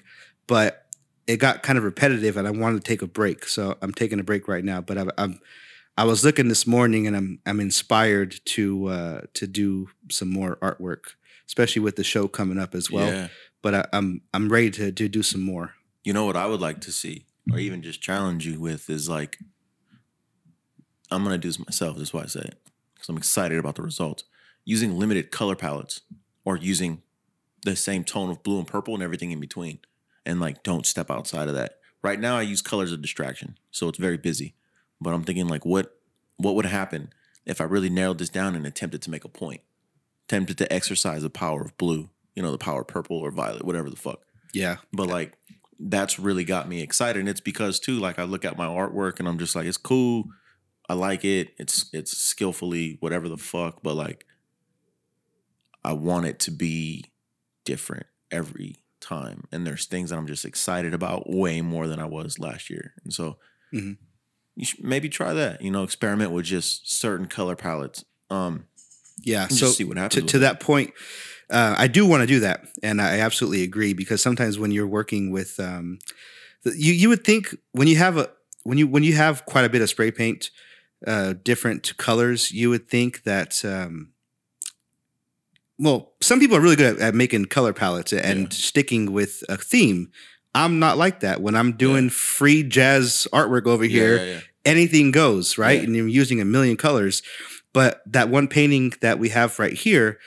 But 0.48 0.86
it 1.28 1.38
got 1.38 1.64
kind 1.64 1.78
of 1.78 1.84
repetitive, 1.84 2.38
and 2.38 2.48
I 2.48 2.52
wanted 2.52 2.84
to 2.84 2.88
take 2.88 3.02
a 3.02 3.08
break. 3.08 3.46
So 3.46 3.78
I'm 3.82 3.94
taking 3.94 4.20
a 4.20 4.24
break 4.24 4.48
right 4.48 4.64
now. 4.64 4.82
But 4.82 4.98
I'm, 4.98 5.12
I'm 5.18 5.40
I 5.98 6.06
was 6.06 6.24
looking 6.24 6.48
this 6.48 6.66
morning, 6.66 7.06
and 7.08 7.16
I'm 7.16 7.40
I'm 7.46 7.60
inspired 7.60 8.40
to 8.46 8.88
uh, 8.88 9.22
to 9.34 9.48
do 9.48 9.90
some 10.10 10.30
more 10.30 10.56
artwork, 10.58 11.16
especially 11.48 11.82
with 11.82 11.96
the 11.96 12.04
show 12.04 12.28
coming 12.28 12.58
up 12.60 12.74
as 12.74 12.90
well. 12.90 13.08
yeah. 13.08 13.28
But 13.62 13.76
I, 13.76 13.86
I'm 13.94 14.22
I'm 14.34 14.50
ready 14.50 14.72
to 14.72 14.92
to 14.92 15.10
do 15.10 15.22
some 15.22 15.42
more. 15.42 15.74
You 16.04 16.14
know 16.14 16.26
what 16.26 16.36
I 16.36 16.48
would 16.48 16.62
like 16.62 16.82
to 16.82 16.92
see, 16.92 17.26
or 17.50 17.58
even 17.60 17.82
just 17.82 18.02
challenge 18.02 18.46
you 18.46 18.60
with, 18.60 18.90
is 18.90 19.08
like, 19.10 19.40
I'm 21.10 21.24
gonna 21.24 21.38
do 21.38 21.48
this 21.50 21.60
myself. 21.60 21.98
That's 21.98 22.14
why 22.14 22.24
I 22.24 22.28
say 22.28 22.42
it, 22.42 22.56
because 22.94 23.10
I'm 23.10 23.18
excited 23.18 23.58
about 23.58 23.76
the 23.76 23.82
results. 23.84 24.24
Using 24.64 24.98
limited 24.98 25.32
color 25.32 25.56
palettes, 25.56 26.02
or 26.46 26.58
using 26.58 27.02
the 27.64 27.76
same 27.76 28.04
tone 28.04 28.30
of 28.30 28.44
blue 28.44 28.58
and 28.58 28.68
purple 28.68 28.94
and 28.94 29.04
everything 29.04 29.32
in 29.32 29.40
between, 29.40 29.80
and 30.26 30.40
like 30.40 30.64
don't 30.64 30.86
step 30.86 31.10
outside 31.12 31.48
of 31.48 31.56
that. 31.56 31.78
Right 32.04 32.20
now, 32.20 32.38
I 32.38 32.42
use 32.44 32.62
color 32.62 32.84
as 32.84 32.92
a 32.92 32.98
distraction, 32.98 33.58
so 33.72 33.88
it's 33.90 33.98
very 34.00 34.18
busy. 34.18 34.56
But 35.00 35.14
I'm 35.14 35.24
thinking 35.24 35.48
like, 35.48 35.66
what 35.66 35.98
what 36.38 36.56
would 36.56 36.66
happen 36.66 37.12
if 37.46 37.60
I 37.60 37.66
really 37.66 37.90
narrowed 37.90 38.20
this 38.20 38.30
down 38.30 38.56
and 38.56 38.66
attempted 38.66 39.02
to 39.04 39.12
make 39.12 39.26
a 39.26 39.30
point, 39.30 39.62
attempted 40.28 40.58
to 40.60 40.72
exercise 40.72 41.24
the 41.24 41.30
power 41.30 41.62
of 41.62 41.78
blue, 41.78 42.10
you 42.36 42.42
know, 42.44 42.52
the 42.52 42.58
power 42.58 42.82
of 42.82 42.88
purple 42.88 43.18
or 43.18 43.32
violet, 43.32 43.66
whatever 43.66 43.90
the 43.90 43.96
fuck 43.96 44.22
Yeah. 44.54 44.78
but 44.94 45.08
like 45.08 45.34
that's 45.84 46.20
really 46.20 46.44
got 46.44 46.68
me 46.70 46.82
excited 46.82 47.20
and 47.20 47.28
it's 47.30 47.42
because 47.42 47.80
too 47.80 48.00
like 48.00 48.20
i 48.20 48.24
look 48.24 48.46
at 48.46 48.58
my 48.58 48.68
artwork 48.68 49.20
and 49.20 49.28
i'm 49.28 49.40
just 49.40 49.56
like 49.56 49.66
it's 49.66 49.78
cool 49.78 50.26
i 50.90 50.94
like 50.94 51.26
it 51.26 51.54
it's 51.58 51.90
it's 51.92 52.16
skillfully 52.18 52.98
whatever 53.00 53.28
the 53.28 53.38
fuck 53.38 53.82
but 53.82 53.96
like 53.96 54.26
i 55.84 55.92
want 55.94 56.26
it 56.26 56.40
to 56.40 56.52
be 56.52 57.06
different 57.66 58.06
every 58.30 58.76
time 59.00 59.44
and 59.52 59.66
there's 59.66 59.86
things 59.86 60.10
that 60.12 60.18
i'm 60.18 60.28
just 60.28 60.46
excited 60.46 60.94
about 60.94 61.30
way 61.30 61.62
more 61.62 61.88
than 61.88 62.00
i 62.00 62.06
was 62.06 62.38
last 62.40 62.70
year 62.70 62.94
and 63.04 63.14
so 63.14 63.38
Mhm. 63.74 63.98
you 64.56 64.66
should 64.66 64.84
maybe 64.84 65.10
try 65.10 65.34
that 65.34 65.62
you 65.62 65.72
know 65.72 65.84
experiment 65.84 66.32
with 66.32 66.46
just 66.46 66.92
certain 66.92 67.26
color 67.26 67.56
palettes 67.56 68.04
um 68.30 68.66
Yeah. 69.24 69.48
So 69.48 69.68
see 69.68 69.84
what 69.84 69.98
happens 69.98 70.24
to, 70.26 70.28
to 70.34 70.40
that 70.40 70.60
point, 70.60 70.94
uh, 71.52 71.76
I 71.78 71.88
do 71.88 72.06
want 72.06 72.22
to 72.22 72.28
do 72.28 72.40
that, 72.42 72.66
and 72.82 73.02
I 73.02 73.20
absolutely 73.20 73.64
agree 73.64 73.94
because 73.94 74.22
sometimes 74.22 74.58
when 74.58 74.72
you're 74.72 74.88
working 74.88 75.32
with, 75.32 75.60
um, 75.60 76.00
you 76.64 76.94
you 76.94 77.10
would 77.10 77.24
think 77.24 77.56
when 77.74 77.88
you 77.88 77.98
have 77.98 78.18
a 78.18 78.30
when 78.64 78.78
you 78.78 78.88
when 78.88 79.04
you 79.04 79.16
have 79.16 79.46
quite 79.46 79.66
a 79.66 79.70
bit 79.70 79.82
of 79.82 79.90
spray 79.90 80.12
paint, 80.12 80.50
uh, 81.06 81.34
different 81.44 81.96
colors, 81.98 82.52
you 82.52 82.70
would 82.70 82.88
think 82.90 83.24
that. 83.24 83.64
Um, 83.66 84.14
well, 85.80 86.12
some 86.22 86.40
people 86.40 86.56
are 86.58 86.62
really 86.62 86.76
good 86.76 86.98
at, 86.98 87.02
at 87.02 87.16
making 87.16 87.46
color 87.46 87.74
palettes 87.74 88.14
and 88.14 88.42
Yeah. 88.42 88.50
sticking 88.52 89.12
with 89.12 89.44
a 89.50 89.58
theme. 89.58 90.12
I'm 90.54 90.78
not 90.80 90.98
like 90.98 91.22
that. 91.22 91.42
When 91.42 91.56
I'm 91.56 91.72
doing 91.72 92.10
free 92.12 92.62
jazz 92.62 93.28
artwork 93.34 93.66
over 93.66 93.84
Yeah, 93.84 93.90
here, 94.00 94.18
yeah, 94.18 94.24
yeah. 94.34 94.40
anything 94.64 95.12
goes, 95.12 95.58
right? 95.58 95.80
Yeah. 95.80 95.86
And 95.86 95.96
you're 95.96 96.08
using 96.08 96.40
a 96.40 96.46
million 96.46 96.78
colors. 96.78 97.24
But 97.74 98.02
that 98.06 98.30
one 98.30 98.48
painting 98.48 98.94
that 99.02 99.18
we 99.18 99.30
have 99.30 99.58
right 99.58 99.74
here, 99.74 100.20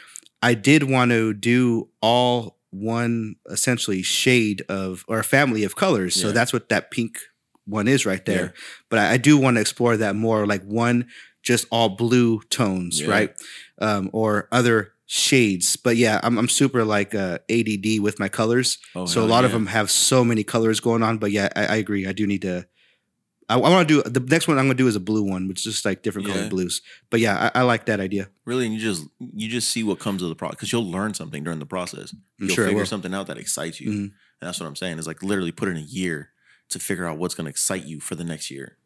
I 0.51 0.55
did 0.55 0.83
want 0.85 1.11
to 1.11 1.33
do 1.35 1.89
all 2.01 2.59
one 2.71 3.37
essentially 3.51 4.03
shade 4.03 4.63
of 4.69 5.05
or 5.09 5.19
a 5.21 5.25
family 5.25 5.65
of 5.65 5.77
colors. 5.77 6.15
So 6.21 6.33
that's 6.33 6.53
what 6.53 6.69
that 6.71 6.91
pink 6.91 7.19
one 7.67 7.89
is 7.89 8.05
right 8.05 8.25
there. 8.25 8.45
Yeah. 8.47 8.51
But 8.91 8.99
I, 8.99 9.13
I 9.13 9.17
do 9.17 9.39
want 9.39 9.57
to 9.57 9.61
explore 9.61 9.97
that 9.97 10.15
more, 10.17 10.47
like 10.47 10.63
one 10.65 11.07
just 11.43 11.67
all 11.71 11.89
blue 11.91 12.41
tones, 12.51 13.01
Yeah. 13.01 13.09
right? 13.11 13.31
Um, 13.79 14.11
or 14.13 14.49
other 14.51 14.93
shades. 15.07 15.77
But 15.77 15.97
yeah, 15.97 16.19
I'm, 16.23 16.37
I'm 16.39 16.49
super 16.49 16.85
like 16.85 17.15
uh, 17.15 17.39
ADD 17.51 18.01
with 18.01 18.19
my 18.19 18.29
colors. 18.29 18.79
Oh, 18.95 19.07
so 19.07 19.23
a 19.23 19.27
lot 19.27 19.45
of 19.45 19.53
them 19.53 19.67
have 19.67 19.91
so 19.91 20.25
many 20.25 20.43
colors 20.45 20.81
going 20.81 21.03
on. 21.03 21.19
But 21.19 21.31
yeah, 21.31 21.49
I, 21.55 21.67
I 21.67 21.77
agree. 21.77 22.07
I 22.07 22.13
do 22.13 22.27
need 22.27 22.43
to. 22.43 22.67
I, 23.49 23.55
I 23.57 23.59
want 23.59 23.87
to 23.89 24.03
do 24.03 24.09
the 24.09 24.21
next 24.21 24.49
one. 24.49 24.59
I'm 24.59 24.65
gonna 24.65 24.75
do 24.75 24.89
is 24.89 24.97
a 24.97 25.01
blue 25.01 25.23
one, 25.23 25.49
which 25.49 25.67
is 25.67 25.73
just 25.75 25.85
like 25.85 26.03
different 26.03 26.29
Yeah. 26.29 26.35
colored 26.35 26.51
blues. 26.51 26.81
But 27.11 27.21
yeah, 27.21 27.51
I, 27.55 27.61
I 27.61 27.63
like 27.63 27.87
that 27.87 28.01
idea. 28.01 28.29
really 28.47 28.65
and 28.67 28.75
you 28.75 28.81
just 28.81 29.07
you 29.19 29.49
just 29.49 29.69
see 29.71 29.83
what 29.83 29.99
comes 29.99 30.23
of 30.23 30.29
the 30.29 30.35
process 30.35 30.57
because 30.57 30.73
you'll 30.73 30.91
learn 30.91 31.15
something 31.15 31.45
during 31.45 31.59
the 31.59 31.67
process 31.67 32.13
I'm 32.13 32.47
you'll 32.47 32.55
sure 32.55 32.65
I 32.65 32.69
figure 32.69 32.81
will. 32.83 32.87
something 32.87 33.15
out 33.15 33.27
that 33.29 33.39
excites 33.39 33.81
you 33.81 33.91
Mhm. 33.91 33.97
and 34.03 34.13
that's 34.41 34.61
what 34.61 34.67
i'm 34.67 34.77
saying 34.77 34.99
is 34.99 35.07
like 35.07 35.23
literally 35.23 35.53
put 35.53 35.69
in 35.69 35.77
a 35.77 35.81
year 35.81 36.31
to 36.71 36.79
figure 36.79 37.07
out 37.07 37.19
what's 37.19 37.35
going 37.35 37.45
to 37.47 37.51
excite 37.51 37.85
you 37.85 38.01
for 38.01 38.15
the 38.15 38.25
next 38.25 38.51
year 38.51 38.77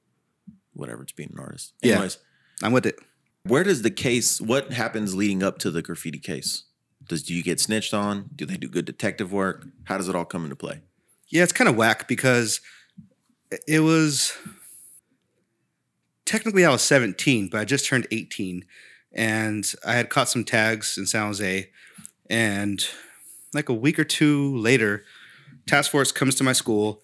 whatever 0.75 1.03
it's 1.03 1.13
being 1.13 1.31
an 1.33 1.39
artist 1.41 1.73
Yeah. 1.83 1.95
anyways 1.95 2.19
I'm 2.63 2.73
with 2.73 2.87
it. 2.87 2.99
where 3.45 3.65
does 3.65 3.83
the 3.83 3.91
case 3.91 4.41
what 4.41 4.73
happens 4.73 5.15
leading 5.15 5.43
up 5.43 5.59
to 5.59 5.71
the 5.71 5.83
graffiti 5.83 6.19
case 6.19 6.65
does 7.05 7.23
do 7.23 7.35
you 7.35 7.43
get 7.43 7.61
snitched 7.61 7.95
on 7.95 8.31
do 8.35 8.45
they 8.47 8.57
do 8.57 8.69
good 8.69 8.85
detective 8.85 9.33
work 9.33 9.67
how 9.85 9.97
does 9.97 10.09
it 10.09 10.15
all 10.15 10.25
come 10.25 10.45
into 10.45 10.57
play 10.57 10.81
Yeah, 11.31 11.43
it's 11.43 11.53
kind 11.53 11.69
of 11.69 11.77
whack 11.77 12.07
because 12.09 12.61
it 13.67 13.81
was 13.81 14.33
technically 16.25 16.65
I 16.65 16.71
was 16.71 16.83
17, 16.83 17.49
but 17.49 17.61
I 17.61 17.65
just 17.65 17.87
turned 17.87 18.07
18, 18.11 18.65
and 19.13 19.73
I 19.87 19.95
had 19.95 20.11
caught 20.11 20.29
some 20.29 20.45
tags 20.45 20.99
in 20.99 21.07
San 21.07 21.27
Jose, 21.27 21.71
and 22.29 22.87
like 23.55 23.69
a 23.69 23.75
week 23.75 23.99
or 23.99 24.05
two 24.05 24.57
later, 24.57 25.05
task 25.67 25.91
force 25.91 26.13
comes 26.13 26.35
to 26.37 26.45
my 26.45 26.53
school. 26.53 27.03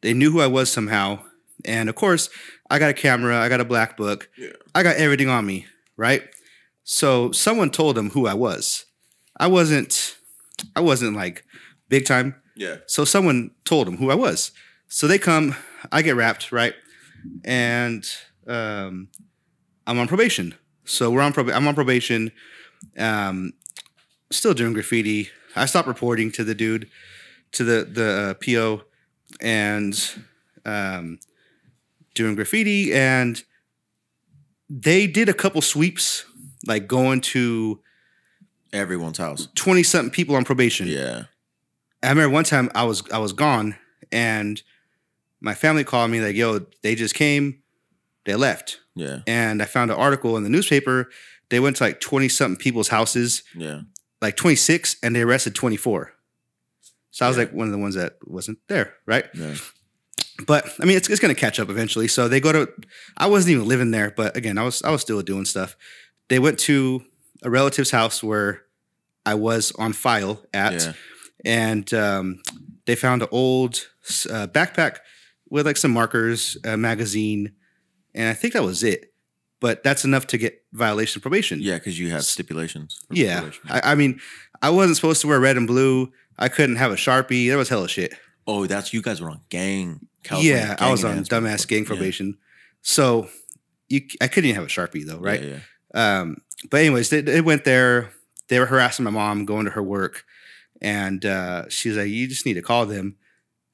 They 0.00 0.12
knew 0.12 0.30
who 0.32 0.40
I 0.40 0.46
was 0.48 0.70
somehow, 0.70 1.20
and 1.64 1.88
of 1.88 1.94
course, 1.94 2.28
I 2.70 2.78
got 2.78 2.90
a 2.90 2.94
camera, 2.94 3.38
I 3.38 3.48
got 3.48 3.60
a 3.60 3.64
black 3.64 3.96
book, 3.96 4.28
Yeah. 4.36 4.50
I 4.74 4.82
got 4.82 4.96
everything 4.96 5.28
on 5.28 5.46
me, 5.46 5.66
right? 5.96 6.22
So 6.82 7.30
someone 7.32 7.70
told 7.70 7.96
them 7.96 8.10
who 8.10 8.26
I 8.26 8.34
was. 8.34 8.84
I 9.38 9.46
wasn't, 9.46 10.16
I 10.76 10.80
wasn't 10.80 11.16
like 11.16 11.44
big 11.88 12.04
time. 12.04 12.34
yeah 12.56 12.76
So 12.86 13.04
someone 13.04 13.50
told 13.64 13.86
them 13.86 13.96
who 13.96 14.10
I 14.10 14.14
was. 14.14 14.52
So 14.88 15.06
they 15.06 15.18
come, 15.18 15.56
I 15.92 16.02
get 16.02 16.16
wrapped, 16.16 16.52
right? 16.52 16.74
And 17.44 18.06
um, 18.46 19.08
I'm 19.86 19.98
on 19.98 20.08
probation. 20.08 20.54
So 20.84 21.10
we're 21.10 21.22
on 21.22 21.32
probation. 21.32 21.56
I'm 21.56 21.68
on 21.68 21.74
probation. 21.74 22.32
Um, 22.98 23.52
still 24.30 24.54
doing 24.54 24.72
graffiti. 24.72 25.30
I 25.56 25.66
stopped 25.66 25.88
reporting 25.88 26.30
to 26.32 26.44
the 26.44 26.54
dude, 26.54 26.88
to 27.52 27.64
the 27.64 27.84
the 27.84 28.30
uh, 28.30 28.34
PO, 28.34 28.82
and 29.40 29.98
um, 30.64 31.18
doing 32.14 32.34
graffiti. 32.34 32.92
And 32.92 33.42
they 34.68 35.06
did 35.06 35.28
a 35.28 35.34
couple 35.34 35.62
sweeps, 35.62 36.24
like 36.66 36.86
going 36.86 37.20
to 37.22 37.80
everyone's 38.72 39.18
house 39.18 39.48
twenty 39.54 39.84
something 39.84 40.10
people 40.10 40.34
on 40.34 40.44
probation. 40.44 40.88
yeah 40.88 41.24
I 42.02 42.08
remember 42.10 42.34
one 42.34 42.44
time 42.44 42.70
I 42.74 42.82
was 42.84 43.08
I 43.10 43.18
was 43.18 43.32
gone 43.32 43.76
and 44.10 44.60
my 45.44 45.54
family 45.54 45.84
called 45.84 46.10
me 46.10 46.20
like, 46.20 46.34
"Yo, 46.36 46.60
they 46.82 46.94
just 46.94 47.14
came, 47.14 47.60
they 48.24 48.34
left." 48.34 48.80
yeah 48.96 49.18
And 49.26 49.60
I 49.62 49.66
found 49.66 49.90
an 49.90 49.96
article 49.96 50.36
in 50.36 50.42
the 50.44 50.50
newspaper. 50.56 51.10
They 51.50 51.60
went 51.60 51.76
to 51.76 51.84
like 51.84 52.00
twenty 52.00 52.28
something 52.28 52.58
people's 52.58 52.88
houses, 52.88 53.42
yeah 53.54 53.80
like 54.22 54.36
twenty 54.36 54.56
six, 54.56 54.96
and 55.02 55.14
they 55.14 55.22
arrested 55.22 55.54
twenty 55.54 55.76
four. 55.76 56.12
So 57.10 57.24
I 57.26 57.28
was 57.28 57.36
Yeah. 57.36 57.44
like 57.44 57.52
one 57.52 57.66
of 57.68 57.72
the 57.72 57.78
ones 57.86 57.94
that 57.94 58.12
wasn't 58.26 58.58
there, 58.68 58.94
right? 59.06 59.26
yeah 59.34 59.54
But 60.46 60.62
I 60.80 60.84
mean, 60.86 60.96
it's 60.96 61.08
it's 61.10 61.20
gonna 61.20 61.34
catch 61.46 61.60
up 61.60 61.68
eventually. 61.70 62.08
So 62.08 62.28
they 62.28 62.40
go 62.40 62.52
to. 62.52 62.72
I 63.16 63.26
wasn't 63.26 63.52
even 63.54 63.68
living 63.68 63.90
there, 63.92 64.10
but 64.16 64.36
again, 64.36 64.58
I 64.58 64.64
was 64.64 64.82
I 64.82 64.90
was 64.90 65.00
still 65.02 65.22
doing 65.22 65.44
stuff. 65.44 65.76
They 66.28 66.38
went 66.38 66.58
to 66.60 67.04
a 67.42 67.50
relative's 67.50 67.90
house 67.90 68.22
where 68.22 68.62
I 69.26 69.34
was 69.34 69.72
on 69.78 69.92
file 69.92 70.42
at 70.52 70.72
yeah 70.72 70.92
and 71.46 71.92
um, 71.92 72.40
they 72.86 72.94
found 72.96 73.20
an 73.22 73.28
old 73.30 73.74
uh, 74.30 74.46
backpack 74.46 74.98
with 75.54 75.66
like 75.66 75.76
some 75.76 75.92
markers, 75.92 76.56
a 76.64 76.76
magazine, 76.76 77.52
and 78.12 78.28
I 78.28 78.34
think 78.34 78.54
that 78.54 78.64
was 78.64 78.82
it. 78.82 79.12
But 79.60 79.84
that's 79.84 80.04
enough 80.04 80.26
to 80.26 80.36
get 80.36 80.64
violation 80.72 81.20
of 81.20 81.22
probation. 81.22 81.60
yeah 81.62 81.74
because 81.76 81.96
you 81.96 82.10
have 82.10 82.24
stipulations 82.24 82.98
for 83.06 83.14
yeah. 83.14 83.38
probation. 83.38 83.62
I, 83.70 83.92
I 83.92 83.94
mean, 83.94 84.20
I 84.60 84.70
wasn't 84.70 84.96
supposed 84.96 85.20
to 85.20 85.28
wear 85.28 85.38
red 85.38 85.56
and 85.56 85.68
blue. 85.68 86.12
I 86.36 86.48
couldn't 86.48 86.76
have 86.76 86.90
a 86.90 86.96
sharpie. 86.96 87.46
There 87.46 87.56
was 87.56 87.68
hella 87.68 87.88
shit. 87.88 88.14
oh 88.48 88.66
that's 88.66 88.92
you 88.92 89.00
guys 89.00 89.20
were 89.22 89.30
on 89.30 89.42
gang 89.48 90.08
California 90.24 90.56
yeah, 90.56 90.76
I 90.80 90.90
was 90.90 91.04
on 91.04 91.24
dumbass 91.24 91.68
gang 91.68 91.84
Yeah. 91.84 91.88
probation. 91.88 92.36
So 92.82 93.28
you, 93.88 94.00
I 94.20 94.26
couldn't 94.26 94.50
even 94.50 94.56
have 94.60 94.64
a 94.64 94.74
sharpie 94.76 95.06
though, 95.06 95.18
right? 95.18 95.40
yeah, 95.40 95.58
yeah. 95.94 96.20
Um, 96.20 96.38
but 96.68 96.80
anyways, 96.80 97.10
they, 97.10 97.20
they 97.20 97.40
went 97.40 97.64
there. 97.64 98.10
They 98.48 98.58
were 98.58 98.66
harassing 98.66 99.04
my 99.04 99.12
mom, 99.12 99.44
going 99.44 99.66
to 99.66 99.70
her 99.70 99.82
work, 99.82 100.24
and 100.82 101.24
uh, 101.24 101.68
she 101.68 101.90
was 101.90 101.96
like, 101.98 102.08
"You 102.08 102.26
just 102.26 102.44
need 102.44 102.54
to 102.54 102.62
call 102.62 102.86
them." 102.86 103.16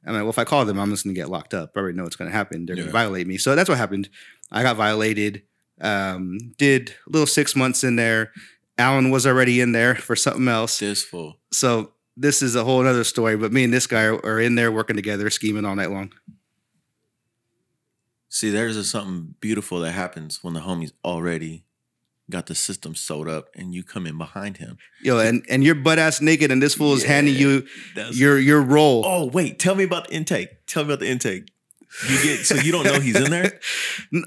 I'm 0.06 0.14
like, 0.14 0.22
"Well, 0.22 0.30
if 0.30 0.38
I 0.38 0.44
call 0.44 0.64
them, 0.64 0.78
I'm 0.78 0.90
just 0.90 1.04
gonna 1.04 1.14
get 1.14 1.28
locked 1.28 1.52
up. 1.54 1.72
I 1.76 1.80
already 1.80 1.96
know 1.96 2.04
what's 2.04 2.16
gonna 2.16 2.30
happen. 2.30 2.66
They're 2.66 2.76
Yeah. 2.76 2.82
gonna 2.84 2.92
violate 2.92 3.26
me." 3.26 3.36
So 3.38 3.54
that's 3.54 3.68
what 3.68 3.78
happened. 3.78 4.08
I 4.50 4.62
got 4.62 4.76
violated. 4.76 5.42
Um, 5.80 6.38
did 6.58 6.94
a 7.06 7.10
little 7.10 7.26
six 7.26 7.54
months 7.56 7.84
in 7.84 7.96
there. 7.96 8.32
Alan 8.78 9.10
was 9.10 9.26
already 9.26 9.60
in 9.60 9.72
there 9.72 9.94
for 9.94 10.16
something 10.16 10.48
else. 10.48 10.78
This 10.78 11.02
fool. 11.02 11.38
So 11.52 11.92
this 12.16 12.42
is 12.42 12.54
a 12.56 12.64
whole 12.64 12.86
other 12.86 13.04
story. 13.04 13.36
But 13.36 13.52
me 13.52 13.64
and 13.64 13.72
this 13.72 13.86
guy 13.86 14.04
are 14.06 14.40
in 14.40 14.54
there 14.54 14.72
working 14.72 14.96
together, 14.96 15.28
scheming 15.30 15.64
all 15.64 15.74
night 15.76 15.90
long. 15.90 16.12
See, 18.28 18.50
there's 18.50 18.76
a 18.76 18.84
something 18.84 19.34
beautiful 19.40 19.80
that 19.80 19.92
happens 19.92 20.42
when 20.42 20.54
the 20.54 20.60
homie's 20.60 20.92
already 21.04 21.64
got 22.30 22.46
the 22.46 22.54
system 22.54 22.94
sewed 22.94 23.28
up 23.28 23.48
and 23.54 23.74
you 23.74 23.82
come 23.82 24.06
in 24.06 24.16
behind 24.16 24.56
him. 24.56 24.78
Yo, 25.02 25.18
and 25.18 25.44
and 25.48 25.62
you're 25.62 25.74
butt 25.74 25.98
ass 25.98 26.20
naked, 26.20 26.50
and 26.50 26.62
this 26.62 26.74
fool 26.74 26.94
is 26.94 27.04
handing 27.04 27.34
you 27.34 27.66
your 28.12 28.38
your 28.38 28.62
role. 28.62 29.02
Oh, 29.04 29.26
wait, 29.26 29.58
tell 29.58 29.74
me 29.74 29.84
about 29.84 30.08
the 30.08 30.14
intake. 30.14 30.66
Tell 30.66 30.84
me 30.84 30.88
about 30.92 31.00
the 31.00 31.08
intake. 31.10 31.50
You 32.08 32.22
get 32.22 32.46
so 32.46 32.54
you 32.54 32.70
don't 32.70 32.84
know 32.84 33.00
he's 33.00 33.16
in 33.16 33.30
there? 33.30 33.58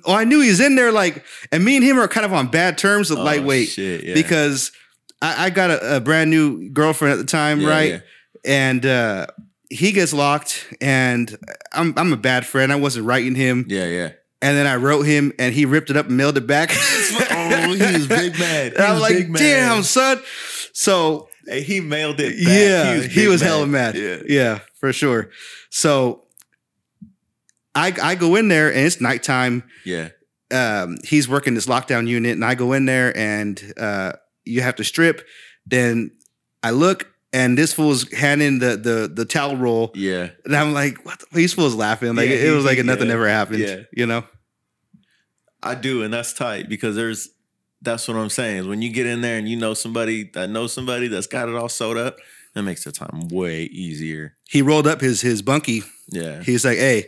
Oh, 0.06 0.14
I 0.14 0.24
knew 0.26 0.42
he's 0.42 0.60
in 0.60 0.76
there. 0.76 0.92
Like, 0.92 1.24
and 1.52 1.64
me 1.64 1.76
and 1.78 1.84
him 1.84 1.98
are 2.00 2.08
kind 2.08 2.26
of 2.26 2.34
on 2.34 2.48
bad 2.48 2.78
terms. 2.78 3.10
With 3.10 3.20
Oh, 3.20 3.24
lightweight 3.24 3.70
shit, 3.70 4.04
yeah. 4.04 4.14
because 4.14 4.72
I, 5.22 5.46
I 5.46 5.50
got 5.50 5.72
a, 5.72 5.98
a 5.98 6.00
brand 6.02 6.30
new 6.30 6.70
girlfriend 6.70 7.14
at 7.14 7.18
the 7.18 7.26
time, 7.26 7.62
Yeah, 7.62 7.70
right? 7.70 7.92
yeah. 7.92 8.00
And 8.46 8.86
uh, 8.86 9.28
he 9.70 9.92
gets 9.94 10.14
locked, 10.14 10.74
and 10.82 11.38
I'm 11.72 11.94
I'm 11.98 12.12
a 12.14 12.18
bad 12.18 12.46
friend. 12.46 12.72
I 12.72 12.76
wasn't 12.76 13.06
writing 13.06 13.36
him, 13.36 13.66
Yeah, 13.70 13.86
yeah. 13.88 14.12
And 14.44 14.56
then 14.58 14.68
I 14.68 14.76
wrote 14.76 15.04
him, 15.04 15.32
and 15.40 15.54
he 15.56 15.66
ripped 15.66 15.90
it 15.90 15.98
up 15.98 16.08
and 16.08 16.18
mailed 16.18 16.38
it 16.38 16.46
back. 16.46 16.70
oh, 16.76 17.74
he 17.74 17.94
was 17.98 18.08
big 18.22 18.38
mad. 18.38 18.74
He 18.74 18.78
And 18.78 18.86
I'm 18.86 18.94
was 18.94 19.02
like, 19.02 19.16
big 19.16 19.30
mad. 19.32 19.40
damn, 19.40 19.84
son. 19.84 20.22
So 20.74 21.30
Hey, 21.46 21.62
he 21.62 21.80
mailed 21.82 22.20
it. 22.20 22.30
Back. 22.44 22.48
yeah, 22.48 23.02
he 23.02 23.22
big 23.22 23.28
was, 23.30 23.42
hella 23.42 23.66
mad. 23.68 23.96
Yeah. 23.96 24.18
yeah, 24.28 24.60
for 24.80 24.94
sure. 24.94 25.30
So 25.70 26.24
I 27.76 27.94
I 28.02 28.16
go 28.16 28.36
in 28.36 28.48
there 28.48 28.70
and 28.70 28.86
it's 28.86 29.02
nighttime. 29.02 29.64
Yeah. 29.86 30.10
Um, 30.52 30.98
he's 31.04 31.28
working 31.28 31.54
this 31.56 31.66
lockdown 31.66 32.08
unit, 32.08 32.34
and 32.34 32.46
I 32.46 32.56
go 32.56 32.74
in 32.74 32.86
there 32.86 33.16
and 33.18 33.62
uh, 33.78 34.14
you 34.46 34.62
have 34.62 34.76
to 34.76 34.84
strip. 34.84 35.26
Then 35.66 36.12
I 36.62 36.70
look 36.72 37.08
and 37.34 37.58
this 37.58 37.74
fool's 37.74 38.10
handing 38.14 38.60
the 38.60 38.78
the 38.78 39.12
the 39.14 39.26
towel 39.26 39.58
roll, 39.58 39.92
Yeah. 39.96 40.30
and 40.46 40.56
I'm 40.56 40.74
like, 40.74 41.04
what? 41.06 41.20
The? 41.20 41.26
These 41.34 41.54
fools 41.54 41.76
laughing 41.76 42.16
like 42.16 42.30
Yeah, 42.30 42.36
it, 42.36 42.48
it 42.50 42.52
was 42.52 42.64
like 42.64 42.78
nothing 42.86 43.10
ever 43.10 43.28
happened. 43.28 43.60
yeah. 43.60 43.82
you 43.92 44.06
know. 44.06 44.24
I 45.62 45.76
do, 45.76 46.04
and 46.04 46.14
that's 46.14 46.34
tight 46.34 46.68
because 46.70 46.96
there's 46.96 47.30
that's 47.82 48.08
what 48.08 48.18
I'm 48.18 48.30
saying. 48.30 48.58
Is 48.58 48.68
when 48.68 48.82
you 48.82 48.92
get 48.92 49.06
in 49.06 49.22
there 49.22 49.38
and 49.38 49.48
you 49.48 49.56
know 49.58 49.74
somebody 49.74 50.30
that 50.34 50.50
knows 50.50 50.74
somebody 50.74 51.08
that's 51.08 51.28
got 51.28 51.50
it 51.50 51.56
all 51.56 51.70
sewed 51.70 51.98
up, 51.98 52.18
that 52.54 52.64
makes 52.64 52.84
the 52.84 52.92
time 52.92 53.28
way 53.30 53.64
easier. 53.64 54.36
He 54.50 54.62
rolled 54.62 54.88
up 54.88 55.02
his 55.02 55.22
his 55.22 55.42
bunkie. 55.42 55.84
Yeah. 56.10 56.42
He's 56.44 56.66
like, 56.66 56.78
hey, 56.78 57.08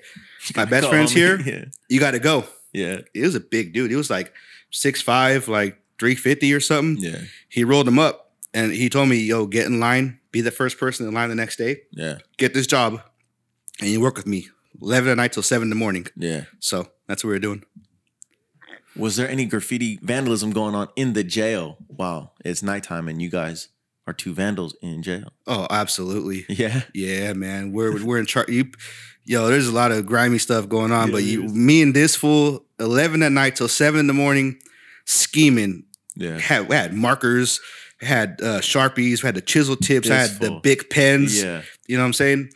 my 0.56 0.66
best 0.66 0.88
friend's 0.88 1.14
me. 1.14 1.22
here. 1.22 1.40
Yeah. 1.46 1.66
You 1.90 2.00
got 2.00 2.12
to 2.12 2.20
go. 2.20 2.46
Yeah. 2.74 3.00
He 3.14 3.22
was 3.22 3.36
a 3.36 3.40
big 3.42 3.74
dude. 3.74 3.92
He 3.92 3.98
was 3.98 4.10
like 4.10 4.34
six 4.72 5.02
five, 5.02 5.48
like 5.48 5.78
three 6.00 6.16
fifty 6.16 6.54
or 6.54 6.60
something. 6.62 7.04
Yeah. 7.04 7.20
He 7.50 7.64
rolled 7.66 7.88
him 7.88 8.00
up 8.00 8.25
and 8.56 8.72
he 8.72 8.90
told 8.90 9.08
me, 9.10 9.18
yo, 9.18 9.46
get 9.46 9.68
in 9.68 9.80
line, 9.80 10.20
be 10.32 10.42
the 10.42 10.50
first 10.52 10.80
person 10.80 11.08
in 11.08 11.14
line 11.14 11.30
the 11.30 11.36
next 11.36 11.58
day, 11.58 11.82
Yeah. 11.92 12.18
get 12.38 12.54
this 12.56 12.66
job, 12.66 13.02
and 13.80 13.90
you 13.90 14.02
work 14.02 14.16
with 14.18 14.26
me. 14.26 14.48
11 14.82 15.10
at 15.12 15.18
night 15.18 15.32
till 15.34 15.44
7 15.44 15.64
in 15.66 15.70
the 15.70 15.76
morning. 15.76 16.08
Yeah. 16.18 16.46
So 16.60 16.88
that's 17.08 17.24
what 17.24 17.30
we 17.30 17.36
were 17.36 17.40
doing. 17.40 17.64
Was 18.96 19.16
there 19.18 19.30
any 19.30 19.46
graffiti 19.46 20.00
vandalism 20.02 20.52
going 20.52 20.74
on 20.76 20.88
in 20.96 21.14
the 21.14 21.24
jail 21.24 21.78
while 21.88 22.34
it's 22.44 22.64
nighttime 22.64 23.08
and 23.08 23.22
you 23.22 23.30
guys 23.30 23.68
are 24.08 24.14
two 24.14 24.34
vandals 24.34 24.76
in 24.82 25.02
jail? 25.04 25.32
Oh, 25.48 25.68
absolutely. 25.70 26.46
Yeah. 26.50 26.82
Yeah, 26.94 27.34
man. 27.34 27.72
We're 27.74 28.04
we're 28.06 28.20
in 28.20 28.26
charge. 28.26 28.50
Yo, 29.26 29.48
there's 29.48 29.68
a 29.68 29.72
lot 29.74 29.92
of 29.92 30.06
grimy 30.06 30.38
stuff 30.38 30.70
going 30.70 30.92
on, 30.92 31.08
Yeah, 31.08 31.14
but 31.14 31.24
you, 31.24 31.44
me 31.44 31.82
and 31.82 31.94
this 31.96 32.16
fool, 32.16 32.64
11 32.80 33.24
at 33.24 33.32
night 33.32 33.56
till 33.56 33.68
7 33.68 34.00
in 34.00 34.08
the 34.08 34.14
morning, 34.14 34.60
scheming. 35.06 35.84
Yeah. 36.16 36.38
Had, 36.40 36.70
we 36.70 36.76
had 36.76 36.94
markers, 36.94 37.60
had 38.02 38.42
uh, 38.42 38.60
Sharpies, 38.60 39.24
we 39.24 39.28
had 39.28 39.36
the 39.36 39.42
chisel 39.42 39.76
tips, 39.76 40.10
I 40.10 40.16
had 40.16 40.40
the 40.40 40.60
big 40.62 40.90
pens. 40.90 41.42
Yeah. 41.42 41.62
You 41.88 41.98
know 41.98 42.04
what 42.04 42.08
I'm 42.08 42.14
saying? 42.14 42.50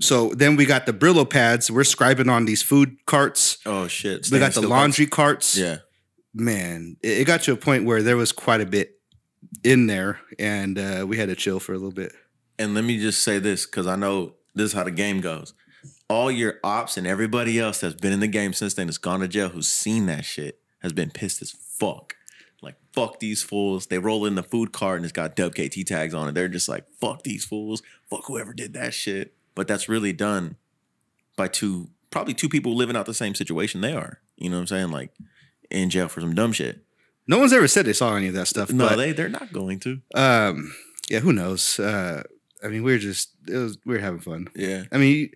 So 0.00 0.30
then 0.30 0.56
we 0.56 0.64
got 0.64 0.86
the 0.86 0.92
Brillo 0.92 1.28
pads. 1.28 1.70
We're 1.70 1.82
scribing 1.82 2.30
on 2.30 2.44
these 2.44 2.62
food 2.62 2.96
carts. 3.06 3.58
Oh 3.64 3.86
shit. 3.86 4.28
we 4.30 4.38
got 4.38 4.54
the 4.54 4.66
laundry 4.66 5.06
carts. 5.06 5.56
Yeah. 5.56 5.78
Man, 6.34 6.96
it, 7.02 7.18
it 7.18 7.26
got 7.26 7.42
to 7.42 7.52
a 7.52 7.56
point 7.56 7.84
where 7.84 8.02
there 8.02 8.16
was 8.16 8.32
quite 8.32 8.60
a 8.60 8.66
bit 8.66 8.98
in 9.62 9.86
there, 9.86 10.18
and 10.38 10.78
uh, 10.78 11.04
we 11.06 11.18
had 11.18 11.28
to 11.28 11.36
chill 11.36 11.60
for 11.60 11.72
a 11.72 11.76
little 11.76 11.92
bit. 11.92 12.12
And 12.58 12.74
let 12.74 12.84
me 12.84 12.98
just 12.98 13.22
say 13.22 13.38
this 13.38 13.66
because 13.66 13.86
I 13.86 13.96
know 13.96 14.34
this 14.54 14.66
is 14.66 14.72
how 14.72 14.84
the 14.84 14.90
game 14.90 15.20
goes. 15.20 15.54
All 16.08 16.30
your 16.30 16.54
ops 16.64 16.96
and 16.96 17.06
everybody 17.06 17.58
else 17.58 17.80
that's 17.80 17.94
been 17.94 18.12
in 18.12 18.20
the 18.20 18.26
game 18.26 18.52
since 18.52 18.74
then, 18.74 18.86
that's 18.86 18.98
gone 18.98 19.20
to 19.20 19.28
jail, 19.28 19.50
who's 19.50 19.68
seen 19.68 20.06
that 20.06 20.24
shit, 20.24 20.58
has 20.80 20.92
been 20.92 21.10
pissed 21.10 21.42
as 21.42 21.50
fuck. 21.50 22.16
Like, 22.62 22.76
fuck 22.92 23.20
these 23.20 23.42
fools. 23.42 23.86
They 23.88 23.98
roll 23.98 24.24
in 24.24 24.36
the 24.36 24.42
food 24.42 24.72
cart 24.72 24.96
and 24.96 25.04
it's 25.04 25.12
got 25.12 25.36
WKT 25.36 25.84
tags 25.84 26.14
on 26.14 26.28
it. 26.28 26.34
They're 26.34 26.48
just 26.48 26.68
like, 26.68 26.86
fuck 27.00 27.22
these 27.22 27.44
fools. 27.44 27.82
Fuck 28.08 28.24
whoever 28.26 28.52
did 28.52 28.72
that 28.74 28.94
shit. 28.94 29.34
But 29.54 29.68
that's 29.68 29.88
really 29.88 30.12
done 30.12 30.56
by 31.36 31.48
two, 31.48 31.90
probably 32.10 32.34
two 32.34 32.48
people 32.48 32.74
living 32.74 32.96
out 32.96 33.06
the 33.06 33.14
same 33.14 33.34
situation 33.34 33.80
they 33.80 33.92
are. 33.92 34.20
You 34.36 34.48
know 34.48 34.56
what 34.56 34.62
I'm 34.62 34.66
saying? 34.68 34.90
Like, 34.90 35.12
in 35.70 35.90
jail 35.90 36.08
for 36.08 36.20
some 36.20 36.34
dumb 36.34 36.52
shit. 36.52 36.84
No 37.26 37.38
one's 37.38 37.52
ever 37.52 37.68
said 37.68 37.86
they 37.86 37.92
saw 37.92 38.14
any 38.14 38.28
of 38.28 38.34
that 38.34 38.48
stuff. 38.48 38.70
No, 38.70 38.88
but, 38.88 38.96
they, 38.96 39.12
they're 39.12 39.28
not 39.28 39.52
going 39.52 39.80
to. 39.80 40.00
um, 40.14 40.72
yeah, 41.08 41.20
who 41.20 41.32
knows? 41.32 41.78
Uh, 41.78 42.22
I 42.64 42.68
mean, 42.68 42.82
we 42.82 42.94
are 42.94 42.98
just 42.98 43.30
it 43.48 43.56
was 43.56 43.78
we 43.84 43.94
were 43.94 44.00
having 44.00 44.20
fun. 44.20 44.48
Yeah. 44.54 44.84
I 44.92 44.98
mean, 44.98 45.30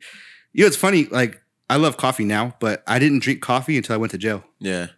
you 0.53 0.63
know, 0.63 0.67
it's 0.67 0.77
funny. 0.77 1.07
Like, 1.07 1.41
I 1.69 1.77
love 1.77 1.97
coffee 1.97 2.25
now, 2.25 2.55
but 2.61 2.83
I 2.87 2.99
didn't 2.99 3.21
drink 3.21 3.41
coffee 3.41 3.77
until 3.77 3.95
I 3.95 3.97
went 3.97 4.13
to 4.13 4.19
jail. 4.19 4.45
Yeah. 4.59 4.89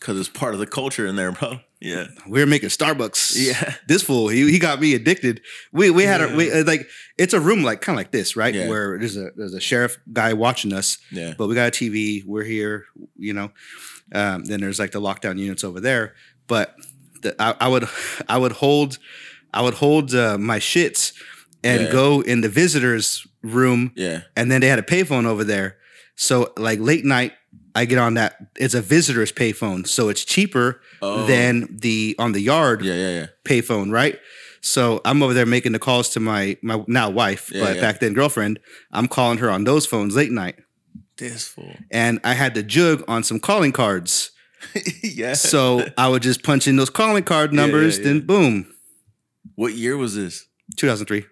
Because 0.00 0.18
it's 0.18 0.28
part 0.30 0.54
of 0.54 0.60
the 0.60 0.66
culture 0.66 1.06
in 1.06 1.16
there, 1.16 1.30
bro. 1.32 1.60
Yeah. 1.82 2.08
We 2.28 2.40
were 2.40 2.46
making 2.46 2.68
Starbucks. 2.68 3.36
Yeah. 3.42 3.74
this 3.88 4.02
fool 4.02 4.28
he, 4.28 4.50
he 4.50 4.58
got 4.58 4.82
me 4.82 4.92
addicted. 4.94 5.40
We 5.72 5.88
we 5.90 6.02
had 6.02 6.20
a 6.20 6.36
we, 6.36 6.62
like 6.62 6.86
it's 7.16 7.32
a 7.32 7.40
room 7.40 7.62
like 7.62 7.80
kind 7.80 7.94
of 7.96 8.00
like 8.00 8.10
this, 8.10 8.36
right? 8.36 8.54
Yeah. 8.54 8.68
Where 8.68 8.98
there's 8.98 9.16
a 9.16 9.30
there's 9.34 9.54
a 9.54 9.60
sheriff 9.60 9.96
guy 10.12 10.34
watching 10.34 10.74
us, 10.74 10.98
Yeah. 11.10 11.32
but 11.38 11.46
we 11.48 11.54
got 11.54 11.68
a 11.68 11.70
TV. 11.70 12.22
We're 12.26 12.44
here, 12.44 12.84
you 13.16 13.32
know. 13.32 13.50
Um, 14.14 14.44
then 14.44 14.60
there's 14.60 14.78
like 14.78 14.90
the 14.90 15.00
lockdown 15.00 15.38
units 15.38 15.64
over 15.64 15.80
there, 15.80 16.12
but 16.48 16.74
the, 17.22 17.34
I, 17.40 17.54
I 17.60 17.68
would 17.68 17.88
I 18.28 18.36
would 18.36 18.52
hold 18.52 18.98
I 19.54 19.62
would 19.62 19.74
hold 19.74 20.14
uh, 20.14 20.36
my 20.36 20.58
shits 20.58 21.14
and 21.64 21.84
Yeah. 21.84 21.92
go 21.92 22.20
in 22.20 22.42
the 22.42 22.50
visitors 22.50 23.26
room, 23.42 23.92
Yeah. 23.96 24.24
and 24.36 24.50
then 24.52 24.60
they 24.60 24.68
had 24.68 24.78
a 24.78 24.82
payphone 24.82 25.24
over 25.24 25.44
there. 25.44 25.78
So 26.14 26.52
like 26.58 26.78
late 26.78 27.06
night, 27.06 27.32
I 27.74 27.84
get 27.84 27.98
on 27.98 28.14
that. 28.14 28.36
It's 28.56 28.74
a 28.74 28.80
visitors 28.82 29.32
payphone, 29.32 29.86
so 29.86 30.08
it's 30.08 30.24
cheaper 30.24 30.80
Oh. 31.02 31.26
than 31.26 31.78
the 31.80 32.14
on 32.18 32.32
the 32.32 32.40
yard 32.40 32.82
Yeah, 32.84 32.94
yeah, 32.94 33.10
yeah. 33.20 33.26
payphone, 33.44 33.90
right? 33.92 34.18
So 34.60 35.00
I'm 35.04 35.22
over 35.22 35.32
there 35.32 35.46
making 35.46 35.72
the 35.72 35.78
calls 35.78 36.10
to 36.10 36.20
my 36.20 36.56
my 36.62 36.84
now 36.86 37.08
wife, 37.10 37.50
Yeah, 37.52 37.64
but 37.64 37.76
yeah. 37.76 37.80
back 37.80 38.00
then 38.00 38.12
girlfriend. 38.12 38.58
I'm 38.92 39.08
calling 39.08 39.38
her 39.38 39.50
on 39.50 39.64
those 39.64 39.86
phones 39.86 40.14
late 40.16 40.30
night, 40.32 40.56
This 41.16 41.46
fool. 41.48 41.74
and 41.90 42.20
I 42.24 42.34
had 42.34 42.54
the 42.54 42.62
jug 42.62 43.02
on 43.08 43.22
some 43.24 43.40
calling 43.40 43.72
cards. 43.72 44.30
yeah. 45.02 45.32
So 45.34 45.86
I 45.96 46.08
would 46.08 46.22
just 46.22 46.42
punch 46.42 46.66
in 46.68 46.76
those 46.76 46.90
calling 46.90 47.24
card 47.24 47.52
numbers, 47.54 47.96
yeah. 47.98 48.04
then 48.04 48.20
boom, 48.26 48.66
what 49.54 49.72
year 49.74 49.96
was 49.96 50.14
this? 50.16 50.46
2003. 50.76 51.24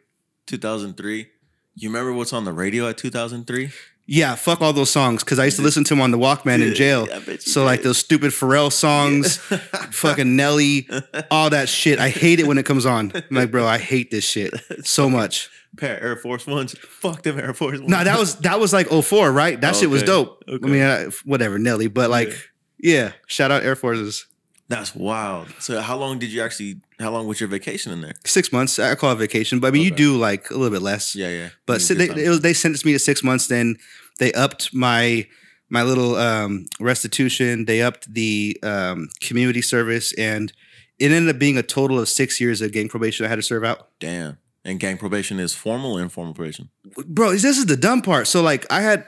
2003. 0.47 1.29
You 1.75 1.89
remember 1.91 2.13
what's 2.13 2.33
on 2.33 2.45
the 2.45 2.53
radio 2.53 2.89
at 2.89 2.97
2003? 2.97 3.71
Yeah, 4.11 4.37
fuck 4.37 4.63
all 4.63 4.73
those 4.73 4.89
songs 4.89 5.23
because 5.23 5.39
I 5.39 5.45
used 5.45 5.59
to 5.59 5.63
listen 5.63 5.85
to 5.85 5.91
them 5.91 6.01
on 6.01 6.13
the 6.13 6.17
Walkman 6.19 6.67
in 6.67 6.75
jail. 6.75 7.07
I 7.13 7.19
you 7.19 7.39
So 7.41 7.63
like 7.63 7.83
those 7.83 7.99
stupid 7.99 8.31
Pharrell 8.31 8.73
songs, 8.73 9.37
fucking 9.91 10.35
Nelly, 10.35 10.89
all 11.31 11.51
that 11.51 11.69
shit. 11.69 11.99
I 11.99 12.09
hate 12.09 12.41
it 12.41 12.47
when 12.47 12.57
it 12.57 12.65
comes 12.65 12.87
on. 12.87 13.13
I'm 13.15 13.23
like, 13.31 13.51
bro, 13.51 13.67
I 13.67 13.77
hate 13.77 14.11
this 14.11 14.25
shit 14.25 14.55
so 14.83 15.11
much. 15.11 15.51
Pair 15.77 15.99
of 15.99 16.03
Air 16.03 16.17
Force 16.17 16.47
Ones. 16.47 16.75
Fuck 16.79 17.21
them 17.23 17.39
Air 17.39 17.53
Force 17.53 17.81
Ones. 17.81 17.91
No, 17.91 18.03
that 18.03 18.19
was 18.19 18.37
that 18.37 18.59
was 18.59 18.73
like 18.73 18.89
04, 18.89 19.31
right? 19.31 19.61
That 19.61 19.77
shit 19.77 19.91
was 19.91 20.03
dope. 20.03 20.43
okay. 20.49 20.67
I 20.67 20.71
mean, 20.71 20.83
uh, 20.83 21.11
whatever, 21.27 21.59
Nelly, 21.59 21.89
but 21.89 22.09
like, 22.09 22.33
yeah. 22.79 23.13
shout 23.27 23.51
out 23.51 23.63
Air 23.63 23.77
Forces. 23.77 24.27
That's 24.69 24.95
wild. 24.95 25.49
So 25.59 25.83
how 25.83 25.99
long 25.99 26.19
did 26.19 26.33
you 26.33 26.41
actually? 26.41 26.81
How 27.01 27.11
long 27.11 27.27
was 27.27 27.39
your 27.41 27.49
vacation 27.49 27.93
in 27.93 28.01
there? 28.01 28.15
Six 28.25 28.53
months. 28.53 28.79
I 28.79 28.95
call 28.97 29.13
it 29.13 29.17
vacation, 29.17 29.61
but 29.61 29.69
I 29.69 29.71
mean, 29.71 29.83
you 29.83 29.93
do 29.93 30.17
like 30.17 30.51
a 30.51 30.55
little 30.55 30.71
bit 30.71 30.83
less. 30.83 31.15
Yeah, 31.15 31.29
yeah. 31.29 31.49
But 31.65 31.81
si- 31.81 31.95
they, 31.95 32.09
it 32.09 32.29
was, 32.29 32.41
they 32.41 32.53
sentenced 32.53 32.85
me 32.85 32.93
to 32.93 32.99
six 32.99 33.23
months. 33.23 33.47
Then 33.47 33.77
they 34.19 34.33
upped 34.33 34.75
my 34.75 35.27
my 35.71 35.83
little 35.85 36.17
um, 36.17 36.67
restitution. 36.81 37.67
They 37.67 37.83
upped 37.83 38.13
the 38.13 38.59
um, 38.63 39.09
community 39.21 39.63
service, 39.63 40.13
and 40.15 40.53
it 40.99 41.13
ended 41.13 41.35
up 41.35 41.39
being 41.39 41.57
a 41.57 41.63
total 41.63 42.01
of 42.01 42.09
six 42.09 42.41
years 42.41 42.61
of 42.61 42.73
gang 42.73 42.89
probation 42.89 43.25
I 43.25 43.29
had 43.29 43.37
to 43.37 43.43
serve 43.43 43.65
out. 43.65 43.91
Damn. 44.01 44.39
And 44.65 44.81
gang 44.81 44.99
probation 44.99 45.39
is 45.39 45.55
formal 45.55 45.99
or 45.99 46.03
informal 46.03 46.35
probation. 46.35 46.69
Bro, 47.07 47.33
this 47.33 47.45
is 47.45 47.67
the 47.67 47.77
dumb 47.77 48.03
part. 48.03 48.27
So 48.27 48.43
like, 48.43 48.67
I 48.73 48.81
had 48.81 49.07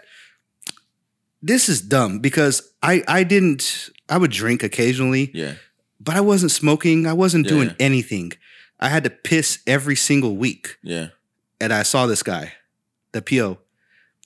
this 1.43 1.69
is 1.69 1.81
dumb 1.81 2.21
because 2.21 2.73
I 2.83 3.03
I 3.09 3.25
didn't 3.25 3.91
I 4.09 4.17
would 4.17 4.31
drink 4.31 4.62
occasionally. 4.62 5.31
Yeah. 5.35 5.55
But 6.01 6.16
I 6.16 6.20
wasn't 6.20 6.51
smoking. 6.52 7.06
I 7.06 7.12
wasn't 7.12 7.47
Yeah, 7.47 7.51
doing 7.52 7.74
anything. 7.78 8.32
I 8.78 8.89
had 8.89 9.05
to 9.05 9.10
piss 9.10 9.59
every 9.66 9.97
single 9.97 10.36
week. 10.36 10.77
Yeah. 10.82 11.09
And 11.60 11.72
I 11.72 11.82
saw 11.82 12.06
this 12.06 12.22
guy, 12.22 12.55
the 13.12 13.20
PO. 13.22 13.59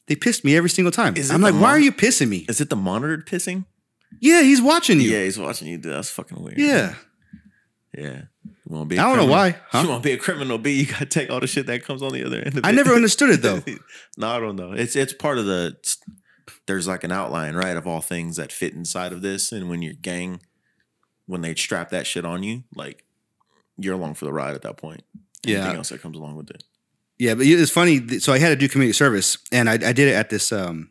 They 0.06 0.14
pissed 0.14 0.44
me 0.44 0.56
every 0.56 0.70
single 0.70 0.92
time. 0.92 1.14
I'm 1.30 1.40
like, 1.40 1.54
why 1.54 1.70
are 1.70 1.78
you 1.78 1.90
pissing 1.90 2.28
me? 2.28 2.44
Is 2.48 2.60
it 2.60 2.70
the 2.70 2.76
monitored 2.76 3.26
pissing? 3.26 3.64
Yeah, 4.20 4.42
he's 4.42 4.62
watching 4.62 5.00
you. 5.00 5.10
Yeah, 5.10 5.24
he's 5.24 5.38
watching 5.38 5.66
you. 5.66 5.78
Dude, 5.78 5.92
that's 5.92 6.10
fucking 6.10 6.40
weird. 6.40 6.58
Yeah. 6.58 6.94
Yeah. 7.96 8.22
You 8.44 8.52
want 8.76 8.88
to 8.90 8.94
be? 8.94 8.98
I 8.98 9.02
don't 9.04 9.12
know 9.16 9.24
criminal? 9.26 9.30
why. 9.34 9.46
You 9.48 9.54
Huh? 9.70 9.84
want 9.88 10.02
to 10.02 10.08
be 10.08 10.12
a 10.12 10.18
criminal? 10.18 10.58
B. 10.58 10.72
You 10.80 10.86
got 10.86 10.98
to 11.00 11.06
take 11.06 11.30
all 11.30 11.40
the 11.40 11.46
shit 11.46 11.66
that 11.66 11.84
comes 11.84 12.02
on 12.02 12.12
the 12.12 12.24
other 12.24 12.38
end. 12.40 12.58
Of 12.58 12.64
I 12.64 12.70
never 12.72 12.92
understood 12.92 13.30
it 13.30 13.42
though. 13.42 13.62
no, 14.18 14.28
I 14.28 14.38
don't 14.38 14.56
know. 14.56 14.72
It's 14.72 14.94
it's 14.94 15.12
part 15.12 15.38
of 15.38 15.46
the. 15.46 15.76
There's 16.66 16.86
like 16.86 17.04
an 17.04 17.12
outline, 17.12 17.54
right, 17.54 17.76
of 17.76 17.86
all 17.86 18.00
things 18.00 18.36
that 18.36 18.52
fit 18.52 18.74
inside 18.74 19.12
of 19.12 19.22
this, 19.22 19.50
and 19.52 19.68
when 19.68 19.82
your 19.82 19.94
gang, 19.94 20.40
when 21.26 21.40
they 21.40 21.54
strap 21.54 21.90
that 21.90 22.06
shit 22.06 22.24
on 22.24 22.42
you, 22.42 22.64
like 22.74 23.04
you're 23.78 23.94
along 23.94 24.14
for 24.14 24.24
the 24.24 24.32
ride 24.32 24.54
at 24.54 24.62
that 24.62 24.76
point. 24.76 25.02
Yeah. 25.44 25.58
Anything 25.58 25.76
else 25.76 25.88
that 25.90 26.00
comes 26.02 26.16
along 26.16 26.36
with 26.36 26.50
it. 26.50 26.64
Yeah, 27.18 27.34
but 27.34 27.46
it's 27.46 27.70
funny. 27.70 28.18
So 28.18 28.32
I 28.32 28.38
had 28.38 28.48
to 28.48 28.56
do 28.56 28.68
community 28.68 28.92
service, 28.92 29.38
and 29.52 29.68
I, 29.68 29.74
I 29.74 29.92
did 29.92 30.08
it 30.08 30.14
at 30.14 30.30
this 30.30 30.50
um, 30.52 30.90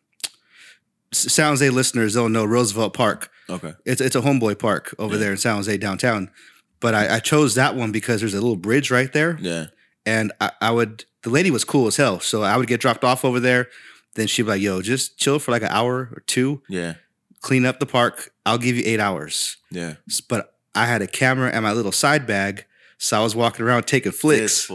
San 1.11 1.49
Jose 1.49 1.69
listeners. 1.69 2.13
They'll 2.13 2.29
know 2.29 2.45
Roosevelt 2.45 2.93
Park. 2.93 3.29
Okay. 3.49 3.73
It's 3.85 4.01
it's 4.01 4.15
a 4.15 4.21
homeboy 4.21 4.57
park 4.59 4.95
over 4.97 5.15
Yeah. 5.15 5.19
there 5.19 5.31
in 5.31 5.37
San 5.37 5.55
Jose 5.57 5.77
downtown. 5.77 6.29
But 6.79 6.95
I, 6.95 7.15
I 7.15 7.19
chose 7.19 7.55
that 7.55 7.75
one 7.75 7.91
because 7.91 8.19
there's 8.21 8.33
a 8.33 8.41
little 8.41 8.55
bridge 8.57 8.91
right 8.91 9.11
there, 9.13 9.37
Yeah. 9.39 9.67
and 10.05 10.31
I, 10.41 10.51
I 10.61 10.71
would. 10.71 11.05
The 11.23 11.29
lady 11.29 11.49
was 11.51 11.63
cool 11.63 11.87
as 11.87 11.95
hell, 11.97 12.19
so 12.19 12.43
I 12.43 12.57
would 12.57 12.67
get 12.67 12.81
dropped 12.81 13.03
off 13.05 13.23
over 13.23 13.39
there. 13.39 13.69
Then 14.15 14.27
she'd 14.27 14.43
be 14.43 14.49
like, 14.49 14.61
"Yo, 14.61 14.81
just 14.81 15.17
chill 15.17 15.39
for 15.39 15.51
like 15.51 15.61
an 15.61 15.69
hour 15.71 16.09
or 16.13 16.23
two, 16.27 16.61
Yeah. 16.69 16.95
Clean 17.43 17.65
up 17.65 17.79
the 17.79 17.85
park. 17.85 18.31
I'll 18.47 18.57
give 18.57 18.75
you 18.75 18.83
eight 18.87 18.99
hours." 18.99 19.57
Yeah. 19.69 19.95
But 20.27 20.55
I 20.73 20.85
had 20.87 21.03
a 21.03 21.07
camera 21.07 21.51
and 21.51 21.63
my 21.63 21.71
little 21.73 21.91
side 21.91 22.25
bag, 22.25 22.65
so 22.97 23.19
I 23.19 23.23
was 23.23 23.35
walking 23.35 23.63
around 23.63 23.83
taking 23.83 24.11
flicks. 24.11 24.67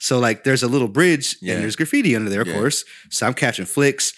So 0.00 0.18
like 0.18 0.44
there's 0.44 0.62
a 0.62 0.68
little 0.68 0.88
bridge 0.88 1.36
Yeah. 1.40 1.54
and 1.54 1.62
there's 1.62 1.74
graffiti 1.76 2.14
under 2.14 2.28
there, 2.30 2.42
of 2.42 2.46
Yeah. 2.48 2.54
course. 2.54 2.84
So 3.08 3.26
I'm 3.26 3.34
catching 3.34 3.64
flicks. 3.64 4.12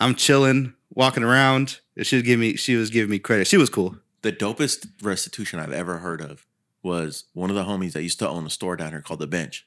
I'm 0.00 0.14
chilling, 0.14 0.74
walking 0.90 1.22
around. 1.22 1.78
She 2.02 2.16
was 2.16 2.22
giving 2.24 2.40
me 2.40 2.56
she 2.56 2.74
was 2.74 2.90
giving 2.90 3.10
me 3.10 3.18
credit. 3.18 3.46
She 3.46 3.56
was 3.56 3.70
cool. 3.70 3.96
The 4.22 4.32
dopest 4.32 4.88
restitution 5.02 5.58
I've 5.60 5.72
ever 5.72 5.98
heard 5.98 6.20
of 6.20 6.46
was 6.82 7.24
one 7.32 7.48
of 7.50 7.56
the 7.56 7.64
homies 7.64 7.92
that 7.92 8.02
used 8.02 8.18
to 8.18 8.28
own 8.28 8.44
a 8.46 8.50
store 8.50 8.76
down 8.76 8.90
here 8.90 9.00
called 9.02 9.20
The 9.20 9.26
Bench. 9.26 9.66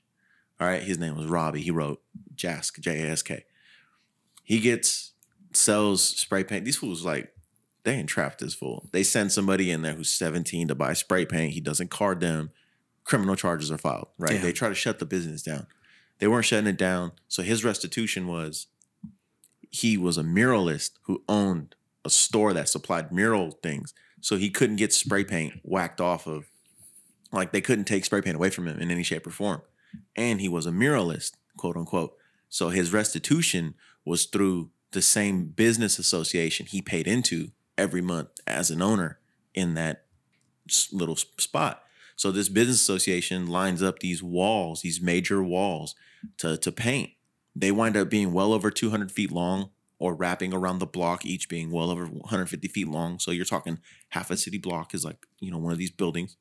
All 0.59 0.67
right. 0.67 0.83
His 0.83 0.97
name 0.99 1.15
was 1.15 1.25
Robbie. 1.27 1.61
He 1.61 1.71
wrote 1.71 2.01
Jask, 2.35 2.79
J 2.79 3.01
A 3.03 3.11
S 3.11 3.21
K. 3.23 3.45
He 4.43 4.59
gets, 4.59 5.13
sells 5.53 6.03
spray 6.03 6.43
paint. 6.43 6.65
These 6.65 6.77
fools, 6.77 7.03
like, 7.05 7.32
they 7.83 7.95
ain't 7.95 8.09
trapped 8.09 8.39
this 8.39 8.53
fool. 8.53 8.87
They 8.91 9.03
send 9.03 9.31
somebody 9.31 9.69
in 9.69 9.81
there 9.81 9.93
who's 9.93 10.09
17 10.09 10.69
to 10.69 10.75
buy 10.75 10.93
spray 10.93 11.25
paint. 11.25 11.53
He 11.53 11.59
doesn't 11.59 11.89
card 11.89 12.19
them. 12.19 12.51
Criminal 13.03 13.35
charges 13.35 13.71
are 13.71 13.77
filed, 13.77 14.07
right? 14.17 14.31
Damn. 14.31 14.41
They 14.41 14.53
try 14.53 14.69
to 14.69 14.75
shut 14.75 14.99
the 14.99 15.05
business 15.05 15.43
down. 15.43 15.67
They 16.19 16.27
weren't 16.27 16.45
shutting 16.45 16.67
it 16.67 16.77
down. 16.77 17.11
So 17.27 17.43
his 17.43 17.65
restitution 17.65 18.27
was 18.27 18.67
he 19.69 19.97
was 19.97 20.17
a 20.17 20.23
muralist 20.23 20.91
who 21.03 21.23
owned 21.27 21.75
a 22.05 22.09
store 22.09 22.53
that 22.53 22.69
supplied 22.69 23.11
mural 23.11 23.51
things. 23.51 23.93
So 24.21 24.37
he 24.37 24.49
couldn't 24.49 24.77
get 24.77 24.93
spray 24.93 25.25
paint 25.25 25.59
whacked 25.63 25.99
off 25.99 26.27
of, 26.27 26.45
like 27.33 27.51
they 27.51 27.59
couldn't 27.59 27.85
take 27.85 28.05
spray 28.05 28.21
paint 28.21 28.35
away 28.35 28.49
from 28.49 28.67
him 28.67 28.79
in 28.79 28.91
any 28.91 29.03
shape 29.03 29.27
or 29.27 29.31
form. 29.31 29.61
And 30.15 30.39
he 30.39 30.47
was 30.47 30.65
a 30.65 30.71
muralist, 30.71 31.33
quote 31.57 31.75
unquote. 31.75 32.15
So 32.47 32.69
his 32.69 32.93
restitution 32.93 33.73
was 34.05 34.25
through 34.25 34.69
the 34.91 35.01
same 35.01 35.45
business 35.45 35.99
association 35.99 36.67
he 36.67 36.81
paid 36.81 37.07
into 37.07 37.51
every 37.77 38.01
month 38.01 38.29
as 38.47 38.71
an 38.71 38.81
owner 38.81 39.19
in 39.53 39.73
that 39.75 40.05
little 40.91 41.15
spot. 41.15 41.83
So 42.15 42.31
this 42.31 42.49
business 42.49 42.81
association 42.81 43.47
lines 43.47 43.81
up 43.81 43.99
these 43.99 44.21
walls, 44.21 44.81
these 44.81 45.01
major 45.01 45.43
walls 45.43 45.95
to, 46.37 46.57
to 46.57 46.71
paint. 46.71 47.11
They 47.55 47.71
wind 47.71 47.97
up 47.97 48.09
being 48.09 48.33
well 48.33 48.53
over 48.53 48.71
200 48.71 49.11
feet 49.11 49.31
long 49.31 49.71
or 49.99 50.13
wrapping 50.13 50.53
around 50.53 50.79
the 50.79 50.85
block, 50.85 51.25
each 51.25 51.49
being 51.49 51.71
well 51.71 51.89
over 51.89 52.05
150 52.05 52.67
feet 52.67 52.87
long. 52.87 53.19
So 53.19 53.31
you're 53.31 53.45
talking 53.45 53.79
half 54.09 54.31
a 54.31 54.37
city 54.37 54.57
block 54.57 54.93
is 54.93 55.05
like, 55.05 55.25
you 55.39 55.51
know, 55.51 55.57
one 55.57 55.71
of 55.71 55.77
these 55.77 55.91
buildings. 55.91 56.35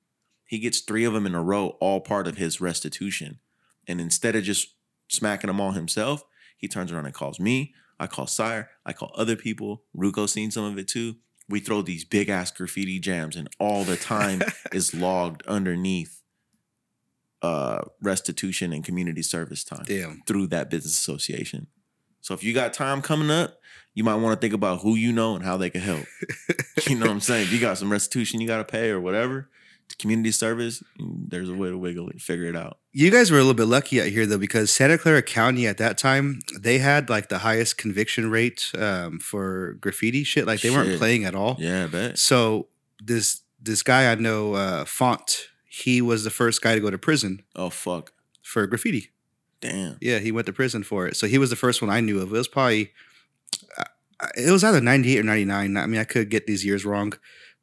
He 0.45 0.59
gets 0.59 0.81
three 0.81 1.05
of 1.05 1.13
them 1.13 1.27
in 1.27 1.35
a 1.35 1.43
row, 1.43 1.77
all 1.81 2.01
part 2.01 2.27
of 2.27 2.37
his 2.37 2.61
restitution. 2.61 3.39
And 3.87 4.01
instead 4.01 4.37
of 4.37 4.45
just 4.45 4.75
smacking 5.09 5.49
them 5.49 5.61
all 5.61 5.73
himself, 5.73 6.25
he 6.57 6.69
turns 6.69 6.93
around 6.93 7.07
and 7.07 7.15
calls 7.15 7.41
me. 7.41 7.75
I 8.03 8.09
call 8.09 8.27
Sire. 8.27 8.69
I 8.85 8.93
call 8.93 9.13
other 9.15 9.37
people. 9.37 9.85
Ruko 9.97 10.29
seen 10.29 10.51
some 10.51 10.65
of 10.65 10.77
it 10.77 10.89
too. 10.89 11.15
We 11.49 11.61
throw 11.61 11.83
these 11.83 12.05
big 12.05 12.29
ass 12.29 12.51
graffiti 12.51 12.99
jams, 12.99 13.37
and 13.37 13.49
all 13.61 13.85
the 13.85 13.97
time 13.97 14.43
is 14.73 14.93
logged 14.93 15.47
underneath 15.47 16.21
uh, 17.43 17.83
restitution 18.01 18.73
and 18.73 18.85
community 18.85 19.23
service 19.23 19.63
time 19.63 19.85
Damn. 19.85 20.23
through 20.27 20.49
that 20.49 20.69
business 20.69 20.99
association. 20.99 21.69
So 22.21 22.35
if 22.35 22.43
you 22.43 22.53
got 22.53 22.73
time 22.73 23.03
coming 23.03 23.31
up, 23.31 23.61
you 23.95 24.03
might 24.03 24.17
want 24.17 24.41
to 24.41 24.45
think 24.45 24.55
about 24.55 24.81
who 24.81 24.97
you 24.97 25.13
know 25.13 25.37
and 25.37 25.45
how 25.45 25.57
they 25.57 25.71
can 25.71 25.81
help. 25.81 26.05
you 26.89 26.97
know 26.97 27.07
what 27.07 27.13
I'm 27.13 27.21
saying? 27.21 27.43
If 27.43 27.53
you 27.53 27.61
got 27.61 27.79
some 27.79 27.93
restitution 27.93 28.41
you 28.41 28.49
got 28.49 28.59
to 28.59 28.65
pay 28.65 28.91
or 28.91 29.01
whatever, 29.01 29.49
community 29.99 30.33
service, 30.33 30.83
mm, 31.01 31.31
there's 31.31 31.49
a 31.49 31.55
way 31.55 31.69
to 31.69 31.79
wiggle 31.79 32.09
it, 32.09 32.21
figure 32.21 32.47
it 32.47 32.57
out. 32.57 32.79
You 32.95 33.11
guys 33.11 33.31
were 33.31 33.39
a 33.39 33.41
little 33.41 33.55
bit 33.55 33.65
lucky 33.67 34.01
out 34.03 34.09
here 34.09 34.27
though, 34.27 34.37
because 34.39 34.71
Santa 34.71 34.99
Clara 34.99 35.23
County 35.23 35.67
at 35.67 35.79
that 35.79 35.97
time, 35.97 36.41
they 36.59 36.79
had 36.79 37.09
like 37.09 37.31
the 37.31 37.39
highest 37.39 37.79
conviction 37.79 38.31
rate 38.31 38.71
um, 38.79 39.19
for 39.19 39.75
graffiti 39.81 40.25
shit. 40.25 40.47
Like 40.47 40.61
they 40.61 40.69
weren't 40.71 40.99
playing 40.99 41.25
at 41.25 41.35
all. 41.35 41.57
Yeah, 41.59 41.85
I 41.85 41.87
bet. 41.87 42.19
So 42.19 42.69
this 43.03 43.41
this 43.61 43.83
guy 43.83 44.11
I 44.13 44.15
know, 44.17 44.55
uh, 44.55 44.85
Font, 44.85 45.49
he 45.67 46.03
was 46.03 46.25
the 46.25 46.31
first 46.31 46.61
guy 46.61 46.75
to 46.75 46.81
go 46.81 46.91
to 46.91 46.99
prison 46.99 47.43
Oh 47.57 47.71
fuck. 47.71 48.13
for 48.43 48.67
graffiti. 48.67 49.11
Damn. 49.63 49.97
Yeah, 50.01 50.19
he 50.19 50.33
went 50.33 50.47
to 50.47 50.53
prison 50.53 50.83
for 50.83 51.07
it. 51.07 51.17
So 51.17 51.27
he 51.29 51.39
was 51.39 51.49
the 51.49 51.57
first 51.57 51.81
one 51.81 51.91
I 51.91 52.01
knew 52.01 52.19
of. 52.21 52.29
It 52.29 52.37
was 52.37 52.49
probably, 52.49 52.91
uh, 53.79 53.85
it 54.37 54.51
was 54.51 54.65
either 54.65 54.81
98 54.81 55.21
or 55.21 55.23
99. 55.23 55.77
I 55.77 55.87
mean, 55.87 56.01
I 56.01 56.05
could 56.05 56.29
get 56.31 56.49
these 56.49 56.65
years 56.65 56.85
wrong, 56.85 57.13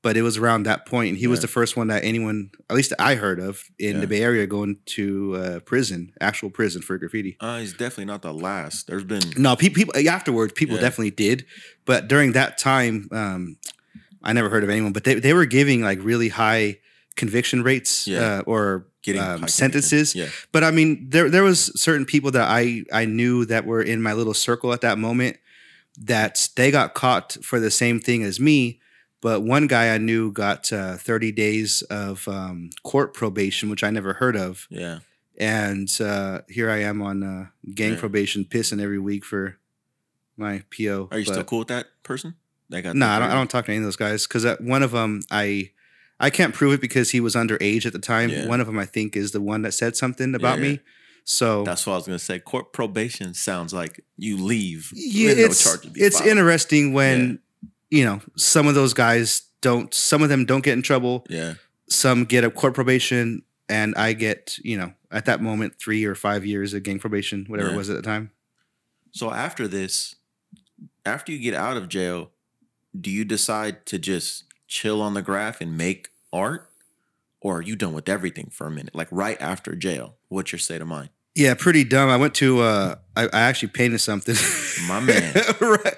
but 0.02 0.16
it 0.16 0.22
was 0.22 0.38
around 0.38 0.64
that 0.64 0.86
point. 0.86 1.10
And 1.10 1.18
he 1.18 1.28
was 1.28 1.42
the 1.42 1.48
first 1.48 1.76
one 1.76 1.88
that 1.88 2.04
anyone, 2.04 2.52
at 2.70 2.76
least 2.76 2.94
I 3.00 3.16
heard 3.16 3.40
of 3.40 3.64
in 3.78 3.96
Yeah. 3.96 4.02
the 4.02 4.08
Bay 4.08 4.22
Area, 4.22 4.48
going 4.48 4.78
to 4.98 5.36
uh, 5.36 5.60
prison, 5.62 6.14
actual 6.22 6.50
prison 6.50 6.82
for 6.82 6.98
graffiti. 6.98 7.36
Uh, 7.40 7.60
he's 7.60 7.74
definitely 7.74 8.06
not 8.06 8.22
the 8.22 8.34
last. 8.34 8.88
There's 8.88 9.04
been 9.04 9.22
No, 9.38 9.56
pe- 9.56 9.70
people 9.70 9.94
afterwards, 10.08 10.54
people 10.54 10.76
Yeah. 10.76 10.82
definitely 10.82 11.12
did, 11.12 11.46
but 11.86 12.08
during 12.08 12.32
that 12.34 12.58
time, 12.58 13.10
um, 13.12 13.58
I 14.24 14.34
never 14.34 14.50
heard 14.50 14.64
of 14.64 14.70
anyone. 14.70 14.94
But 14.94 15.04
they 15.04 15.16
they 15.16 15.34
were 15.34 15.46
giving 15.46 15.82
like 15.82 16.00
really 16.04 16.30
high 16.30 16.80
conviction 17.16 17.64
rates 17.64 18.08
Yeah. 18.08 18.40
uh, 18.40 18.42
or 18.46 18.86
getting 19.02 19.22
um, 19.22 19.48
sentences. 19.48 20.14
conviction. 20.14 20.34
But 20.54 20.64
I 20.64 20.72
mean, 20.72 21.08
there 21.10 21.30
there 21.30 21.44
was 21.44 21.72
certain 21.82 22.06
people 22.06 22.32
that 22.32 22.48
I 22.50 22.84
I 22.94 23.06
knew 23.06 23.46
that 23.46 23.66
were 23.66 23.82
in 23.82 24.02
my 24.02 24.14
little 24.14 24.34
circle 24.34 24.72
at 24.74 24.82
that 24.82 24.98
moment 24.98 25.38
that 25.98 26.50
they 26.56 26.72
got 26.72 26.94
caught 26.94 27.38
for 27.44 27.60
the 27.60 27.72
same 27.72 28.00
thing 28.00 28.24
as 28.24 28.40
me. 28.40 28.79
But 29.22 29.41
one 29.41 29.68
guy 29.68 29.94
I 29.94 29.98
knew 29.98 30.32
got 30.32 30.72
uh, 30.72 30.96
30 30.98 31.32
days 31.34 31.82
of 31.84 32.28
um, 32.28 32.70
court 32.84 33.14
probation, 33.14 33.70
which 33.70 33.84
I 33.84 33.90
never 33.90 34.14
heard 34.14 34.36
of. 34.38 34.66
Yeah. 34.70 35.00
And 35.38 35.90
uh, 36.02 36.41
here 36.50 36.70
I 36.70 36.78
am 36.84 37.02
on 37.02 37.24
uh, 37.24 37.48
gang 37.74 37.94
Yeah. 37.94 38.00
probation, 38.00 38.46
pissing 38.46 38.82
every 38.82 39.00
week 39.00 39.26
for 39.26 39.58
my 40.38 40.64
PO. 40.76 41.10
Are 41.12 41.20
you 41.20 41.26
But- 41.26 41.34
still 41.34 41.44
cool 41.44 41.60
with 41.60 41.68
that 41.70 41.88
person? 42.04 42.36
That 42.70 42.82
got 42.84 42.96
No, 42.96 43.06
the 43.08 43.12
I 43.12 43.20
don't, 43.20 43.30
I 43.32 43.34
don't 43.34 43.50
talk 43.50 43.66
to 43.66 43.72
any 43.72 43.80
of 43.80 43.84
those 43.84 43.96
guys 43.96 44.28
because 44.28 44.46
one 44.60 44.84
of 44.84 44.91
them 44.91 45.22
I 45.32 45.72
I 46.20 46.30
can't 46.30 46.54
prove 46.54 46.74
it 46.74 46.82
because 46.82 47.10
he 47.12 47.20
was 47.20 47.34
underage 47.36 47.86
at 47.88 47.94
the 47.94 48.00
time. 48.00 48.30
Yeah. 48.30 48.48
One 48.48 48.62
of 48.62 48.68
them 48.68 48.78
I 48.78 48.86
think 48.86 49.16
is 49.16 49.32
the 49.32 49.41
one 49.41 49.64
that 49.64 49.72
said 49.74 49.96
something 49.98 50.36
about 50.36 50.60
Yeah, 50.60 50.64
me. 50.64 50.80
So 51.24 51.64
That's 51.64 51.88
what 51.88 51.94
I 51.94 51.96
was 51.98 52.06
gonna 52.06 52.20
say. 52.20 52.38
Court 52.40 52.72
probation 52.72 53.34
sounds 53.34 53.74
like 53.74 54.04
you 54.18 54.38
leave. 54.38 54.91
yeah, 54.94 55.30
with 55.30 55.38
no 55.40 55.46
it's 55.46 55.78
be 55.78 56.00
it's 56.02 56.18
filed. 56.20 56.30
interesting 56.30 56.94
when 56.94 57.40
you 57.90 58.03
know 58.06 58.22
some 58.36 58.68
of 58.68 58.76
those 58.76 58.94
guys 58.94 59.44
don't. 59.61 59.94
Some 59.94 60.22
of 60.24 60.30
them 60.30 60.45
don't 60.45 60.64
get 60.64 60.74
in 60.74 60.82
trouble. 60.82 61.26
Yeah. 61.30 61.56
Some 61.90 62.26
get 62.26 62.44
a 62.44 62.52
court 62.52 62.74
probation, 62.74 63.41
and 63.68 63.95
I 63.95 64.14
get 64.14 64.57
you 64.64 64.78
know 64.78 64.94
at 65.11 65.26
that 65.26 65.41
moment 65.41 65.76
three 65.80 66.06
or 66.06 66.16
five 66.16 66.45
years 66.45 66.74
of 66.74 66.84
gang 66.84 66.99
probation, 66.99 67.45
whatever 67.48 67.70
Yeah. 67.70 67.76
it 67.76 67.78
was 67.78 67.90
at 67.90 67.95
the 67.95 68.02
time. 68.03 68.32
So 69.11 69.32
after 69.32 69.68
this, 69.68 70.16
after 71.06 71.32
you 71.32 71.40
get 71.40 71.56
out 71.56 71.78
of 71.78 71.90
jail, 71.90 72.30
do 72.99 73.10
you 73.10 73.26
decide 73.26 73.86
to 73.88 73.98
just 73.98 74.44
chill 74.68 75.02
on 75.02 75.16
the 75.16 75.22
graff 75.24 75.61
and 75.61 75.76
make 75.78 76.10
art? 76.32 76.70
Or 77.41 77.57
are 77.57 77.61
you 77.61 77.76
done 77.78 77.94
with 77.94 78.10
everything 78.10 78.49
for 78.52 78.68
a 78.68 78.72
minute? 78.72 78.94
Like 78.94 79.07
right 79.10 79.41
after 79.41 79.74
jail, 79.76 80.16
what's 80.28 80.52
your 80.52 80.60
state 80.60 80.82
of 80.82 80.88
mind? 80.90 81.10
Yeah, 81.40 81.53
pretty 81.53 81.86
dumb. 81.86 82.10
I 82.10 82.18
went 82.18 82.36
to 82.36 82.60
uh 82.61 82.95
I, 83.16 83.24
I 83.26 83.41
actually 83.41 83.70
painted 83.70 83.99
something. 83.99 84.36
My 84.88 84.99
man. 84.99 85.34
right. 85.61 85.95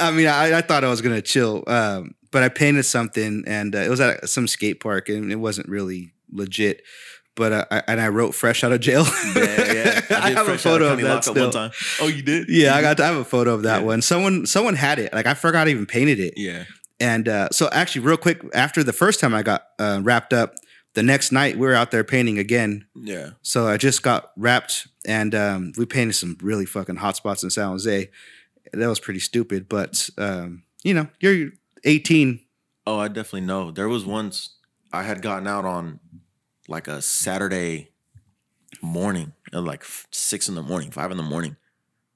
I 0.00 0.10
mean, 0.10 0.26
I, 0.26 0.58
I 0.58 0.60
thought 0.62 0.84
I 0.84 0.88
was 0.88 1.00
gonna 1.02 1.22
chill. 1.22 1.64
Um, 1.66 2.14
but 2.30 2.42
I 2.42 2.48
painted 2.48 2.84
something 2.84 3.42
and 3.46 3.74
uh, 3.74 3.78
it 3.78 3.88
was 3.88 4.00
at 4.00 4.28
some 4.28 4.46
skate 4.46 4.80
park 4.80 5.08
and 5.08 5.32
it 5.32 5.36
wasn't 5.36 5.68
really 5.68 6.12
legit. 6.32 6.82
But 7.34 7.52
uh, 7.52 7.64
I, 7.70 7.82
and 7.88 8.00
I 8.00 8.08
wrote 8.08 8.34
fresh 8.34 8.62
out 8.62 8.70
of 8.72 8.80
jail. 8.80 9.04
Yeah, 9.34 9.42
yeah. 9.72 10.00
I, 10.10 10.28
did 10.28 10.36
have 10.38 10.48
a 10.48 10.58
photo 10.58 10.86
of 10.92 11.00
county 11.00 11.02
that 11.04 11.24
still. 11.24 11.70
Oh, 12.00 12.08
you 12.08 12.22
did? 12.22 12.48
Yeah, 12.48 12.74
I 12.74 12.82
got. 12.82 13.00
I 13.00 13.06
have 13.06 13.16
a 13.16 13.24
photo 13.24 13.54
of 13.54 13.62
that 13.62 13.80
Yeah. 13.80 13.86
one. 13.86 14.02
Someone, 14.02 14.46
someone 14.46 14.74
had 14.74 14.98
it. 14.98 15.12
Like 15.12 15.26
I 15.26 15.34
forgot 15.34 15.66
I 15.66 15.70
even 15.70 15.86
painted 15.86 16.20
it, 16.20 16.34
Yeah. 16.36 16.64
And 16.98 17.28
uh, 17.28 17.48
so, 17.50 17.70
actually, 17.72 18.02
real 18.02 18.18
quick, 18.18 18.42
after 18.52 18.84
the 18.84 18.92
first 18.92 19.20
time 19.20 19.32
I 19.32 19.42
got 19.42 19.64
uh, 19.78 20.00
wrapped 20.02 20.34
up, 20.34 20.56
the 20.94 21.02
next 21.02 21.32
night 21.32 21.56
we 21.56 21.66
were 21.66 21.74
out 21.74 21.90
there 21.90 22.04
painting 22.04 22.38
again. 22.38 22.86
Yeah. 22.94 23.30
So 23.42 23.66
I 23.66 23.76
just 23.76 24.02
got 24.02 24.32
wrapped, 24.36 24.88
and 25.06 25.34
um, 25.34 25.72
we 25.76 25.86
painted 25.86 26.14
some 26.14 26.36
really 26.42 26.66
fucking 26.66 26.96
hot 26.96 27.16
spots 27.16 27.42
in 27.42 27.50
San 27.50 27.68
Jose. 27.68 28.10
That 28.72 28.88
was 28.88 29.00
pretty 29.00 29.20
stupid, 29.20 29.68
but 29.68 30.08
um, 30.18 30.64
you 30.82 30.94
know, 30.94 31.08
you're 31.20 31.50
18. 31.84 32.40
Oh, 32.86 32.98
I 32.98 33.08
definitely 33.08 33.42
know. 33.42 33.70
There 33.70 33.88
was 33.88 34.04
once 34.04 34.56
I 34.92 35.02
had 35.02 35.22
gotten 35.22 35.46
out 35.46 35.64
on 35.64 36.00
like 36.68 36.88
a 36.88 37.02
Saturday 37.02 37.90
morning, 38.82 39.32
at 39.52 39.62
like 39.62 39.84
six 40.10 40.48
in 40.48 40.54
the 40.54 40.62
morning, 40.62 40.90
five 40.90 41.10
in 41.10 41.16
the 41.16 41.22
morning, 41.22 41.56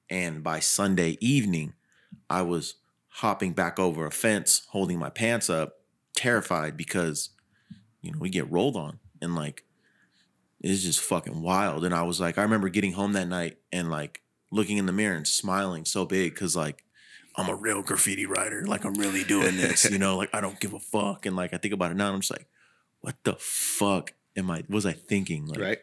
and 0.09 0.43
by 0.43 0.59
Sunday 0.59 1.17
evening, 1.19 1.73
I 2.29 2.41
was 2.41 2.75
hopping 3.09 3.53
back 3.53 3.79
over 3.79 4.05
a 4.05 4.11
fence, 4.11 4.67
holding 4.69 4.99
my 4.99 5.09
pants 5.09 5.49
up, 5.49 5.79
terrified 6.15 6.75
because 6.75 7.29
you 8.05 8.11
know 8.11 8.19
we 8.19 8.29
get 8.29 8.49
rolled 8.51 8.75
on, 8.75 8.99
and 9.21 9.35
like 9.35 9.63
it's 10.61 10.83
just 10.83 11.01
fucking 11.01 11.41
wild. 11.41 11.83
And 11.85 11.93
I 11.93 12.03
was 12.03 12.19
like, 12.19 12.37
I 12.37 12.43
remember 12.43 12.69
getting 12.69 12.93
home 12.93 13.13
that 13.13 13.27
night 13.27 13.57
and 13.71 13.89
like 13.89 14.21
looking 14.51 14.77
in 14.77 14.85
the 14.85 14.93
mirror 14.93 15.15
and 15.15 15.27
smiling 15.27 15.85
so 15.85 16.05
big 16.05 16.33
because 16.33 16.55
like 16.55 16.83
I'm 17.35 17.49
a 17.49 17.55
real 17.55 17.83
graffiti 17.83 18.25
writer. 18.25 18.65
Like 18.65 18.85
I'm 18.85 18.95
really 18.95 19.23
doing 19.23 19.57
this, 19.57 19.89
you 19.89 19.97
know, 19.99 20.17
like 20.17 20.33
I 20.33 20.41
don't 20.41 20.59
give 20.59 20.73
a 20.73 20.79
fuck. 20.79 21.25
And 21.25 21.35
like 21.35 21.53
I 21.53 21.57
think 21.57 21.73
about 21.73 21.91
it 21.91 21.97
now 21.97 22.07
and 22.07 22.15
I'm 22.15 22.21
just 22.21 22.31
like, 22.31 22.47
what 23.01 23.15
the 23.23 23.35
fuck 23.37 24.13
am 24.35 24.49
I 24.49 24.63
was 24.69 24.85
I 24.85 24.93
thinking? 24.93 25.45
Like, 25.45 25.59
Right. 25.59 25.79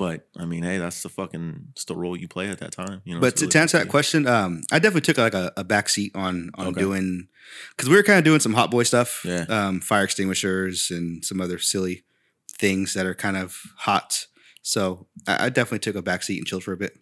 But 0.00 0.26
I 0.38 0.46
mean, 0.46 0.62
hey, 0.62 0.78
that's 0.78 1.02
the 1.02 1.10
fucking 1.10 1.66
it's 1.72 1.84
the 1.84 1.94
role 1.94 2.16
you 2.16 2.26
play 2.26 2.48
at 2.48 2.58
that 2.60 2.72
time. 2.72 3.02
You 3.04 3.16
know. 3.16 3.20
But 3.20 3.36
to, 3.36 3.42
really 3.42 3.50
to 3.52 3.58
answer 3.60 3.78
that 3.78 3.88
question, 3.88 4.26
um, 4.26 4.62
I 4.72 4.78
definitely 4.78 5.02
took 5.02 5.18
like 5.18 5.34
a, 5.34 5.52
a 5.58 5.62
back 5.62 5.90
seat 5.90 6.12
on 6.14 6.50
on 6.54 6.68
Okay. 6.68 6.80
doing 6.80 7.28
because 7.76 7.90
we 7.90 7.96
were 7.96 8.02
kind 8.02 8.18
of 8.18 8.24
doing 8.24 8.40
some 8.40 8.54
hot 8.54 8.70
boy 8.70 8.84
stuff, 8.84 9.20
Yeah. 9.26 9.44
um, 9.50 9.80
fire 9.82 10.02
extinguishers 10.04 10.90
and 10.90 11.22
some 11.22 11.38
other 11.38 11.58
silly 11.58 12.04
things 12.50 12.94
that 12.94 13.04
are 13.04 13.14
kind 13.14 13.36
of 13.36 13.60
hot. 13.76 14.26
So 14.62 15.06
I, 15.28 15.46
I 15.46 15.48
definitely 15.50 15.80
took 15.80 15.96
a 15.96 16.02
back 16.02 16.22
seat 16.22 16.38
and 16.38 16.46
chilled 16.46 16.64
for 16.64 16.72
a 16.72 16.78
bit. 16.78 16.96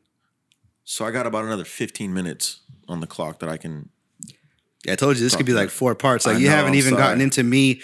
So 0.82 1.04
I 1.04 1.12
got 1.12 1.24
about 1.24 1.44
another 1.44 1.64
15 1.64 2.12
minutes 2.12 2.62
on 2.88 2.98
the 2.98 3.06
clock 3.06 3.38
that 3.38 3.48
I 3.48 3.58
can 3.58 3.90
Yeah, 4.84 4.94
I 4.94 4.96
told 4.96 5.16
you 5.16 5.22
this 5.22 5.36
could 5.36 5.46
be 5.46 5.52
like 5.52 5.70
four 5.70 5.94
parts. 5.94 6.26
Like 6.26 6.34
I 6.34 6.38
you 6.40 6.46
know, 6.48 6.56
haven't 6.56 6.72
I'm 6.72 6.78
even 6.78 6.96
gotten 6.96 7.20
into 7.20 7.44
me 7.44 7.80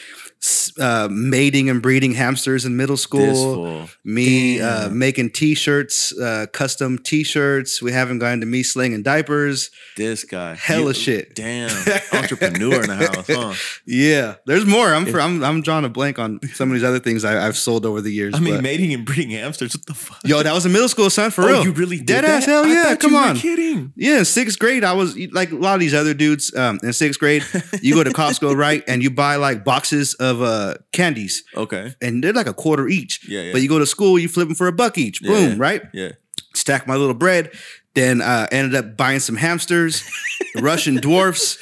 uh, 0.80 1.08
mating 1.10 1.68
and 1.70 1.80
breeding 1.82 2.12
hamsters 2.12 2.64
in 2.64 2.76
middle 2.76 2.96
school. 2.96 3.88
Me 4.04 4.60
uh, 4.60 4.88
making 4.90 5.30
T-shirts, 5.30 6.12
uh, 6.18 6.46
custom 6.52 6.98
T-shirts. 6.98 7.80
We 7.80 7.92
haven't 7.92 8.18
gotten 8.18 8.40
to 8.40 8.46
me 8.46 8.62
slinging 8.62 9.02
diapers. 9.02 9.70
This 9.96 10.24
guy. 10.24 10.54
Hella 10.54 10.88
You- 10.88 10.94
shit. 10.94 11.34
Damn. 11.34 11.70
Entrepreneur 12.12 12.82
in 12.82 12.88
the 12.88 12.96
house, 12.96 13.26
huh? 13.28 13.54
Yeah, 13.86 14.36
there's 14.46 14.66
more. 14.66 14.88
I'm 14.92 15.06
for, 15.06 15.20
I'm 15.20 15.42
I'm 15.44 15.62
drawing 15.62 15.84
a 15.84 15.88
blank 15.88 16.18
on 16.18 16.40
some 16.54 16.70
of 16.70 16.74
these 16.74 16.84
other 16.84 16.98
things 17.00 17.24
I, 17.24 17.46
I've 17.46 17.56
sold 17.56 17.86
over 17.86 18.00
the 18.00 18.10
years. 18.10 18.34
I 18.34 18.40
mean, 18.40 18.54
but- 18.54 18.62
mating 18.62 18.92
and 18.94 19.04
breeding 19.04 19.30
hamsters. 19.30 19.74
What 19.76 19.86
the 19.86 19.94
fuck? 19.94 20.20
yo, 20.24 20.42
that 20.42 20.52
was 20.52 20.66
in 20.66 20.72
middle 20.72 20.88
school, 20.88 21.10
son. 21.10 21.30
For 21.30 21.42
oh, 21.42 21.46
real. 21.48 21.64
you 21.64 21.72
really 21.72 21.98
did 21.98 22.06
Dead 22.06 22.24
that? 22.24 22.30
ass, 22.42 22.46
hell 22.46 22.66
yeah, 22.66 22.96
come 22.96 23.14
on. 23.14 23.36
kidding. 23.36 23.92
Yeah, 23.96 24.18
in 24.18 24.24
sixth 24.24 24.58
grade, 24.58 24.84
I 24.84 24.92
was 24.94 25.16
like 25.32 25.50
a 25.52 25.56
lot 25.56 25.74
of 25.74 25.80
these 25.80 25.94
other 25.94 26.14
dudes. 26.14 26.54
Um, 26.54 26.78
in 26.82 26.92
sixth 26.92 27.20
grade, 27.20 27.44
you 27.82 27.94
go 27.94 28.04
to 28.04 28.10
Costco, 28.14 28.56
right, 28.56 28.82
and 28.88 29.02
you 29.02 29.10
buy 29.10 29.36
like 29.36 29.64
boxes 29.64 30.14
of 30.14 30.42
uh 30.42 30.63
candies, 30.92 31.42
Okay. 31.56 31.94
and 32.00 32.22
they're 32.22 32.32
like 32.32 32.46
a 32.48 32.54
quarter 32.54 32.88
each. 32.88 33.20
Yeah, 33.28 33.42
yeah. 33.42 33.52
But 33.52 33.62
you 33.62 33.68
go 33.68 33.78
to 33.78 33.86
school, 33.86 34.18
you 34.18 34.28
flip 34.28 34.48
them 34.48 34.54
for 34.54 34.66
a 34.68 34.72
buck 34.72 34.98
each. 34.98 35.20
Yeah, 35.22 35.30
Boom, 35.30 35.50
yeah. 35.50 35.56
right? 35.58 35.82
Yeah. 35.92 36.12
Stack 36.54 36.86
my 36.86 36.96
little 36.96 37.14
bread. 37.14 37.50
Then 37.94 38.20
uh, 38.22 38.46
ended 38.50 38.74
up 38.74 38.96
buying 38.96 39.20
some 39.20 39.36
hamsters, 39.36 40.02
Russian 40.60 40.96
dwarfs. 40.96 41.58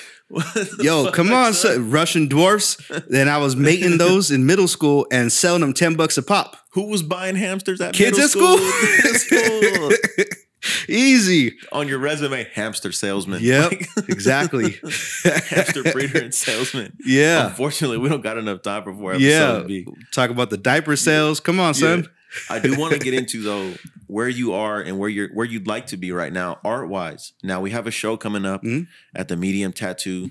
Yo, 0.80 1.10
come 1.10 1.30
on, 1.32 1.52
son. 1.52 1.90
Russian 1.90 2.26
dwarfs. 2.26 2.76
Then 3.08 3.28
I 3.28 3.36
was 3.36 3.54
mating 3.54 3.98
those 3.98 4.30
in 4.30 4.46
middle 4.46 4.66
school 4.68 5.06
and 5.12 5.30
selling 5.30 5.60
them 5.60 5.74
ten 5.74 5.94
bucks 5.94 6.16
a 6.16 6.22
pop. 6.22 6.56
Who 6.72 6.86
was 6.88 7.02
buying 7.02 7.36
hamsters 7.36 7.80
at 7.82 7.92
Kids 7.94 8.16
middle 8.16 8.24
at 8.24 8.30
school. 8.30 8.56
Kids 9.02 9.32
at 9.32 9.74
school. 9.74 9.90
Easy. 10.88 11.56
On 11.72 11.88
your 11.88 11.98
resume, 11.98 12.46
hamster 12.54 12.92
salesman. 12.92 13.42
Yep. 13.42 13.70
Like, 13.70 13.88
Exactly. 14.08 14.76
hamster 15.48 15.82
breeder 15.92 16.20
and 16.22 16.34
salesman. 16.34 16.96
Yeah. 17.04 17.48
Unfortunately, 17.48 17.98
we 17.98 18.08
don't 18.08 18.22
got 18.22 18.38
enough 18.38 18.62
time 18.62 18.84
for 18.84 18.94
four 18.94 19.12
episodes. 19.12 19.24
Yeah. 19.32 19.58
to 19.60 19.64
be- 19.64 19.86
Talk 20.12 20.30
about 20.30 20.50
the 20.50 20.56
diaper 20.56 20.96
sales. 20.96 21.40
Come 21.40 21.60
on, 21.60 21.74
son. 21.74 22.02
Yeah. 22.02 22.08
I 22.48 22.58
do 22.60 22.78
want 22.78 22.94
to 22.94 22.98
get 22.98 23.12
into 23.12 23.42
though 23.42 23.74
where 24.06 24.28
you 24.28 24.54
are 24.54 24.80
and 24.80 24.98
where 24.98 25.08
you're 25.10 25.28
where 25.34 25.44
you'd 25.44 25.66
like 25.66 25.88
to 25.88 25.98
be 25.98 26.12
right 26.12 26.32
now, 26.32 26.60
art 26.64 26.88
wise. 26.88 27.32
Now 27.42 27.60
we 27.60 27.72
have 27.72 27.86
a 27.86 27.90
show 27.90 28.16
coming 28.16 28.46
up 28.46 28.62
Mhm. 28.62 28.86
at 29.14 29.28
the 29.28 29.36
Medium 29.36 29.70
Tattoo 29.72 30.30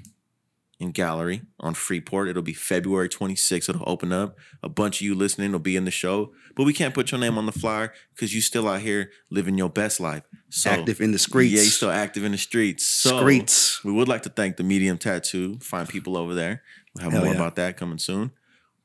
and 0.82 0.94
Gallery 0.94 1.44
on 1.60 1.74
Freeport. 1.74 2.28
It'll 2.28 2.42
be 2.42 2.54
February 2.54 3.08
26th. 3.08 3.70
It'll 3.70 3.88
open 3.90 4.12
up. 4.12 4.38
A 4.64 4.70
bunch 4.70 4.98
of 5.00 5.06
you 5.06 5.16
listening 5.16 5.52
will 5.52 5.60
be 5.60 5.76
in 5.76 5.86
the 5.86 5.92
show, 5.92 6.34
but 6.56 6.64
we 6.64 6.74
can't 6.74 6.94
put 6.94 7.12
your 7.12 7.20
name 7.20 7.38
on 7.38 7.46
the 7.46 7.52
flyer 7.52 7.94
because 8.16 8.34
you 8.34 8.42
still 8.42 8.68
out 8.68 8.82
here 8.82 9.12
living 9.30 9.58
your 9.58 9.70
best 9.70 10.00
life. 10.00 10.24
So 10.50 10.70
Active 10.72 11.00
in 11.00 11.12
the 11.12 11.20
streets. 11.20 11.54
Yeah, 11.54 11.62
you're 11.62 11.70
still 11.72 11.92
active 11.92 12.24
in 12.24 12.32
the 12.34 12.38
streets. 12.38 12.86
So 12.86 13.20
Streets. 13.20 13.84
we 13.86 13.92
would 13.92 14.08
like 14.08 14.24
to 14.24 14.30
thank 14.30 14.58
the 14.58 14.64
Medium 14.64 14.98
Tattoo. 14.98 15.60
Find 15.60 15.88
people 15.88 16.18
over 16.18 16.34
there. 16.34 16.64
We'll 16.96 17.04
have 17.04 17.14
Hell 17.14 17.24
more 17.24 17.34
yeah. 17.34 17.40
about 17.40 17.56
that 17.56 17.78
coming 17.78 18.00
soon. 18.00 18.32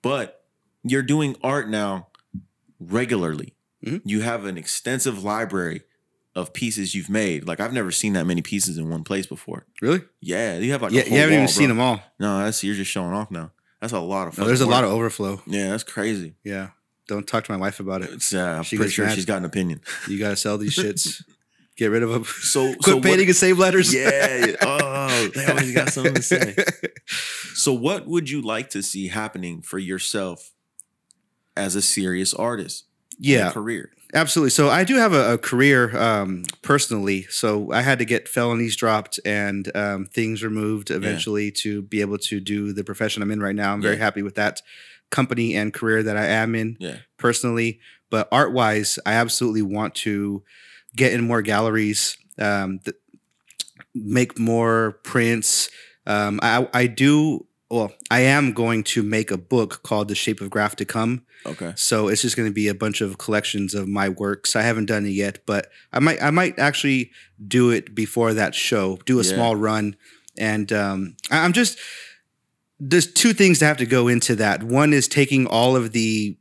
But 0.02 0.44
you're 0.84 1.02
doing 1.02 1.34
art 1.42 1.68
now 1.68 2.08
regularly. 2.78 3.54
Mhm. 3.84 4.02
You 4.04 4.20
have 4.20 4.44
an 4.44 4.56
extensive 4.56 5.24
library 5.24 5.82
of 6.36 6.52
pieces 6.52 6.94
you've 6.94 7.10
made. 7.10 7.48
Like 7.48 7.58
I've 7.58 7.72
never 7.72 7.90
seen 7.90 8.12
that 8.12 8.26
many 8.26 8.42
pieces 8.42 8.78
in 8.78 8.88
one 8.90 9.02
place 9.02 9.26
before. 9.26 9.66
Really? 9.80 10.02
Yeah, 10.20 10.58
you 10.58 10.70
have 10.72 10.82
like 10.82 10.92
yeah, 10.92 11.04
you 11.04 11.12
haven't 11.16 11.32
even 11.32 11.44
wall, 11.44 11.48
seen 11.48 11.68
them 11.68 11.80
all. 11.80 12.00
No, 12.20 12.38
that's 12.38 12.62
you're 12.62 12.74
just 12.76 12.90
showing 12.90 13.12
off 13.14 13.30
now. 13.30 13.50
That's 13.80 13.94
a 13.94 13.98
lot 13.98 14.28
of. 14.28 14.38
No, 14.38 14.44
there's 14.44 14.60
a 14.60 14.66
lot 14.66 14.84
of 14.84 14.90
overflow. 14.90 15.40
Yeah, 15.46 15.70
that's 15.70 15.82
crazy. 15.82 16.34
Yeah. 16.44 16.68
Don't 17.08 17.26
talk 17.26 17.44
to 17.44 17.52
my 17.52 17.58
wife 17.58 17.80
about 17.80 18.02
it. 18.02 18.34
Uh, 18.34 18.38
I'm 18.38 18.62
She 18.64 18.76
pretty 18.76 18.90
sure 18.90 19.06
mad. 19.06 19.14
she's 19.14 19.24
got 19.24 19.38
an 19.38 19.44
opinion. 19.44 19.80
You 20.08 20.18
gotta 20.18 20.36
sell 20.36 20.58
these 20.58 20.76
shits. 20.76 21.22
Get 21.76 21.86
rid 21.86 22.02
of 22.02 22.10
them. 22.10 22.24
So 22.40 22.72
Quit 22.72 22.84
so 22.84 22.94
what- 22.96 23.04
painting 23.04 23.26
and 23.28 23.36
save 23.36 23.58
letters. 23.58 23.92
Yeah. 23.94 24.56
Oh, 25.08 25.28
they 25.34 25.46
always 25.46 25.72
got 25.72 25.90
something 25.90 26.14
to 26.14 26.22
say. 26.22 26.54
So, 27.54 27.72
what 27.72 28.06
would 28.06 28.28
you 28.28 28.42
like 28.42 28.70
to 28.70 28.82
see 28.82 29.06
happening 29.08 29.62
for 29.62 29.78
yourself 29.78 30.52
as 31.56 31.74
a 31.76 31.80
serious 31.80 32.34
artist? 32.34 32.84
in 33.18 33.24
yeah. 33.30 33.50
career. 33.50 33.90
Absolutely. 34.16 34.50
So 34.50 34.70
I 34.70 34.82
do 34.84 34.96
have 34.96 35.12
a, 35.12 35.34
a 35.34 35.38
career 35.38 35.94
um, 35.96 36.44
personally. 36.62 37.24
So 37.28 37.70
I 37.70 37.82
had 37.82 37.98
to 37.98 38.06
get 38.06 38.28
felonies 38.28 38.74
dropped 38.74 39.20
and 39.26 39.70
um, 39.76 40.06
things 40.06 40.42
removed 40.42 40.90
eventually 40.90 41.50
to 41.52 41.82
be 41.82 42.00
able 42.00 42.16
to 42.18 42.40
do 42.40 42.72
the 42.72 42.82
profession 42.82 43.22
I'm 43.22 43.30
in 43.30 43.40
right 43.40 43.54
now. 43.54 43.74
I'm 43.74 43.82
very 43.82 43.96
Yeah. 43.96 44.04
happy 44.04 44.22
with 44.22 44.34
that 44.36 44.62
company 45.10 45.54
and 45.54 45.72
career 45.72 46.02
that 46.02 46.16
I 46.16 46.26
am 46.26 46.54
in 46.54 46.78
Yeah. 46.80 46.96
personally. 47.18 47.78
But 48.08 48.26
art 48.32 48.52
wise, 48.52 48.98
I 49.04 49.12
absolutely 49.12 49.62
want 49.62 49.94
to 49.96 50.42
get 50.96 51.12
in 51.12 51.22
more 51.26 51.42
galleries, 51.42 52.16
um, 52.38 52.78
th- 52.78 52.96
make 53.94 54.38
more 54.38 54.98
prints. 55.04 55.68
Um, 56.06 56.40
I, 56.42 56.66
I 56.72 56.86
do. 56.86 57.46
Well, 57.68 57.92
I 58.12 58.20
am 58.20 58.52
going 58.52 58.84
to 58.84 59.02
make 59.02 59.30
a 59.32 59.36
book 59.36 59.82
called 59.82 60.06
The 60.08 60.14
Shape 60.14 60.40
of 60.40 60.50
Graff 60.50 60.76
to 60.76 60.84
Come. 60.84 61.24
Okay. 61.44 61.72
So 61.76 62.06
it's 62.08 62.22
just 62.22 62.36
going 62.36 62.48
to 62.48 62.54
be 62.54 62.68
a 62.68 62.74
bunch 62.74 63.00
of 63.00 63.18
collections 63.18 63.74
of 63.74 63.88
my 63.88 64.08
works. 64.08 64.54
I 64.54 64.62
haven't 64.62 64.86
done 64.86 65.04
it 65.04 65.10
yet, 65.10 65.40
but 65.46 65.68
I 65.92 65.98
might 65.98 66.22
I 66.22 66.30
might 66.30 66.58
actually 66.58 67.10
do 67.46 67.70
it 67.70 67.94
before 67.94 68.34
that 68.34 68.54
show. 68.54 68.98
Do 69.04 69.18
a 69.18 69.24
Yeah. 69.24 69.34
small 69.34 69.56
run, 69.56 69.96
and 70.38 70.72
um, 70.72 71.16
I- 71.30 71.38
I'm 71.44 71.52
just 71.52 71.78
there's 72.78 73.10
two 73.12 73.32
things 73.32 73.58
that 73.60 73.66
have 73.66 73.76
to 73.78 73.86
go 73.86 74.06
into 74.06 74.36
that. 74.36 74.62
One 74.62 74.92
is 74.92 75.08
taking 75.08 75.46
all 75.46 75.74
of 75.76 75.92
the 75.92 76.36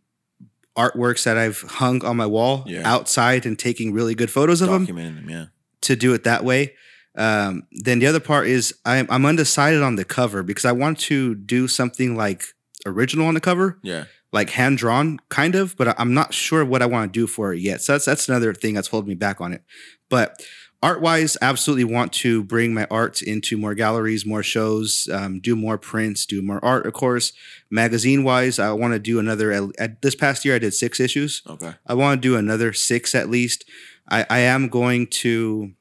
artworks 0.77 1.23
that 1.23 1.37
I've 1.37 1.61
hung 1.61 2.03
on 2.03 2.17
my 2.17 2.25
wall 2.25 2.65
Yeah. 2.67 2.81
outside 2.83 3.45
and 3.45 3.57
taking 3.57 3.93
really 3.93 4.13
good 4.15 4.29
photos 4.29 4.61
of 4.61 4.69
them 4.69 4.85
Documenting 4.85 5.15
them. 5.15 5.29
Yeah. 5.29 5.45
to 5.81 5.95
do 5.95 6.13
it 6.13 6.23
that 6.25 6.43
way. 6.43 6.73
Um, 7.17 7.63
then 7.71 7.99
the 7.99 8.07
other 8.07 8.19
part 8.19 8.47
is 8.47 8.73
I'm, 8.85 9.07
I'm 9.09 9.25
undecided 9.25 9.81
on 9.81 9.95
the 9.95 10.05
cover 10.05 10.43
because 10.43 10.65
I 10.65 10.71
want 10.73 10.99
to 11.01 11.35
do 11.35 11.67
something 11.67 12.15
like 12.15 12.43
original 12.85 13.27
on 13.27 13.33
the 13.33 13.41
cover 13.41 13.79
Yeah. 13.83 14.05
like 14.33 14.49
hand 14.51 14.77
drawn 14.77 15.19
kind 15.29 15.55
of, 15.55 15.75
but 15.77 15.97
I'm 15.99 16.13
not 16.13 16.33
sure 16.33 16.63
what 16.65 16.81
I 16.81 16.85
want 16.87 17.11
to 17.13 17.19
do 17.19 17.25
for 17.27 17.53
it 17.53 17.59
yet. 17.61 17.81
So 17.81 17.93
that's 17.93 18.05
that's 18.05 18.27
another 18.29 18.53
thing 18.53 18.73
that's 18.75 18.89
holding 18.89 19.09
me 19.09 19.15
back 19.15 19.39
on 19.39 19.53
it. 19.53 19.63
But 20.09 20.43
art 20.83 21.01
wise, 21.01 21.35
absolutely 21.41 21.85
want 21.85 22.11
to 22.13 22.43
bring 22.43 22.73
my 22.73 22.85
art 22.91 23.21
into 23.21 23.57
more 23.57 23.73
galleries, 23.73 24.25
more 24.25 24.43
shows, 24.43 25.07
um, 25.11 25.39
do 25.39 25.55
more 25.55 25.77
prints, 25.79 26.25
do 26.27 26.41
more 26.43 26.63
art, 26.63 26.85
of 26.85 26.93
course. 26.93 27.31
Magazine 27.71 28.23
wise, 28.23 28.59
I 28.59 28.71
want 28.73 28.93
to 28.93 28.99
do 28.99 29.17
another. 29.19 29.51
At, 29.51 29.63
at 29.79 30.01
this 30.01 30.15
past 30.15 30.45
year, 30.45 30.55
I 30.55 30.59
did 30.59 30.73
six 30.73 30.99
issues. 30.99 31.41
Okay. 31.49 31.73
I 31.87 31.93
want 31.95 32.21
to 32.21 32.27
do 32.27 32.35
another 32.35 32.71
six 32.73 33.15
at 33.15 33.29
least. 33.29 33.63
I, 34.09 34.25
I 34.29 34.39
am 34.39 34.67
going 34.67 35.07
to. 35.23 35.71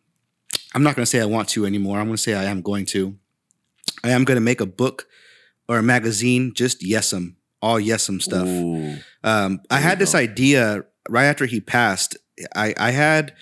I'm 0.74 0.82
not 0.82 0.96
going 0.96 1.04
to 1.04 1.10
say 1.10 1.20
I 1.20 1.26
want 1.26 1.48
to 1.50 1.64
anymore. 1.66 1.98
I'm 1.98 2.06
going 2.06 2.16
to 2.16 2.22
say 2.22 2.34
I 2.34 2.44
am 2.44 2.60
going 2.62 2.86
to. 2.86 3.16
I 4.02 4.10
am 4.10 4.24
going 4.24 4.36
to 4.36 4.40
make 4.40 4.60
a 4.60 4.66
book 4.66 5.06
or 5.68 5.78
a 5.78 5.82
magazine, 5.82 6.52
just 6.54 6.80
yes'em, 6.82 7.36
all 7.62 7.78
yes'em 7.78 8.20
stuff. 8.20 8.46
Um, 9.22 9.60
I 9.70 9.78
had 9.78 9.98
this 9.98 10.14
idea 10.14 10.84
right 11.08 11.24
after 11.24 11.46
he 11.46 11.60
passed. 11.60 12.16
I 12.54 12.74
I 12.78 12.90
had, 12.90 13.32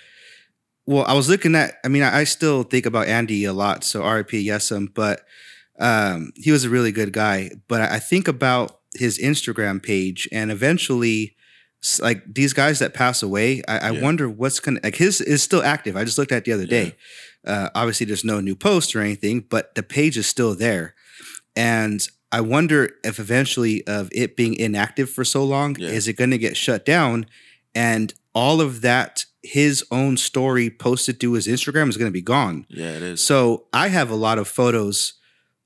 well, 0.85 1.05
I 1.05 1.13
was 1.13 1.27
looking 1.27 1.55
at. 1.55 1.75
I 1.83 1.87
mean, 1.87 2.03
I, 2.03 2.19
I 2.19 2.23
still 2.25 2.63
think 2.63 2.85
about 2.85 3.07
Andy 3.07 3.43
a 3.45 3.53
lot. 3.53 3.83
So 3.83 4.03
R.I.P. 4.03 4.47
Yes'em, 4.47 4.93
but 4.93 5.25
Um, 5.79 6.31
he 6.35 6.51
was 6.51 6.63
a 6.65 6.69
really 6.69 6.91
good 6.91 7.11
guy, 7.11 7.49
but 7.67 7.81
I 7.81 7.95
I 7.95 7.99
think 7.99 8.27
about 8.27 8.79
his 8.93 9.17
Instagram 9.17 9.81
page, 9.81 10.29
and 10.31 10.51
eventually, 10.51 11.35
like 12.01 12.21
these 12.33 12.53
guys 12.53 12.79
that 12.79 12.93
pass 12.93 13.21
away, 13.23 13.61
I, 13.67 13.77
I 13.77 13.91
Yeah. 13.91 14.01
wonder 14.01 14.29
what's 14.29 14.59
gonna 14.59 14.79
like. 14.83 14.95
His 14.95 15.21
is 15.21 15.43
still 15.43 15.63
active. 15.63 15.95
I 15.97 16.03
just 16.03 16.17
looked 16.17 16.31
at 16.31 16.45
the 16.45 16.51
other 16.53 16.65
day. 16.65 16.95
Uh, 17.45 17.69
obviously, 17.75 18.05
there's 18.05 18.23
no 18.23 18.39
new 18.39 18.55
post 18.55 18.95
or 18.95 19.01
anything, 19.01 19.41
but 19.49 19.75
the 19.75 19.83
page 19.83 20.17
is 20.17 20.25
still 20.27 20.55
there, 20.55 20.95
and 21.55 22.07
I 22.31 22.41
wonder 22.41 22.89
if 23.03 23.19
eventually, 23.19 23.85
of 23.85 24.09
it 24.11 24.35
being 24.35 24.55
inactive 24.55 25.09
for 25.09 25.23
so 25.25 25.43
long, 25.43 25.75
Yeah. 25.77 25.89
is 25.89 26.07
it 26.07 26.13
going 26.13 26.31
to 26.31 26.37
get 26.37 26.55
shut 26.57 26.85
down, 26.85 27.25
and 27.75 28.13
all 28.33 28.61
of 28.61 28.81
that 28.81 29.25
his 29.43 29.83
own 29.91 30.15
story 30.15 30.69
posted 30.69 31.19
to 31.19 31.33
his 31.33 31.47
Instagram 31.47 31.89
is 31.89 31.97
going 31.97 32.07
to 32.09 32.13
be 32.13 32.21
gone. 32.21 32.65
Yeah, 32.69 32.91
it 32.95 33.01
is. 33.03 33.21
So 33.21 33.65
I 33.73 33.89
have 33.89 34.09
a 34.09 34.15
lot 34.15 34.37
of 34.39 34.47
photos, 34.47 35.13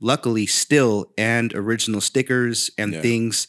luckily 0.02 0.48
still, 0.48 1.14
and 1.18 1.54
original 1.54 2.02
stickers 2.02 2.72
and 2.78 2.96
things 3.04 3.48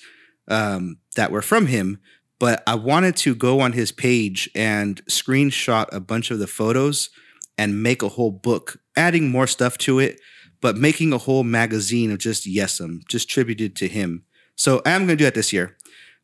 um, 0.48 0.98
that 1.16 1.32
were 1.32 1.42
from 1.42 1.66
him. 1.66 1.98
But 2.38 2.62
I 2.66 2.76
wanted 2.76 3.16
to 3.16 3.34
go 3.34 3.60
on 3.60 3.72
his 3.72 3.90
page 3.90 4.48
and 4.54 5.04
screenshot 5.06 5.86
a 5.92 6.00
bunch 6.00 6.30
of 6.30 6.38
the 6.38 6.46
photos 6.46 7.10
and 7.56 7.82
make 7.82 8.02
a 8.02 8.08
whole 8.08 8.30
book, 8.30 8.80
adding 8.96 9.30
more 9.30 9.46
stuff 9.46 9.76
to 9.78 9.98
it, 9.98 10.20
but 10.60 10.76
making 10.76 11.12
a 11.12 11.18
whole 11.18 11.42
magazine 11.42 12.12
of 12.12 12.18
just 12.18 12.46
Yesum, 12.46 13.06
just 13.08 13.28
tributed 13.28 13.74
to 13.76 13.88
him. 13.88 14.24
So 14.54 14.82
I 14.86 14.92
am 14.92 15.06
going 15.06 15.16
to 15.16 15.16
do 15.16 15.24
that 15.24 15.34
this 15.34 15.52
year. 15.52 15.76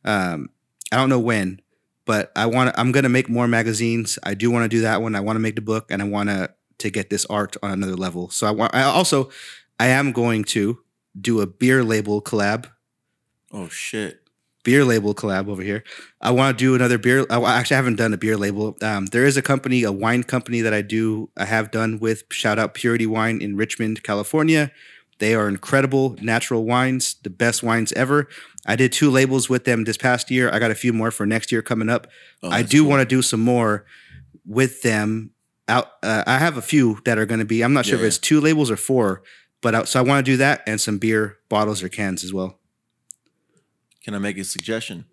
Um, 0.05 0.49
I 0.91 0.97
don't 0.97 1.09
know 1.09 1.19
when, 1.19 1.61
but 2.05 2.31
I 2.35 2.45
want. 2.45 2.73
I'm 2.77 2.91
going 2.91 3.03
to 3.03 3.09
make 3.09 3.29
more 3.29 3.47
magazines. 3.47 4.19
I 4.23 4.33
do 4.33 4.51
want 4.51 4.63
to 4.63 4.69
do 4.69 4.81
that 4.81 5.01
one. 5.01 5.15
I 5.15 5.19
want 5.19 5.35
to 5.35 5.41
make 5.41 5.55
the 5.55 5.61
book, 5.61 5.87
and 5.89 6.01
I 6.01 6.05
want 6.05 6.29
to 6.29 6.53
to 6.77 6.89
get 6.89 7.09
this 7.09 7.25
art 7.25 7.55
on 7.63 7.71
another 7.71 7.95
level. 7.95 8.29
So 8.29 8.47
I 8.47 8.51
want. 8.51 8.75
I 8.75 8.83
also, 8.83 9.29
I 9.79 9.87
am 9.87 10.11
going 10.11 10.43
to 10.45 10.79
do 11.19 11.41
a 11.41 11.47
beer 11.47 11.83
label 11.83 12.21
collab. 12.21 12.69
oh 13.51 13.67
shit. 13.69 14.24
Beer 14.65 14.83
label 14.83 15.13
collab 15.15 15.47
over 15.47 15.61
here. 15.61 15.83
I 16.19 16.31
want 16.31 16.57
to 16.57 16.61
do 16.61 16.75
another 16.75 16.97
beer. 16.97 17.25
I 17.29 17.57
actually 17.57 17.75
haven't 17.77 17.95
done 17.95 18.13
a 18.13 18.17
beer 18.17 18.35
label. 18.35 18.75
Um, 18.81 19.05
there 19.05 19.25
is 19.25 19.37
a 19.37 19.41
company, 19.41 19.83
a 19.83 19.91
wine 19.91 20.23
company 20.23 20.59
that 20.61 20.73
I 20.73 20.81
do. 20.81 21.29
I 21.37 21.45
have 21.45 21.71
done 21.71 21.99
with 21.99 22.23
shout 22.31 22.59
out 22.59 22.73
Purity 22.73 23.05
Wine 23.05 23.41
in 23.41 23.55
Richmond, 23.55 24.03
California. 24.03 24.71
They 25.19 25.33
are 25.35 25.47
incredible 25.47 26.17
natural 26.19 26.65
wines, 26.65 27.15
the 27.23 27.29
best 27.29 27.63
wines 27.63 27.93
ever. 27.93 28.27
I 28.65 28.75
did 28.75 28.91
two 28.91 29.09
labels 29.09 29.47
with 29.49 29.63
them 29.63 29.85
this 29.85 29.95
past 29.97 30.29
year. 30.29 30.51
I 30.51 30.59
got 30.59 30.71
a 30.71 30.75
few 30.75 30.91
more 30.91 31.11
for 31.11 31.25
next 31.25 31.51
year 31.51 31.61
coming 31.61 31.87
up. 31.87 32.07
Oh, 32.43 32.49
I 32.49 32.63
do 32.63 32.81
cool. 32.81 32.89
want 32.89 33.01
to 33.01 33.15
do 33.15 33.21
some 33.21 33.39
more 33.39 33.85
with 34.45 34.81
them. 34.81 35.31
Out, 35.67 35.87
uh, 36.03 36.23
I 36.27 36.37
have 36.39 36.57
a 36.57 36.61
few 36.61 36.99
that 37.05 37.17
are 37.17 37.25
going 37.25 37.39
to 37.39 37.45
be. 37.45 37.63
I'm 37.63 37.73
not 37.73 37.85
sure 37.85 37.97
Yeah, 37.97 38.03
if 38.03 38.07
it's 38.07 38.17
two 38.19 38.41
labels 38.41 38.69
or 38.69 38.77
four, 38.77 39.23
but 39.61 39.73
I, 39.73 39.83
so 39.85 39.99
I 39.99 40.03
want 40.03 40.25
to 40.25 40.31
do 40.31 40.37
that 40.37 40.61
and 40.67 40.81
some 40.81 40.97
beer 40.99 41.37
bottles 41.49 41.81
or 41.81 41.89
cans 41.89 42.23
as 42.23 42.33
well. 42.33 42.59
Can 44.05 44.13
I 44.13 44.19
make 44.19 44.37
a 44.37 44.43
suggestion? 44.43 45.05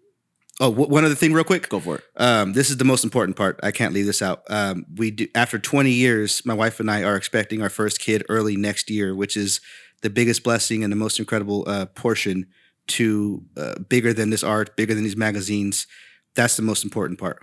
Oh, 0.61 0.69
w- 0.71 0.89
one 0.89 1.03
other 1.03 1.15
thing, 1.15 1.33
real 1.33 1.45
quick. 1.45 1.71
Go 1.71 1.81
for 1.81 1.97
it. 1.97 2.05
Um, 2.19 2.53
this 2.53 2.69
is 2.69 2.77
the 2.77 2.85
most 2.85 3.05
important 3.05 3.39
part. 3.39 3.59
I 3.63 3.71
can't 3.71 3.95
leave 3.95 4.05
this 4.05 4.21
out. 4.21 4.43
Um, 4.51 4.85
we 4.97 5.11
do 5.11 5.29
after 5.35 5.59
20 5.59 5.91
years, 5.91 6.45
my 6.45 6.53
wife 6.53 6.79
and 6.79 6.91
I 6.91 7.03
are 7.03 7.17
expecting 7.17 7.63
our 7.63 7.71
first 7.71 8.01
kid 8.01 8.23
early 8.29 8.55
next 8.55 8.91
year, 8.91 9.15
which 9.15 9.35
is 9.35 9.63
the 10.03 10.11
biggest 10.11 10.45
blessing 10.45 10.85
and 10.85 10.93
the 10.93 10.97
most 10.97 11.19
incredible 11.19 11.65
uh, 11.67 11.87
portion 11.87 12.49
to 12.89 13.43
uh, 13.57 13.79
bigger 13.89 14.13
than 14.13 14.29
this 14.29 14.45
art, 14.45 14.77
bigger 14.77 14.95
than 14.95 15.05
these 15.05 15.17
magazines. 15.17 15.87
That's 16.35 16.57
the 16.57 16.63
most 16.63 16.85
important 16.85 17.19
part. 17.19 17.41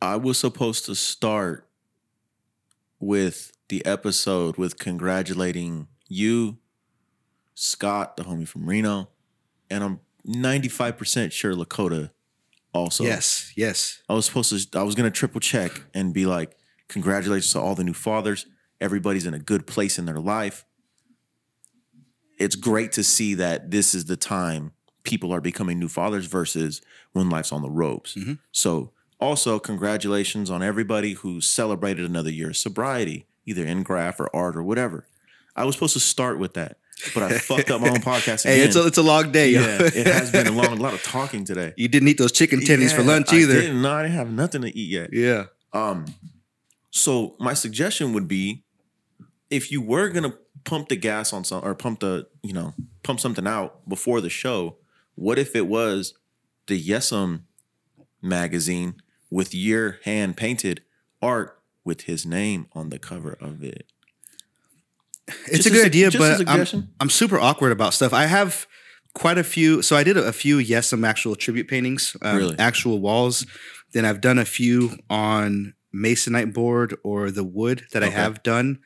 I 0.00 0.16
was 0.16 0.38
supposed 0.38 0.86
to 0.86 0.94
start 0.94 1.68
with 3.00 3.52
the 3.68 3.84
episode 3.84 4.56
with 4.56 4.78
congratulating 4.78 5.88
you, 6.08 6.56
Scott, 7.54 8.16
the 8.16 8.22
homie 8.22 8.48
from 8.48 8.66
Reno, 8.66 9.10
and 9.68 9.84
I'm 9.84 10.00
95% 10.26 11.32
sure 11.32 11.54
Lakota 11.54 12.10
also. 12.72 13.04
yes, 13.04 13.52
yes. 13.56 14.00
I 14.08 14.14
was 14.14 14.26
supposed 14.26 14.72
to 14.72 14.78
I 14.78 14.82
was 14.82 14.94
gonna 14.94 15.10
triple 15.10 15.40
check 15.40 15.82
and 15.94 16.12
be 16.12 16.26
like, 16.26 16.56
congratulations 16.88 17.52
to 17.52 17.60
all 17.60 17.74
the 17.74 17.84
new 17.84 17.94
fathers. 17.94 18.46
Everybody's 18.80 19.24
in 19.26 19.34
a 19.34 19.38
good 19.38 19.66
place 19.66 19.98
in 19.98 20.04
their 20.06 20.18
life. 20.20 20.64
It's 22.38 22.56
great 22.56 22.92
to 22.92 23.02
see 23.04 23.34
that 23.34 23.70
this 23.70 23.94
is 23.94 24.04
the 24.04 24.16
time 24.16 24.72
people 25.04 25.32
are 25.32 25.40
becoming 25.40 25.78
new 25.78 25.88
fathers 25.88 26.26
versus 26.26 26.82
when 27.12 27.30
life's 27.30 27.52
on 27.52 27.62
the 27.62 27.70
ropes. 27.70 28.14
Mhm. 28.14 28.38
So 28.52 28.92
also 29.18 29.58
congratulations 29.58 30.50
on 30.50 30.62
everybody 30.62 31.14
who 31.14 31.40
celebrated 31.40 32.04
another 32.04 32.30
year 32.30 32.50
of 32.50 32.56
sobriety, 32.56 33.26
either 33.46 33.64
in 33.64 33.82
graff 33.82 34.20
or 34.20 34.28
art 34.36 34.56
or 34.56 34.62
whatever. 34.62 35.06
I 35.54 35.64
was 35.64 35.74
supposed 35.76 35.94
to 35.94 36.00
start 36.00 36.38
with 36.38 36.52
that, 36.54 36.78
but 37.14 37.22
I 37.22 37.38
fucked 37.38 37.70
up 37.70 37.80
my 37.80 37.88
own 37.90 37.96
podcast 37.96 38.44
again. 38.44 38.58
Hey, 38.58 38.64
it's 38.64 38.76
a, 38.76 38.86
it's 38.86 38.98
a 38.98 39.02
long 39.02 39.30
day. 39.32 39.50
yeah, 39.50 39.78
it 39.82 40.06
has 40.06 40.30
been 40.32 40.46
a 40.46 40.50
long, 40.62 40.66
a 40.66 40.74
lot 40.74 40.94
of 40.94 41.02
talking 41.02 41.44
today. 41.44 41.72
you 41.76 41.88
didn't 41.88 42.08
eat 42.08 42.18
those 42.18 42.32
chicken 42.32 42.60
tendies 42.60 42.92
for 42.92 43.02
Yeah, 43.02 43.08
lunch 43.08 43.32
I 43.32 43.36
either. 43.36 43.60
didn't. 43.60 43.82
No, 43.82 43.92
I 43.92 44.02
didn't 44.02 44.14
have 44.16 44.30
nothing 44.30 44.62
to 44.62 44.76
eat 44.76 44.90
yet. 44.90 45.10
Yeah. 45.12 45.44
Um, 45.72 46.06
so 46.90 47.36
my 47.38 47.54
suggestion 47.54 48.12
would 48.14 48.26
be, 48.28 48.64
if 49.50 49.70
you 49.70 49.80
were 49.82 50.08
gonna 50.08 50.34
pump 50.64 50.88
the 50.88 50.96
gas 50.96 51.32
on 51.32 51.44
some 51.44 51.62
or 51.64 51.74
pump 51.74 52.00
the 52.00 52.26
you 52.42 52.52
know 52.52 52.74
pump 53.02 53.20
something 53.20 53.46
out 53.46 53.88
before 53.88 54.20
the 54.20 54.30
show, 54.30 54.76
what 55.14 55.38
if 55.38 55.54
it 55.54 55.66
was 55.68 56.14
the 56.66 56.82
Yesum 56.82 57.42
magazine 58.22 58.94
with 59.30 59.54
your 59.54 59.98
hand 60.04 60.36
painted 60.36 60.82
art 61.22 61.60
with 61.84 62.02
his 62.02 62.24
name 62.26 62.66
on 62.72 62.88
the 62.90 62.98
cover 62.98 63.36
of 63.40 63.62
it? 63.62 63.86
It's 65.48 65.64
Just 65.64 65.66
a 65.66 65.70
a 65.70 65.72
good 65.72 65.80
su- 65.80 65.86
idea, 65.86 66.10
but 66.12 66.48
I'm. 66.48 66.88
I'm 67.00 67.10
super 67.10 67.38
awkward 67.38 67.72
about 67.72 67.94
stuff. 67.94 68.12
I 68.12 68.26
have 68.26 68.66
quite 69.14 69.38
a 69.38 69.44
few. 69.44 69.82
So 69.82 69.96
I 69.96 70.04
did 70.04 70.16
a, 70.16 70.24
a 70.28 70.32
few, 70.32 70.58
yes, 70.58 70.86
some 70.88 71.04
actual 71.04 71.34
tribute 71.36 71.68
paintings, 71.68 72.16
um, 72.22 72.36
Really? 72.36 72.58
actual 72.58 73.00
walls. 73.00 73.46
Then 73.92 74.04
I've 74.04 74.20
done 74.20 74.38
a 74.38 74.44
few 74.44 74.98
on 75.10 75.74
masonite 75.94 76.52
board 76.52 76.96
or 77.02 77.30
the 77.30 77.44
wood 77.44 77.84
that 77.92 78.02
I 78.04 78.10
have 78.10 78.42
done. 78.42 78.78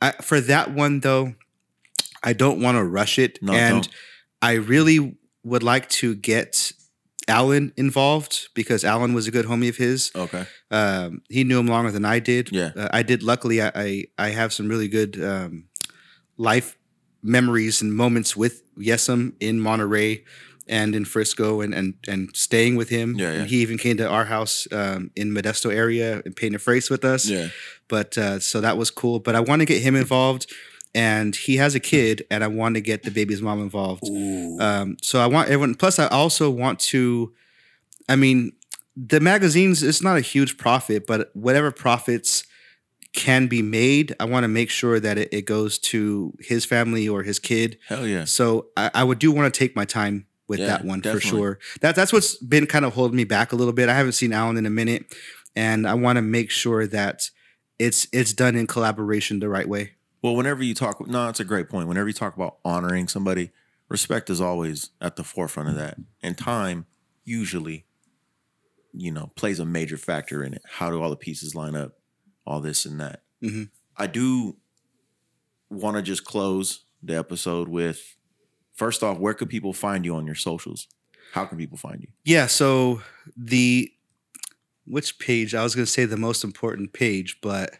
I, 0.00 0.12
for 0.12 0.40
that 0.40 0.72
one 0.72 1.00
though, 1.00 1.34
I 2.22 2.32
don't 2.32 2.60
want 2.62 2.76
to 2.76 2.84
rush 2.84 3.18
it, 3.18 3.38
No, 3.42 3.52
and 3.52 3.82
don't. 3.82 3.88
I 4.40 4.52
really 4.54 5.16
would 5.42 5.62
like 5.62 5.88
to 5.90 6.14
get 6.14 6.72
Alan 7.28 7.72
involved 7.76 8.48
because 8.54 8.84
Alan 8.84 9.12
was 9.14 9.26
a 9.26 9.30
good 9.30 9.46
homie 9.46 9.68
of 9.68 9.76
his. 9.76 10.10
Okay. 10.14 10.46
Um, 10.70 11.22
he 11.28 11.42
knew 11.44 11.58
him 11.58 11.66
longer 11.66 11.90
than 11.90 12.04
I 12.04 12.18
did. 12.20 12.50
Yeah. 12.52 12.70
Uh, 12.76 12.88
I 12.92 13.02
did. 13.02 13.22
Luckily, 13.22 13.60
I, 13.60 13.72
I 13.74 14.04
I 14.18 14.28
have 14.30 14.52
some 14.52 14.68
really 14.68 14.88
good 14.88 15.22
um, 15.22 15.64
life 16.36 16.76
memories 17.22 17.80
and 17.80 17.94
moments 17.94 18.36
with 18.36 18.62
Yesum 18.76 19.32
in 19.40 19.60
Monterey 19.60 20.24
and 20.66 20.94
in 20.94 21.04
Frisco, 21.04 21.60
and 21.60 21.74
and 21.74 21.94
and 22.08 22.34
staying 22.34 22.76
with 22.76 22.88
him. 22.88 23.16
Yeah, 23.16 23.32
yeah. 23.32 23.40
And 23.40 23.50
he 23.50 23.58
even 23.58 23.78
came 23.78 23.96
to 23.98 24.08
our 24.08 24.24
house 24.24 24.66
um, 24.72 25.10
in 25.14 25.30
Modesto 25.30 25.72
area 25.72 26.22
and 26.24 26.34
painted 26.34 26.56
a 26.56 26.58
phrase 26.58 26.88
with 26.88 27.04
us. 27.04 27.28
Yeah. 27.28 27.48
But 27.88 28.16
uh, 28.16 28.40
so 28.40 28.60
that 28.60 28.76
was 28.76 28.90
cool. 28.90 29.18
But 29.20 29.34
I 29.34 29.40
want 29.40 29.60
to 29.60 29.66
get 29.66 29.82
him 29.82 29.94
involved, 29.94 30.50
and 30.94 31.36
he 31.36 31.56
has 31.56 31.74
a 31.74 31.80
kid, 31.80 32.24
and 32.30 32.42
I 32.42 32.46
want 32.46 32.76
to 32.76 32.80
get 32.80 33.02
the 33.02 33.10
baby's 33.10 33.42
mom 33.42 33.60
involved. 33.60 34.04
Um, 34.04 34.96
so 35.02 35.20
I 35.20 35.26
want 35.26 35.48
everyone. 35.48 35.74
Plus, 35.74 35.98
I 35.98 36.06
also 36.06 36.50
want 36.50 36.80
to. 36.80 37.32
I 38.08 38.16
mean, 38.16 38.52
the 38.96 39.20
magazines. 39.20 39.82
It's 39.82 40.02
not 40.02 40.16
a 40.16 40.22
huge 40.22 40.56
profit, 40.56 41.06
but 41.06 41.30
whatever 41.34 41.70
profits 41.70 42.44
can 43.14 43.46
be 43.46 43.62
made, 43.62 44.14
I 44.20 44.24
want 44.24 44.44
to 44.44 44.48
make 44.48 44.68
sure 44.70 45.00
that 45.00 45.16
it, 45.16 45.28
it 45.32 45.42
goes 45.46 45.78
to 45.78 46.34
his 46.40 46.64
family 46.64 47.08
or 47.08 47.22
his 47.22 47.38
kid. 47.38 47.78
Hell 47.88 48.06
yeah. 48.06 48.24
So 48.24 48.66
I, 48.76 48.90
I 48.92 49.04
would 49.04 49.18
do 49.18 49.32
want 49.32 49.52
to 49.52 49.58
take 49.58 49.74
my 49.74 49.84
time 49.84 50.26
with 50.48 50.60
Yeah, 50.60 50.66
that 50.66 50.84
one 50.84 51.00
definitely. 51.00 51.30
for 51.30 51.36
sure. 51.36 51.58
That 51.80 51.94
that's 51.96 52.12
what's 52.12 52.36
been 52.36 52.66
kind 52.66 52.84
of 52.84 52.92
holding 52.94 53.16
me 53.16 53.24
back 53.24 53.52
a 53.52 53.56
little 53.56 53.72
bit. 53.72 53.88
I 53.88 53.94
haven't 53.94 54.12
seen 54.12 54.32
Alan 54.32 54.56
in 54.56 54.66
a 54.66 54.70
minute, 54.70 55.14
and 55.56 55.86
I 55.88 55.94
want 55.94 56.16
to 56.16 56.22
make 56.22 56.50
sure 56.50 56.86
that 56.88 57.30
it's 57.78 58.06
it's 58.12 58.32
done 58.32 58.56
in 58.56 58.66
collaboration 58.66 59.38
the 59.40 59.48
right 59.48 59.68
way. 59.68 59.92
Well, 60.22 60.34
whenever 60.36 60.62
you 60.62 60.74
talk, 60.74 61.06
no, 61.06 61.28
it's 61.28 61.40
a 61.40 61.44
great 61.44 61.68
point. 61.68 61.86
Whenever 61.88 62.08
you 62.08 62.14
talk 62.14 62.34
about 62.36 62.56
honoring 62.64 63.08
somebody, 63.08 63.50
respect 63.88 64.28
is 64.30 64.40
always 64.40 64.90
at 65.00 65.16
the 65.16 65.24
forefront 65.24 65.68
of 65.68 65.76
that. 65.76 65.98
And 66.22 66.36
time 66.36 66.86
usually, 67.24 67.84
you 68.92 69.10
know, 69.12 69.30
plays 69.36 69.60
a 69.60 69.64
major 69.64 69.96
factor 69.96 70.42
in 70.42 70.54
it. 70.54 70.62
How 70.68 70.90
do 70.90 71.02
all 71.02 71.10
the 71.10 71.16
pieces 71.16 71.54
line 71.54 71.74
up? 71.74 71.92
All 72.46 72.60
this 72.60 72.84
and 72.84 73.00
that. 73.00 73.22
Mhm. 73.42 73.70
I 73.96 74.06
do 74.06 74.56
want 75.70 75.96
to 75.96 76.02
just 76.02 76.24
close 76.24 76.84
the 77.02 77.16
episode 77.16 77.68
with 77.68 78.16
first 78.74 79.02
off, 79.02 79.18
where 79.18 79.34
could 79.34 79.48
people 79.48 79.72
find 79.72 80.04
you 80.04 80.14
on 80.14 80.26
your 80.26 80.34
socials? 80.34 80.88
How 81.32 81.44
can 81.46 81.58
people 81.58 81.78
find 81.78 82.00
you? 82.02 82.08
Yeah, 82.24 82.46
so 82.46 83.02
the 83.36 83.90
which 84.86 85.18
page? 85.18 85.54
I 85.54 85.62
was 85.62 85.74
going 85.74 85.86
to 85.86 85.90
say 85.90 86.04
the 86.04 86.16
most 86.16 86.44
important 86.44 86.92
page, 86.92 87.38
but 87.40 87.78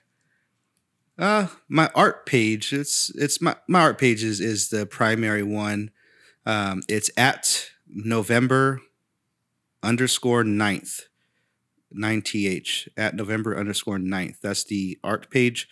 uh 1.18 1.46
my 1.68 1.90
art 1.94 2.26
page, 2.26 2.72
it's 2.72 3.10
it's 3.10 3.40
my 3.40 3.54
my 3.68 3.80
art 3.80 3.98
page 3.98 4.24
is 4.24 4.40
is 4.40 4.70
the 4.70 4.86
primary 4.86 5.42
one. 5.44 5.90
Um 6.46 6.82
it's 6.88 7.10
at 7.16 7.70
November 7.86 8.80
underscore 9.82 10.42
ninth. 10.44 11.02
9th 11.96 12.88
at 12.96 13.14
November 13.14 13.56
underscore 13.56 13.98
9th. 13.98 14.40
That's 14.40 14.64
the 14.64 14.98
art 15.04 15.30
page. 15.30 15.68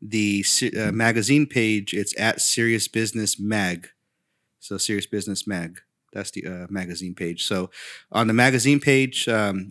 the 0.00 0.44
uh, 0.78 0.92
magazine 0.92 1.46
page, 1.46 1.94
it's 1.94 2.18
at 2.20 2.40
Serious 2.40 2.88
Business 2.88 3.38
Mag. 3.40 3.88
So 4.60 4.76
Serious 4.78 5.06
Business 5.06 5.46
Mag. 5.46 5.80
That's 6.12 6.30
the 6.30 6.46
uh, 6.46 6.66
magazine 6.70 7.14
page. 7.14 7.44
So 7.44 7.70
on 8.12 8.26
the 8.28 8.34
magazine 8.34 8.80
page, 8.80 9.28
um, 9.28 9.70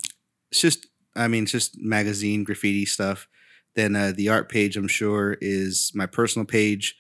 it's 0.52 0.62
just 0.62 0.88
I 1.16 1.28
mean, 1.28 1.44
it's 1.44 1.52
just 1.52 1.78
magazine 1.80 2.44
graffiti 2.44 2.86
stuff. 2.86 3.28
Then 3.76 3.96
uh, 3.96 4.12
the 4.16 4.30
art 4.30 4.50
page, 4.50 4.76
I'm 4.78 4.88
sure, 4.88 5.38
is 5.42 5.92
my 5.96 6.06
personal 6.06 6.46
page. 6.46 6.96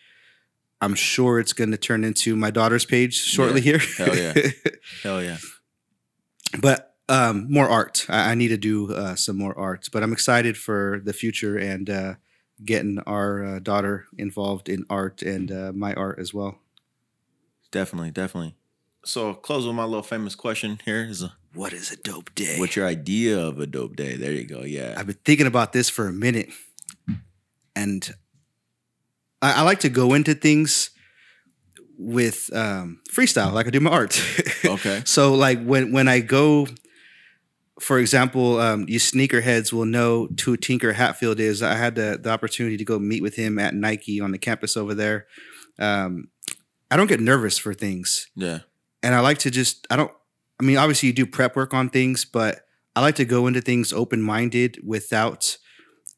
I'm 0.81 0.95
sure 0.95 1.39
it's 1.39 1.53
going 1.53 1.71
to 1.71 1.77
turn 1.77 2.03
into 2.03 2.35
my 2.35 2.51
daughter's 2.51 2.85
page 2.85 3.15
shortly 3.15 3.61
Yeah. 3.61 3.77
here. 3.77 4.05
Hell 4.05 4.15
yeah. 4.17 4.33
Hell 5.03 5.23
yeah. 5.23 5.37
but 6.61 6.92
um, 7.09 7.47
more 7.51 7.67
art. 7.69 8.05
I, 8.09 8.31
I 8.31 8.35
need 8.35 8.49
to 8.49 8.57
do 8.57 8.93
uh, 8.93 9.15
some 9.15 9.37
more 9.37 9.57
art. 9.57 9.89
But 9.91 10.03
I'm 10.03 10.13
excited 10.13 10.57
for 10.57 11.01
the 11.03 11.13
future 11.13 11.57
and 11.57 11.89
uh, 11.89 12.13
getting 12.63 12.99
our 12.99 13.43
uh, 13.43 13.59
daughter 13.59 14.05
involved 14.17 14.69
in 14.69 14.85
art 14.89 15.21
and 15.21 15.51
uh, 15.51 15.71
my 15.73 15.93
art 15.93 16.19
as 16.19 16.33
well. 16.33 16.59
Definitely, 17.71 18.11
definitely. 18.11 18.55
So 19.05 19.29
I'll 19.29 19.33
close 19.33 19.65
with 19.65 19.75
my 19.75 19.83
little 19.83 20.03
famous 20.03 20.35
question 20.35 20.79
here 20.85 21.03
is 21.03 21.23
uh, 21.23 21.29
What 21.53 21.73
is 21.73 21.91
a 21.91 21.97
dope 21.97 22.33
day? 22.35 22.57
what's 22.57 22.75
your 22.75 22.87
idea 22.87 23.37
of 23.37 23.59
a 23.59 23.67
dope 23.67 23.95
day? 23.95 24.15
There 24.15 24.31
you 24.31 24.45
go. 24.45 24.61
Yeah. 24.63 24.95
I've 24.97 25.07
been 25.07 25.17
thinking 25.25 25.47
about 25.47 25.73
this 25.73 25.89
for 25.89 26.07
a 26.07 26.13
minute, 26.13 26.49
and 27.75 28.09
I, 29.41 29.55
I 29.55 29.61
like 29.63 29.81
to 29.81 29.89
go 29.89 30.13
into 30.13 30.33
things 30.35 30.91
with 31.97 32.49
um, 32.55 33.01
freestyle, 33.11 33.51
like 33.51 33.67
I 33.67 33.71
do 33.71 33.79
my 33.79 33.91
art. 33.91 34.21
Okay. 34.65 35.01
so, 35.05 35.33
like 35.33 35.61
when 35.61 35.91
when 35.91 36.07
I 36.07 36.21
go, 36.21 36.67
for 37.79 37.97
example, 37.99 38.59
um, 38.59 38.85
you 38.87 38.99
sneakerheads 38.99 39.73
will 39.73 39.85
know 39.85 40.27
who 40.45 40.55
Tinker 40.57 40.93
Hatfield 40.93 41.39
is. 41.39 41.61
I 41.63 41.75
had 41.75 41.95
the 41.95 42.19
the 42.21 42.29
opportunity 42.29 42.77
to 42.77 42.85
go 42.85 42.99
meet 42.99 43.21
with 43.23 43.35
him 43.35 43.57
at 43.59 43.73
Nike 43.73 44.21
on 44.21 44.31
the 44.31 44.37
campus 44.37 44.77
over 44.77 44.93
there. 44.93 45.25
Um, 45.79 46.27
I 46.91 46.97
don't 46.97 47.07
get 47.07 47.19
nervous 47.19 47.57
for 47.57 47.73
things 47.73 48.27
Yeah. 48.35 48.59
and 49.01 49.15
I 49.15 49.19
like 49.21 49.39
to 49.39 49.49
just 49.49 49.87
I 49.89 49.95
don't 49.95 50.11
I 50.59 50.63
mean 50.63 50.77
obviously 50.77 51.07
you 51.07 51.13
do 51.13 51.25
prep 51.25 51.55
work 51.55 51.73
on 51.73 51.89
things, 51.89 52.25
but 52.25 52.61
I 52.95 53.01
like 53.01 53.15
to 53.15 53.25
go 53.25 53.47
into 53.47 53.59
things 53.61 53.91
open 53.91 54.21
minded 54.21 54.79
without 54.85 55.57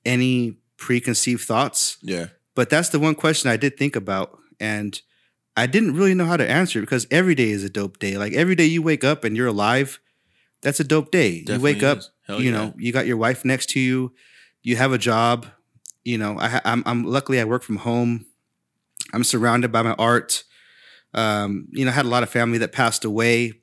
any 0.06 0.58
preconceived 0.78 1.44
thoughts. 1.44 1.98
Yeah. 2.02 2.28
But 2.54 2.70
that's 2.70 2.90
the 2.90 3.00
one 3.00 3.16
question 3.16 3.50
I 3.50 3.58
did 3.58 3.78
think 3.78 3.96
about, 3.96 4.38
and 4.60 5.02
I 5.58 5.68
didn't 5.68 5.94
really 5.96 6.14
know 6.14 6.26
how 6.26 6.36
to 6.38 6.50
answer 6.50 6.80
it 6.80 6.84
because 6.84 7.08
every 7.12 7.36
day 7.36 7.50
is 7.50 7.64
a 7.64 7.70
dope 7.70 8.00
day. 8.00 8.18
Like 8.18 8.34
every 8.34 8.56
day 8.56 8.66
you 8.66 8.82
wake 8.82 9.04
up 9.06 9.24
and 9.24 9.38
you're 9.38 9.48
alive, 9.48 10.00
that's 10.66 10.80
a 10.80 10.84
dope 10.84 11.12
day. 11.12 11.44
you 11.46 11.60
wake 11.60 11.80
Definitely 11.80 12.10
up. 12.28 12.40
You 12.42 12.46
yeah. 12.46 12.52
know, 12.52 12.74
you 12.76 12.92
got 12.92 13.06
your 13.06 13.18
wife 13.18 13.46
next 13.46 13.70
to 13.70 13.80
you, 13.80 14.14
you 14.64 14.76
have 14.78 14.92
a 14.94 14.98
job. 14.98 15.46
You 16.04 16.18
know, 16.18 16.40
I, 16.40 16.60
I'm, 16.66 16.82
I'm 16.88 17.04
luckily 17.04 17.40
I 17.40 17.44
work 17.44 17.62
from 17.62 17.78
home. 17.78 18.26
I'm 19.14 19.24
surrounded 19.24 19.72
by 19.72 19.84
my 19.84 19.94
art. 19.94 20.44
Um, 21.14 21.68
you 21.72 21.86
know, 21.86 21.92
I 21.92 21.94
had 21.94 22.06
a 22.06 22.10
lot 22.10 22.24
of 22.24 22.32
family 22.32 22.58
that 22.58 22.72
passed 22.72 23.06
away. 23.06 23.54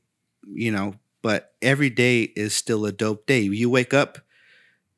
You 0.46 0.70
know, 0.70 0.94
but 1.22 1.52
every 1.60 1.90
day 1.90 2.22
is 2.22 2.54
still 2.54 2.86
a 2.86 2.92
dope 2.92 3.26
day. 3.26 3.40
You 3.40 3.68
wake 3.68 3.92
up, 3.92 4.18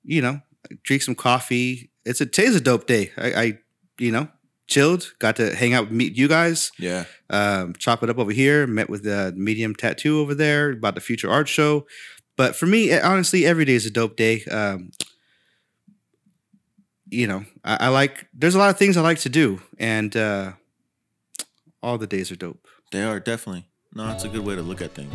you 0.05 0.21
know, 0.21 0.41
drink 0.83 1.03
some 1.03 1.15
coffee. 1.15 1.91
It's 2.05 2.21
a 2.21 2.27
today's 2.27 2.55
a 2.55 2.61
dope 2.61 2.87
day. 2.87 3.13
I, 3.17 3.33
I 3.33 3.59
you 3.99 4.13
know, 4.13 4.29
chilled. 4.75 5.03
Got 5.19 5.37
to 5.37 5.55
hang 5.55 5.73
out, 5.75 5.91
meet 5.91 6.17
you 6.17 6.29
guys 6.29 6.71
Yeah. 6.79 7.05
um, 7.31 7.75
chop 7.79 8.03
it 8.03 8.11
up 8.11 8.19
over 8.19 8.33
here. 8.33 8.67
Met 8.67 8.89
with 8.91 9.03
the 9.05 9.33
Medium 9.37 9.75
Tattoo 9.75 10.19
over 10.21 10.35
there 10.35 10.71
about 10.73 10.95
the 10.95 11.01
future 11.01 11.31
art 11.31 11.49
show. 11.49 11.87
But 12.37 12.57
for 12.57 12.67
me, 12.67 12.81
honestly, 13.13 13.47
every 13.47 13.65
day 13.65 13.75
is 13.75 13.87
a 13.87 13.91
dope 13.91 14.17
day. 14.17 14.45
Um, 14.51 14.91
you 17.11 17.27
know, 17.27 17.45
I, 17.65 17.77
I 17.87 17.89
like. 17.89 18.27
There's 18.35 18.55
a 18.55 18.59
lot 18.59 18.71
of 18.71 18.79
things 18.79 18.97
I 18.97 19.03
like 19.03 19.21
to 19.21 19.29
do, 19.29 19.61
and 19.79 20.17
uh, 20.17 20.53
all 21.83 21.99
the 21.99 22.07
days 22.07 22.33
are 22.33 22.37
dope. 22.37 22.67
They 22.93 23.03
are 23.05 23.21
definitely. 23.21 23.67
No, 23.97 24.11
it's 24.11 24.25
a 24.25 24.29
good 24.29 24.45
way 24.45 24.57
to 24.57 24.63
look 24.63 24.83
at 24.83 24.93
things. 24.93 25.15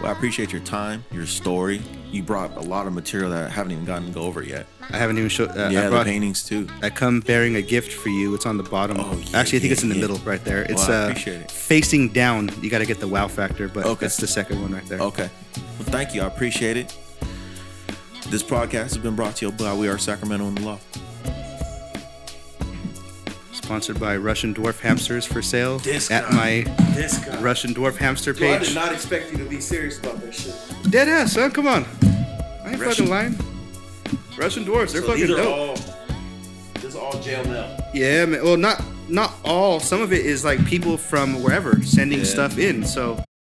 Well, 0.00 0.06
I 0.08 0.12
appreciate 0.12 0.52
your 0.52 0.60
time, 0.62 1.04
your 1.10 1.26
story. 1.26 1.82
You 2.12 2.22
brought 2.22 2.56
a 2.56 2.60
lot 2.60 2.86
of 2.86 2.92
material 2.92 3.30
that 3.30 3.46
I 3.46 3.48
haven't 3.48 3.72
even 3.72 3.84
gotten 3.84 4.06
to 4.08 4.12
go 4.12 4.22
over 4.22 4.42
yet. 4.44 4.66
I 4.90 4.96
haven't 4.96 5.18
even 5.18 5.28
showed. 5.28 5.50
Uh, 5.50 5.70
yeah, 5.72 5.80
I, 5.80 5.84
the 5.84 5.90
brought, 5.90 6.06
paintings 6.06 6.44
too. 6.44 6.68
I 6.82 6.90
come 6.90 7.18
bearing 7.18 7.56
a 7.56 7.62
gift 7.62 7.92
for 7.92 8.10
you. 8.10 8.32
It's 8.36 8.46
on 8.46 8.58
the 8.58 8.62
bottom. 8.62 8.98
Oh, 9.00 9.12
yeah, 9.16 9.38
Actually, 9.38 9.58
I 9.58 9.60
think 9.60 9.62
yeah, 9.64 9.72
it's 9.72 9.82
in 9.82 9.88
the 9.88 9.96
yeah. 9.96 10.00
middle 10.02 10.18
right 10.18 10.44
there. 10.44 10.62
It's 10.62 10.86
Well, 10.86 11.02
I 11.02 11.06
uh, 11.06 11.08
appreciate 11.10 11.40
it. 11.40 11.50
facing 11.50 12.10
down. 12.10 12.48
You 12.62 12.70
got 12.70 12.78
to 12.78 12.86
get 12.86 13.00
the 13.00 13.08
wow 13.08 13.26
factor, 13.26 13.66
but 13.66 13.86
Okay. 13.86 14.00
that's 14.06 14.18
the 14.18 14.28
second 14.28 14.62
one 14.62 14.72
right 14.72 14.86
there. 14.86 15.00
Okay. 15.00 15.28
Well, 15.56 15.88
thank 15.88 16.14
you. 16.14 16.22
I 16.22 16.26
appreciate 16.26 16.76
it. 16.76 16.96
This 18.28 18.44
podcast 18.44 18.82
has 18.94 18.98
been 18.98 19.16
brought 19.16 19.34
to 19.36 19.46
you 19.46 19.52
by 19.52 19.74
We 19.74 19.88
Are 19.88 19.98
Sacramento 19.98 20.46
in 20.46 20.54
the 20.54 20.62
Law. 20.62 20.78
Sponsored 23.72 23.98
by 23.98 24.18
Russian 24.18 24.52
Dwarf 24.52 24.80
Hamsters 24.80 25.24
for 25.24 25.40
sale 25.40 25.78
This 25.78 26.10
at 26.10 26.28
guy. 26.28 26.36
my 26.66 26.84
This 26.94 27.16
guy. 27.16 27.40
Russian 27.40 27.72
Dwarf 27.72 27.96
Hamster 27.96 28.32
Yo, 28.32 28.52
I 28.52 28.58
page. 28.58 28.66
did 28.68 28.74
not 28.74 28.92
expect 28.92 29.32
you 29.32 29.38
to 29.38 29.46
be 29.46 29.62
serious 29.62 29.98
about 29.98 30.20
that 30.20 30.34
shit. 30.34 30.54
Dead 30.90 31.08
ass, 31.08 31.32
son. 31.32 31.50
Come 31.52 31.66
on. 31.66 31.86
I 32.02 32.72
ain't 32.72 32.78
Russian- 32.78 33.06
fucking 33.06 33.08
lying. 33.08 33.38
Russian 34.36 34.66
dwarves, 34.66 34.92
they're 34.92 35.00
So 35.00 35.06
fucking 35.06 35.22
these 35.22 35.30
are 35.30 35.36
dope. 35.36 35.56
all. 35.56 35.74
This 36.74 36.84
is 36.84 36.94
all 36.96 37.18
jail 37.20 37.42
mail. 37.44 37.82
yeah, 37.94 38.26
man. 38.26 38.44
Well, 38.44 38.58
not 38.58 38.84
not 39.08 39.32
all. 39.42 39.80
Some 39.80 40.02
of 40.02 40.12
it 40.12 40.26
is 40.26 40.44
like 40.44 40.62
people 40.66 40.98
from 40.98 41.42
wherever 41.42 41.80
sending 41.82 42.18
Yeah. 42.18 42.24
stuff 42.26 42.58
in. 42.58 42.84
So 42.84 43.24